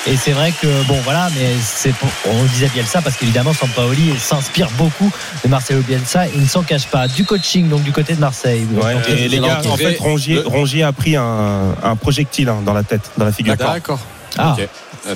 Et 0.07 0.15
c'est 0.15 0.31
vrai 0.31 0.51
que, 0.59 0.67
bon, 0.88 0.97
voilà, 1.03 1.29
mais 1.35 1.53
c'est 1.62 1.93
pour- 1.93 2.09
on 2.29 2.43
disait 2.45 2.69
Bielsa 2.73 3.01
parce 3.01 3.15
qu'évidemment, 3.17 3.53
Sampaoli 3.53 4.17
s'inspire 4.17 4.69
beaucoup 4.77 5.12
de 5.43 5.49
Marcelo 5.49 5.81
Bielsa 5.81 6.27
et 6.27 6.31
il 6.35 6.41
ne 6.41 6.47
s'en 6.47 6.63
cache 6.63 6.88
pas. 6.88 7.07
Du 7.07 7.25
coaching, 7.25 7.67
donc 7.69 7.83
du 7.83 7.91
côté 7.91 8.13
de 8.15 8.19
Marseille. 8.19 8.65
Ouais, 8.81 8.95
et 9.09 9.27
les 9.27 9.39
gars, 9.39 9.62
en 9.69 9.75
fait, 9.77 9.97
Rongier, 9.99 10.35
Le- 10.35 10.47
Rongier 10.47 10.83
a 10.83 10.93
pris 10.93 11.15
un, 11.15 11.75
un 11.83 11.95
projectile 11.95 12.49
hein, 12.49 12.62
dans 12.65 12.73
la 12.73 12.83
tête, 12.83 13.12
dans 13.17 13.25
la 13.25 13.31
figure. 13.31 13.55
D'accord. 13.55 13.99
Ah, 14.38 14.55
Ok. 14.57 14.67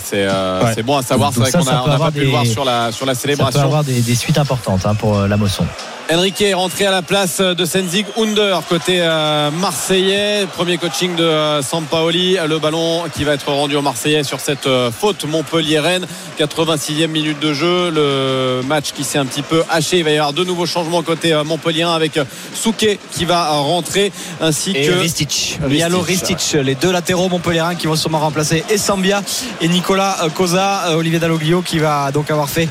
C'est 0.03 0.25
euh, 0.25 0.63
Ouais. 0.63 0.71
c'est 0.73 0.81
bon 0.83 0.97
à 0.97 1.01
savoir. 1.03 1.31
C'est 1.33 1.41
vrai 1.41 1.51
ça, 1.51 1.59
qu'on 1.59 1.65
n'a 1.65 1.97
pas 1.99 2.09
pu 2.11 2.21
le 2.21 2.27
voir 2.29 2.45
sur 2.45 2.63
la, 2.65 2.91
sur 2.91 3.05
la 3.05 3.13
ça 3.13 3.21
peut 3.21 3.27
célébration. 3.29 3.61
avoir 3.61 3.83
des, 3.83 3.99
des 4.01 4.15
suites 4.15 4.37
importantes 4.37 4.85
hein, 4.85 4.95
pour 4.95 5.17
euh, 5.19 5.27
la 5.27 5.35
moisson. 5.37 5.65
Enrique 6.13 6.41
est 6.41 6.53
rentré 6.53 6.85
à 6.85 6.91
la 6.91 7.01
place 7.01 7.41
de 7.41 7.65
Senzig 7.65 8.05
Under 8.19 8.61
côté 8.69 8.97
euh, 9.01 9.49
marseillais. 9.49 10.45
Premier 10.45 10.77
coaching 10.77 11.15
de 11.15 11.23
euh, 11.23 11.61
Sampaoli. 11.63 12.37
Le 12.47 12.59
ballon 12.59 13.05
qui 13.15 13.23
va 13.23 13.33
être 13.33 13.51
rendu 13.51 13.75
aux 13.75 13.81
Marseillais 13.81 14.23
sur 14.23 14.39
cette 14.39 14.67
euh, 14.67 14.91
faute 14.91 15.25
Montpellier-Rennes. 15.25 16.05
86e 16.37 17.07
minute 17.07 17.39
de 17.39 17.53
jeu. 17.53 17.89
Le 17.89 18.61
match 18.67 18.91
qui 18.91 19.03
s'est 19.03 19.17
un 19.17 19.25
petit 19.25 19.41
peu 19.41 19.63
haché. 19.71 19.99
Il 19.99 20.03
va 20.03 20.11
y 20.11 20.17
avoir 20.17 20.33
de 20.33 20.43
nouveaux 20.43 20.67
changements 20.67 21.01
côté 21.01 21.33
Montpellier 21.43 21.83
avec 21.83 22.19
Souquet 22.53 22.99
qui 23.11 23.25
va 23.25 23.49
rentrer 23.49 24.11
ainsi 24.39 24.71
Et 24.71 24.85
que 24.85 24.91
Ristic, 24.91 25.59
Mialo 25.67 25.99
Ristic, 25.99 26.55
les 26.61 26.75
deux 26.75 26.91
latéraux 26.91 27.29
montpelliérains 27.29 27.75
qui 27.75 27.87
vont 27.87 27.95
sûrement 27.95 28.19
remplacer 28.19 28.63
Essambia 28.69 29.21
et 29.61 29.67
Nicolas 29.67 30.17
Cosa, 30.35 30.95
Olivier 30.95 31.19
Dalloglio 31.19 31.61
qui 31.61 31.79
va 31.79 32.11
donc 32.11 32.29
avoir 32.31 32.49
fait 32.49 32.67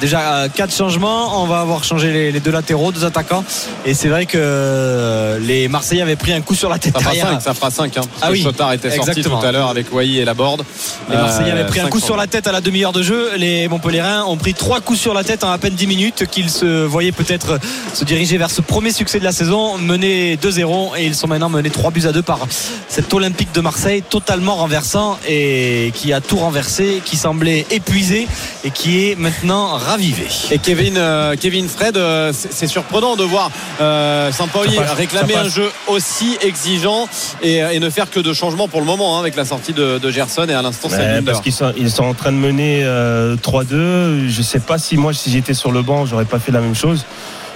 déjà 0.00 0.48
quatre 0.54 0.74
changements. 0.74 1.42
On 1.42 1.46
va 1.46 1.60
avoir 1.60 1.84
changé 1.84 2.32
les 2.32 2.40
deux 2.40 2.50
latéraux, 2.50 2.75
deux 2.92 3.04
attaquants. 3.04 3.44
Et 3.84 3.94
c'est 3.94 4.08
vrai 4.08 4.26
que 4.26 4.38
euh, 4.38 5.38
les 5.38 5.68
Marseillais 5.68 6.02
avaient 6.02 6.16
pris 6.16 6.32
un 6.32 6.40
coup 6.40 6.54
sur 6.54 6.68
la 6.68 6.78
tête 6.78 6.94
Ça 6.94 7.00
fera 7.00 7.12
derrière. 7.12 7.32
5, 7.32 7.42
ça 7.42 7.54
fera 7.54 7.70
5 7.70 7.96
hein, 7.96 8.00
Ah 8.22 8.28
oui, 8.30 8.42
Chotard 8.42 8.72
était 8.72 8.90
sorti 8.90 9.22
tout 9.22 9.36
à 9.36 9.52
l'heure 9.52 9.68
avec 9.68 9.92
Wai 9.92 10.16
et 10.16 10.24
Laborde. 10.24 10.64
Les 11.10 11.16
Marseillais 11.16 11.50
Euh, 11.50 11.52
avaient 11.54 11.66
pris 11.66 11.80
un 11.80 11.88
coup 11.88 12.00
sur 12.00 12.16
la 12.16 12.26
tête 12.26 12.46
à 12.46 12.52
la 12.52 12.60
demi-heure 12.60 12.92
de 12.92 13.02
jeu. 13.02 13.30
Les 13.36 13.68
Montpelliérains 13.68 14.24
ont 14.24 14.36
pris 14.36 14.54
trois 14.54 14.80
coups 14.80 14.98
sur 14.98 15.14
la 15.14 15.24
tête 15.24 15.44
en 15.44 15.50
à 15.50 15.58
peine 15.58 15.74
10 15.74 15.86
minutes. 15.86 16.24
Qu'ils 16.30 16.50
se 16.50 16.84
voyaient 16.84 17.12
peut-être 17.12 17.58
se 17.94 18.04
diriger 18.04 18.38
vers 18.38 18.50
ce 18.50 18.60
premier 18.60 18.92
succès 18.92 19.18
de 19.18 19.24
la 19.24 19.32
saison, 19.32 19.78
menés 19.78 20.36
2-0 20.36 20.96
et 20.98 21.04
ils 21.06 21.14
sont 21.14 21.26
maintenant 21.28 21.48
menés 21.48 21.70
3 21.70 21.90
buts 21.90 22.06
à 22.06 22.12
2 22.12 22.22
par 22.22 22.40
cet 22.88 23.12
Olympique 23.14 23.52
de 23.52 23.60
Marseille 23.60 24.02
totalement 24.08 24.56
renversant 24.56 25.18
et 25.28 25.92
qui 25.94 26.12
a 26.12 26.20
tout 26.20 26.36
renversé, 26.36 27.00
qui 27.04 27.16
semblait 27.16 27.66
épuisé 27.70 28.26
et 28.64 28.70
qui 28.70 29.06
est 29.10 29.18
maintenant 29.18 29.68
ravivé. 29.76 30.26
Et 30.50 30.58
Kevin, 30.58 30.94
euh, 30.96 31.34
Kevin 31.40 31.68
Fred, 31.68 31.96
euh, 31.96 32.32
c'est 32.56 32.66
surprenant 32.66 33.16
de 33.16 33.24
voir 33.24 33.50
euh, 33.80 34.30
passe, 34.30 34.92
réclamer 34.96 35.36
un 35.36 35.48
jeu 35.48 35.70
aussi 35.86 36.38
exigeant 36.40 37.08
et, 37.42 37.56
et 37.56 37.78
ne 37.78 37.90
faire 37.90 38.10
que 38.10 38.20
de 38.20 38.32
changements 38.32 38.68
pour 38.68 38.80
le 38.80 38.86
moment 38.86 39.16
hein, 39.16 39.20
avec 39.20 39.36
la 39.36 39.44
sortie 39.44 39.72
de, 39.72 39.98
de 39.98 40.10
Gerson 40.10 40.46
et 40.48 40.54
à 40.54 40.62
l'instant 40.62 40.88
c'est 40.90 41.24
parce 41.24 41.40
qu'ils 41.40 41.52
sont, 41.52 41.72
ils 41.76 41.90
sont 41.90 42.04
en 42.04 42.14
train 42.14 42.32
de 42.32 42.36
mener 42.36 42.80
euh, 42.84 43.36
3-2. 43.36 44.28
Je 44.28 44.42
sais 44.42 44.60
pas 44.60 44.78
si 44.78 44.96
moi, 44.96 45.12
si 45.12 45.30
j'étais 45.30 45.54
sur 45.54 45.72
le 45.72 45.82
banc, 45.82 46.06
j'aurais 46.06 46.24
pas 46.24 46.38
fait 46.38 46.52
la 46.52 46.60
même 46.60 46.74
chose. 46.74 47.04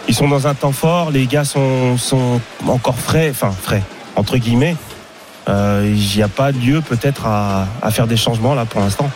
Ils 0.08 0.14
sont 0.14 0.28
dans 0.28 0.46
un 0.46 0.54
temps 0.54 0.72
fort. 0.72 1.10
Les 1.10 1.26
gars 1.26 1.44
sont, 1.44 1.96
sont 1.98 2.40
encore 2.66 2.98
frais, 2.98 3.28
enfin 3.30 3.52
frais 3.52 3.82
entre 4.16 4.36
guillemets. 4.36 4.76
Euh, 5.48 5.90
Il 5.94 6.16
n'y 6.16 6.22
a 6.22 6.28
pas 6.28 6.50
lieu 6.50 6.80
peut-être 6.80 7.26
à, 7.26 7.66
à 7.82 7.90
faire 7.90 8.06
des 8.06 8.16
changements 8.16 8.54
là 8.54 8.64
pour 8.64 8.80
l'instant. 8.80 9.10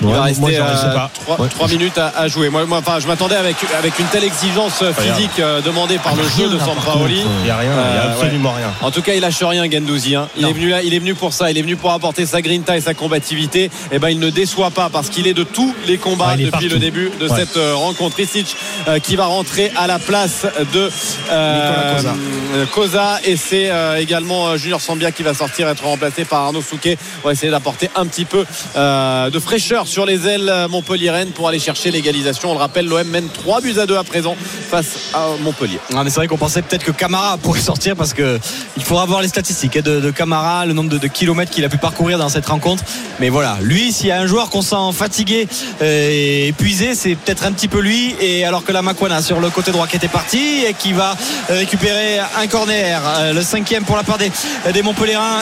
Il 0.00 0.08
va 0.08 0.22
rester 0.22 0.40
moi, 0.40 0.50
j'aurais- 0.56 0.72
je 0.72 0.76
sais 0.76 1.64
euh, 1.64 1.68
minutes 1.68 1.98
à, 1.98 2.12
à 2.16 2.28
jouer. 2.28 2.48
Moi, 2.50 2.64
moi, 2.66 2.78
enfin, 2.78 2.98
je 3.00 3.06
m'attendais 3.06 3.34
avec, 3.36 3.56
avec 3.78 3.98
une 3.98 4.06
telle 4.06 4.24
exigence 4.24 4.80
euh, 4.82 4.92
physique 4.92 5.38
euh, 5.40 5.60
demandée 5.60 5.98
par 5.98 6.14
le 6.14 6.22
jeu 6.22 6.48
de 6.48 6.58
Sampaoli. 6.58 7.22
Il 7.40 7.44
n'y 7.44 7.50
a 7.50 7.56
rien, 7.56 7.70
il 7.72 7.92
n'y 7.92 7.98
a 8.06 8.10
absolument 8.12 8.52
rien. 8.52 8.72
En 8.82 8.90
tout 8.90 9.02
cas, 9.02 9.14
il 9.14 9.20
lâche 9.20 9.42
rien, 9.42 9.70
Gendouzi. 9.70 10.14
hein. 10.14 10.28
Il 10.36 10.46
est 10.46 10.52
venu 10.52 10.68
là, 10.70 10.82
il 10.82 10.94
est 10.94 10.98
venu 10.98 11.14
pour 11.14 11.32
ça. 11.32 11.50
Il 11.50 11.58
est 11.58 11.62
venu 11.62 11.76
pour 11.76 11.92
apporter 11.92 12.26
sa 12.26 12.40
grinta 12.42 12.76
et 12.76 12.80
sa 12.80 12.94
combativité. 12.94 13.70
Et 13.92 13.98
ben, 13.98 14.08
il 14.10 14.18
ne 14.20 14.30
déçoit 14.30 14.70
pas 14.70 14.88
parce 14.90 15.08
qu'il 15.08 15.26
est 15.26 15.34
de 15.34 15.42
tous 15.44 15.74
les 15.86 15.98
combats 15.98 16.28
Ah, 16.30 16.36
depuis 16.36 16.50
partout. 16.50 16.66
le 16.70 16.78
début 16.78 17.10
de 17.20 17.28
Ouais. 17.28 17.36
cette 17.36 17.58
rencontre. 17.74 18.16
Risic 18.16 18.56
euh, 18.88 18.98
qui 18.98 19.16
va 19.16 19.26
rentrer 19.26 19.70
à 19.76 19.86
la 19.86 19.98
place 19.98 20.46
de 20.72 20.90
euh, 21.30 22.66
Cosa 22.72 23.18
et 23.24 23.36
c'est 23.36 23.70
euh, 23.70 23.96
également 24.00 24.56
Junior 24.56 24.80
Sambia 24.80 25.12
qui 25.12 25.22
va 25.22 25.34
sortir 25.34 25.68
être 25.68 25.84
remplacé 25.84 26.24
par 26.24 26.42
Arnaud 26.44 26.62
Souquet. 26.62 26.96
On 27.22 27.28
va 27.28 27.32
essayer 27.32 27.50
d'apporter 27.50 27.90
un 27.96 28.06
petit 28.06 28.24
peu 28.24 28.44
de 28.76 29.38
fraîcheur 29.38 29.86
sur 29.88 30.06
les 30.06 30.28
ailes 30.28 30.48
euh, 30.48 30.68
Montpellier-Rennes 30.68 31.30
pour 31.30 31.48
aller 31.48 31.58
chercher 31.58 31.90
l'égalisation. 31.90 32.50
On 32.50 32.52
le 32.52 32.58
rappelle, 32.58 32.86
l'OM 32.86 33.06
mène 33.08 33.28
3 33.28 33.60
buts 33.60 33.78
à 33.78 33.86
2 33.86 33.96
à 33.96 34.04
présent 34.04 34.36
face 34.70 35.10
à 35.14 35.28
Montpellier. 35.40 35.78
Ah, 35.94 36.04
mais 36.04 36.10
c'est 36.10 36.16
vrai 36.16 36.28
qu'on 36.28 36.36
pensait 36.36 36.62
peut-être 36.62 36.84
que 36.84 36.90
Camara 36.90 37.36
pourrait 37.42 37.60
sortir 37.60 37.96
parce 37.96 38.12
que 38.12 38.38
il 38.76 38.84
faudra 38.84 39.06
voir 39.06 39.22
les 39.22 39.28
statistiques 39.28 39.76
hein, 39.76 39.82
de, 39.82 40.10
Camara, 40.10 40.66
le 40.66 40.74
nombre 40.74 40.90
de, 40.90 41.06
kilomètres 41.08 41.50
qu'il 41.50 41.64
a 41.64 41.68
pu 41.68 41.78
parcourir 41.78 42.18
dans 42.18 42.28
cette 42.28 42.46
rencontre. 42.46 42.84
Mais 43.18 43.30
voilà, 43.30 43.58
lui, 43.62 43.92
s'il 43.92 44.06
y 44.06 44.12
a 44.12 44.20
un 44.20 44.26
joueur 44.26 44.50
qu'on 44.50 44.62
sent 44.62 44.92
fatigué 44.92 45.48
euh, 45.82 46.10
et 46.10 46.48
épuisé, 46.48 46.94
c'est 46.94 47.14
peut-être 47.14 47.44
un 47.44 47.52
petit 47.52 47.68
peu 47.68 47.80
lui. 47.80 48.14
Et 48.20 48.44
alors 48.44 48.64
que 48.64 48.72
la 48.72 48.82
Makwana 48.82 49.22
sur 49.22 49.40
le 49.40 49.50
côté 49.50 49.72
droit 49.72 49.86
qui 49.86 49.96
était 49.96 50.08
parti 50.08 50.64
et 50.68 50.74
qui 50.74 50.92
va 50.92 51.16
euh, 51.50 51.58
récupérer 51.58 52.18
un 52.18 52.46
corner, 52.46 53.00
euh, 53.18 53.32
le 53.32 53.42
cinquième 53.42 53.84
pour 53.84 53.96
la 53.96 54.02
part 54.02 54.18
des, 54.18 54.30
des 54.72 54.82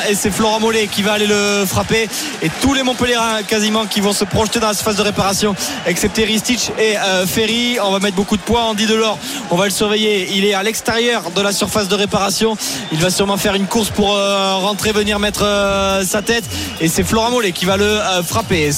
et 0.08 0.14
c'est 0.14 0.30
Florent 0.30 0.60
Mollet 0.60 0.86
qui 0.86 1.02
va 1.02 1.12
aller 1.12 1.26
le 1.26 1.64
frapper 1.66 2.08
et 2.42 2.50
tous 2.60 2.74
les 2.74 2.82
Montpellierins 2.82 3.42
quasiment 3.42 3.86
qui 3.86 4.00
vont 4.00 4.12
se 4.12 4.24
projeter 4.36 4.60
dans 4.60 4.66
la 4.66 4.74
phase 4.74 4.96
de 4.96 5.02
réparation, 5.02 5.54
excepté 5.86 6.24
Ristich 6.24 6.70
et 6.78 6.98
euh, 6.98 7.26
Ferry. 7.26 7.78
On 7.82 7.90
va 7.90 8.00
mettre 8.00 8.16
beaucoup 8.16 8.36
de 8.36 8.42
poids. 8.42 8.64
Andy 8.64 8.84
Delors, 8.84 9.18
on 9.50 9.56
va 9.56 9.64
le 9.64 9.70
surveiller. 9.70 10.28
Il 10.34 10.44
est 10.44 10.52
à 10.52 10.62
l'extérieur 10.62 11.30
de 11.34 11.40
la 11.40 11.52
surface 11.52 11.88
de 11.88 11.94
réparation. 11.94 12.54
Il 12.92 12.98
va 12.98 13.08
sûrement 13.08 13.38
faire 13.38 13.54
une 13.54 13.64
course 13.64 13.88
pour 13.88 14.14
euh, 14.14 14.56
rentrer, 14.56 14.92
venir 14.92 15.18
mettre 15.20 15.42
euh, 15.42 16.04
sa 16.04 16.20
tête. 16.20 16.44
Et 16.82 16.88
c'est 16.88 17.02
Florent 17.02 17.30
Mollet 17.30 17.52
qui 17.52 17.64
va 17.64 17.78
le 17.78 17.98
frapper. 18.26 18.68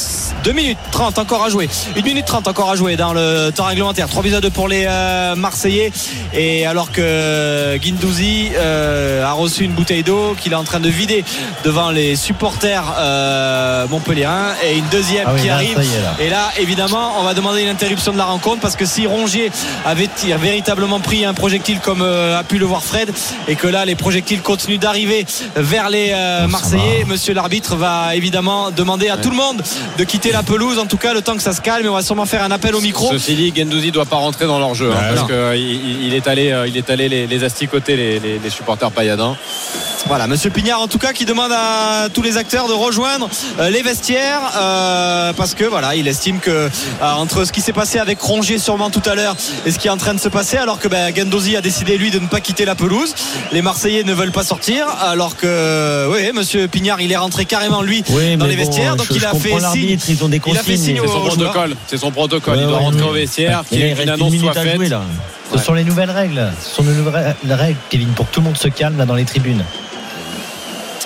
2 0.45 0.53
minutes 0.53 0.79
30 0.93 1.19
encore 1.19 1.43
à 1.43 1.49
jouer. 1.49 1.69
1 1.97 2.03
minute 2.03 2.25
30 2.25 2.47
encore 2.47 2.71
à 2.71 2.77
jouer 2.77 2.95
dans 2.95 3.13
le 3.13 3.51
temps 3.51 3.65
réglementaire. 3.65 4.07
3 4.07 4.23
buts 4.23 4.35
à 4.37 4.41
2 4.41 4.51
pour 4.51 4.69
les 4.69 4.87
Marseillais. 5.37 5.91
Et 6.35 6.67
alors 6.67 6.93
que 6.93 7.77
Guindouzi 7.79 8.51
a 8.57 9.33
reçu 9.33 9.65
une 9.65 9.73
bouteille 9.73 10.05
d'eau 10.05 10.37
qu'il 10.41 10.53
est 10.53 10.57
en 10.57 10.63
train 10.63 10.79
de 10.79 10.89
vider 10.89 11.25
devant 11.65 11.91
les 11.91 12.15
supporters 12.15 12.85
montpelliérains. 13.91 14.55
Et 14.65 14.79
une 14.79 14.89
deuxième 14.93 15.25
Ah 15.27 15.33
oui, 15.35 15.48
qui 15.48 15.48
arrive. 15.51 15.79
est, 15.79 16.03
là. 16.03 16.15
Et 16.21 16.29
là, 16.31 16.51
évidemment, 16.59 17.15
on 17.19 17.23
va 17.25 17.35
demander 17.35 17.63
une 17.63 17.69
interruption 17.69 18.13
de 18.13 18.19
la 18.19 18.25
rencontre 18.25 18.61
parce 18.61 18.77
que 18.77 18.85
si 18.87 19.07
Rongier 19.07 19.51
avait 19.85 20.09
véritablement 20.41 21.01
pris 21.01 21.25
un 21.25 21.35
projectile 21.35 21.81
comme 21.81 22.03
euh, 22.03 22.39
a 22.39 22.45
pu 22.45 22.59
le 22.59 22.67
voir 22.67 22.83
Fred 22.83 23.13
et 23.49 23.55
que 23.57 23.67
là, 23.67 23.85
les 23.85 23.95
projectiles 23.95 24.43
continuent 24.43 24.79
d'arriver 24.79 25.27
vers 25.57 25.91
les 25.91 26.13
euh, 26.15 26.47
Marseillais, 26.49 27.05
monsieur 27.07 27.35
l'arbitre 27.35 27.77
va 27.77 28.15
évidemment 28.15 28.71
demander 28.71 29.09
à 29.09 29.17
tout 29.17 29.31
le 29.31 29.37
monde 29.37 29.63
de 29.97 30.05
quitter 30.05 30.33
la 30.33 30.43
pelouse, 30.43 30.79
en 30.79 30.87
tout 30.87 30.97
cas 30.99 31.13
le 31.15 31.23
temps 31.23 31.37
que 31.37 31.43
ça 31.43 31.53
se 31.53 31.61
calme. 31.61 31.85
Et 31.85 31.89
on 31.89 31.95
va 31.95 32.03
sûrement 32.03 32.27
faire 32.27 32.43
un 32.43 32.51
appel 32.51 32.75
au 32.75 32.81
micro. 32.81 33.11
Ceci 33.13 33.35
dit, 33.35 33.53
Gendouzi 33.57 33.91
doit 33.93 34.05
pas 34.07 34.17
rentrer 34.17 34.47
dans 34.47 34.59
leur 34.59 34.75
jeu 34.75 34.91
hein, 34.93 35.15
parce 35.15 35.27
qu'il 35.27 36.05
il 36.07 36.15
est 36.15 36.27
allé, 36.27 36.51
euh, 36.51 36.67
il 36.69 36.77
est 36.77 36.89
allé 36.91 37.09
les, 37.09 37.27
les 37.27 37.45
asticoter 37.45 37.97
les, 37.97 38.21
les- 38.21 38.39
les 38.39 38.51
supporters 38.51 38.91
pailladins. 38.91 39.37
Voilà, 40.07 40.27
Monsieur 40.27 40.51
Pignard, 40.51 40.81
en 40.81 40.87
tout 40.87 40.99
cas, 40.99 41.13
qui 41.13 41.25
demande 41.25 41.53
à 41.53 42.09
tous 42.13 42.23
les 42.23 42.37
acteurs 42.37 42.69
de 42.69 42.73
rejoindre 42.73 43.29
euh, 43.59 43.69
les 43.69 43.83
vestiaires 43.83 44.41
euh, 44.57 45.33
parce 45.39 45.55
que 45.55 45.65
voilà, 45.65 45.95
il 45.95 46.07
estime 46.09 46.41
que 46.41 46.51
euh, 46.51 46.69
entre 47.01 47.45
ce 47.45 47.53
qui 47.53 47.61
s'est 47.63 47.73
passé 47.73 47.99
avec 47.99 48.21
Rongier 48.21 48.59
sûrement 48.59 48.91
tout 48.91 49.03
à 49.07 49.15
l'heure 49.15 49.37
et 49.65 49.71
ce 49.71 49.79
qui 49.79 49.87
est 49.87 49.91
en 49.91 49.97
train 49.97 50.13
de 50.13 50.19
se 50.21 50.29
passer, 50.29 50.57
alors 50.59 50.79
que 50.81 50.89
ben, 50.89 51.15
Gendozi 51.17 51.57
a 51.57 51.61
décidé 51.63 51.97
lui 51.97 52.11
de 52.11 52.19
ne 52.19 52.27
pas 52.27 52.41
quitter 52.41 52.65
la 52.65 52.75
pelouse, 52.75 53.15
les 53.53 53.63
Marseillais 53.63 54.03
ne 54.03 54.13
veulent 54.13 54.33
pas 54.33 54.43
sortir, 54.45 54.87
alors 55.01 55.37
que 55.37 56.09
oui, 56.13 56.31
Monsieur 56.35 56.67
Pignard, 56.69 57.01
il 57.01 57.13
est 57.13 57.17
rentré 57.17 57.45
carrément 57.45 57.81
lui 57.83 58.03
Oui, 58.11 58.37
dans 58.37 58.47
les 58.47 58.57
bon, 58.57 58.65
vestiaires, 58.65 58.97
donc 58.97 59.07
je- 59.09 59.15
il 59.15 59.21
je 59.21 59.27
a 59.27 59.33
fait 59.35 59.49
signe. 59.51 59.61
l'arbitre, 59.61 60.05
ils 60.09 60.25
ont 60.25 60.29
des 60.29 60.41
Il 60.45 60.59
a 60.59 60.63
fait 60.63 60.73
consignes, 60.73 60.85
signe 60.85 60.95
mais- 60.95 61.01
au- 61.01 61.07
C'est 61.07 61.13
son 61.13 61.21
protocole. 61.37 61.77
C'est 61.87 61.99
son 61.99 62.11
protocole. 62.11 62.59
Il 62.61 62.67
doit 62.67 62.79
rentrer 62.79 63.03
au 63.03 63.13
vestiaire, 63.13 63.63
qu'il 63.69 63.79
y 63.79 63.83
ait 63.85 63.93
une 64.03 64.09
annonce 64.11 64.35
soit 64.37 64.53
faite. 64.55 64.81
Ce 65.53 65.59
sont 65.59 65.73
les 65.73 65.85
nouvelles 65.85 66.11
règles. 66.11 66.51
Ce 66.63 66.77
sont 66.77 66.83
les 66.83 66.93
nouvelles 66.93 67.35
règles, 67.49 67.77
Kevin, 67.89 68.09
pour 68.09 68.29
que 68.29 68.35
tout 68.35 68.41
le 68.41 68.47
monde 68.47 68.59
se 68.59 68.69
calme 68.69 68.99
là 68.99 69.07
dans 69.07 69.15
les 69.15 69.25
tribunes. 69.25 69.63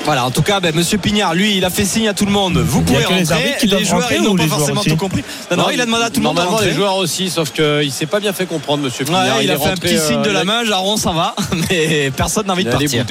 Voilà, 0.04 0.26
en 0.26 0.30
tout 0.32 0.42
cas, 0.42 0.58
ben, 0.58 0.74
Monsieur 0.74 0.98
Pignard, 0.98 1.32
lui, 1.34 1.56
il 1.56 1.64
a 1.64 1.70
fait 1.70 1.84
signe 1.84 2.08
à 2.08 2.14
tout 2.14 2.26
le 2.26 2.32
monde. 2.32 2.58
Vous 2.58 2.80
Il 2.80 2.84
pouvez 2.84 2.98
les 2.98 3.04
rentrer. 3.04 3.32
arbitres 3.34 3.58
qui 3.58 3.66
doivent 3.68 3.84
joueurs, 3.84 4.12
ils 4.12 4.22
n'ont 4.22 4.34
pas 4.34 4.42
les 4.42 4.48
forcément 4.48 4.82
tout 4.82 4.96
compris. 4.96 5.22
Non, 5.50 5.58
non, 5.58 5.70
il 5.70 5.80
a 5.80 5.84
demandé 5.86 6.04
à 6.04 6.10
tout 6.10 6.18
le 6.18 6.24
monde 6.24 6.36
de 6.36 6.40
Normalement, 6.42 6.66
les 6.66 6.74
joueurs 6.74 6.96
aussi, 6.96 7.30
sauf 7.30 7.52
qu'il 7.52 7.92
s'est 7.92 8.06
pas 8.06 8.18
bien 8.18 8.32
fait 8.32 8.46
comprendre, 8.46 8.82
monsieur 8.82 9.04
Ouais, 9.04 9.10
Pignard. 9.12 9.42
il, 9.42 9.50
a 9.50 9.58
fait 9.58 9.68
un 9.68 9.76
petit 9.76 9.98
signe 9.98 10.22
de 10.22 10.30
euh, 10.30 10.32
la 10.32 10.40
il 10.40 10.42
a- 10.42 10.44
main, 10.44 10.64
genre 10.64 10.84
on 10.86 10.96
s'en 10.96 11.14
va, 11.14 11.36
mais 11.70 12.10
personne 12.16 12.46
n'a 12.46 12.52
envie 12.54 12.62
Il 12.62 12.66
de 12.66 12.70
partir. 12.72 13.04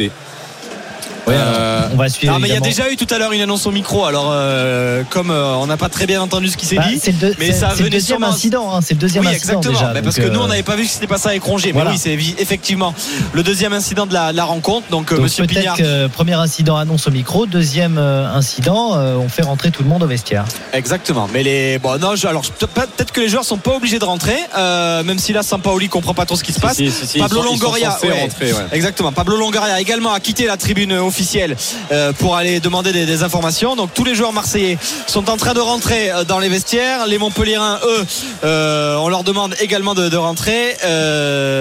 Ouais, 1.28 1.36
Euh, 1.38 1.88
on 1.94 1.98
va 1.98 2.10
suivre. 2.10 2.34
Ah 2.36 2.40
mais 2.40 2.48
il 2.48 2.54
y 2.54 2.58
a 2.58 2.60
déjà 2.60 2.90
eu 2.92 2.96
tout 2.98 3.08
à 3.12 3.18
l'heure 3.20 3.32
une 3.32 3.42
annonce 3.42 3.66
au 3.68 3.72
micro. 3.72 4.06
Alors 4.06 4.30
euh, 4.32 5.04
comme 5.10 5.30
euh, 5.30 5.54
on 5.56 5.68
n'a 5.68 5.78
pas 5.78 5.88
très 5.90 6.08
bien 6.08 6.22
entendu 6.22 6.50
ce 6.50 6.58
qui 6.58 6.66
s'est 6.66 6.76
Bah, 6.78 6.86
dit, 6.90 7.00
c'est 7.02 7.12
le, 7.12 7.18
deux- 7.18 7.36
mais 7.40 7.48
c'est- 7.48 7.54
ça 7.60 7.74
c'est 7.76 7.84
le 7.84 7.90
deuxième 7.90 8.18
sûrement- 8.20 8.34
incident. 8.34 8.74
hein, 8.76 8.80
c'est 8.82 8.96
le 8.96 9.00
deuxième 9.00 9.24
oui 9.26 9.36
incident 9.36 9.60
exactement. 9.60 9.80
déjà. 9.80 9.94
Mais 9.94 10.02
parce 10.02 10.16
que 10.16 10.28
nous 10.28 10.40
on 10.40 10.48
n'avait 10.48 10.64
pas 10.64 10.76
vu 10.76 10.84
ce 10.84 10.90
qui 10.90 10.94
s'était 10.96 11.08
passé 11.08 11.28
avec 11.30 11.44
Rongier. 11.44 11.72
voilà. 11.74 11.92
Mais 11.92 12.16
oui 12.16 12.34
c'est 12.36 12.42
effectivement 12.42 12.94
le 13.34 13.44
deuxième 13.44 13.72
incident 13.74 14.06
de 14.08 14.14
la, 14.14 14.32
la 14.34 14.44
rencontre. 14.46 14.88
Donc, 14.90 15.10
donc 15.12 15.20
Monsieur 15.20 15.46
peut-être 15.46 15.60
Pignard. 15.60 15.78
que 15.78 16.08
premier 16.08 16.34
incident 16.34 16.76
annonce 16.78 17.08
au 17.08 17.12
micro, 17.12 17.46
deuxième 17.46 17.98
incident, 17.98 18.94
euh, 18.96 19.16
on 19.18 19.30
fait 19.30 19.44
rentrer 19.44 19.72
tout 19.72 19.84
le 19.84 19.90
monde 19.90 20.04
au 20.04 20.08
vestiaire. 20.08 20.46
Exactement. 20.74 21.30
Mais 21.32 21.44
les 21.44 21.78
bon 21.80 22.00
non 22.00 22.16
je- 22.16 22.28
alors 22.28 22.44
peut-être 22.44 23.12
que 23.12 23.22
les 23.22 23.30
joueurs 23.30 23.46
sont 23.46 23.58
pas 23.58 23.76
obligés 23.76 24.00
de 24.00 24.06
rentrer, 24.06 24.38
euh, 24.58 25.04
même 25.04 25.20
si 25.20 25.34
là 25.34 25.44
Sampaoli 25.44 25.88
comprend 25.90 26.14
pas 26.14 26.26
trop 26.26 26.36
ce 26.36 26.44
qui 26.44 26.54
se 26.54 26.60
passe. 26.60 26.78
Si, 26.78 26.90
si, 26.92 27.06
si, 27.06 27.20
Pablo 27.20 27.42
ils 27.42 27.44
sont- 27.44 27.54
ils 27.54 27.58
sont 27.60 27.64
Longoria, 27.66 27.98
ouais. 28.04 28.22
rentrer, 28.22 28.54
ouais. 28.54 28.60
Exactement. 28.72 29.12
Pablo 29.12 29.38
Longoria 29.38 29.80
également 29.80 30.14
a 30.14 30.20
quitté 30.20 30.46
la 30.46 30.58
tribune 30.58 30.98
officielle 31.12 31.58
euh, 31.92 32.14
pour 32.14 32.38
aller 32.38 32.62
demander 32.62 32.94
des, 32.94 33.24
informations. 33.24 33.76
Donc 33.76 33.94
tous 33.94 34.06
les 34.06 34.16
joueurs 34.16 34.32
marseillais 34.32 34.78
sont 35.06 35.30
en 35.30 35.36
train 35.36 35.54
de 35.54 35.60
rentrer 35.60 36.10
euh, 36.10 36.24
dans 36.24 36.40
les 36.40 36.48
vestiaires. 36.48 37.06
Les 37.06 37.18
Montpellierins, 37.18 37.80
eux, 37.86 38.06
euh, 38.46 38.96
on 38.96 39.10
leur 39.10 39.26
demande 39.26 39.54
également 39.60 39.94
de, 39.94 40.18
rentrer, 40.18 40.78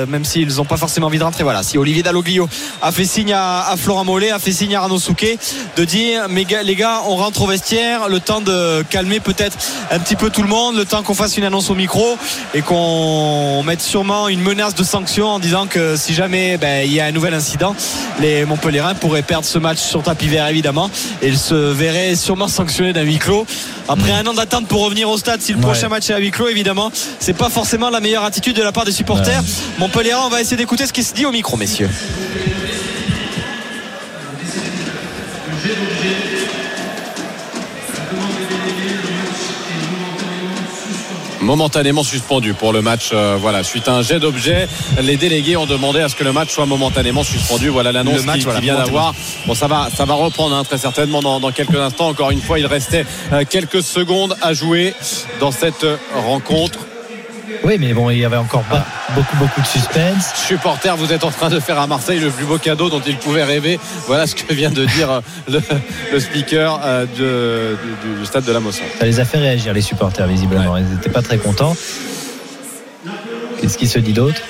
même 0.06 0.24
s'ils 0.24 0.56
n'ont 0.56 0.64
pas 0.64 0.76
forcément 0.76 1.08
envie 1.08 1.18
de 1.18 1.24
rentrer. 1.24 1.42
Voilà, 1.42 1.62
si 1.62 1.78
Olivier 1.78 2.02
Dalloglio 2.02 2.48
a 2.80 2.92
fait 2.92 3.04
signe 3.04 3.32
à, 3.32 3.74
Florent 3.76 4.04
Mollet, 4.04 4.30
a 4.30 4.38
fait 4.38 4.52
signe 4.52 4.76
à 4.76 4.82
Arnaud 4.82 4.98
Souquet 4.98 5.38
de 5.76 5.84
dire 5.84 6.26
mais 6.28 6.46
les 6.62 6.76
gars, 6.76 7.02
on 7.06 7.16
rentre 7.16 7.42
au 7.42 7.46
vestiaire, 7.46 8.08
le 8.08 8.20
temps 8.20 8.40
de 8.40 8.82
calmer 8.90 9.18
peut-être 9.20 9.56
un 9.90 9.98
petit 9.98 10.16
peu 10.16 10.30
tout 10.30 10.42
le 10.42 10.48
monde, 10.48 10.76
le 10.76 10.84
temps 10.84 11.02
qu'on 11.02 11.14
fasse 11.14 11.36
une 11.36 11.44
annonce 11.44 11.70
au 11.70 11.74
micro 11.74 12.16
et 12.54 12.62
qu'on 12.62 13.62
mette 13.64 13.82
sûrement 13.82 14.28
une 14.28 14.40
menace 14.40 14.74
de 14.74 14.84
sanction 14.84 15.26
en 15.26 15.38
disant 15.38 15.66
que 15.66 15.96
si 15.96 16.14
jamais 16.14 16.56
ben, 16.56 16.86
il 16.86 16.92
y 16.92 17.00
a 17.00 17.06
un 17.06 17.12
nouvel 17.12 17.34
incident, 17.34 17.74
les 18.20 18.44
Montpellierins 18.44 18.94
pourraient 18.94 19.22
perdre 19.22 19.39
ce 19.44 19.58
match 19.58 19.78
sur 19.78 20.02
tapis 20.02 20.28
vert 20.28 20.48
évidemment 20.48 20.90
et 21.22 21.28
ils 21.28 21.38
se 21.38 21.54
verraient 21.54 22.14
sûrement 22.14 22.48
sanctionnés 22.48 22.92
d'un 22.92 23.02
huis 23.02 23.18
clos. 23.18 23.46
Après 23.88 24.12
un 24.12 24.26
an 24.26 24.34
d'attente 24.34 24.66
pour 24.66 24.82
revenir 24.84 25.08
au 25.08 25.18
stade, 25.18 25.40
si 25.40 25.52
le 25.52 25.60
prochain 25.60 25.88
match 25.88 26.10
est 26.10 26.14
à 26.14 26.18
huis 26.18 26.30
clos, 26.30 26.48
évidemment, 26.48 26.92
c'est 27.18 27.36
pas 27.36 27.48
forcément 27.48 27.90
la 27.90 28.00
meilleure 28.00 28.24
attitude 28.24 28.56
de 28.56 28.62
la 28.62 28.72
part 28.72 28.84
des 28.84 28.92
supporters. 28.92 29.42
Montpellierin, 29.78 30.22
on 30.26 30.30
va 30.30 30.40
essayer 30.40 30.56
d'écouter 30.56 30.86
ce 30.86 30.92
qui 30.92 31.02
se 31.02 31.14
dit 31.14 31.26
au 31.26 31.32
micro, 31.32 31.56
messieurs. 31.56 31.88
Momentanément 41.50 42.04
suspendu 42.04 42.54
pour 42.54 42.72
le 42.72 42.80
match. 42.80 43.10
euh, 43.12 43.36
voilà, 43.40 43.64
suite 43.64 43.88
à 43.88 43.94
un 43.94 44.02
jet 44.02 44.20
d'objet, 44.20 44.68
les 45.02 45.16
délégués 45.16 45.56
ont 45.56 45.66
demandé 45.66 46.00
à 46.00 46.08
ce 46.08 46.14
que 46.14 46.22
le 46.22 46.32
match 46.32 46.50
soit 46.50 46.64
momentanément 46.64 47.24
suspendu. 47.24 47.70
Voilà 47.70 47.90
l'annonce 47.90 48.22
qui, 48.24 48.38
qui 48.44 48.60
vient 48.60 48.76
d'avoir. 48.76 49.14
Bon, 49.46 49.54
ça 49.54 49.66
va, 49.66 49.88
ça 49.92 50.04
va 50.04 50.14
reprendre 50.14 50.54
hein, 50.54 50.62
très 50.62 50.78
certainement 50.78 51.20
dans, 51.22 51.40
dans 51.40 51.50
quelques 51.50 51.74
instants. 51.74 52.06
Encore 52.06 52.30
une 52.30 52.40
fois, 52.40 52.60
il 52.60 52.66
restait 52.66 53.04
euh, 53.32 53.42
quelques 53.48 53.82
secondes 53.82 54.36
à 54.42 54.52
jouer 54.52 54.94
dans 55.40 55.50
cette 55.50 55.82
euh, 55.82 55.96
rencontre. 56.14 56.78
Oui, 57.64 57.76
mais 57.78 57.92
bon, 57.92 58.10
il 58.10 58.18
y 58.18 58.24
avait 58.24 58.36
encore 58.36 58.62
pas- 58.62 58.86
beaucoup, 59.14 59.36
beaucoup 59.36 59.60
de 59.60 59.66
suspense. 59.66 60.32
Supporters, 60.34 60.96
vous 60.96 61.12
êtes 61.12 61.24
en 61.24 61.30
train 61.30 61.48
de 61.48 61.60
faire 61.60 61.78
à 61.78 61.86
Marseille 61.86 62.18
le 62.20 62.30
plus 62.30 62.44
beau 62.44 62.58
cadeau 62.58 62.88
dont 62.88 63.02
il 63.06 63.16
pouvait 63.16 63.44
rêver. 63.44 63.78
Voilà 64.06 64.26
ce 64.26 64.34
que 64.34 64.52
vient 64.54 64.70
de 64.70 64.84
dire 64.84 65.10
euh, 65.10 65.20
le, 65.48 65.60
le 66.12 66.20
speaker 66.20 66.80
euh, 66.84 67.06
de- 67.18 67.76
du, 68.14 68.20
du 68.20 68.26
stade 68.26 68.44
de 68.44 68.52
la 68.52 68.60
Mosson. 68.60 68.82
Ça 68.98 69.04
les 69.06 69.20
a 69.20 69.24
fait 69.24 69.38
réagir, 69.38 69.72
les 69.72 69.80
supporters, 69.82 70.26
visiblement. 70.26 70.76
Ils 70.76 70.84
n'étaient 70.84 71.10
pas 71.10 71.22
très 71.22 71.38
contents. 71.38 71.76
Qu'est-ce 73.60 73.76
qui 73.78 73.86
se 73.86 73.98
dit 73.98 74.12
d'autre? 74.12 74.40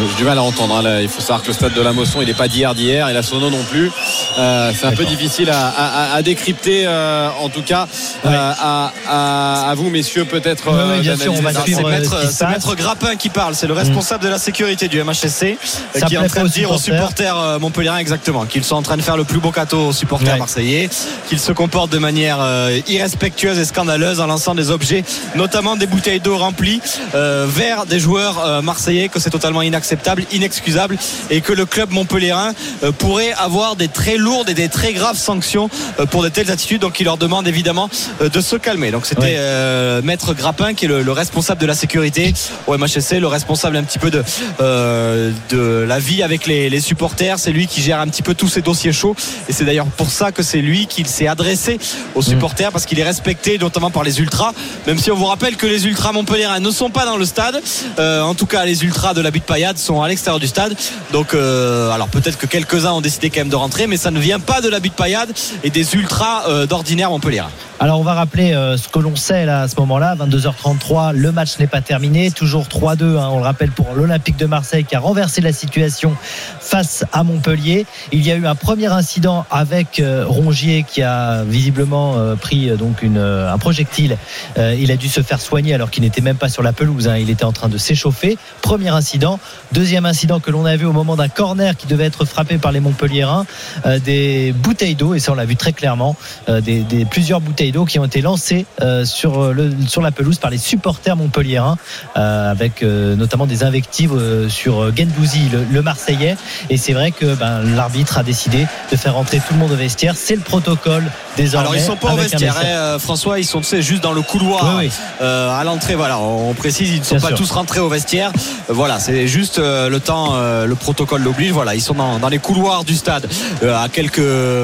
J'ai 0.00 0.16
du 0.16 0.24
mal 0.24 0.38
à 0.38 0.42
entendre. 0.42 0.76
hein, 0.76 0.82
là. 0.82 1.02
Il 1.02 1.08
faut 1.08 1.20
savoir 1.20 1.42
que 1.42 1.48
le 1.48 1.52
stade 1.52 1.74
de 1.74 1.80
la 1.80 1.92
Mosson, 1.92 2.20
il 2.20 2.26
n'est 2.26 2.34
pas 2.34 2.48
d'hier 2.48 2.74
d'hier, 2.74 3.08
et 3.08 3.12
la 3.12 3.22
Sono 3.22 3.50
non 3.50 3.62
plus. 3.70 3.90
Euh, 4.38 4.72
c'est 4.78 4.86
un 4.86 4.92
peu 4.92 5.04
difficile 5.04 5.50
à, 5.50 5.68
à- 5.68 6.14
à 6.14 6.22
décrypter, 6.22 6.84
euh, 6.86 7.28
en 7.40 7.48
tout 7.48 7.62
cas, 7.62 7.86
euh, 8.26 8.28
à, 8.58 8.92
à- 9.08 9.70
à 9.70 9.74
vous, 9.74 9.90
messieurs, 9.90 10.24
peut-être. 10.24 10.70
Ouais, 10.70 11.00
bien 11.00 11.16
sûr, 11.16 11.32
on 11.36 11.40
va 11.42 11.50
C'est 11.52 11.82
maître, 11.82 12.16
maître 12.48 12.74
Grappin 12.76 13.16
qui 13.16 13.28
parle, 13.28 13.54
c'est 13.54 13.66
le 13.66 13.72
responsable 13.74 14.24
de 14.24 14.28
la 14.28 14.38
sécurité 14.38 14.88
du 14.88 14.98
MHSC 15.02 15.56
Ça 15.94 16.06
qui 16.06 16.14
est 16.14 16.18
en 16.18 16.26
train 16.26 16.44
de 16.44 16.48
dire 16.48 16.70
aux 16.70 16.78
supporters. 16.78 17.34
supporters 17.34 17.38
euh, 17.38 17.58
montpelliérains 17.58 17.98
exactement 17.98 18.44
qu'ils 18.46 18.64
sont 18.64 18.76
en 18.76 18.82
train 18.82 18.96
de 18.96 19.02
faire 19.02 19.16
le 19.16 19.24
plus 19.24 19.38
beau 19.38 19.50
cadeau 19.50 19.88
aux 19.88 19.92
supporters 19.92 20.32
Ouais. 20.34 20.38
marseillais, 20.38 20.88
qu'ils 21.28 21.38
se 21.40 21.52
comportent 21.52 21.90
de 21.92 21.98
manière 21.98 22.38
euh, 22.40 22.78
irrespectueuse 22.88 23.58
et 23.58 23.64
scandaleuse 23.64 24.20
en 24.20 24.26
lançant 24.26 24.54
des 24.54 24.70
objets, 24.70 25.04
notamment 25.34 25.76
des 25.76 25.86
bouteilles 25.86 26.20
d'eau 26.20 26.36
remplies 26.38 26.80
euh, 27.14 27.46
vers 27.48 27.86
des 27.86 27.98
joueurs 28.00 28.38
euh, 28.44 28.62
marseillais, 28.62 29.08
que 29.08 29.18
c'est 29.20 29.30
totalement 29.30 29.62
inacceptable, 29.62 29.83
inexcusable 30.32 30.96
et 31.30 31.40
que 31.40 31.52
le 31.52 31.66
club 31.66 31.90
montpelliérain 31.90 32.52
euh, 32.82 32.92
pourrait 32.92 33.32
avoir 33.32 33.76
des 33.76 33.88
très 33.88 34.16
lourdes 34.16 34.48
et 34.48 34.54
des 34.54 34.68
très 34.68 34.92
graves 34.92 35.16
sanctions 35.18 35.68
euh, 36.00 36.06
pour 36.06 36.22
de 36.22 36.28
telles 36.28 36.50
attitudes. 36.50 36.80
Donc 36.80 37.00
il 37.00 37.04
leur 37.04 37.16
demande 37.16 37.46
évidemment 37.48 37.88
euh, 38.20 38.28
de 38.28 38.40
se 38.40 38.56
calmer. 38.56 38.90
Donc 38.90 39.06
c'était 39.06 39.20
Ouais. 39.22 39.36
euh, 39.38 40.02
Maître 40.02 40.34
Grappin 40.34 40.74
qui 40.74 40.84
est 40.84 40.88
le, 40.88 41.02
le 41.02 41.12
responsable 41.12 41.60
de 41.60 41.66
la 41.66 41.74
sécurité 41.74 42.34
au 42.66 42.76
MHSC, 42.76 43.20
le 43.20 43.26
responsable 43.26 43.76
un 43.76 43.82
petit 43.84 43.98
peu 43.98 44.10
de, 44.10 44.22
euh, 44.60 45.30
de 45.50 45.84
la 45.86 45.98
vie 45.98 46.22
avec 46.22 46.46
les, 46.46 46.68
les 46.70 46.80
supporters. 46.80 47.38
C'est 47.38 47.52
lui 47.52 47.66
qui 47.66 47.80
gère 47.82 48.00
un 48.00 48.08
petit 48.08 48.22
peu 48.22 48.34
tous 48.34 48.48
ces 48.48 48.62
dossiers 48.62 48.92
chauds. 48.92 49.14
Et 49.48 49.52
c'est 49.52 49.64
d'ailleurs 49.64 49.86
pour 49.86 50.10
ça 50.10 50.32
que 50.32 50.42
c'est 50.42 50.60
lui 50.60 50.86
qui 50.86 51.04
s'est 51.04 51.26
adressé 51.28 51.78
aux 52.14 52.22
supporters 52.22 52.72
parce 52.72 52.86
qu'il 52.86 52.98
est 52.98 53.04
respecté 53.04 53.58
notamment 53.58 53.90
par 53.90 54.02
les 54.04 54.20
ultras. 54.20 54.52
Même 54.86 54.98
si 54.98 55.10
on 55.10 55.16
vous 55.16 55.26
rappelle 55.26 55.56
que 55.56 55.66
les 55.66 55.86
ultras 55.86 56.12
montpelliérains 56.12 56.60
ne 56.60 56.70
sont 56.70 56.90
pas 56.90 57.04
dans 57.06 57.16
le 57.16 57.24
stade. 57.24 57.60
Euh, 57.98 58.22
en 58.22 58.34
tout 58.34 58.46
cas, 58.46 58.64
les 58.64 58.84
ultras 58.84 59.14
de 59.14 59.20
la 59.20 59.30
butte 59.30 59.44
sont 59.78 60.02
à 60.02 60.08
l'extérieur 60.08 60.40
du 60.40 60.46
stade. 60.46 60.74
Donc, 61.12 61.34
euh, 61.34 61.90
alors 61.90 62.08
peut-être 62.08 62.38
que 62.38 62.46
quelques-uns 62.46 62.92
ont 62.92 63.00
décidé 63.00 63.30
quand 63.30 63.40
même 63.40 63.48
de 63.48 63.56
rentrer, 63.56 63.86
mais 63.86 63.96
ça 63.96 64.10
ne 64.10 64.18
vient 64.18 64.40
pas 64.40 64.60
de 64.60 64.68
la 64.68 64.80
butte 64.80 64.94
paillade 64.94 65.30
et 65.62 65.70
des 65.70 65.94
ultras 65.94 66.48
euh, 66.48 66.66
d'ordinaire 66.66 67.10
montpelliérains. 67.10 67.50
Alors 67.80 67.98
on 67.98 68.04
va 68.04 68.14
rappeler 68.14 68.52
euh, 68.52 68.76
ce 68.76 68.88
que 68.88 68.98
l'on 68.98 69.16
sait 69.16 69.44
là 69.44 69.62
à 69.62 69.68
ce 69.68 69.76
moment-là, 69.80 70.14
22h33, 70.14 71.12
le 71.12 71.32
match 71.32 71.58
n'est 71.58 71.66
pas 71.66 71.80
terminé, 71.80 72.30
toujours 72.30 72.66
3-2, 72.66 73.18
hein, 73.18 73.28
on 73.32 73.38
le 73.38 73.44
rappelle 73.44 73.72
pour 73.72 73.92
l'Olympique 73.94 74.36
de 74.36 74.46
Marseille 74.46 74.84
qui 74.84 74.94
a 74.94 75.00
renversé 75.00 75.40
la 75.40 75.52
situation 75.52 76.16
face 76.60 77.04
à 77.12 77.24
Montpellier. 77.24 77.86
Il 78.12 78.24
y 78.24 78.30
a 78.30 78.36
eu 78.36 78.46
un 78.46 78.54
premier 78.54 78.86
incident 78.86 79.44
avec 79.50 80.02
Rongier 80.26 80.84
qui 80.88 81.02
a 81.02 81.42
visiblement 81.44 82.16
pris 82.40 82.68
donc 82.76 83.04
un 83.04 83.58
projectile. 83.58 84.16
Il 84.56 84.90
a 84.90 84.96
dû 84.96 85.08
se 85.08 85.22
faire 85.22 85.40
soigner 85.40 85.74
alors 85.74 85.90
qu'il 85.90 86.02
n'était 86.02 86.20
même 86.20 86.36
pas 86.36 86.48
sur 86.48 86.62
la 86.62 86.72
pelouse, 86.72 87.08
hein, 87.08 87.16
il 87.16 87.30
était 87.30 87.44
en 87.44 87.52
train 87.52 87.68
de 87.68 87.78
s'échauffer. 87.78 88.38
Premier 88.62 88.90
incident. 88.90 89.38
Deuxième 89.74 90.06
incident 90.06 90.38
que 90.38 90.52
l'on 90.52 90.64
a 90.66 90.76
vu 90.76 90.86
au 90.86 90.92
moment 90.92 91.16
d'un 91.16 91.28
corner 91.28 91.76
qui 91.76 91.88
devait 91.88 92.04
être 92.04 92.24
frappé 92.24 92.58
par 92.58 92.70
les 92.70 92.78
Montpelliérains, 92.78 93.44
euh, 93.86 93.98
des 93.98 94.52
bouteilles 94.56 94.94
d'eau, 94.94 95.14
et 95.14 95.18
ça 95.18 95.32
on 95.32 95.34
l'a 95.34 95.44
vu 95.44 95.56
très 95.56 95.72
clairement, 95.72 96.14
euh, 96.48 96.60
des, 96.60 96.80
des- 96.82 97.04
plusieurs 97.04 97.40
bouteilles 97.40 97.72
d'eau 97.72 97.84
qui 97.84 97.98
ont 97.98 98.04
été 98.04 98.20
lancées 98.22 98.66
euh, 98.82 99.04
sur, 99.04 99.52
le, 99.52 99.74
sur 99.88 100.00
la 100.00 100.12
pelouse 100.12 100.38
par 100.38 100.50
les 100.50 100.58
supporters 100.58 101.16
montpelliérains, 101.16 101.76
euh, 102.16 102.50
avec 102.52 102.84
euh, 102.84 103.16
notamment 103.16 103.46
des 103.46 103.64
invectives 103.64 104.12
euh, 104.14 104.48
sur 104.48 104.80
euh, 104.80 104.92
Gendouzi, 104.96 105.48
le, 105.52 105.64
le 105.68 105.82
Marseillais. 105.82 106.36
Et 106.70 106.76
c'est 106.76 106.92
vrai 106.92 107.10
que 107.10 107.34
ben, 107.34 107.62
l'arbitre 107.74 108.18
a 108.18 108.22
décidé 108.22 108.66
de 108.92 108.96
faire 108.96 109.14
rentrer 109.14 109.38
tout 109.38 109.54
le 109.54 109.58
monde 109.58 109.72
au 109.72 109.76
vestiaire. 109.76 110.14
C'est 110.16 110.36
le 110.36 110.42
protocole 110.42 111.04
désormais. 111.36 111.66
Alors 111.66 111.76
ils 111.76 111.82
sont 111.82 111.96
pas 111.96 112.12
au 112.12 112.16
vestiaire, 112.16 112.56
hein, 112.56 112.64
euh, 112.64 112.98
François, 113.00 113.40
ils 113.40 113.44
sont 113.44 113.58
tu 113.60 113.66
sais, 113.66 113.82
juste 113.82 114.04
dans 114.04 114.12
le 114.12 114.22
couloir 114.22 114.76
Oui, 114.78 114.86
oui. 114.86 114.90
euh, 115.20 115.50
à 115.50 115.64
l'entrée. 115.64 115.96
Voilà, 115.96 116.18
on 116.20 116.54
précise, 116.54 116.90
ils 116.90 117.00
ne 117.00 117.04
sont 117.04 117.16
Bien 117.16 117.22
pas 117.30 117.36
sûr. 117.36 117.38
tous 117.38 117.50
rentrés 117.50 117.80
au 117.80 117.88
vestiaire. 117.88 118.30
Euh, 118.70 118.72
voilà, 118.72 119.00
c'est 119.00 119.26
juste 119.26 119.58
le 119.64 120.00
temps, 120.00 120.34
euh, 120.34 120.66
le 120.66 120.74
protocole 120.74 121.22
l'oblige. 121.22 121.52
Voilà, 121.52 121.74
ils 121.74 121.80
sont 121.80 121.94
dans, 121.94 122.28
les 122.28 122.38
couloirs 122.38 122.84
du 122.84 122.94
stade, 122.94 123.28
euh, 123.62 123.76
à 123.76 123.88
quelques 123.88 124.18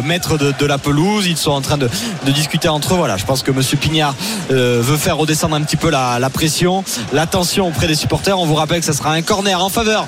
mètres 0.05 0.39
de, 0.39 0.67
la 0.67 0.79
pelouse. 0.79 1.27
Ils 1.27 1.37
sont 1.37 1.51
en 1.51 1.61
train 1.61 1.79
de, 1.79 1.89
discuter 2.27 2.69
entre 2.69 2.95
eux. 2.95 2.97
Voilà, 2.97 3.17
je 3.17 3.25
pense 3.25 3.43
que 3.43 3.51
Monsieur 3.51 3.77
Pignard 3.77 4.15
euh, 4.51 4.81
veut 4.83 4.97
faire 4.97 5.17
redescendre 5.17 5.57
un 5.57 5.63
petit 5.63 5.77
peu 5.77 5.91
la, 5.91 6.31
pression, 6.33 6.85
la 7.13 7.27
tension 7.27 7.69
auprès 7.69 7.87
des 7.87 7.95
supporters. 7.95 8.39
On 8.39 8.47
vous 8.47 8.55
rappelle 8.55 8.81
que 8.81 8.87
ça 8.87 8.93
sera 8.93 9.13
un 9.13 9.23
corner 9.23 9.63
en 9.63 9.69
faveur 9.69 10.07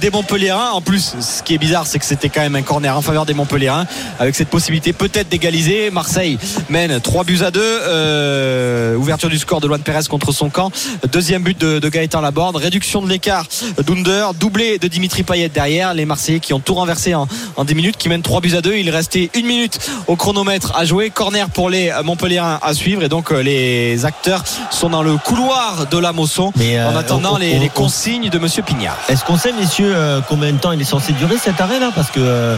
des 0.00 0.10
Montpelliérains. 0.10 0.70
En 0.70 0.80
plus, 0.80 1.14
ce 1.20 1.42
qui 1.42 1.54
est 1.54 1.58
bizarre, 1.58 1.86
c'est 1.86 1.98
que 1.98 2.04
c'était 2.04 2.28
quand 2.28 2.40
même 2.40 2.56
un 2.56 2.62
corner 2.62 2.96
en 2.96 3.02
faveur 3.02 3.26
des 3.26 3.34
Montpelliérains, 3.34 3.86
avec 4.18 4.34
cette 4.34 4.48
possibilité 4.48 4.92
peut-être 4.92 5.28
d'égaliser. 5.28 5.90
Marseille 5.90 6.38
mène 6.68 7.00
3 7.00 7.24
buts 7.24 7.40
à 7.44 7.50
2. 7.50 7.60
Euh, 7.62 8.96
ouverture 8.96 9.28
du 9.28 9.38
score 9.38 9.60
de 9.60 9.66
Luan 9.66 9.80
Pérez 9.82 10.04
contre 10.08 10.32
son 10.32 10.50
camp. 10.50 10.70
Deuxième 11.12 11.42
but 11.42 11.58
de, 11.58 11.78
de 11.78 11.88
Gaëtan 11.88 12.20
Laborde. 12.20 12.56
Réduction 12.56 13.02
de 13.02 13.08
l'écart 13.08 13.46
d'Under. 13.86 14.19
Doublé 14.38 14.78
de 14.78 14.88
Dimitri 14.88 15.22
Payet 15.22 15.48
derrière. 15.48 15.94
Les 15.94 16.04
Marseillais 16.06 16.40
qui 16.40 16.52
ont 16.54 16.60
tout 16.60 16.74
renversé 16.74 17.14
en, 17.14 17.26
en 17.56 17.64
10 17.64 17.74
minutes, 17.74 17.96
qui 17.96 18.08
mènent 18.08 18.22
3 18.22 18.40
buts 18.40 18.54
à 18.56 18.60
2. 18.60 18.74
Il 18.74 18.90
restait 18.90 19.30
une 19.34 19.46
minute 19.46 19.78
au 20.06 20.16
chronomètre 20.16 20.72
à 20.76 20.84
jouer. 20.84 21.10
Corner 21.10 21.48
pour 21.50 21.70
les 21.70 21.92
Montpelliérains 22.04 22.58
à 22.62 22.74
suivre. 22.74 23.02
Et 23.02 23.08
donc 23.08 23.32
euh, 23.32 23.42
les 23.42 24.04
acteurs 24.04 24.44
sont 24.70 24.88
dans 24.90 25.02
le 25.02 25.16
couloir 25.16 25.86
de 25.90 25.98
la 25.98 26.12
Mosson 26.12 26.52
Mais, 26.56 26.78
euh, 26.78 26.88
en 26.90 26.96
attendant 26.96 27.34
on- 27.34 27.38
les, 27.38 27.54
on- 27.56 27.60
les 27.60 27.66
on- 27.66 27.80
consignes 27.80 28.28
de 28.30 28.38
Monsieur 28.38 28.62
Pignard. 28.62 28.96
Est-ce 29.08 29.24
qu'on 29.24 29.36
sait, 29.36 29.52
messieurs, 29.52 29.92
euh, 29.94 30.20
combien 30.28 30.52
de 30.52 30.58
temps 30.58 30.72
il 30.72 30.80
est 30.80 30.84
censé 30.84 31.12
durer 31.12 31.36
cet 31.38 31.60
arrêt 31.60 31.80
là 31.80 31.90
Parce 31.94 32.10
que 32.10 32.20
euh, 32.20 32.56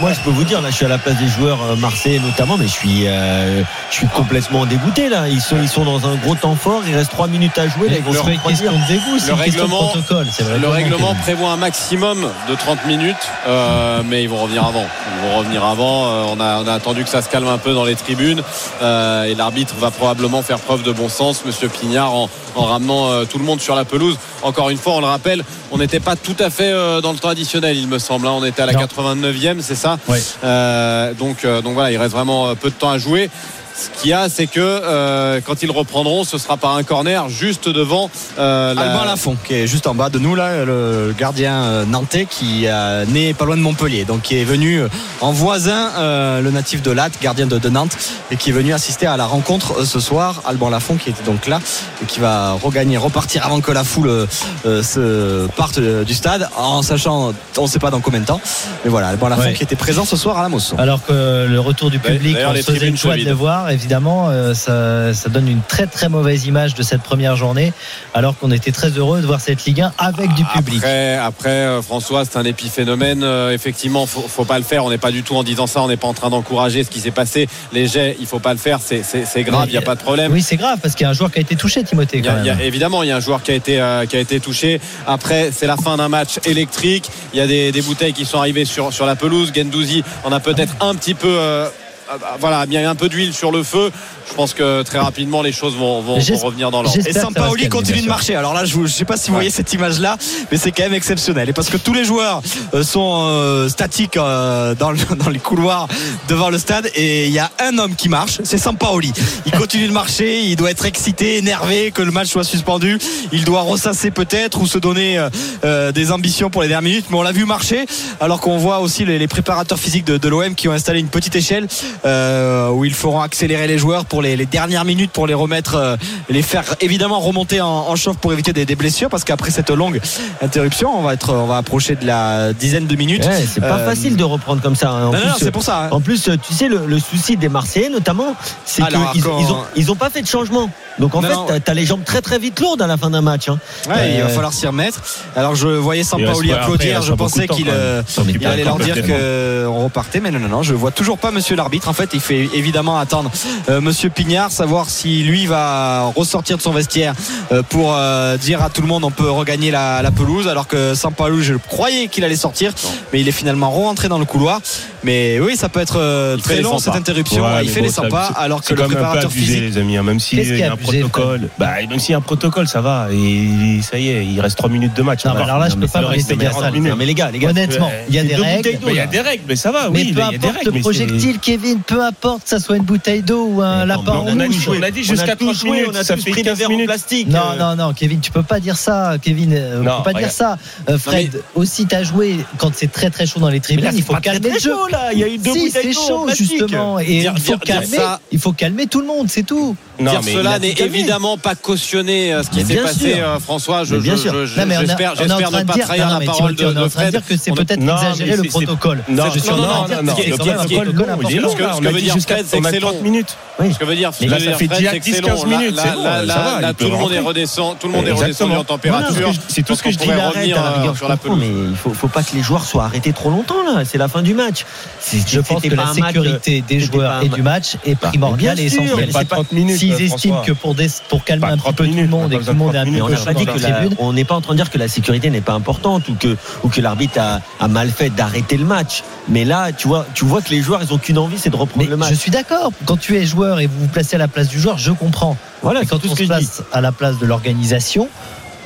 moi, 0.00 0.12
je 0.12 0.20
peux 0.20 0.30
vous 0.30 0.44
dire, 0.44 0.60
là, 0.60 0.70
je 0.70 0.76
suis 0.76 0.84
à 0.84 0.88
la 0.88 0.98
place 0.98 1.16
des 1.18 1.28
joueurs 1.28 1.58
euh, 1.62 1.76
marseillais 1.76 2.18
notamment, 2.18 2.56
mais 2.56 2.66
je 2.66 2.72
suis, 2.72 3.06
euh, 3.06 3.62
je 3.90 3.94
suis 3.96 4.06
complètement 4.08 4.66
dégoûté 4.66 5.08
là. 5.08 5.28
Ils 5.28 5.40
sont, 5.40 5.56
ils 5.60 5.68
sont 5.68 5.84
dans 5.84 6.06
un 6.06 6.14
gros 6.16 6.34
temps 6.34 6.54
fort. 6.56 6.82
Il 6.86 6.94
reste 6.94 7.10
3 7.10 7.28
minutes 7.28 7.58
à 7.58 7.68
jouer. 7.68 7.88
Là, 7.88 7.96
ils 7.98 8.02
vont 8.04 8.12
C'est 8.12 8.18
se 8.18 8.22
pas 8.24 8.30
une 8.30 8.36
refroidir. 8.36 8.70
question 8.72 8.82
de 8.82 8.86
dégoût, 8.92 9.18
c'est 9.18 9.28
Le 9.28 9.34
règlement- 9.34 9.88
protocole. 9.88 10.26
c'est 10.30 10.44
Le 10.58 10.65
vraiment 10.68 10.90
règlement 10.90 11.14
prévoit 11.22 11.50
un 11.50 11.56
maximum 11.56 12.28
de 12.48 12.54
30 12.54 12.86
minutes, 12.86 13.16
euh, 13.46 14.02
mais 14.04 14.22
ils 14.22 14.28
vont 14.28 14.42
revenir 14.42 14.64
avant. 14.64 14.84
Ils 14.84 15.28
vont 15.30 15.38
revenir 15.38 15.64
avant. 15.64 16.06
Euh, 16.06 16.24
on, 16.28 16.40
a, 16.40 16.58
on 16.62 16.66
a 16.68 16.72
attendu 16.74 17.04
que 17.04 17.10
ça 17.10 17.22
se 17.22 17.28
calme 17.28 17.48
un 17.48 17.58
peu 17.58 17.72
dans 17.74 17.84
les 17.84 17.94
tribunes 17.94 18.42
euh, 18.82 19.24
et 19.24 19.34
l'arbitre 19.34 19.74
va 19.78 19.90
probablement 19.90 20.42
faire 20.42 20.58
preuve 20.58 20.82
de 20.82 20.92
bon 20.92 21.08
sens, 21.08 21.44
Monsieur 21.44 21.68
Pignard, 21.68 22.12
en, 22.14 22.28
en 22.54 22.64
ramenant 22.64 23.24
tout 23.26 23.38
le 23.38 23.44
monde 23.44 23.60
sur 23.60 23.74
la 23.74 23.84
pelouse. 23.84 24.16
Encore 24.42 24.70
une 24.70 24.78
fois, 24.78 24.94
on 24.94 25.00
le 25.00 25.06
rappelle, 25.06 25.44
on 25.70 25.78
n'était 25.78 26.00
pas 26.00 26.16
tout 26.16 26.36
à 26.38 26.50
fait 26.50 26.72
dans 27.02 27.12
le 27.12 27.18
temps 27.18 27.28
additionnel, 27.28 27.76
il 27.76 27.88
me 27.88 27.98
semble. 27.98 28.26
hein. 28.26 28.32
On 28.36 28.44
était 28.44 28.62
à 28.62 28.66
la 28.66 28.72
Non. 28.72 28.80
89e, 28.80 29.60
c'est 29.60 29.74
ça? 29.74 29.98
Euh, 30.44 31.12
donc, 31.14 31.44
donc 31.46 31.74
voilà, 31.74 31.90
il 31.92 31.96
reste 31.98 32.12
vraiment 32.14 32.54
peu 32.54 32.70
de 32.70 32.74
temps 32.74 32.90
à 32.90 32.98
jouer. 32.98 33.30
Ce 33.76 34.00
qu'il 34.00 34.10
y 34.10 34.14
a, 34.14 34.28
c'est 34.28 34.46
que 34.46 34.60
euh, 34.60 35.40
quand 35.44 35.62
ils 35.62 35.70
reprendront, 35.70 36.24
ce 36.24 36.38
sera 36.38 36.56
par 36.56 36.76
un 36.76 36.82
corner 36.82 37.28
juste 37.28 37.68
devant 37.68 38.10
euh, 38.38 38.72
la- 38.74 38.82
Alban 38.82 39.04
Lafont 39.04 39.36
qui 39.44 39.54
est 39.54 39.66
juste 39.66 39.86
en 39.86 39.94
bas 39.94 40.08
de 40.08 40.18
nous 40.18 40.34
là 40.34 40.64
le 40.64 41.14
gardien 41.18 41.54
euh, 41.62 41.84
nantais 41.84 42.26
qui 42.28 42.62
euh, 42.66 43.04
né 43.06 43.34
pas 43.34 43.44
loin 43.44 43.56
de 43.56 43.60
Montpellier 43.62 44.04
donc 44.04 44.22
qui 44.22 44.38
est 44.38 44.44
venu 44.44 44.80
en 45.20 45.32
voisin 45.32 45.90
euh, 45.98 46.40
le 46.40 46.50
natif 46.50 46.82
de 46.82 46.90
Latte 46.90 47.14
gardien 47.20 47.46
de, 47.46 47.58
de 47.58 47.68
Nantes 47.68 47.96
et 48.30 48.36
qui 48.36 48.50
est 48.50 48.52
venu 48.52 48.72
assister 48.72 49.06
à 49.06 49.16
la 49.16 49.26
rencontre 49.26 49.80
euh, 49.80 49.84
ce 49.84 50.00
soir 50.00 50.42
Alban 50.46 50.70
Lafont 50.70 50.96
qui 50.96 51.10
était 51.10 51.24
donc 51.24 51.46
là 51.46 51.60
et 52.02 52.06
qui 52.06 52.20
va 52.20 52.52
regagner 52.52 52.96
repartir 52.96 53.44
avant 53.44 53.60
que 53.60 53.72
la 53.72 53.84
foule 53.84 54.26
se 54.64 55.46
parte 55.56 55.78
du 55.80 56.14
stade 56.14 56.48
en 56.56 56.82
sachant 56.82 57.32
on 57.58 57.62
ne 57.62 57.66
sait 57.68 57.78
pas 57.78 57.90
dans 57.90 58.00
combien 58.00 58.20
de 58.20 58.26
temps 58.26 58.40
mais 58.84 58.90
voilà 58.90 59.08
Alban 59.08 59.28
Lafont 59.28 59.42
Ouais. 59.46 59.52
qui 59.52 59.62
était 59.62 59.76
présent 59.76 60.04
ce 60.06 60.16
soir 60.16 60.38
à 60.38 60.42
la 60.42 60.48
Mosson 60.48 60.76
Alors 60.78 61.04
que 61.04 61.46
le 61.46 61.60
retour 61.60 61.90
du 61.90 61.98
public, 61.98 62.34
D'ailleurs, 62.34 62.52
on 62.52 62.56
se 62.56 62.62
faisait 62.72 62.88
une 62.88 62.96
joie 62.96 63.16
de 63.16 63.24
le 63.24 63.32
voir. 63.32 63.65
Évidemment, 63.72 64.28
euh, 64.30 64.54
ça, 64.54 65.14
ça 65.14 65.28
donne 65.28 65.48
une 65.48 65.60
très 65.62 65.86
très 65.86 66.08
mauvaise 66.08 66.46
image 66.46 66.74
de 66.74 66.82
cette 66.82 67.02
première 67.02 67.36
journée, 67.36 67.72
alors 68.14 68.36
qu'on 68.38 68.50
était 68.50 68.72
très 68.72 68.90
heureux 68.90 69.20
de 69.20 69.26
voir 69.26 69.40
cette 69.40 69.64
Ligue 69.64 69.80
1 69.82 69.92
avec 69.98 70.32
du 70.34 70.44
public. 70.44 70.78
Après, 70.78 71.16
après 71.16 71.48
euh, 71.50 71.82
François, 71.82 72.24
c'est 72.24 72.36
un 72.38 72.44
épiphénomène. 72.44 73.22
Euh, 73.22 73.52
effectivement, 73.52 74.06
faut, 74.06 74.22
faut 74.28 74.44
pas 74.44 74.58
le 74.58 74.64
faire. 74.64 74.84
On 74.84 74.90
n'est 74.90 74.98
pas 74.98 75.10
du 75.10 75.22
tout 75.22 75.36
en 75.36 75.42
disant 75.42 75.66
ça. 75.66 75.82
On 75.82 75.88
n'est 75.88 75.96
pas 75.96 76.06
en 76.08 76.14
train 76.14 76.30
d'encourager 76.30 76.84
ce 76.84 76.90
qui 76.90 77.00
s'est 77.00 77.10
passé. 77.10 77.48
Les 77.72 77.86
jets, 77.86 78.16
il 78.20 78.26
faut 78.26 78.38
pas 78.38 78.52
le 78.52 78.58
faire. 78.58 78.78
C'est, 78.80 79.02
grave. 79.44 79.64
Il 79.68 79.72
n'y 79.72 79.76
a 79.78 79.82
pas 79.82 79.94
de 79.94 80.00
problème. 80.02 80.32
Oui, 80.32 80.42
c'est 80.42 80.56
grave 80.56 80.78
parce 80.82 80.94
qu'il 80.94 81.04
y 81.04 81.06
a 81.06 81.10
un 81.10 81.14
joueur 81.14 81.30
qui 81.30 81.38
a 81.38 81.42
été 81.42 81.56
touché, 81.56 81.82
Timothée. 81.84 82.22
Quand 82.22 82.30
a- 82.30 82.52
a- 82.54 82.62
évidemment, 82.62 83.02
il 83.02 83.08
y 83.08 83.12
a 83.12 83.16
un 83.16 83.20
joueur 83.20 83.42
qui 83.42 83.50
a 83.50 83.54
été, 83.54 83.80
euh, 83.80 84.06
qui 84.06 84.16
a 84.16 84.20
été 84.20 84.40
touché. 84.40 84.80
Après, 85.06 85.50
c'est 85.52 85.66
la 85.66 85.76
fin 85.76 85.96
d'un 85.96 86.08
match 86.08 86.38
électrique. 86.44 87.10
Il 87.32 87.38
y 87.38 87.42
a 87.42 87.46
des, 87.46 87.72
des 87.72 87.82
bouteilles 87.82 88.12
qui 88.12 88.24
sont 88.24 88.38
arrivées 88.38 88.64
sur, 88.64 88.92
sur 88.92 89.06
la 89.06 89.16
pelouse. 89.16 89.52
Gendouzi 89.54 90.02
en 90.24 90.32
a 90.32 90.40
peut-être 90.40 90.74
un 90.80 90.94
petit 90.94 91.14
peu. 91.14 91.28
euh, 91.38 91.68
euh, 92.10 92.16
voilà, 92.38 92.66
mis 92.66 92.76
un 92.76 92.94
peu 92.94 93.08
d'huile 93.08 93.34
sur 93.34 93.50
le 93.50 93.62
feu. 93.62 93.90
Je 94.28 94.34
pense 94.34 94.54
que 94.54 94.82
très 94.82 94.98
rapidement 94.98 95.40
les 95.42 95.52
choses 95.52 95.74
vont, 95.76 96.00
vont- 96.02 96.18
vont 96.34 96.46
revenir 96.46 96.70
dans 96.70 96.82
l'ordre. 96.82 96.98
Et 97.08 97.12
Sampaoli 97.20 97.62
continue 97.70 98.00
de 98.02 98.08
marcher. 98.08 98.34
Alors 98.34 98.54
là, 98.54 98.64
je 98.64 98.76
ne 98.78 98.86
sais 98.86 99.04
pas 99.04 99.16
si 99.16 99.28
vous 99.28 99.34
voyez 99.34 99.50
cette 99.50 99.72
image-là, 99.72 100.16
mais 100.50 100.58
c'est 100.58 100.72
quand 100.72 100.82
même 100.82 100.94
exceptionnel. 100.94 101.48
Et 101.48 101.52
parce 101.52 101.68
que 101.70 101.76
tous 101.76 101.94
les 101.94 102.04
joueurs 102.04 102.42
euh, 102.74 102.82
sont 102.82 103.26
euh, 103.28 103.68
statiques 103.68 104.16
euh, 104.16 104.74
dans, 104.74 104.90
le- 104.90 104.98
dans 105.24 105.30
les 105.30 105.38
couloirs 105.38 105.88
devant 106.28 106.50
le 106.50 106.58
stade, 106.58 106.90
et 106.94 107.26
il 107.26 107.32
y 107.32 107.38
a 107.38 107.50
un 107.60 107.78
homme 107.78 107.94
qui 107.94 108.08
marche, 108.08 108.40
c'est 108.44 108.58
Sampaoli. 108.58 109.12
Il 109.46 109.52
continue 109.52 109.86
de 109.88 109.92
marcher, 109.92 110.40
il 110.42 110.56
doit 110.56 110.70
être 110.70 110.84
excité, 110.86 111.38
énervé 111.38 111.90
que 111.92 112.02
le 112.02 112.10
match 112.10 112.28
soit 112.28 112.44
suspendu. 112.44 112.98
Il 113.32 113.44
doit 113.44 113.62
ressasser 113.62 114.10
peut-être 114.10 114.60
ou 114.60 114.66
se 114.66 114.78
donner 114.78 115.18
euh, 115.18 115.30
euh, 115.64 115.92
des 115.92 116.10
ambitions 116.12 116.50
pour 116.50 116.62
les 116.62 116.68
dernières 116.68 116.90
minutes. 116.90 117.06
Mais 117.10 117.16
on 117.16 117.22
l'a 117.22 117.32
vu 117.32 117.44
marcher, 117.44 117.86
alors 118.20 118.40
qu'on 118.40 118.58
voit 118.58 118.80
aussi 118.80 119.04
les, 119.04 119.18
les 119.18 119.28
préparateurs 119.28 119.78
physiques 119.78 120.04
de, 120.04 120.16
de 120.18 120.28
l'OM 120.28 120.54
qui 120.54 120.68
ont 120.68 120.72
installé 120.72 121.00
une 121.00 121.08
petite 121.08 121.36
échelle 121.36 121.68
euh, 122.04 122.70
où 122.70 122.84
ils 122.84 122.94
feront 122.94 123.20
accélérer 123.20 123.66
les 123.66 123.78
joueurs 123.78 124.04
pour 124.04 124.15
les, 124.22 124.36
les 124.36 124.46
dernières 124.46 124.84
minutes 124.84 125.10
pour 125.10 125.26
les 125.26 125.34
remettre, 125.34 125.74
euh, 125.74 125.96
les 126.28 126.42
faire 126.42 126.64
évidemment 126.80 127.20
remonter 127.20 127.60
en, 127.60 127.68
en 127.68 127.96
chauffe 127.96 128.16
pour 128.18 128.32
éviter 128.32 128.52
des, 128.52 128.64
des 128.64 128.76
blessures 128.76 129.08
parce 129.08 129.24
qu'après 129.24 129.50
cette 129.50 129.70
longue 129.70 130.00
interruption, 130.42 130.90
on 130.96 131.02
va 131.02 131.14
être, 131.14 131.32
on 131.32 131.46
va 131.46 131.56
approcher 131.58 131.96
de 131.96 132.06
la 132.06 132.52
dizaine 132.52 132.86
de 132.86 132.96
minutes. 132.96 133.24
Ouais, 133.24 133.44
c'est 133.52 133.60
pas 133.60 133.78
Euh, 133.78 133.86
facile 133.86 134.16
de 134.16 134.24
reprendre 134.24 134.62
comme 134.62 134.76
ça. 134.76 134.90
hein. 134.90 135.06
En 135.06 135.12
Non, 135.12 135.18
plus, 135.18 135.28
non, 135.28 135.34
c'est 135.38 135.50
pour 135.50 135.62
ça. 135.62 135.84
hein. 135.84 135.88
En 135.90 136.00
plus, 136.00 136.28
euh, 136.28 136.36
tu 136.36 136.52
sais, 136.54 136.68
le, 136.68 136.86
le 136.86 136.98
souci 136.98 137.36
des 137.36 137.48
Marseillais, 137.48 137.88
notamment, 137.88 138.34
c'est 138.64 138.82
qu'ils 138.82 138.92
quand- 139.22 139.38
ils 139.38 139.52
ont, 139.52 139.58
ils 139.76 139.90
ont 139.90 139.96
pas 139.96 140.10
fait 140.10 140.22
de 140.22 140.26
changement. 140.26 140.70
Donc 140.98 141.14
en 141.14 141.20
Non, 141.20 141.46
fait, 141.48 141.60
t'as- 141.60 141.74
les 141.74 141.84
jambes 141.84 142.04
très 142.04 142.22
très 142.22 142.38
vite 142.38 142.58
lourdes 142.60 142.80
à 142.80 142.86
la 142.86 142.96
fin 142.96 143.10
d'un 143.10 143.20
match. 143.20 143.48
hein. 143.50 143.58
Ouais, 143.88 144.14
il 144.16 144.22
va 144.22 144.28
falloir 144.28 144.52
s'y 144.52 144.66
remettre. 144.66 145.00
Alors 145.36 145.54
je 145.54 145.68
voyais 145.68 146.04
Sampaoli 146.04 146.50
après, 146.52 146.62
applaudir, 146.64 146.96
reste 146.96 147.08
je 147.08 147.12
pensais 147.14 147.46
qu'il 147.48 147.66
euh, 147.68 148.02
allait 148.46 148.64
leur 148.64 148.78
dire 148.78 148.96
qu'on 149.02 149.84
repartait, 149.84 150.20
mais 150.20 150.30
non, 150.30 150.38
non, 150.38 150.48
non, 150.48 150.62
je 150.62 150.72
vois 150.74 150.90
toujours 150.90 151.18
pas 151.18 151.30
Monsieur 151.30 151.54
l'arbitre. 151.56 151.88
En 151.88 151.92
fait, 151.92 152.10
il 152.14 152.20
fait 152.20 152.48
évidemment 152.54 152.98
attendre 152.98 153.30
euh, 153.68 153.80
Monsieur 153.82 154.05
Pignard, 154.10 154.50
savoir 154.50 154.88
si 154.90 155.22
lui 155.22 155.46
va 155.46 156.04
ressortir 156.16 156.56
de 156.56 156.62
son 156.62 156.72
vestiaire 156.72 157.14
euh, 157.52 157.62
pour 157.62 157.94
euh, 157.94 158.36
dire 158.36 158.62
à 158.62 158.70
tout 158.70 158.80
le 158.82 158.88
monde 158.88 159.04
on 159.04 159.10
peut 159.10 159.30
regagner 159.30 159.70
la, 159.70 160.02
la 160.02 160.10
pelouse, 160.10 160.48
alors 160.48 160.66
que 160.66 160.94
Sampaoli, 160.94 161.42
je 161.42 161.54
croyais 161.54 162.08
qu'il 162.08 162.24
allait 162.24 162.36
sortir, 162.36 162.72
mais 163.12 163.20
il 163.20 163.28
est 163.28 163.32
finalement 163.32 163.70
rentré 163.70 164.08
dans 164.08 164.18
le 164.18 164.24
couloir. 164.24 164.60
Mais 165.04 165.38
oui, 165.40 165.56
ça 165.56 165.68
peut 165.68 165.80
être 165.80 165.98
euh, 165.98 166.34
Il 166.38 166.42
très 166.42 166.60
long 166.62 166.78
cette 166.78 166.94
interruption. 166.96 167.44
Ouais, 167.44 167.62
il 167.62 167.66
mais 167.68 167.72
fait 167.72 167.80
bon, 167.80 167.86
les 167.86 167.92
sympas, 167.92 168.32
alors 168.36 168.62
que 168.62 168.74
le 168.74 168.82
peu 168.82 168.88
préparateur 168.88 169.30
abusé, 169.30 169.46
physique. 169.46 169.62
les 169.62 169.78
amis. 169.78 169.96
hein, 169.96 170.02
Même 170.02 170.18
s'il 170.20 170.40
qui 170.42 170.56
y 170.58 170.62
a 170.62 170.72
un 170.72 170.76
protocole, 170.76 171.48
bah, 171.58 171.74
même 171.88 171.98
s'il 172.00 172.10
y 172.12 172.14
a 172.14 172.18
un 172.18 172.22
protocole, 172.22 172.66
ça 172.66 172.80
va. 172.80 173.08
Et 173.12 173.80
ça 173.82 173.98
y 173.98 174.08
est, 174.08 174.26
il 174.26 174.40
reste 174.40 174.56
3 174.58 174.68
minutes 174.68 174.94
de 174.94 175.02
match. 175.02 175.24
Non, 175.24 175.32
mais 175.36 175.42
alors 175.42 175.58
là, 175.58 175.68
je 175.68 175.74
non, 175.74 175.80
peux 175.80 175.86
mais 175.86 175.86
pas 175.86 175.92
ça 175.92 176.00
me 176.02 176.06
reste 176.06 176.28
laisser 176.28 176.36
dire 176.40 176.50
40 176.50 176.64
ça. 176.74 176.80
Non, 176.90 176.96
mais 176.96 177.06
les 177.06 177.14
gars, 177.14 177.30
les 177.30 177.38
gars, 177.38 177.50
Honnêtement, 177.50 177.90
il 178.08 178.14
y 178.14 178.18
a 178.18 178.24
des 178.24 178.34
règles. 178.34 178.78
Mais 178.84 178.92
il 178.92 178.96
y 178.96 179.00
a 179.00 179.06
des 179.06 179.20
règles, 179.20 179.44
mais 179.48 179.56
ça 179.56 179.70
va, 179.70 179.88
Mais 179.90 180.00
oui. 180.00 180.12
peu 180.12 180.18
il 180.18 180.18
y 180.18 180.22
a 180.22 180.30
des 180.30 180.36
importe 180.36 180.54
règles. 180.56 180.66
le 180.66 180.72
mais 180.72 180.80
projectile, 180.80 181.38
Kevin, 181.38 181.78
peu 181.86 182.02
importe 182.04 182.42
que 182.44 182.48
ça 182.48 182.58
soit 182.58 182.76
une 182.76 182.82
bouteille 182.82 183.22
d'eau 183.22 183.46
ou 183.52 183.62
un 183.62 183.88
Mais 184.04 184.34
mais 184.34 184.46
on 184.46 184.50
a 184.50 184.50
joué. 184.50 184.78
On 184.78 184.82
a 184.82 184.90
dit 184.90 185.04
jusqu'à 185.04 185.36
tous 185.36 185.44
30 185.46 185.56
joué, 185.56 185.70
minutes, 185.70 185.86
on 185.92 185.94
a 185.94 186.04
ça 186.04 186.14
tous 186.16 186.22
fait 186.24 186.30
pris 186.30 186.42
des 186.42 186.48
15 186.50 186.58
verres 186.58 186.68
en 186.68 186.70
minutes. 186.70 186.86
plastique. 186.86 187.28
Non, 187.28 187.40
non, 187.58 187.76
non, 187.76 187.92
Kevin, 187.94 188.20
tu 188.20 188.30
peux 188.30 188.42
pas 188.42 188.60
dire 188.60 188.76
ça, 188.76 189.14
Kevin. 189.20 189.52
euh, 189.54 189.80
On 189.80 189.84
Non, 189.84 189.98
peut 190.02 190.12
pas 190.12 190.18
dire 190.18 190.30
ça. 190.30 190.56
Euh, 190.88 190.98
Fred, 190.98 191.42
aussi, 191.54 191.86
t'as 191.86 192.02
joué 192.02 192.36
quand 192.58 192.70
c'est 192.74 192.90
très 192.90 193.10
très 193.10 193.26
chaud 193.26 193.40
dans 193.40 193.48
les 193.48 193.54
Mais 193.54 193.60
tribunes. 193.60 193.84
là, 193.84 193.90
il 193.94 194.02
faut 194.02 194.14
calmer 194.16 194.50
le 194.50 194.58
jeu. 194.58 194.70
chaud, 194.72 194.86
là. 194.90 195.10
Il 195.12 195.18
y 195.18 195.24
a 195.24 195.28
eu 195.28 195.38
deux 195.38 195.52
Si, 195.52 195.70
c'est 195.70 195.92
chaud 195.92 196.26
justement. 196.36 196.98
Et 196.98 197.04
Dire- 197.20 197.32
il 197.36 197.40
faut 197.42 197.56
dire- 197.56 197.58
dire 197.58 197.74
calmer. 197.76 197.96
ça- 197.96 198.20
Il 198.32 198.38
faut 198.38 198.52
calmer 198.52 198.86
tout 198.86 199.00
le 199.00 199.06
monde, 199.06 199.26
c'est 199.28 199.42
tout. 199.44 199.76
Non, 199.98 200.10
dire 200.10 200.20
mais 200.24 200.32
cela 200.34 200.58
n'est 200.58 200.72
évidemment 200.72 201.38
pas 201.38 201.54
cautionné 201.54 202.34
euh, 202.34 202.42
ce 202.42 202.50
qui 202.50 202.58
Mais 202.58 202.64
s'est 202.74 202.80
passé, 202.82 203.14
euh, 203.18 203.38
François. 203.38 203.82
Mais 203.84 203.96
Non, 203.96 204.66
mais 204.66 204.76
j'espère, 204.80 205.14
ne 205.14 205.24
de 205.26 205.64
pas 205.66 205.72
dire- 205.74 205.84
trahir 205.86 206.06
non, 206.06 206.12
la 206.14 206.18
mais 206.20 206.26
parole 206.26 206.54
de, 206.54 206.64
on 206.64 206.68
est 206.68 206.70
en 206.70 206.72
de 206.72 206.76
train 206.76 206.84
de 206.86 206.90
Fred. 206.90 207.10
dire 207.12 207.26
que 207.26 207.36
c'est 207.36 207.50
peut-être 207.52 207.80
Non, 207.80 207.96
exagéré 207.96 208.30
mais 208.30 208.36
le 208.36 208.42
protocole. 208.48 209.02
Non, 209.08 209.24
Ça, 209.24 209.30
je 209.34 209.38
suis 209.38 209.48
non, 209.50 209.56
en 209.56 209.58
train 209.58 209.66
non, 209.66 209.82
de 209.82 209.88
dire 209.88 210.02
non, 210.02 210.14
que 210.16 210.22
c'est 210.22 210.30
non, 210.30 210.36
quand 210.36 210.44
même 210.44 210.54
un 210.58 210.62
ce 210.62 210.74
non, 210.74 211.80
que- 211.80 211.86
veut 211.86 211.92
dit 211.94 212.02
dire 212.04 212.14
jusqu'à 212.14 212.34
Fred, 212.34 212.46
c'est 212.48 212.60
que 212.60 212.70
c'est 212.70 212.80
30 212.80 212.94
long. 212.96 213.02
minutes. 213.02 213.36
Ce 213.58 213.78
que 213.78 213.84
veut 213.86 213.96
dire, 213.96 214.10
Mais 214.20 214.26
là, 214.26 214.38
ça 214.38 214.52
fait 214.52 214.66
dire 214.68 214.76
déjà 214.76 214.90
Fred, 214.90 215.02
c'est 215.04 215.10
que 215.10 215.10
10, 215.10 215.14
c'est 215.16 215.22
15 215.22 215.44
long. 215.44 215.50
Là, 215.50 215.58
minutes, 215.58 215.76
là, 215.76 215.84
là, 215.84 216.22
là, 216.22 216.34
va, 216.34 216.60
là, 216.60 216.74
tout 216.74 216.84
le 216.84 216.90
monde 216.90 217.00
rentrer. 217.02 217.16
est 217.16 217.20
redescend, 217.20 217.78
tout 217.78 217.86
le 217.86 217.92
monde 217.94 218.06
est 218.06 218.12
redescendu 218.12 218.56
en 218.56 218.64
température. 218.64 219.10
Voilà, 219.14 219.32
c'est 219.48 219.62
tout 219.64 219.74
ce 219.74 219.82
que 219.82 219.90
je 219.90 219.98
dis. 219.98 220.10
revenir 220.10 220.58
à 220.58 220.62
la 220.62 220.68
euh, 220.70 220.78
rigueur, 220.80 220.96
sur 220.96 221.08
la 221.08 221.16
pelouse. 221.16 221.38
mais 221.40 221.48
il 221.70 221.76
faut, 221.76 221.90
faut 221.94 222.08
pas 222.08 222.22
que 222.22 222.34
les 222.34 222.42
joueurs 222.42 222.64
soient 222.64 222.84
arrêtés 222.84 223.12
trop 223.12 223.30
longtemps 223.30 223.62
là. 223.64 223.84
C'est 223.84 223.98
la 223.98 224.08
fin 224.08 224.22
du 224.22 224.34
match. 224.34 224.64
Je 225.12 225.40
pense 225.40 225.62
que 225.62 225.74
la 225.74 225.92
sécurité 225.92 226.62
des 226.66 226.80
joueurs 226.80 227.22
et 227.22 227.28
du 227.28 227.42
match 227.42 227.76
est 227.84 228.00
Bah, 228.00 228.08
primordiale 228.08 228.60
et 228.60 228.64
essentielle. 228.64 228.94
mais 228.96 229.06
Pas 229.06 229.20
c'est 229.20 229.28
pas- 229.28 229.36
30 229.36 229.52
minutes. 229.52 229.78
S'ils 229.78 229.92
euh, 229.92 229.98
estiment 229.98 230.42
que 230.42 230.52
pour, 230.52 230.76
pour 231.08 231.24
calmer 231.24 231.46
un 231.46 231.50
petit 231.52 231.58
30 231.60 231.76
peu 231.76 231.86
tout 231.86 231.94
le 231.94 232.06
monde 232.08 232.32
et 232.32 232.38
que 232.38 232.42
tout 232.44 232.50
le 232.50 232.56
monde 232.56 232.74
est 232.74 233.00
on 233.00 233.08
n'a 233.08 233.16
pas 233.16 233.34
dit 233.34 233.46
que 233.46 233.96
on 233.98 234.12
n'est 234.12 234.24
pas 234.24 234.34
en 234.34 234.40
train 234.40 234.54
de 234.54 234.58
dire 234.58 234.70
que 234.70 234.78
la 234.78 234.88
sécurité 234.88 235.30
n'est 235.30 235.40
pas 235.40 235.52
importante 235.52 236.08
ou 236.08 236.14
que, 236.14 236.36
ou 236.62 236.68
que 236.68 236.80
l'arbitre 236.80 237.20
a, 237.60 237.68
mal 237.68 237.90
fait 237.90 238.10
d'arrêter 238.10 238.56
le 238.56 238.64
match. 238.64 239.02
Mais 239.28 239.44
là, 239.44 239.72
tu 239.72 239.88
vois, 239.88 240.06
tu 240.14 240.24
vois 240.24 240.40
que 240.40 240.50
les 240.50 240.62
joueurs, 240.62 240.80
ils 240.82 240.92
ont 240.92 240.98
qu'une 240.98 241.18
envie, 241.18 241.38
c'est 241.38 241.50
de 241.50 241.56
reprendre 241.56 241.84
Mais 241.84 241.90
le 241.90 241.96
match. 241.96 242.10
je 242.10 242.14
suis 242.14 242.30
d'accord. 242.30 242.70
Quand 242.84 242.96
tu 242.96 243.16
es 243.16 243.26
joueur 243.26 243.60
et 243.60 243.66
vous 243.78 243.88
placez 243.88 244.16
à 244.16 244.18
la 244.18 244.28
place 244.28 244.48
du 244.48 244.60
joueur, 244.60 244.78
je 244.78 244.92
comprends. 244.92 245.36
Voilà, 245.62 245.82
Et 245.82 245.86
quand 245.86 245.98
tout 245.98 246.06
on 246.08 246.10
ce 246.10 246.16
se 246.16 246.22
que 246.22 246.26
place 246.28 246.62
à 246.72 246.80
la 246.80 246.92
place 246.92 247.18
de 247.18 247.26
l'organisation, 247.26 248.08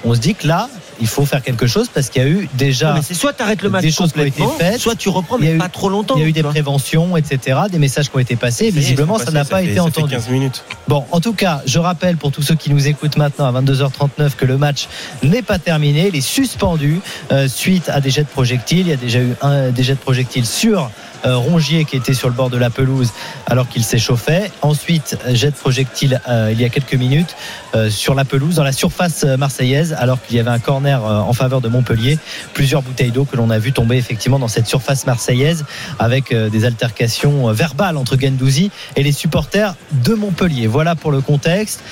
on 0.05 0.15
se 0.15 0.21
dit 0.21 0.35
que 0.35 0.47
là, 0.47 0.69
il 1.03 1.07
faut 1.07 1.25
faire 1.25 1.43
quelque 1.43 1.67
chose 1.67 1.89
parce 1.93 2.11
qu'il 2.11 2.23
y 2.23 2.25
a 2.25 2.29
eu 2.29 2.47
déjà 2.55 2.89
Non, 2.91 2.95
mais 2.97 3.01
c'est 3.03 3.15
soit 3.15 3.33
tu 3.33 3.43
arrêtes 3.43 3.63
le 3.63 3.71
match 3.71 3.83
des 3.83 3.91
choses 3.91 4.13
qui 4.13 4.21
ont 4.21 4.25
été 4.25 4.43
faites, 4.59 4.79
soit 4.79 4.95
tu 4.97 5.09
reprends, 5.09 5.39
il 5.39 5.45
y 5.45 5.49
a 5.49 5.51
mais 5.53 5.57
eu- 5.57 5.59
pas 5.59 5.69
trop 5.71 5.89
longtemps. 5.89 6.15
il 6.17 6.23
y 6.23 6.25
a 6.25 6.29
eu 6.29 6.33
des 6.33 6.43
préventions, 6.43 7.17
etc., 7.17 7.59
des 7.71 7.79
messages 7.79 8.11
qui 8.11 8.17
ont 8.17 8.21
été 8.21 8.37
passés. 8.37 8.67
Et 8.67 8.71
visiblement, 8.71 9.19
ça 9.19 9.31
n'a 9.31 9.45
pas 9.47 9.63
été 9.63 9.77
ça 9.77 9.85
entendu. 9.85 10.13
15 10.15 10.29
minutes. 10.29 10.63
Bon, 10.89 11.05
en 11.11 11.21
tout 11.21 11.33
cas, 11.33 11.63
je 11.67 11.79
rappelle 11.79 12.17
pour 12.19 12.33
tous 12.33 12.43
ceux 12.43 12.55
qui 12.55 12.71
nous 12.71 12.87
écoutent 12.87 13.17
maintenant 13.17 13.47
à 13.47 13.53
22h39 13.63 14.37
que 14.37 14.45
le 14.45 14.59
match 14.59 14.89
n'est 15.23 15.43
pas 15.43 15.59
terminé. 15.59 16.09
Il 16.09 16.17
est 16.17 16.21
suspendu 16.21 17.01
euh, 17.33 17.49
suite 17.49 17.89
à 17.89 18.01
des 18.03 18.11
jets 18.11 18.25
de 18.25 18.29
projectiles. 18.29 18.81
Il 18.81 18.89
y 18.89 18.93
a 18.93 18.97
déjà 18.97 19.21
eu 19.21 19.35
un, 19.43 19.71
des 19.71 19.83
jets 19.83 19.95
de 19.95 20.01
projectiles 20.01 20.47
sur 20.47 20.91
Rongier 21.25 21.85
qui 21.85 21.97
était 21.97 22.15
sur 22.15 22.29
le 22.29 22.35
bord 22.35 22.51
de 22.51 22.57
la 22.57 22.71
pelouse 22.71 23.13
alors 23.47 23.69
qu'il 23.69 23.85
s'échauffait. 23.85 24.51
Ensuite, 24.63 25.19
jet 25.33 25.51
de 25.51 25.57
projectile 25.57 26.21
euh, 26.29 26.51
il 26.53 26.61
y 26.61 26.65
a 26.65 26.69
quelques 26.69 26.95
minutes 26.95 27.37
euh, 27.75 27.91
sur 27.91 28.15
la 28.15 28.25
pelouse, 28.25 28.55
dans 28.57 28.65
la 28.65 28.73
surface 28.73 29.25
euh, 29.25 29.37
marseillaise, 29.37 29.95
alors 29.99 30.23
qu'il 30.23 30.37
y 30.37 30.41
avait 30.41 30.51
un 30.51 30.59
corner 30.59 31.05
euh, 31.05 31.19
en 31.19 31.33
faveur 31.33 31.61
de 31.61 31.69
Montpellier. 31.69 32.19
Plusieurs 32.55 32.83
bouteilles 32.83 33.11
d'eau 33.11 33.25
que 33.25 33.37
l'on 33.37 33.51
a 33.51 33.59
vu 33.59 33.73
tomber 33.73 33.97
effectivement 33.97 34.39
dans 34.39 34.49
cette 34.49 34.67
surface 34.67 35.07
marseillaise 35.07 35.65
avec 35.99 36.33
euh, 36.33 36.49
des 36.49 36.65
altercations 36.65 37.49
euh, 37.49 37.53
verbales 37.53 37.97
entre 37.97 38.19
Gendouzi 38.19 38.71
et 38.97 39.03
les 39.03 39.13
supporters 39.13 39.75
de 39.93 40.15
Montpellier. 40.15 40.67
Voilà 40.67 40.95
pour 40.95 41.13
le 41.13 41.21
contexte. 41.21 41.83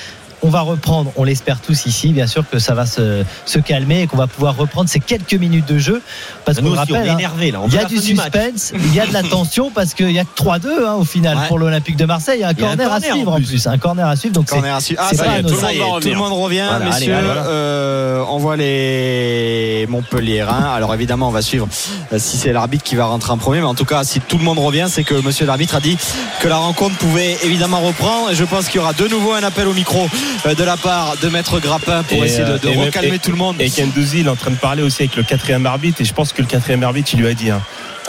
On 0.42 0.50
va 0.50 0.60
reprendre, 0.60 1.10
on 1.16 1.24
l'espère 1.24 1.60
tous 1.60 1.86
ici, 1.86 2.12
bien 2.12 2.26
sûr 2.26 2.44
que 2.48 2.58
ça 2.58 2.74
va 2.74 2.86
se, 2.86 3.24
se 3.44 3.58
calmer 3.58 4.02
et 4.02 4.06
qu'on 4.06 4.16
va 4.16 4.26
pouvoir 4.28 4.56
reprendre 4.56 4.88
ces 4.88 5.00
quelques 5.00 5.34
minutes 5.34 5.66
de 5.66 5.78
jeu. 5.78 6.00
Parce 6.44 6.60
qu'on 6.60 6.74
rappelle, 6.74 7.06
est 7.06 7.08
hein, 7.08 7.14
énervé 7.18 7.50
là. 7.50 7.60
On 7.62 7.68
il 7.68 7.74
y 7.74 7.78
a 7.78 7.84
du 7.84 7.98
suspense, 7.98 8.72
il 8.74 8.94
y 8.94 9.00
a 9.00 9.06
de 9.06 9.12
la 9.12 9.22
tension 9.28 9.70
parce 9.70 9.94
qu'il 9.94 10.10
y 10.12 10.18
a 10.18 10.24
que 10.24 10.40
3-2 10.42 10.66
hein, 10.86 10.94
au 10.94 11.04
final 11.04 11.36
Ouais. 11.38 11.46
pour 11.48 11.58
l'Olympique 11.58 11.96
de 11.96 12.04
Marseille. 12.04 12.38
Il 12.38 12.42
y 12.42 12.44
a 12.44 12.48
un 12.48 12.52
Il 12.52 12.60
y 12.60 12.64
a 12.64 12.68
un 12.70 12.76
corner, 12.76 12.86
à 12.92 13.00
corner, 13.00 13.12
suivre 13.14 13.32
en 13.32 13.36
en 13.36 13.40
plus. 13.40 13.66
Un 13.66 13.78
corner 13.78 14.06
à 14.08 14.16
suivre. 14.16 14.34
Donc 14.34 14.46
c'est 14.48 14.54
Corner 14.54 14.74
à 14.74 14.80
suivre. 14.80 15.00
Ah, 15.04 15.08
c'est 15.10 15.16
ça 15.16 15.24
pas 15.24 15.36
y 15.36 15.40
est, 15.40 15.42
tout 15.42 15.48
le 15.54 15.60
monde, 15.78 16.02
tout 16.02 16.08
le 16.08 16.14
monde 16.14 16.32
revient, 16.32 16.64
Voilà, 16.68 16.86
allez, 16.86 16.94
messieurs. 16.94 17.14
allez, 17.14 17.26
voilà. 17.26 17.42
Euh, 17.46 18.24
on 18.30 18.38
voit 18.38 18.56
les 18.56 19.86
Montpelliérains. 19.88 20.72
Alors 20.72 20.94
évidemment, 20.94 21.28
on 21.28 21.32
va 21.32 21.42
suivre 21.42 21.68
euh, 22.12 22.18
si 22.18 22.36
c'est 22.36 22.52
l'arbitre 22.52 22.84
qui 22.84 22.94
va 22.96 23.06
rentrer 23.06 23.32
en 23.32 23.38
premier. 23.38 23.58
Mais 23.60 23.66
en 23.66 23.74
tout 23.74 23.84
cas, 23.84 24.04
si 24.04 24.20
tout 24.20 24.38
le 24.38 24.44
monde 24.44 24.58
revient, 24.58 24.86
c'est 24.88 25.04
que 25.04 25.14
monsieur 25.14 25.46
l'arbitre 25.46 25.74
a 25.74 25.80
dit 25.80 25.96
que 26.40 26.48
la 26.48 26.56
rencontre 26.56 26.96
pouvait 26.96 27.36
évidemment 27.44 27.80
reprendre. 27.80 28.30
Et 28.30 28.34
je 28.34 28.44
pense 28.44 28.66
qu'il 28.68 28.76
y 28.76 28.78
aura 28.78 28.92
de 28.92 29.08
nouveau 29.08 29.32
un 29.32 29.42
appel 29.42 29.66
au 29.68 29.74
micro 29.74 30.08
de 30.56 30.64
la 30.64 30.76
part 30.76 31.16
de 31.22 31.28
Maître 31.28 31.60
Grappin 31.60 32.02
pour 32.02 32.22
Et, 32.22 32.26
essayer 32.26 32.44
de, 32.44 32.50
euh, 32.52 32.58
de 32.58 32.68
et 32.68 32.76
même- 32.76 32.84
recalmer 32.86 33.14
et- 33.16 33.18
tout 33.18 33.30
le 33.30 33.36
monde. 33.36 33.56
Et 33.60 33.68
Gendouzi, 33.68 34.20
il 34.20 34.26
est 34.26 34.30
en 34.30 34.36
train 34.36 34.50
de 34.50 34.56
parler 34.56 34.82
aussi 34.82 35.02
avec 35.02 35.16
le 35.16 35.22
quatrième 35.22 35.66
arbitre. 35.66 36.00
Et 36.00 36.04
je 36.04 36.12
pense 36.14 36.32
que 36.32 36.40
le 36.42 36.48
quatrième 36.48 36.82
arbitre, 36.82 37.10
il 37.14 37.20
lui 37.20 37.28
a 37.28 37.34
dit 37.34 37.50
hein, 37.50 37.60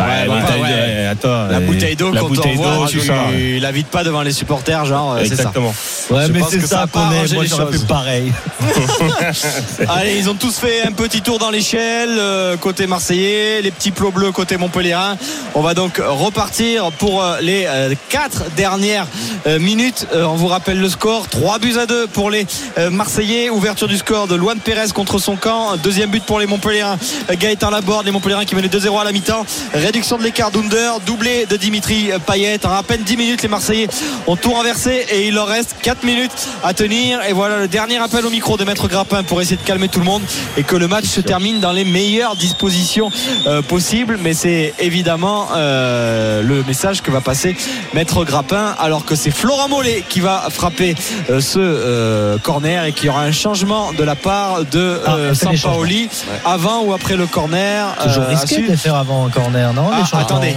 Ouais, 0.08 0.26
bouteille 0.42 0.62
ouais. 0.62 0.70
de- 0.70 0.74
ouais, 0.74 1.06
attends, 1.08 1.28
La 1.30 1.58
euh, 1.58 1.60
bouteille 1.62 1.96
d'eau 1.96 2.12
la 2.12 2.22
qu'on 2.22 2.28
bouteille 2.30 2.56
t'envoie, 2.58 2.86
d'eau, 2.86 2.88
tu 2.88 3.60
la 3.60 3.72
vides 3.72 3.88
pas 3.88 4.04
devant 4.04 4.22
les 4.22 4.32
supporters, 4.32 4.86
genre, 4.86 5.14
euh, 5.14 5.20
c'est 5.24 5.28
ça. 5.30 5.34
Exactement. 5.34 5.74
Ouais, 6.10 6.28
Je 6.28 6.32
mais 6.32 6.42
c'est 6.50 6.66
ça 6.66 6.86
qu'on 6.92 7.12
est. 7.12 7.34
Moi, 7.34 7.46
j'aurais 7.46 7.72
fait 7.78 7.88
pareil. 7.88 8.32
Allez, 9.90 10.18
ils 10.18 10.30
ont 10.30 10.34
tous 10.36 10.58
fait 10.58 10.84
un 10.86 10.92
petit 10.92 11.22
tour 11.22 11.40
dans 11.40 11.50
l'échelle 11.50 12.10
euh, 12.18 12.58
côté 12.58 12.88
marseillais, 12.88 13.62
les 13.62 13.72
petits 13.72 13.92
plots 13.92 14.12
bleus 14.12 14.32
côté 14.32 14.58
montpellierin. 14.58 15.18
On 15.56 15.62
va 15.62 15.74
donc 15.74 16.02
repartir 16.06 16.92
pour 16.94 17.24
euh, 17.24 17.38
les 17.42 17.66
euh, 17.68 17.94
quatre 18.10 18.44
dernières 18.56 19.08
euh, 19.48 19.60
minutes. 19.60 20.08
Euh, 20.14 20.24
on 20.26 20.36
vous 20.36 20.48
rappelle 20.48 20.80
le 20.80 20.90
score 20.90 21.28
3 21.28 21.60
buts 21.60 21.76
à 21.82 21.86
2 21.86 22.08
pour 22.08 22.30
les 22.30 22.46
euh, 22.78 22.90
Marseillais. 22.90 23.50
Ouverture 23.50 23.88
du 23.88 23.98
score 23.98 24.28
de 24.28 24.36
Luan 24.36 24.60
Pérez 24.60 24.90
contre 24.94 25.20
son 25.20 25.36
camp. 25.36 25.76
Deuxième 25.84 26.10
but 26.10 26.24
pour 26.24 26.40
les 26.40 26.46
Montpellierins. 26.48 26.98
Euh, 27.30 27.36
Gaëtan 27.40 27.70
Laborde, 27.70 28.06
les 28.06 28.12
Montpellierins 28.12 28.46
qui 28.46 28.56
menaient 28.56 28.68
2-0 28.68 29.00
à 29.00 29.04
la 29.04 29.12
mi-temps. 29.12 29.46
Réduction 29.90 30.20
de 30.20 30.24
l'écart 30.24 30.52
d'Under, 30.52 31.00
doublé 31.04 31.48
de 31.48 31.56
Dimitri 31.56 32.12
Payet. 32.28 32.64
En 32.64 32.74
à 32.74 32.84
peine 32.84 33.02
10 33.02 33.18
minutes, 33.18 33.42
les 33.42 33.48
Marseillais 33.48 33.88
ont 34.28 34.36
tout 34.36 34.52
renversé 34.52 35.04
et 35.12 35.28
il 35.28 35.34
leur 35.34 35.48
reste 35.48 35.78
4 35.82 36.04
minutes 36.04 36.32
à 36.64 36.76
tenir. 36.76 37.24
Et 37.28 37.34
voilà 37.34 37.58
le 37.58 37.68
dernier 37.68 37.98
appel 37.98 38.24
au 38.24 38.30
micro 38.30 38.56
de 38.56 38.64
Maître 38.66 38.88
Grappin 38.88 39.24
pour 39.24 39.42
essayer 39.42 39.58
de 39.58 39.64
calmer 39.64 39.88
tout 39.88 39.98
le 39.98 40.06
monde 40.06 40.22
et 40.58 40.64
que 40.64 40.76
le 40.76 40.88
match 40.88 41.06
se 41.06 41.22
termine 41.22 41.60
dans 41.60 41.72
les 41.72 41.86
meilleures 41.86 42.36
dispositions 42.36 43.10
euh, 43.48 43.64
possibles. 43.64 44.20
Mais 44.22 44.36
c'est 44.36 44.76
évidemment 44.78 45.48
euh, 45.56 46.44
le 46.44 46.62
message 46.66 47.02
que 47.02 47.10
va 47.10 47.22
passer 47.22 47.58
Maître 47.96 48.24
Grappin 48.26 48.76
alors 48.78 49.06
que 49.06 49.16
c'est 49.16 49.32
Florent 49.32 49.70
Mollet 49.70 50.04
qui 50.08 50.20
va 50.20 50.50
frapper 50.52 50.94
euh, 51.32 51.42
ce 51.42 52.38
corner 52.44 52.86
et 52.86 52.92
qu'il 52.92 53.08
y 53.08 53.10
aura 53.10 53.24
un 53.24 53.32
changement 53.32 53.92
de 53.94 54.04
la 54.04 54.16
part 54.16 54.66
de 54.66 55.02
Ah, 55.08 55.34
Sampaoli 55.34 56.10
avant 56.46 56.84
ou 56.84 56.94
après 56.94 57.16
le 57.16 57.26
corner. 57.26 57.96
Toujours 58.04 58.28
risqué 58.28 58.62
de 58.62 58.76
faire 58.76 58.94
avant 58.94 59.26
un 59.26 59.30
corner, 59.32 59.74
non? 59.74 59.79
Ah, 59.92 59.98
les 59.98 60.02
changements 60.06 60.20
attendez. 60.20 60.56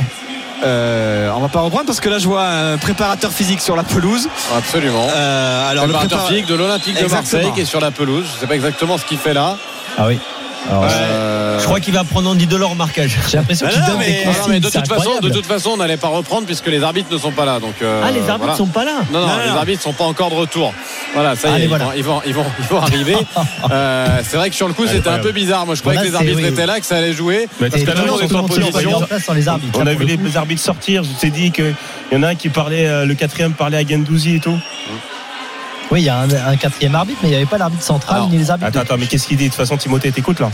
Euh, 0.64 1.30
on 1.34 1.40
va 1.40 1.48
pas 1.48 1.60
reprendre 1.60 1.86
parce 1.86 1.98
que 2.00 2.08
là 2.08 2.18
je 2.18 2.28
vois 2.28 2.44
un 2.44 2.78
préparateur 2.78 3.32
physique 3.32 3.60
sur 3.60 3.74
la 3.74 3.82
pelouse. 3.82 4.28
Absolument. 4.56 5.08
Euh, 5.12 5.70
alors 5.70 5.86
le 5.86 5.92
préparateur 5.92 6.18
prépara- 6.20 6.28
physique 6.28 6.46
de 6.46 6.54
l'Olympique 6.54 6.94
de 6.94 7.00
Exactement. 7.02 7.42
Marseille 7.42 7.52
qui 7.54 7.60
est 7.62 7.64
sur 7.64 7.80
la 7.80 7.90
pelouse. 7.90 8.26
Je 8.34 8.40
sais 8.40 8.46
pas 8.46 8.54
exactement 8.54 8.96
ce 8.96 9.04
qu'il 9.04 9.18
fait 9.18 9.34
là. 9.34 9.56
Ah 9.98 10.04
oui. 10.06 10.20
Alors, 10.70 10.84
Euh, 10.90 11.58
Je 11.58 11.64
crois 11.66 11.80
qu'il 11.80 11.92
va 11.94 12.02
prendre 12.04 12.28
Andy 12.30 12.46
Delors 12.46 12.72
au 12.72 12.74
marquage. 12.74 13.16
J'ai 13.30 13.36
l'impression 13.36 13.66
Ah 13.68 13.72
qu'il 13.72 13.84
donne 13.84 13.98
mais- 13.98 14.06
des 14.06 14.12
non, 14.12 14.18
non, 14.18 14.32
consignes. 14.38 14.52
mais 14.52 14.60
de 14.60 14.68
toute 14.70 14.88
façon, 14.88 15.10
de 15.20 15.28
toute 15.30 15.46
façon, 15.46 15.70
on 15.74 15.76
n'allait 15.76 15.96
pas 15.96 16.08
reprendre 16.08 16.46
puisque 16.46 16.66
les 16.66 16.82
arbitres 16.82 17.12
ne 17.12 17.18
sont 17.18 17.30
pas 17.32 17.44
là. 17.44 17.60
Donc, 17.60 17.74
euh, 17.82 18.02
Ah, 18.04 18.10
les 18.10 18.20
arbitres 18.20 18.38
voilà. 18.38 18.54
sont 18.56 18.66
pas 18.66 18.84
là. 18.84 18.92
Non, 19.12 19.20
non, 19.20 19.26
Non, 19.26 19.32
non, 19.34 19.38
les 19.44 19.50
non. 19.50 19.56
arbitres 19.56 19.82
sont 19.82 19.92
pas 19.92 20.04
encore 20.04 20.30
de 20.30 20.34
retour. 20.36 20.72
Voilà, 21.14 21.36
ça 21.36 21.48
y 21.50 21.54
Allez, 21.54 21.64
est, 21.64 21.68
voilà. 21.68 21.86
ils, 21.96 22.02
vont, 22.04 22.20
ils, 22.26 22.32
vont, 22.34 22.44
ils, 22.44 22.44
vont, 22.44 22.52
ils 22.60 22.64
vont 22.66 22.80
arriver. 22.80 23.16
Euh, 23.70 24.20
c'est 24.28 24.36
vrai 24.36 24.50
que 24.50 24.56
sur 24.56 24.66
le 24.68 24.74
coup, 24.74 24.86
c'était 24.86 25.08
un 25.08 25.18
peu 25.18 25.32
bizarre. 25.32 25.66
Moi, 25.66 25.74
je 25.76 25.80
croyais 25.80 26.00
que 26.00 26.04
les 26.06 26.14
arbitres 26.14 26.36
oui. 26.38 26.46
étaient 26.46 26.66
là, 26.66 26.80
que 26.80 26.86
ça 26.86 26.96
allait 26.96 27.12
jouer. 27.12 27.48
Mais 27.60 27.70
Parce 27.70 27.82
que 27.82 27.90
tout 27.90 27.96
là, 27.96 28.02
le 28.04 28.10
on 28.10 28.12
monde 28.18 28.22
est 28.22 28.34
en 28.34 28.42
position. 28.44 28.88
mis 28.88 28.94
en 28.94 29.00
place 29.02 29.24
sans 29.24 29.34
les 29.34 29.48
arbitres. 29.48 29.78
On 29.80 29.86
a 29.86 29.94
vu 29.94 30.04
le 30.04 30.16
les, 30.24 30.36
arbitres 30.36 30.60
sortir. 30.62 31.04
Je 31.04 31.08
t'ai 31.20 31.30
dit 31.30 31.50
qu'il 31.52 31.74
y 32.12 32.16
en 32.16 32.22
a 32.22 32.28
un 32.28 32.34
qui 32.34 32.48
parlait, 32.48 33.06
le 33.06 33.14
quatrième 33.14 33.52
parlait 33.52 33.78
à 33.78 33.86
Gendouzi 33.86 34.36
et 34.36 34.40
tout. 34.40 34.58
Oui, 35.90 36.00
il 36.02 36.04
y 36.04 36.08
a 36.08 36.16
un, 36.18 36.30
un 36.30 36.56
quatrième 36.56 36.94
arbitre, 36.94 37.18
mais 37.22 37.28
il 37.28 37.32
n'y 37.32 37.36
avait 37.36 37.46
pas 37.46 37.58
l'arbitre 37.58 37.82
central 37.82 38.16
Alors, 38.16 38.28
ni 38.28 38.38
les 38.38 38.50
arbitres. 38.50 38.68
Attends, 38.68 38.80
attends, 38.80 38.96
mais 38.98 39.06
qu'est-ce 39.06 39.26
qu'il 39.26 39.36
dit? 39.36 39.44
De 39.44 39.48
toute 39.50 39.56
façon, 39.56 39.76
Timothée, 39.76 40.10
t'écoutes 40.12 40.40
là? 40.40 40.50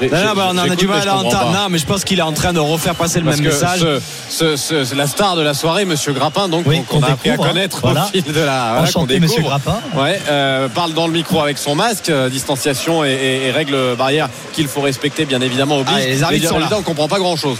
Non, 0.00 0.08
non, 0.08 0.16
j'ai- 0.28 0.34
bah, 0.36 0.48
on 0.50 0.58
en 0.58 0.70
a 0.70 0.76
du 0.76 0.86
mal 0.86 1.08
à 1.08 1.16
entendre. 1.16 1.50
Non, 1.52 1.68
mais 1.70 1.78
je 1.78 1.86
pense 1.86 2.04
qu'il 2.04 2.18
est 2.18 2.22
en 2.22 2.32
train 2.32 2.52
de 2.52 2.58
refaire 2.60 2.94
passer 2.94 3.18
le 3.20 3.24
Parce 3.24 3.38
même 3.38 3.46
que 3.46 3.52
message. 3.52 3.80
ce, 4.28 4.56
ce- 4.56 4.84
ce- 4.84 4.94
la 4.94 5.06
star 5.06 5.34
de 5.36 5.42
la 5.42 5.54
soirée, 5.54 5.84
Monsieur 5.84 6.12
Grappin, 6.12 6.48
donc 6.48 6.64
Oui, 6.66 6.82
qu'on 6.88 7.02
a 7.02 7.08
appris 7.12 7.30
à 7.30 7.34
hein. 7.34 7.36
connaître 7.36 7.78
Voilà. 7.82 8.04
au 8.04 8.08
fil 8.08 8.22
de 8.24 8.32
la 8.40 8.68
voilà, 8.72 8.82
Enchanté, 8.82 9.18
monsieur. 9.20 9.42
Grappin. 9.42 9.78
Ouais, 9.96 10.20
euh, 10.28 10.68
parle 10.68 10.92
dans 10.92 11.06
le 11.06 11.12
micro 11.12 11.40
avec 11.40 11.58
son 11.58 11.74
masque, 11.74 12.10
euh, 12.10 12.28
distanciation 12.28 13.04
et, 13.04 13.10
et- 13.12 13.46
et 13.46 13.50
règles 13.50 13.96
barrières 13.96 14.28
qu'il 14.52 14.68
faut 14.68 14.80
respecter, 14.80 15.24
bien 15.24 15.40
évidemment. 15.40 15.78
Oblige. 15.78 15.94
Ah, 15.96 16.06
les 16.06 16.22
arbitres 16.22 16.48
sont 16.48 16.58
là. 16.58 16.68
on 16.76 16.82
comprend 16.82 17.08
pas 17.08 17.18
grand 17.18 17.36
chose. 17.36 17.58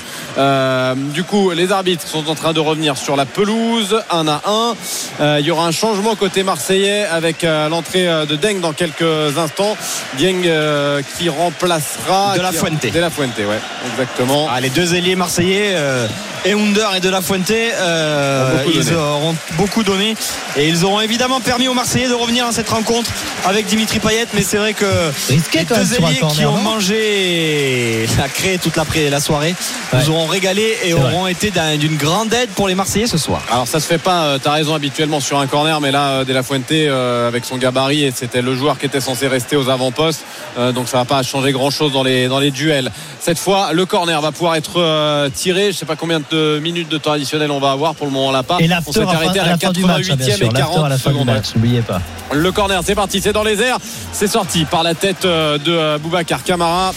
du 1.14 1.24
coup, 1.24 1.51
les 1.51 1.72
arbitres 1.72 2.07
sont 2.07 2.29
en 2.29 2.35
train 2.35 2.53
de 2.53 2.61
revenir 2.61 2.97
sur 2.97 3.16
la 3.16 3.26
pelouse, 3.26 3.97
un 4.11 4.29
à 4.29 4.41
un. 4.47 4.74
Euh, 5.20 5.37
Il 5.41 5.47
y 5.47 5.51
aura 5.51 5.66
un 5.66 5.72
changement 5.72 6.14
côté 6.14 6.43
marseillais 6.43 7.05
avec 7.07 7.43
euh, 7.45 7.68
l'entrée 7.68 8.07
euh, 8.09 8.26
de 8.26 8.37
Deng 8.37 8.61
dans 8.61 8.72
quelques 8.72 9.37
instants. 9.39 9.76
Dieng 10.16 10.43
euh, 10.47 11.01
qui 11.16 11.29
remplacera 11.29 12.18
De 12.37 12.43
La 12.43 12.53
Fuente. 12.53 12.93
De 12.93 13.01
la 13.01 13.11
Fuente, 13.11 13.39
ouais, 13.39 13.61
exactement. 13.93 14.49
Ah, 14.51 14.61
les 14.61 14.71
deux 14.71 14.95
ailiers 14.95 15.16
marseillais, 15.16 15.73
euh, 15.75 16.07
Eunder 16.47 16.86
et 16.97 17.01
De 17.01 17.09
La 17.11 17.20
Fuente, 17.20 17.51
euh, 17.51 18.62
ils 18.72 18.84
donné. 18.84 18.97
auront 18.97 19.34
beaucoup 19.57 19.82
donné 19.82 20.14
et 20.57 20.68
ils 20.68 20.84
auront 20.84 21.01
évidemment 21.01 21.41
permis 21.41 21.68
aux 21.68 21.74
Marseillais 21.74 22.09
de 22.09 22.14
revenir 22.14 22.47
à 22.47 22.53
cette 22.53 22.68
rencontre 22.68 23.11
avec 23.47 23.66
Dimitri 23.66 23.99
Payet. 23.99 24.26
Mais 24.34 24.43
c'est 24.43 24.57
vrai 24.59 24.72
que 24.74 24.86
Risqué 25.28 25.61
les 25.61 25.64
deux 25.64 25.95
ailiers 25.95 26.14
qui 26.14 26.20
corner. 26.20 26.53
ont 26.53 26.57
mangé 26.59 28.07
la 28.18 28.28
crée 28.28 28.59
toute 28.59 28.76
la, 28.76 28.84
la 29.11 29.20
soirée 29.20 29.55
Ouais. 29.93 30.01
nous 30.05 30.11
auront 30.11 30.26
régalé 30.26 30.76
et 30.84 30.93
vrai. 30.93 31.01
auront 31.12 31.26
été 31.26 31.51
d'un- 31.51 31.76
d'une 31.76 31.97
grande 31.97 32.32
aide 32.34 32.51
pour 32.51 32.68
les 32.68 32.74
Marseillais 32.74 33.07
ce 33.07 33.16
soir. 33.18 33.41
Alors 33.51 33.66
ça 33.66 33.80
se 33.80 33.86
fait 33.86 33.97
pas, 33.99 34.24
euh, 34.24 34.39
t'as 34.43 34.53
raison 34.53 34.74
habituellement 34.74 35.20
sur 35.20 35.39
un 35.39 35.47
corner, 35.47 35.80
mais 35.80 35.91
là 35.91 36.09
euh, 36.11 36.24
De 36.24 36.32
La 36.34 36.43
Fuente 36.43 36.70
euh, 36.72 37.26
avec 37.28 37.45
son 37.47 37.57
gabarit 37.57 38.05
et 38.05 38.12
c'était 38.14 38.43
le 38.43 38.55
joueur 38.55 38.78
qui 38.78 38.86
était 38.86 39.01
censé 39.01 39.28
rester 39.28 39.57
aux 39.57 39.68
avant-postes, 39.70 40.20
euh, 40.59 40.72
donc 40.72 40.89
ça 40.89 40.99
va 40.99 41.05
pas 41.07 41.22
changer 41.22 41.53
grand 41.53 41.70
chose 41.70 41.93
dans 41.93 42.03
les 42.03 42.28
dans 42.28 42.39
les 42.39 42.51
duels. 42.51 42.91
Cette 43.20 43.39
fois, 43.39 43.72
le 43.72 43.84
corner 43.86 44.20
va 44.20 44.30
pouvoir 44.32 44.55
être 44.57 44.74
euh, 44.80 45.28
tiré. 45.30 45.72
Je 45.72 45.76
sais 45.78 45.86
pas 45.86 45.97
combien 45.97 46.20
de 46.20 46.24
minutes 46.33 46.89
de 46.89 46.99
temps 46.99 47.12
additionnel 47.12 47.51
on 47.51 47.61
va 47.61 47.72
avoir 47.72 47.95
pour 47.95 48.07
le 48.07 48.12
moment 48.12 48.29
on 48.29 48.33
l'a 48.33 48.43
pas. 48.43 48.59
Et 48.61 48.68
on 48.87 48.93
s'est 48.93 49.03
arrêté 49.03 49.39
à 49.39 49.43
à 49.43 49.47
la 49.47 49.53
la 49.53 49.59
fin 49.59 49.72
du 49.72 49.85
match, 49.85 50.11
hein, 50.11 50.16
bien 50.16 50.26
88e 50.26 50.31
et 50.31 50.37
sûr. 50.37 50.53
L'after 50.53 50.62
à 50.62 50.66
40 50.66 50.89
la 50.89 50.99
fin 50.99 51.11
du 51.11 51.18
secondes. 51.18 51.43
n'oubliez 51.55 51.83
pas. 51.83 52.01
Le 52.33 52.53
corner, 52.53 52.81
c'est 52.85 52.95
parti, 52.95 53.20
c'est 53.20 53.33
dans 53.33 53.43
les 53.43 53.61
airs. 53.62 53.79
C'est 54.12 54.26
sorti 54.26 54.64
par 54.64 54.83
la 54.83 54.95
tête 54.95 55.24
euh, 55.24 55.59
de 55.59 55.72
euh, 55.72 55.99
Boubacar 55.99 56.43
Camara. 56.45 56.93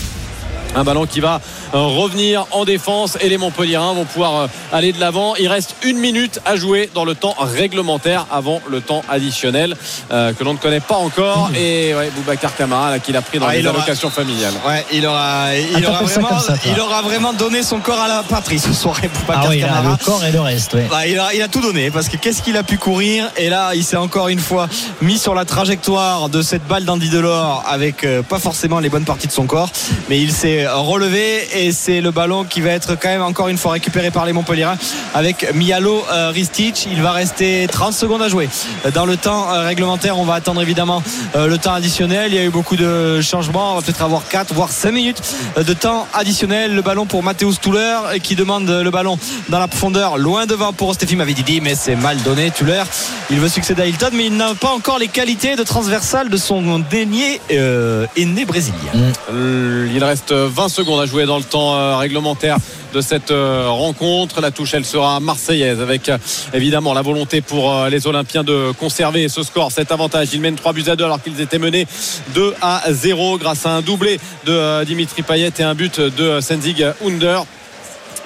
Un 0.73 0.83
ballon 0.85 1.05
qui 1.05 1.19
va 1.19 1.41
euh, 1.73 1.79
revenir 1.79 2.45
en 2.51 2.63
défense 2.63 3.17
et 3.19 3.27
les 3.27 3.37
Montpelliérains 3.37 3.93
vont 3.93 4.05
pouvoir 4.05 4.35
euh, 4.41 4.47
aller 4.71 4.93
de 4.93 4.99
l'avant. 5.01 5.35
Il 5.35 5.47
reste 5.49 5.75
une 5.83 5.97
minute 5.97 6.39
à 6.45 6.55
jouer 6.55 6.89
dans 6.95 7.03
le 7.03 7.13
temps 7.13 7.35
réglementaire 7.37 8.25
avant 8.31 8.61
le 8.69 8.79
temps 8.79 9.01
additionnel 9.09 9.75
euh, 10.11 10.31
que 10.33 10.43
l'on 10.45 10.53
ne 10.53 10.57
connaît 10.57 10.79
pas 10.79 10.95
encore. 10.95 11.49
Et 11.55 11.93
ouais, 11.93 12.09
Boubacar 12.15 12.55
Camara 12.55 12.89
là, 12.89 12.99
qui 12.99 13.11
l'a 13.11 13.21
pris 13.21 13.37
dans 13.39 13.47
Ah, 13.47 13.55
les 13.55 13.65
aura- 13.67 13.77
allocations 13.79 14.09
familiales. 14.09 14.53
Ouais, 14.65 14.85
il 14.93 15.05
aura, 15.05 15.47
il, 15.55 15.85
aura 15.85 16.03
vraiment, 16.03 16.27
comme 16.29 16.39
ça, 16.39 16.57
toi. 16.57 16.71
il 16.73 16.79
aura 16.79 17.01
vraiment 17.01 17.33
donné 17.33 17.63
son 17.63 17.79
corps 17.79 17.99
à 17.99 18.07
la 18.07 18.23
patrie 18.23 18.59
ce 18.59 18.71
soir, 18.71 18.95
Boubacar 19.01 19.43
Ah 19.45 19.49
oui, 19.49 19.59
Camara. 19.59 19.97
le 19.99 20.05
corps 20.05 20.23
et 20.23 20.31
le 20.31 20.39
reste. 20.39 20.73
ouais. 20.73 20.87
Bah, 20.89 21.05
il, 21.05 21.19
a, 21.19 21.33
il 21.33 21.41
a 21.41 21.49
tout 21.49 21.61
donné 21.61 21.91
parce 21.91 22.07
que 22.07 22.15
qu'est-ce 22.15 22.41
qu'il 22.41 22.55
a 22.55 22.63
pu 22.63 22.77
courir? 22.77 23.25
Et 23.35 23.49
là 23.49 23.71
il 23.75 23.83
s'est 23.83 23.97
encore 23.97 24.29
une 24.29 24.39
fois 24.39 24.69
mis 25.01 25.17
sur 25.17 25.35
la 25.35 25.43
trajectoire 25.43 26.29
de 26.29 26.41
cette 26.41 26.65
balle 26.65 26.85
d'Andy 26.85 27.09
Delors 27.09 27.63
avec 27.67 28.03
euh, 28.05 28.21
pas 28.23 28.39
forcément 28.39 28.79
les 28.79 28.89
bonnes 28.89 29.03
parties 29.03 29.27
de 29.27 29.31
son 29.33 29.45
corps 29.45 29.69
mais 30.09 30.19
il 30.19 30.31
s'est 30.31 30.60
relevé 30.67 31.65
et 31.65 31.71
c'est 31.71 32.01
le 32.01 32.11
ballon 32.11 32.43
qui 32.43 32.61
va 32.61 32.71
être 32.71 32.95
quand 32.95 33.09
même 33.09 33.21
encore 33.21 33.47
une 33.47 33.57
fois 33.57 33.73
récupéré 33.73 34.11
par 34.11 34.25
les 34.25 34.33
Montpellierins 34.33 34.77
avec 35.13 35.53
Mialo 35.53 36.03
euh, 36.11 36.29
Ristic. 36.29 36.87
Il 36.91 37.01
va 37.01 37.11
rester 37.11 37.67
30 37.71 37.93
secondes 37.93 38.21
à 38.21 38.27
jouer. 38.27 38.49
Dans 38.93 39.05
le 39.05 39.17
temps 39.17 39.51
euh, 39.51 39.67
réglementaire 39.67 40.17
on 40.17 40.25
va 40.25 40.35
attendre 40.35 40.61
évidemment 40.61 41.01
euh, 41.35 41.47
le 41.47 41.57
temps 41.57 41.73
additionnel. 41.73 42.31
Il 42.31 42.35
y 42.35 42.39
a 42.39 42.43
eu 42.43 42.49
beaucoup 42.49 42.75
de 42.75 43.21
changements. 43.21 43.73
On 43.73 43.75
va 43.75 43.81
peut-être 43.81 44.01
avoir 44.01 44.27
4 44.27 44.53
voire 44.53 44.71
5 44.71 44.91
minutes 44.91 45.21
euh, 45.57 45.63
de 45.63 45.73
temps 45.73 46.07
additionnel. 46.13 46.75
Le 46.75 46.81
ballon 46.81 47.05
pour 47.05 47.23
Mathéus 47.23 47.59
Tuller 47.59 47.97
euh, 48.05 48.17
qui 48.19 48.35
demande 48.35 48.69
le 48.69 48.91
ballon 48.91 49.17
dans 49.49 49.59
la 49.59 49.67
profondeur 49.67 50.17
loin 50.17 50.45
devant 50.45 50.73
pour 50.73 50.93
Stéphane 50.93 51.17
Mavididi 51.17 51.61
mais 51.61 51.75
c'est 51.75 51.95
mal 51.95 52.21
donné. 52.23 52.51
Tuller 52.51 52.83
il 53.29 53.39
veut 53.39 53.49
succéder 53.49 53.83
à 53.83 53.85
Hilton 53.85 54.09
mais 54.13 54.25
il 54.25 54.37
n'a 54.37 54.53
pas 54.55 54.71
encore 54.71 54.99
les 54.99 55.07
qualités 55.07 55.55
de 55.55 55.63
transversal 55.63 56.29
de 56.29 56.37
son 56.37 56.79
dénier 56.79 57.41
euh, 57.51 58.05
aîné 58.15 58.45
brésilien. 58.45 58.91
Euh, 59.31 59.89
Il 59.93 60.03
reste 60.03 60.33
20 60.51 60.69
secondes 60.69 60.99
à 60.99 61.05
jouer 61.05 61.25
dans 61.25 61.37
le 61.37 61.43
temps 61.43 61.75
euh, 61.75 61.95
réglementaire 61.95 62.57
de 62.93 63.01
cette 63.01 63.31
euh, 63.31 63.67
rencontre. 63.69 64.41
La 64.41 64.51
touche, 64.51 64.73
elle 64.73 64.85
sera 64.85 65.19
marseillaise 65.19 65.79
avec 65.79 66.09
euh, 66.09 66.17
évidemment 66.53 66.93
la 66.93 67.01
volonté 67.01 67.41
pour 67.41 67.85
les 67.89 68.05
Olympiens 68.05 68.43
de 68.43 68.71
conserver 68.77 69.29
ce 69.29 69.43
score, 69.43 69.71
cet 69.71 69.91
avantage. 69.91 70.29
Ils 70.33 70.41
mènent 70.41 70.55
3 70.55 70.73
buts 70.73 70.83
à 70.87 70.95
2 70.95 71.03
alors 71.03 71.21
qu'ils 71.21 71.39
étaient 71.41 71.57
menés 71.57 71.87
2 72.35 72.53
à 72.61 72.83
0 72.89 73.37
grâce 73.37 73.65
à 73.65 73.71
un 73.71 73.81
doublé 73.81 74.19
de 74.45 74.83
Dimitri 74.83 75.21
Payet 75.21 75.53
et 75.57 75.63
un 75.63 75.73
but 75.73 75.99
de 75.99 76.41
Senzig 76.41 76.85
Under. 77.05 77.45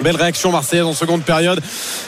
Belle 0.01 0.17
réaction 0.17 0.51
marseillaise 0.51 0.85
en 0.85 0.93
seconde 0.93 1.23
période 1.23 1.61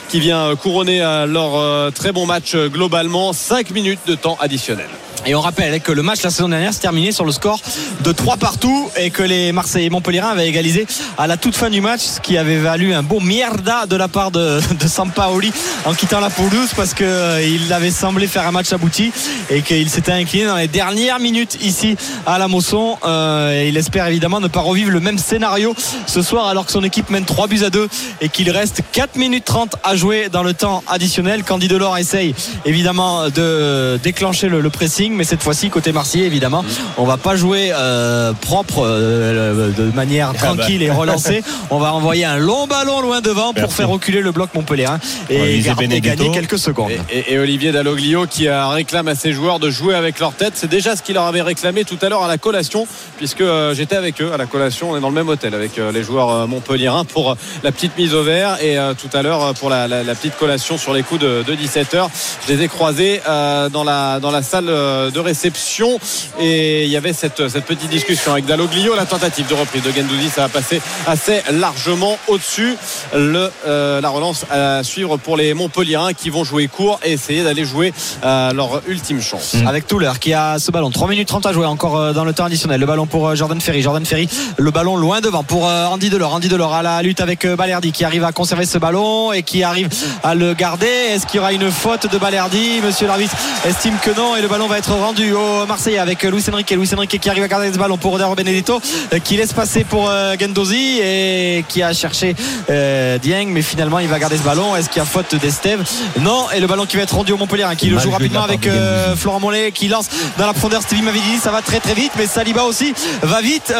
qui 0.08 0.20
vient 0.20 0.54
couronner 0.56 0.98
leur 1.26 1.92
très 1.92 2.12
bon 2.12 2.26
match 2.26 2.54
globalement. 2.54 3.32
5 3.32 3.70
minutes 3.70 4.00
de 4.06 4.14
temps 4.14 4.36
additionnel. 4.40 4.88
Et 5.26 5.34
on 5.34 5.40
rappelle 5.40 5.80
que 5.80 5.92
le 5.92 6.02
match 6.02 6.22
la 6.22 6.30
saison 6.30 6.48
dernière 6.48 6.72
s'est 6.72 6.80
terminé 6.80 7.12
sur 7.12 7.24
le 7.24 7.32
score 7.32 7.60
de 8.02 8.12
3 8.12 8.36
partout 8.36 8.88
et 8.96 9.10
que 9.10 9.22
les 9.22 9.52
Marseillais 9.52 9.86
et 9.86 9.90
Montpellierins 9.90 10.30
avaient 10.30 10.48
égalisé 10.48 10.86
à 11.18 11.26
la 11.26 11.36
toute 11.36 11.56
fin 11.56 11.70
du 11.70 11.80
match, 11.80 12.00
ce 12.00 12.20
qui 12.20 12.38
avait 12.38 12.58
valu 12.58 12.94
un 12.94 13.02
beau 13.02 13.20
mierda 13.20 13.86
de 13.86 13.96
la 13.96 14.08
part 14.08 14.30
de, 14.30 14.60
de 14.80 14.88
Sampaoli 14.88 15.52
en 15.84 15.94
quittant 15.94 16.20
la 16.20 16.30
pelouse 16.30 16.70
parce 16.76 16.94
qu'il 16.94 17.72
avait 17.72 17.90
semblé 17.90 18.26
faire 18.26 18.46
un 18.46 18.52
match 18.52 18.72
abouti 18.72 19.12
et 19.50 19.62
qu'il 19.62 19.88
s'était 19.90 20.12
incliné 20.12 20.46
dans 20.46 20.56
les 20.56 20.68
dernières 20.68 21.18
minutes 21.18 21.58
ici 21.62 21.96
à 22.26 22.38
la 22.38 22.48
Mosson. 22.48 22.96
Euh, 23.04 23.64
et 23.64 23.68
il 23.68 23.76
espère 23.76 24.06
évidemment 24.06 24.40
ne 24.40 24.48
pas 24.48 24.60
revivre 24.60 24.90
le 24.90 25.00
même 25.00 25.18
scénario 25.18 25.74
ce 26.06 26.22
soir 26.22 26.46
alors 26.46 26.66
que 26.66 26.72
son 26.72 26.84
équipe 26.84 27.10
mène 27.10 27.24
3 27.24 27.48
buts 27.48 27.64
à 27.64 27.70
2 27.70 27.88
et 28.20 28.28
qu'il 28.28 28.50
reste 28.50 28.82
4 28.92 29.16
minutes 29.16 29.44
30 29.44 29.76
à 29.82 29.96
jouer 29.96 30.28
dans 30.30 30.42
le 30.42 30.54
temps 30.54 30.82
additionnel. 30.86 31.44
Candy 31.44 31.68
Delors 31.68 31.98
essaye 31.98 32.34
évidemment 32.64 33.28
de 33.28 33.98
déclencher 34.02 34.48
le, 34.48 34.60
le 34.60 34.70
pressing 34.70 35.07
pressing, 35.08 35.16
mais 35.16 35.24
cette 35.24 35.42
fois-ci 35.42 35.70
côté 35.70 35.92
Marseillais 35.92 36.26
évidemment, 36.26 36.64
on 36.96 37.04
va 37.04 37.16
pas 37.16 37.36
jouer 37.36 37.70
euh, 37.72 38.32
propre 38.40 38.84
euh, 38.84 39.70
de 39.76 39.84
manière 39.94 40.30
Ah 40.30 40.32
bah. 40.32 40.54
tranquille 40.54 40.82
et 40.82 40.90
relancée. 40.90 41.42
On 41.70 41.78
va 41.78 41.92
envoyer 41.92 42.24
un 42.24 42.38
long 42.38 42.66
ballon 42.66 43.00
loin 43.02 43.20
devant 43.20 43.52
pour 43.52 43.62
Merci. 43.62 43.76
faire 43.76 43.88
reculer 43.90 44.20
le 44.22 44.32
bloc 44.32 44.50
Montpellier 44.54 44.86
hein, 44.86 44.98
et, 45.28 45.60
Benedetto. 45.76 46.00
gagner 46.00 46.30
quelques 46.32 46.58
secondes. 46.58 46.90
Et, 47.10 47.18
et- 47.18 47.34
et 47.34 47.38
Olivier 47.38 47.72
Dalloglio 47.72 48.26
qui 48.26 48.48
euh, 48.48 48.68
réclame 48.68 49.06
à 49.08 49.14
ses 49.14 49.32
joueurs 49.32 49.58
de 49.58 49.68
jouer 49.70 49.94
avec 49.94 50.18
leur 50.18 50.32
tête. 50.32 50.54
C'est 50.56 50.68
déjà 50.70 50.96
ce 50.96 51.02
qu'il 51.02 51.14
leur 51.14 51.24
avait 51.24 51.42
réclamé 51.42 51.84
tout 51.84 51.98
à 52.00 52.08
l'heure 52.08 52.22
à 52.22 52.28
la 52.28 52.38
collation, 52.38 52.86
puisque 53.18 53.42
euh, 53.42 53.74
j'étais 53.74 53.96
avec 53.96 54.20
eux 54.22 54.32
à 54.32 54.38
la 54.38 54.46
collation. 54.46 54.90
On 54.92 54.96
est 54.96 55.00
dans 55.00 55.10
le 55.10 55.14
même 55.14 55.28
hôtel 55.28 55.54
avec 55.54 55.78
euh, 55.78 55.92
les 55.92 56.02
joueurs 56.02 56.30
euh, 56.30 56.46
montpelliérains 56.46 57.04
pour 57.04 57.32
euh, 57.32 57.34
la 57.62 57.70
petite 57.70 57.96
mise 57.98 58.14
au 58.14 58.22
vert 58.22 58.56
et 58.62 58.78
euh, 58.78 58.94
tout 58.94 59.14
à 59.16 59.22
l'heure 59.22 59.52
pour 59.54 59.68
la, 59.68 59.86
la- 59.88 60.02
la 60.02 60.14
petite 60.14 60.36
collation 60.38 60.78
sur 60.78 60.94
les 60.94 61.02
coups 61.02 61.20
de, 61.20 61.44
17h. 61.48 62.08
Je 62.48 62.52
les 62.54 62.62
ai 62.64 62.68
croisés 62.68 63.20
euh, 63.28 63.68
dans, 63.68 63.84
la, 63.84 64.20
dans 64.20 64.30
la 64.30 64.42
salle 64.42 64.68
euh, 64.68 64.97
de 65.10 65.20
réception. 65.20 65.98
Et 66.40 66.84
il 66.84 66.90
y 66.90 66.96
avait 66.96 67.12
cette, 67.12 67.48
cette 67.48 67.64
petite 67.64 67.90
discussion 67.90 68.32
avec 68.32 68.46
Dalloglio. 68.46 68.94
La 68.94 69.06
tentative 69.06 69.46
de 69.46 69.54
reprise 69.54 69.82
de 69.82 69.90
Gendouzi, 69.90 70.28
ça 70.28 70.42
va 70.42 70.48
passer 70.48 70.80
assez 71.06 71.42
largement 71.52 72.18
au-dessus. 72.28 72.76
Le, 73.14 73.50
euh, 73.66 74.00
la 74.00 74.08
relance 74.08 74.44
à 74.50 74.82
suivre 74.82 75.16
pour 75.16 75.36
les 75.36 75.54
Montpelliérains 75.54 76.12
qui 76.12 76.30
vont 76.30 76.44
jouer 76.44 76.68
court 76.68 77.00
et 77.04 77.12
essayer 77.12 77.42
d'aller 77.42 77.64
jouer 77.64 77.92
euh, 78.24 78.52
leur 78.52 78.82
ultime 78.86 79.20
chance. 79.20 79.56
Avec 79.66 79.86
Touler 79.86 80.12
qui 80.20 80.32
a 80.34 80.58
ce 80.58 80.70
ballon. 80.70 80.90
3 80.90 81.08
minutes 81.08 81.28
30 81.28 81.46
à 81.46 81.52
jouer 81.52 81.66
encore 81.66 81.96
euh, 81.96 82.12
dans 82.12 82.24
le 82.24 82.32
temps 82.32 82.44
additionnel. 82.44 82.80
Le 82.80 82.86
ballon 82.86 83.06
pour 83.06 83.28
euh, 83.28 83.34
Jordan 83.34 83.60
Ferry. 83.60 83.82
Jordan 83.82 84.04
Ferry 84.04 84.28
le 84.56 84.70
ballon 84.70 84.96
loin 84.96 85.20
devant 85.20 85.42
pour 85.44 85.68
euh, 85.68 85.86
Andy 85.86 86.10
Delors. 86.10 86.34
Andy 86.34 86.48
Delors 86.48 86.74
à 86.74 86.82
la 86.82 87.02
lutte 87.02 87.20
avec 87.20 87.44
euh, 87.44 87.56
Balerdi 87.56 87.92
qui 87.92 88.04
arrive 88.04 88.24
à 88.24 88.32
conserver 88.32 88.66
ce 88.66 88.78
ballon 88.78 89.32
et 89.32 89.42
qui 89.42 89.62
arrive 89.62 89.88
à 90.22 90.34
le 90.34 90.54
garder. 90.54 90.86
Est-ce 90.86 91.26
qu'il 91.26 91.36
y 91.36 91.40
aura 91.40 91.52
une 91.52 91.70
faute 91.70 92.10
de 92.10 92.18
Balerdi? 92.18 92.80
Monsieur 92.84 93.06
l'arbitre 93.06 93.36
estime 93.64 93.96
que 94.02 94.10
non 94.16 94.36
et 94.36 94.42
le 94.42 94.48
ballon 94.48 94.66
va 94.66 94.78
être 94.78 94.87
rendu 94.96 95.32
au 95.32 95.66
Marseillais 95.66 95.98
avec 95.98 96.22
Luis 96.22 96.44
Enrique 96.50 96.70
Luis 96.70 96.90
Enrique 96.94 97.18
qui 97.20 97.28
arrive 97.28 97.42
à 97.42 97.48
garder 97.48 97.72
ce 97.72 97.78
ballon 97.78 97.98
pour 97.98 98.18
Dario 98.18 98.34
Benedetto 98.34 98.80
euh, 99.12 99.18
qui 99.18 99.36
laisse 99.36 99.52
passer 99.52 99.84
pour 99.84 100.08
euh, 100.08 100.34
Gendozi 100.38 101.00
et 101.00 101.64
qui 101.68 101.82
a 101.82 101.92
cherché 101.92 102.34
euh, 102.70 103.18
Dieng 103.18 103.48
mais 103.48 103.62
finalement 103.62 103.98
il 103.98 104.08
va 104.08 104.18
garder 104.18 104.36
ce 104.36 104.42
ballon 104.42 104.76
est-ce 104.76 104.88
qu'il 104.88 104.98
y 104.98 105.02
a 105.02 105.04
faute 105.04 105.34
d'Esteve 105.34 105.82
non 106.20 106.50
et 106.54 106.60
le 106.60 106.66
ballon 106.66 106.86
qui 106.86 106.96
va 106.96 107.02
être 107.02 107.14
rendu 107.14 107.32
au 107.32 107.36
Montpellier 107.36 107.64
hein, 107.64 107.74
qui 107.74 107.88
le 107.88 107.98
joue 107.98 108.10
rapidement 108.10 108.42
avec. 108.42 108.68
Florent 109.16 109.40
Mollet 109.40 109.72
qui 109.72 109.88
lance 109.88 110.08
dans 110.38 110.46
la 110.46 110.52
profondeur 110.52 110.82
Stevie 110.82 111.02
Mavididi 111.02 111.38
ça 111.38 111.50
va 111.50 111.62
très 111.62 111.80
très 111.80 111.94
vite 111.94 112.12
mais 112.16 112.26
Saliba 112.26 112.64
aussi 112.64 112.94
va 113.22 113.40
vite 113.40 113.72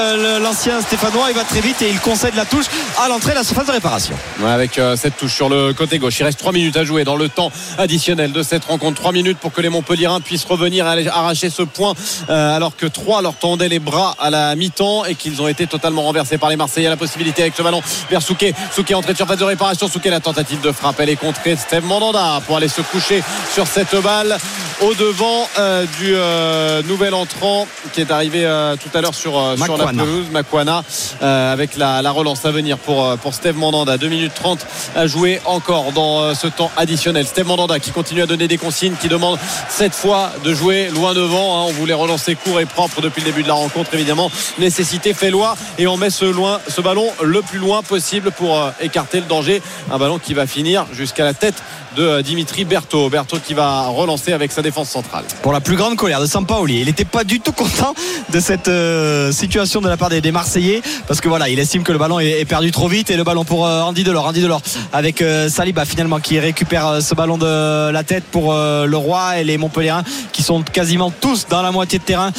l'ancien 0.42 0.80
Stéphanois 0.80 1.30
il 1.30 1.36
va 1.36 1.44
très 1.44 1.60
vite 1.60 1.80
et 1.82 1.90
il 1.90 2.00
concède 2.00 2.34
la 2.34 2.44
touche 2.44 2.66
à 3.02 3.08
l'entrée 3.08 3.30
de 3.30 3.36
la 3.36 3.44
surface 3.44 3.66
de 3.66 3.72
réparation 3.72 4.14
Ouais, 4.40 4.50
avec 4.50 4.80
cette 4.96 5.16
touche 5.16 5.34
sur 5.34 5.48
le 5.48 5.72
côté 5.72 5.98
gauche. 5.98 6.18
Il 6.20 6.24
reste 6.24 6.38
3 6.38 6.52
minutes 6.52 6.76
à 6.76 6.84
jouer 6.84 7.04
dans 7.04 7.16
le 7.16 7.28
temps 7.28 7.50
additionnel 7.76 8.32
de 8.32 8.42
cette 8.42 8.64
rencontre. 8.64 9.00
3 9.00 9.12
minutes 9.12 9.38
pour 9.38 9.52
que 9.52 9.60
les 9.60 9.68
Montpelliérains 9.68 10.20
puissent 10.20 10.44
revenir 10.44 10.86
et 10.97 10.97
arracher 11.06 11.50
ce 11.50 11.62
point 11.62 11.94
euh, 12.28 12.56
alors 12.56 12.76
que 12.76 12.86
3 12.86 13.22
leur 13.22 13.34
tendaient 13.34 13.68
les 13.68 13.78
bras 13.78 14.16
à 14.18 14.30
la 14.30 14.54
mi-temps 14.56 15.04
et 15.04 15.14
qu'ils 15.14 15.40
ont 15.40 15.48
été 15.48 15.66
totalement 15.66 16.02
renversés 16.02 16.38
par 16.38 16.50
les 16.50 16.56
Marseillais. 16.56 16.88
La 16.88 16.96
possibilité 16.96 17.42
avec 17.42 17.54
ce 17.56 17.62
ballon 17.62 17.82
vers 18.10 18.22
Souquet. 18.22 18.54
Souquet 18.72 18.94
entrée 18.94 19.12
de 19.12 19.18
surface 19.18 19.38
de 19.38 19.44
réparation. 19.44 19.88
Souquet 19.88 20.10
la 20.10 20.20
tentative 20.20 20.60
de 20.60 20.72
frappe. 20.72 21.00
Elle 21.00 21.10
est 21.10 21.16
contrée 21.16 21.56
Steve 21.56 21.84
Mandanda 21.84 22.40
pour 22.46 22.56
aller 22.56 22.68
se 22.68 22.80
coucher 22.80 23.22
sur 23.54 23.66
cette 23.66 23.94
balle 24.02 24.36
au 24.80 24.94
devant 24.94 25.48
euh, 25.58 25.84
du 25.98 26.14
euh, 26.14 26.82
nouvel 26.84 27.14
entrant 27.14 27.66
qui 27.92 28.00
est 28.00 28.10
arrivé 28.10 28.44
euh, 28.44 28.76
tout 28.76 28.96
à 28.96 29.00
l'heure 29.00 29.14
sur, 29.14 29.38
euh, 29.38 29.56
sur 29.56 29.76
la 29.76 29.86
pelouse. 29.86 30.26
Makwana 30.30 30.84
euh, 31.22 31.52
avec 31.52 31.76
la, 31.76 32.02
la 32.02 32.10
relance 32.10 32.44
à 32.44 32.50
venir 32.50 32.78
pour, 32.78 33.16
pour 33.18 33.34
Steve 33.34 33.56
Mandanda 33.56 33.98
2 33.98 34.08
minutes 34.08 34.32
30 34.34 34.64
à 34.94 35.06
jouer 35.06 35.40
encore 35.44 35.92
dans 35.92 36.34
ce 36.34 36.46
temps 36.46 36.70
additionnel 36.76 37.26
Steve 37.26 37.46
Mandanda 37.46 37.78
qui 37.78 37.90
continue 37.90 38.22
à 38.22 38.26
donner 38.26 38.48
des 38.48 38.58
consignes 38.58 38.94
qui 39.00 39.08
demande 39.08 39.38
cette 39.68 39.94
fois 39.94 40.30
de 40.44 40.54
jouer 40.54 40.90
loin 40.90 41.14
devant 41.14 41.58
hein. 41.58 41.66
on 41.68 41.72
voulait 41.72 41.94
relancer 41.94 42.34
court 42.36 42.60
et 42.60 42.66
propre 42.66 43.00
depuis 43.00 43.20
le 43.22 43.26
début 43.26 43.42
de 43.42 43.48
la 43.48 43.54
rencontre 43.54 43.94
évidemment 43.94 44.30
nécessité 44.58 45.14
fait 45.14 45.30
loi 45.30 45.56
et 45.78 45.86
on 45.86 45.96
met 45.96 46.10
ce, 46.10 46.24
loin, 46.24 46.60
ce 46.68 46.80
ballon 46.80 47.08
le 47.22 47.42
plus 47.42 47.58
loin 47.58 47.82
possible 47.82 48.30
pour 48.30 48.58
euh, 48.58 48.70
écarter 48.80 49.20
le 49.20 49.26
danger 49.26 49.62
un 49.90 49.98
ballon 49.98 50.18
qui 50.18 50.34
va 50.34 50.46
finir 50.46 50.86
jusqu'à 50.92 51.24
la 51.24 51.34
tête 51.34 51.62
euh, 51.98 52.22
Dimitri 52.22 52.64
Berthaud. 52.64 53.08
Berthaud 53.10 53.38
qui 53.44 53.54
va 53.54 53.88
relancer 53.88 54.32
avec 54.32 54.52
sa 54.52 54.62
défense 54.62 54.88
centrale. 54.88 55.24
Pour 55.42 55.52
la 55.52 55.60
plus 55.60 55.76
grande 55.76 55.96
colère 55.96 56.20
de 56.20 56.26
Sampaoli. 56.26 56.80
Il 56.80 56.86
n'était 56.86 57.04
pas 57.04 57.24
du 57.24 57.40
tout 57.40 57.52
content 57.52 57.94
de 58.32 58.40
cette 58.40 58.68
euh, 58.68 59.32
situation 59.32 59.80
de 59.80 59.88
la 59.88 59.96
part 59.96 60.08
des, 60.08 60.32
Marseillais. 60.32 60.82
Parce 61.06 61.20
que 61.20 61.28
voilà, 61.28 61.48
il 61.48 61.58
estime 61.58 61.82
que 61.82 61.92
le 61.92 61.98
ballon 61.98 62.20
est, 62.20 62.44
perdu 62.44 62.70
trop 62.70 62.88
vite. 62.88 63.10
Et 63.10 63.16
le 63.16 63.24
ballon 63.24 63.44
pour 63.44 63.66
euh, 63.66 63.82
Andy 63.82 64.04
Delors, 64.04 64.26
Andy 64.26 64.40
Delors 64.40 64.62
avec 64.92 65.24
Saliba 65.48 65.84
finalement 65.84 66.20
qui 66.20 66.38
récupère 66.38 67.02
ce 67.02 67.14
ballon 67.14 67.38
de 67.38 67.90
la 67.90 68.02
tête 68.04 68.24
pour 68.24 68.52
le 68.54 68.96
Roi 68.96 69.38
et 69.38 69.44
les 69.44 69.58
Montpelliérains 69.58 70.02
qui 70.32 70.42
sont 70.42 70.62
quasiment 70.62 71.10
tous 71.10 71.46
dans 71.48 71.62
la 71.62 71.72
moitié 71.72 71.98
de 71.98 72.04
terrain 72.04 72.32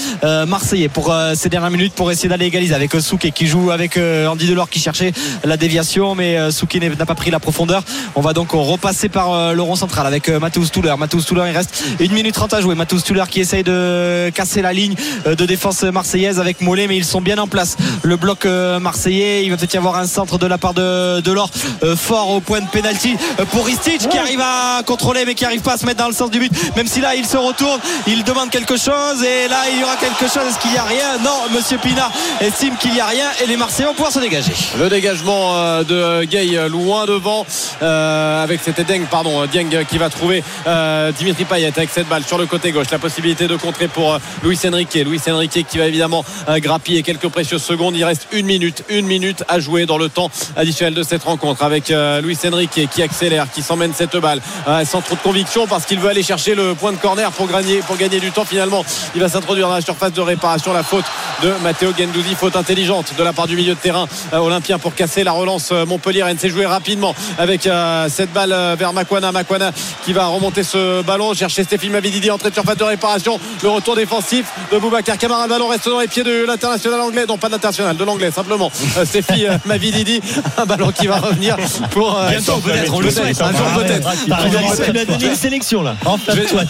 marseillais 0.47 0.89
pour 0.89 1.13
ces 1.35 1.49
dernières 1.49 1.71
minutes 1.71 1.93
pour 1.93 2.11
essayer 2.11 2.29
d'aller 2.29 2.45
égaliser 2.45 2.73
avec 2.73 2.93
Souquet 2.99 3.31
qui 3.31 3.47
joue 3.47 3.71
avec 3.71 3.97
Andy 3.97 4.47
Delors 4.47 4.69
qui 4.69 4.79
cherchait 4.79 5.11
la 5.43 5.57
déviation. 5.57 6.15
Mais 6.15 6.51
Souquet 6.51 6.79
n'a 6.79 7.05
pas 7.05 7.15
pris 7.15 7.31
la 7.31 7.39
profondeur. 7.39 7.83
On 8.15 8.21
va 8.21 8.33
donc 8.33 8.51
repasser 8.51 9.09
par 9.09 9.48
euh, 9.49 9.53
le 9.53 9.61
rond 9.61 9.75
central 9.75 10.05
avec 10.07 10.29
euh, 10.29 10.39
Mathéus 10.39 10.71
Touler. 10.71 10.93
Mathéus 10.97 11.25
Touler, 11.25 11.43
il 11.49 11.55
reste 11.55 11.83
1 11.99 12.13
minute 12.13 12.33
30 12.33 12.53
à 12.53 12.61
jouer. 12.61 12.75
Mathéus 12.75 13.03
Touler 13.03 13.23
qui 13.29 13.41
essaye 13.41 13.63
de 13.63 14.29
casser 14.33 14.61
la 14.61 14.73
ligne 14.73 14.95
euh, 15.27 15.35
de 15.35 15.45
défense 15.45 15.83
marseillaise 15.83 16.39
avec 16.39 16.61
Mollet, 16.61 16.87
mais 16.87 16.97
ils 16.97 17.05
sont 17.05 17.21
bien 17.21 17.37
en 17.37 17.47
place. 17.47 17.77
Le 18.03 18.15
bloc 18.15 18.45
marseillais, 18.45 19.43
il 19.43 19.51
va 19.51 19.57
peut-être 19.57 19.73
y 19.73 19.77
avoir 19.77 19.97
un 19.97 20.07
centre 20.07 20.37
de 20.37 20.47
la 20.47 20.57
part 20.57 20.73
de, 20.73 21.19
de 21.21 21.31
l'or 21.31 21.49
fort 21.95 22.29
au 22.29 22.39
point 22.39 22.61
de 22.61 22.67
pénalty 22.67 23.15
pour 23.51 23.65
Ristich 23.65 24.07
qui 24.07 24.17
arrive 24.17 24.41
à 24.41 24.81
contrôler 24.83 25.25
mais 25.25 25.35
qui 25.35 25.45
arrive 25.45 25.61
pas 25.61 25.73
à 25.73 25.77
se 25.77 25.85
mettre 25.85 25.99
dans 25.99 26.07
le 26.07 26.13
sens 26.13 26.31
du 26.31 26.39
but. 26.39 26.51
Même 26.75 26.87
si 26.87 27.01
là 27.01 27.15
il 27.15 27.25
se 27.25 27.37
retourne, 27.37 27.79
il 28.07 28.23
demande 28.23 28.49
quelque 28.49 28.77
chose 28.77 29.23
et 29.23 29.47
là 29.47 29.57
il 29.71 29.79
y 29.79 29.83
aura 29.83 29.95
quelque 29.95 30.31
chose. 30.31 30.43
Est-ce 30.49 30.59
qu'il 30.59 30.73
y 30.73 30.77
a 30.77 30.83
rien? 30.83 31.17
Non, 31.23 31.55
Monsieur 31.55 31.77
Pina 31.77 32.09
estime 32.41 32.75
qu'il 32.77 32.95
y 32.95 32.99
a 32.99 33.05
rien 33.05 33.27
et 33.43 33.47
les 33.47 33.57
Marseillais 33.57 33.87
vont 33.87 33.93
pouvoir 33.93 34.11
se 34.11 34.19
dégager. 34.19 34.53
Le 34.77 34.89
dégagement 34.89 35.83
de 35.83 36.23
Gay 36.25 36.57
loin 36.69 37.05
devant 37.05 37.45
avec 37.81 38.61
c'était 38.63 38.83
Deng 38.83 39.05
pardon 39.09 39.38
Dieng 39.47 39.69
qui 39.85 39.97
va 39.97 40.09
trouver 40.09 40.43
euh, 40.67 41.11
Dimitri 41.11 41.45
Payet 41.45 41.71
avec 41.75 41.89
cette 41.89 42.07
balle 42.07 42.23
sur 42.23 42.37
le 42.37 42.45
côté 42.45 42.71
gauche. 42.71 42.87
La 42.91 42.99
possibilité 42.99 43.47
de 43.47 43.55
contrer 43.55 43.87
pour 43.87 44.13
euh, 44.13 44.19
Luis 44.43 44.59
Enrique. 44.65 44.93
Luis 45.05 45.21
Enrique 45.27 45.65
qui 45.67 45.77
va 45.77 45.87
évidemment 45.87 46.23
euh, 46.47 46.59
grappiller 46.59 47.03
quelques 47.03 47.27
précieuses 47.27 47.63
secondes. 47.63 47.95
Il 47.95 48.03
reste 48.03 48.27
une 48.31 48.45
minute 48.45 48.83
une 48.89 49.05
minute 49.05 49.43
à 49.47 49.59
jouer 49.59 49.85
dans 49.85 49.97
le 49.97 50.09
temps 50.09 50.29
additionnel 50.55 50.93
de 50.93 51.03
cette 51.03 51.23
rencontre 51.23 51.63
avec 51.63 51.89
Luis 52.23 52.37
Enrique 52.45 52.87
qui 52.91 53.01
accélère 53.01 53.47
qui 53.51 53.61
s'emmène 53.61 53.93
cette 53.93 54.15
balle 54.17 54.41
sans 54.85 55.01
trop 55.01 55.15
de 55.15 55.21
conviction 55.21 55.67
parce 55.67 55.85
qu'il 55.85 55.99
veut 55.99 56.09
aller 56.09 56.23
chercher 56.23 56.55
le 56.55 56.73
point 56.75 56.91
de 56.91 56.97
corner 56.97 57.31
pour 57.31 57.47
gagner 57.47 57.79
pour 57.79 57.97
gagner 57.97 58.19
du 58.19 58.31
temps. 58.31 58.45
Finalement 58.45 58.83
il 59.15 59.21
va 59.21 59.29
s'introduire 59.29 59.67
dans 59.67 59.75
la 59.75 59.81
surface 59.81 60.13
de 60.13 60.21
réparation. 60.21 60.73
La 60.73 60.83
faute 60.83 61.05
de 61.43 61.53
Matteo 61.63 61.91
Gendouzi. 61.97 62.35
Faute 62.35 62.55
intelligente 62.55 63.13
de 63.17 63.23
la 63.23 63.33
part 63.33 63.47
du 63.47 63.55
milieu 63.55 63.73
de 63.73 63.79
terrain 63.79 64.07
olympien 64.33 64.79
pour 64.79 64.95
casser 64.95 65.23
la 65.23 65.31
relance 65.31 65.71
Montpellier. 65.71 66.23
S'est 66.37 66.49
joué 66.49 66.65
rapidement 66.65 67.15
avec 67.37 67.67
cette 68.09 68.31
balle 68.31 68.55
vers 68.77 68.93
Makwana 69.19 69.31
Makwana 69.31 69.71
qui 70.05 70.13
va 70.13 70.27
remonter 70.27 70.63
ce 70.63 71.01
ballon 71.01 71.33
chercher 71.33 71.63
Stéphane 71.63 71.91
Mavididi 71.91 72.31
entrée 72.31 72.49
de 72.49 72.55
surface 72.55 72.77
de 72.77 72.83
réparation 72.83 73.39
le 73.63 73.69
retour 73.69 73.95
défensif 73.95 74.45
de 74.71 74.77
Boubacar 74.77 75.17
Camara. 75.17 75.43
Le 75.43 75.49
ballon 75.49 75.67
reste 75.67 75.87
dans 75.89 75.99
les 75.99 76.07
pieds 76.07 76.23
de 76.23 76.45
l'international 76.45 76.99
anglais. 77.01 77.25
Non 77.27 77.37
pas 77.37 77.47
de 77.47 77.53
l'international 77.53 77.95
de 77.97 78.03
l'anglais 78.03 78.31
simplement. 78.31 78.71
Euh, 78.97 79.05
Stéphane 79.05 79.39
euh, 79.41 79.57
Mavididi 79.65 80.19
un 80.57 80.65
ballon 80.65 80.91
qui 80.91 81.05
va 81.07 81.17
revenir 81.17 81.55
pour 81.91 82.17
euh, 82.17 82.29
Bientôt, 82.29 82.57
peut-être, 82.57 82.93
on 82.93 82.99
le 82.99 83.07
peut-être, 83.09 83.35
souhaite. 83.35 83.41
un 83.41 83.51
jour 83.55 83.67
peut-être. 83.75 84.09
Tu 84.23 84.29
donné 85.07 85.25
une 85.27 85.35
sélection 85.35 85.83
là. 85.83 85.95
je 86.01 86.05
vais, 86.05 86.09
Enflamme-toi, 86.09 86.61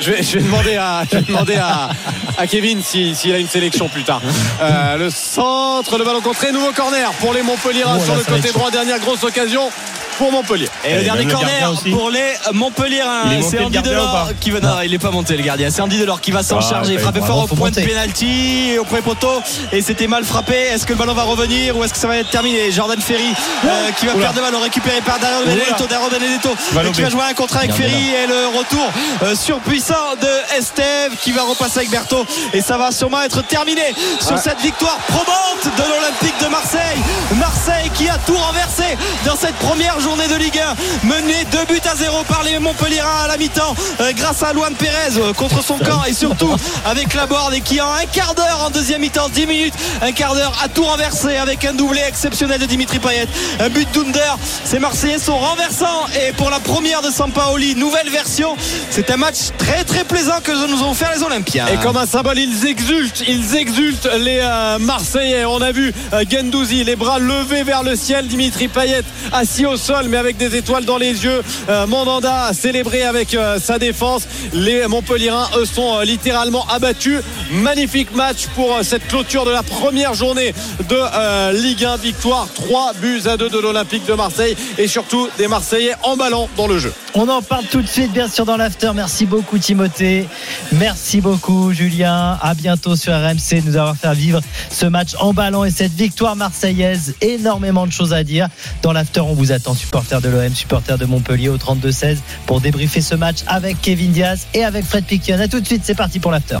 je, 0.00 0.10
vais- 0.10 0.22
je 0.22 0.38
vais 0.38 0.42
demander 0.42 0.76
à, 0.76 1.02
je 1.10 1.16
vais 1.18 1.22
demander 1.24 1.56
à, 1.56 1.90
à 2.38 2.46
Kevin 2.46 2.80
si- 2.82 3.14
s'il 3.14 3.32
a 3.34 3.38
une 3.38 3.48
sélection 3.48 3.88
plus 3.88 4.02
tard. 4.04 4.20
Euh, 4.62 4.96
le 4.96 5.10
centre, 5.10 5.98
le 5.98 6.04
ballon 6.04 6.20
contré, 6.20 6.52
nouveau 6.52 6.72
corner 6.72 7.10
pour 7.20 7.34
les 7.34 7.42
Montpelliérains 7.42 7.98
Oh, 8.00 8.04
sur 8.04 8.14
le 8.16 8.24
côté 8.24 8.50
droit. 8.52 8.70
Dernière 8.70 8.98
grosse 9.00 9.22
occasion 9.24 9.70
pour 10.18 10.30
Montpellier. 10.32 10.68
Et 10.84 10.94
le 10.94 11.00
Et 11.00 11.04
dernier 11.04 11.24
le 11.24 11.30
corner 11.32 11.72
pour 11.92 12.10
les 12.10 12.34
Montpellier. 12.52 13.02
Il 13.26 13.32
est 13.32 13.36
monté, 13.36 13.46
C'est 13.50 13.56
le 13.58 13.64
Andy 13.66 13.74
gardien, 13.74 13.92
Delors 13.92 14.28
qui 14.40 14.50
va. 14.50 14.60
Non, 14.60 14.80
il 14.84 14.90
n'est 14.90 14.98
pas 14.98 15.10
monté 15.10 15.36
le 15.36 15.42
gardien. 15.42 15.68
C'est 15.70 15.80
Andy 15.80 15.98
Delors 15.98 16.20
qui 16.20 16.32
va 16.32 16.42
s'en 16.42 16.58
Ah, 16.58 16.68
charger. 16.68 16.96
ouais, 16.96 17.02
Frapper 17.02 17.20
fort 17.20 17.44
au 17.50 17.54
point 17.54 17.70
de 17.70 17.76
pénalty, 17.80 18.76
au 18.80 18.84
premier 18.84 19.02
poteau. 19.02 19.40
Et 19.72 19.80
c'était 19.80 20.06
mal 20.08 20.24
frappé. 20.24 20.54
Est-ce 20.54 20.84
que 20.86 20.92
le 20.92 20.98
ballon 20.98 21.14
va 21.14 21.22
revenir 21.22 21.76
ou 21.76 21.84
est-ce 21.84 21.92
que 21.94 21.98
ça 21.98 22.08
va 22.08 22.16
être 22.18 22.30
terminé? 22.30 22.70
Jordan 22.72 23.00
Ferry 23.00 23.32
euh, 23.64 23.90
qui 23.98 24.06
va 24.06 24.14
Oula. 24.14 24.24
perdre 24.26 24.40
le 24.40 24.46
ballon 24.46 24.60
récupéré 24.60 25.00
par 25.02 25.18
Dario 25.18 25.44
Benedetto. 25.46 25.86
Dario 25.88 26.08
Benedetto 26.10 26.50
euh, 26.76 26.90
qui 26.92 27.02
va 27.02 27.10
jouer 27.10 27.22
un 27.30 27.34
contrat 27.34 27.60
avec 27.60 27.72
Ferry 27.72 28.10
et 28.10 28.26
le 28.26 28.58
retour 28.58 28.90
euh, 29.22 29.34
surpuissant 29.36 30.16
de 30.20 30.58
Esteve 30.58 31.16
qui 31.22 31.32
va 31.32 31.42
repasser 31.44 31.78
avec 31.78 31.90
Berthaud. 31.90 32.26
Et 32.52 32.60
ça 32.60 32.76
va 32.76 32.90
sûrement 32.90 33.22
être 33.22 33.42
terminé 33.42 33.82
sur 34.20 34.36
cette 34.38 34.60
victoire 34.60 34.96
probante 35.08 35.64
de 35.76 35.82
l'Olympique 35.82 36.34
de 36.42 36.48
Marseille. 36.48 36.98
Marseille 37.36 37.90
qui 37.94 38.08
a 38.08 38.18
tout 38.26 38.36
renversé 38.36 38.84
dans 39.24 39.36
cette 39.36 39.54
première 39.56 39.94
journée 40.00 40.07
de 40.16 40.36
Ligue 40.36 40.58
1, 40.58 41.06
mené 41.06 41.44
2 41.52 41.58
buts 41.74 41.80
à 41.84 41.94
0 41.94 42.24
par 42.24 42.42
les 42.42 42.58
Montpellierins 42.58 43.24
à 43.24 43.28
la 43.28 43.36
mi-temps, 43.36 43.74
euh, 44.00 44.12
grâce 44.16 44.42
à 44.42 44.54
Luan 44.54 44.72
Pérez 44.74 45.18
euh, 45.18 45.34
contre 45.34 45.62
son 45.62 45.76
camp 45.78 46.02
et 46.08 46.14
surtout 46.14 46.50
avec 46.86 47.12
la 47.14 47.26
Borde 47.26 47.52
et 47.52 47.60
qui 47.60 47.78
en 47.80 47.92
un 47.92 48.06
quart 48.10 48.34
d'heure 48.34 48.64
en 48.64 48.70
deuxième 48.70 49.02
mi-temps, 49.02 49.28
10 49.28 49.46
minutes, 49.46 49.74
un 50.00 50.12
quart 50.12 50.34
d'heure 50.34 50.52
à 50.64 50.68
tout 50.68 50.84
renverser 50.84 51.36
avec 51.36 51.64
un 51.66 51.74
doublé 51.74 52.00
exceptionnel 52.08 52.58
de 52.58 52.64
Dimitri 52.64 52.98
Payet, 52.98 53.26
un 53.60 53.68
but 53.68 53.86
d'Under. 53.92 54.36
Ces 54.64 54.78
Marseillais 54.78 55.18
sont 55.18 55.36
renversants 55.36 56.06
et 56.26 56.32
pour 56.32 56.48
la 56.48 56.60
première 56.60 57.02
de 57.02 57.10
Sampaoli, 57.10 57.74
nouvelle 57.76 58.08
version, 58.08 58.56
c'est 58.90 59.10
un 59.10 59.18
match 59.18 59.50
très 59.58 59.84
très 59.84 60.04
plaisant 60.04 60.40
que 60.42 60.52
nous 60.70 60.82
ont 60.82 60.94
fait 60.94 61.06
les 61.14 61.22
Olympiens. 61.22 61.66
Et 61.66 61.76
comme 61.84 61.98
un 61.98 62.06
symbole, 62.06 62.38
ils 62.38 62.66
exultent, 62.66 63.22
ils 63.28 63.56
exultent 63.56 64.08
les 64.18 64.40
euh, 64.42 64.78
Marseillais. 64.78 65.44
On 65.44 65.60
a 65.60 65.72
vu 65.72 65.92
euh, 66.12 66.24
Gendouzi, 66.30 66.84
les 66.84 66.96
bras 66.96 67.18
levés 67.18 67.62
vers 67.62 67.82
le 67.82 67.94
ciel, 67.94 68.26
Dimitri 68.26 68.68
Payet 68.68 69.02
assis 69.32 69.66
au 69.66 69.76
sol, 69.76 69.97
mais 70.06 70.18
avec 70.18 70.36
des 70.36 70.54
étoiles 70.54 70.84
dans 70.84 70.98
les 70.98 71.24
yeux. 71.24 71.42
Euh, 71.68 71.86
Mandanda 71.86 72.44
a 72.44 72.52
célébré 72.52 73.02
avec 73.02 73.34
euh, 73.34 73.58
sa 73.58 73.78
défense. 73.78 74.28
Les 74.52 74.86
Montpellierins, 74.86 75.48
eux, 75.56 75.64
sont 75.64 75.96
euh, 75.96 76.04
littéralement 76.04 76.64
abattus. 76.68 77.20
Magnifique 77.50 78.14
match 78.14 78.46
pour 78.54 78.78
cette 78.82 79.08
clôture 79.08 79.44
de 79.44 79.50
la 79.50 79.62
première 79.62 80.14
journée 80.14 80.54
de 80.88 81.52
Ligue 81.52 81.84
1. 81.84 81.96
Victoire 81.96 82.46
3 82.54 82.92
buts 82.94 83.22
à 83.26 83.36
2 83.36 83.48
de 83.48 83.58
l'Olympique 83.58 84.06
de 84.06 84.12
Marseille 84.14 84.56
et 84.76 84.86
surtout 84.86 85.28
des 85.38 85.48
Marseillais 85.48 85.94
en 86.02 86.16
ballon 86.16 86.48
dans 86.56 86.66
le 86.66 86.78
jeu. 86.78 86.92
On 87.14 87.26
en 87.28 87.42
parle 87.42 87.64
tout 87.64 87.80
de 87.80 87.86
suite, 87.86 88.12
bien 88.12 88.28
sûr, 88.28 88.44
dans 88.44 88.56
l'after. 88.56 88.92
Merci 88.94 89.26
beaucoup, 89.26 89.58
Timothée. 89.58 90.28
Merci 90.72 91.20
beaucoup, 91.20 91.72
Julien. 91.72 92.38
À 92.40 92.54
bientôt 92.54 92.96
sur 92.96 93.12
RMC, 93.12 93.62
nous 93.64 93.76
avoir 93.76 93.96
fait 93.96 94.12
vivre 94.14 94.40
ce 94.70 94.86
match 94.86 95.14
en 95.18 95.32
ballon 95.32 95.64
et 95.64 95.70
cette 95.70 95.92
victoire 95.92 96.36
marseillaise. 96.36 97.14
Énormément 97.20 97.86
de 97.86 97.92
choses 97.92 98.12
à 98.12 98.24
dire. 98.24 98.48
Dans 98.82 98.92
l'after, 98.92 99.20
on 99.20 99.34
vous 99.34 99.52
attend, 99.52 99.74
supporters 99.74 100.20
de 100.20 100.28
l'OM, 100.28 100.54
supporters 100.54 100.98
de 100.98 101.06
Montpellier 101.06 101.48
au 101.48 101.56
32-16 101.56 102.18
pour 102.46 102.60
débriefer 102.60 103.00
ce 103.00 103.14
match 103.14 103.38
avec 103.46 103.80
Kevin 103.80 104.12
Diaz 104.12 104.46
et 104.54 104.64
avec 104.64 104.84
Fred 104.84 105.04
Piquion. 105.04 105.40
À 105.40 105.48
tout 105.48 105.60
de 105.60 105.66
suite, 105.66 105.82
c'est 105.84 105.94
parti 105.94 106.20
pour 106.20 106.30
l'after. 106.30 106.56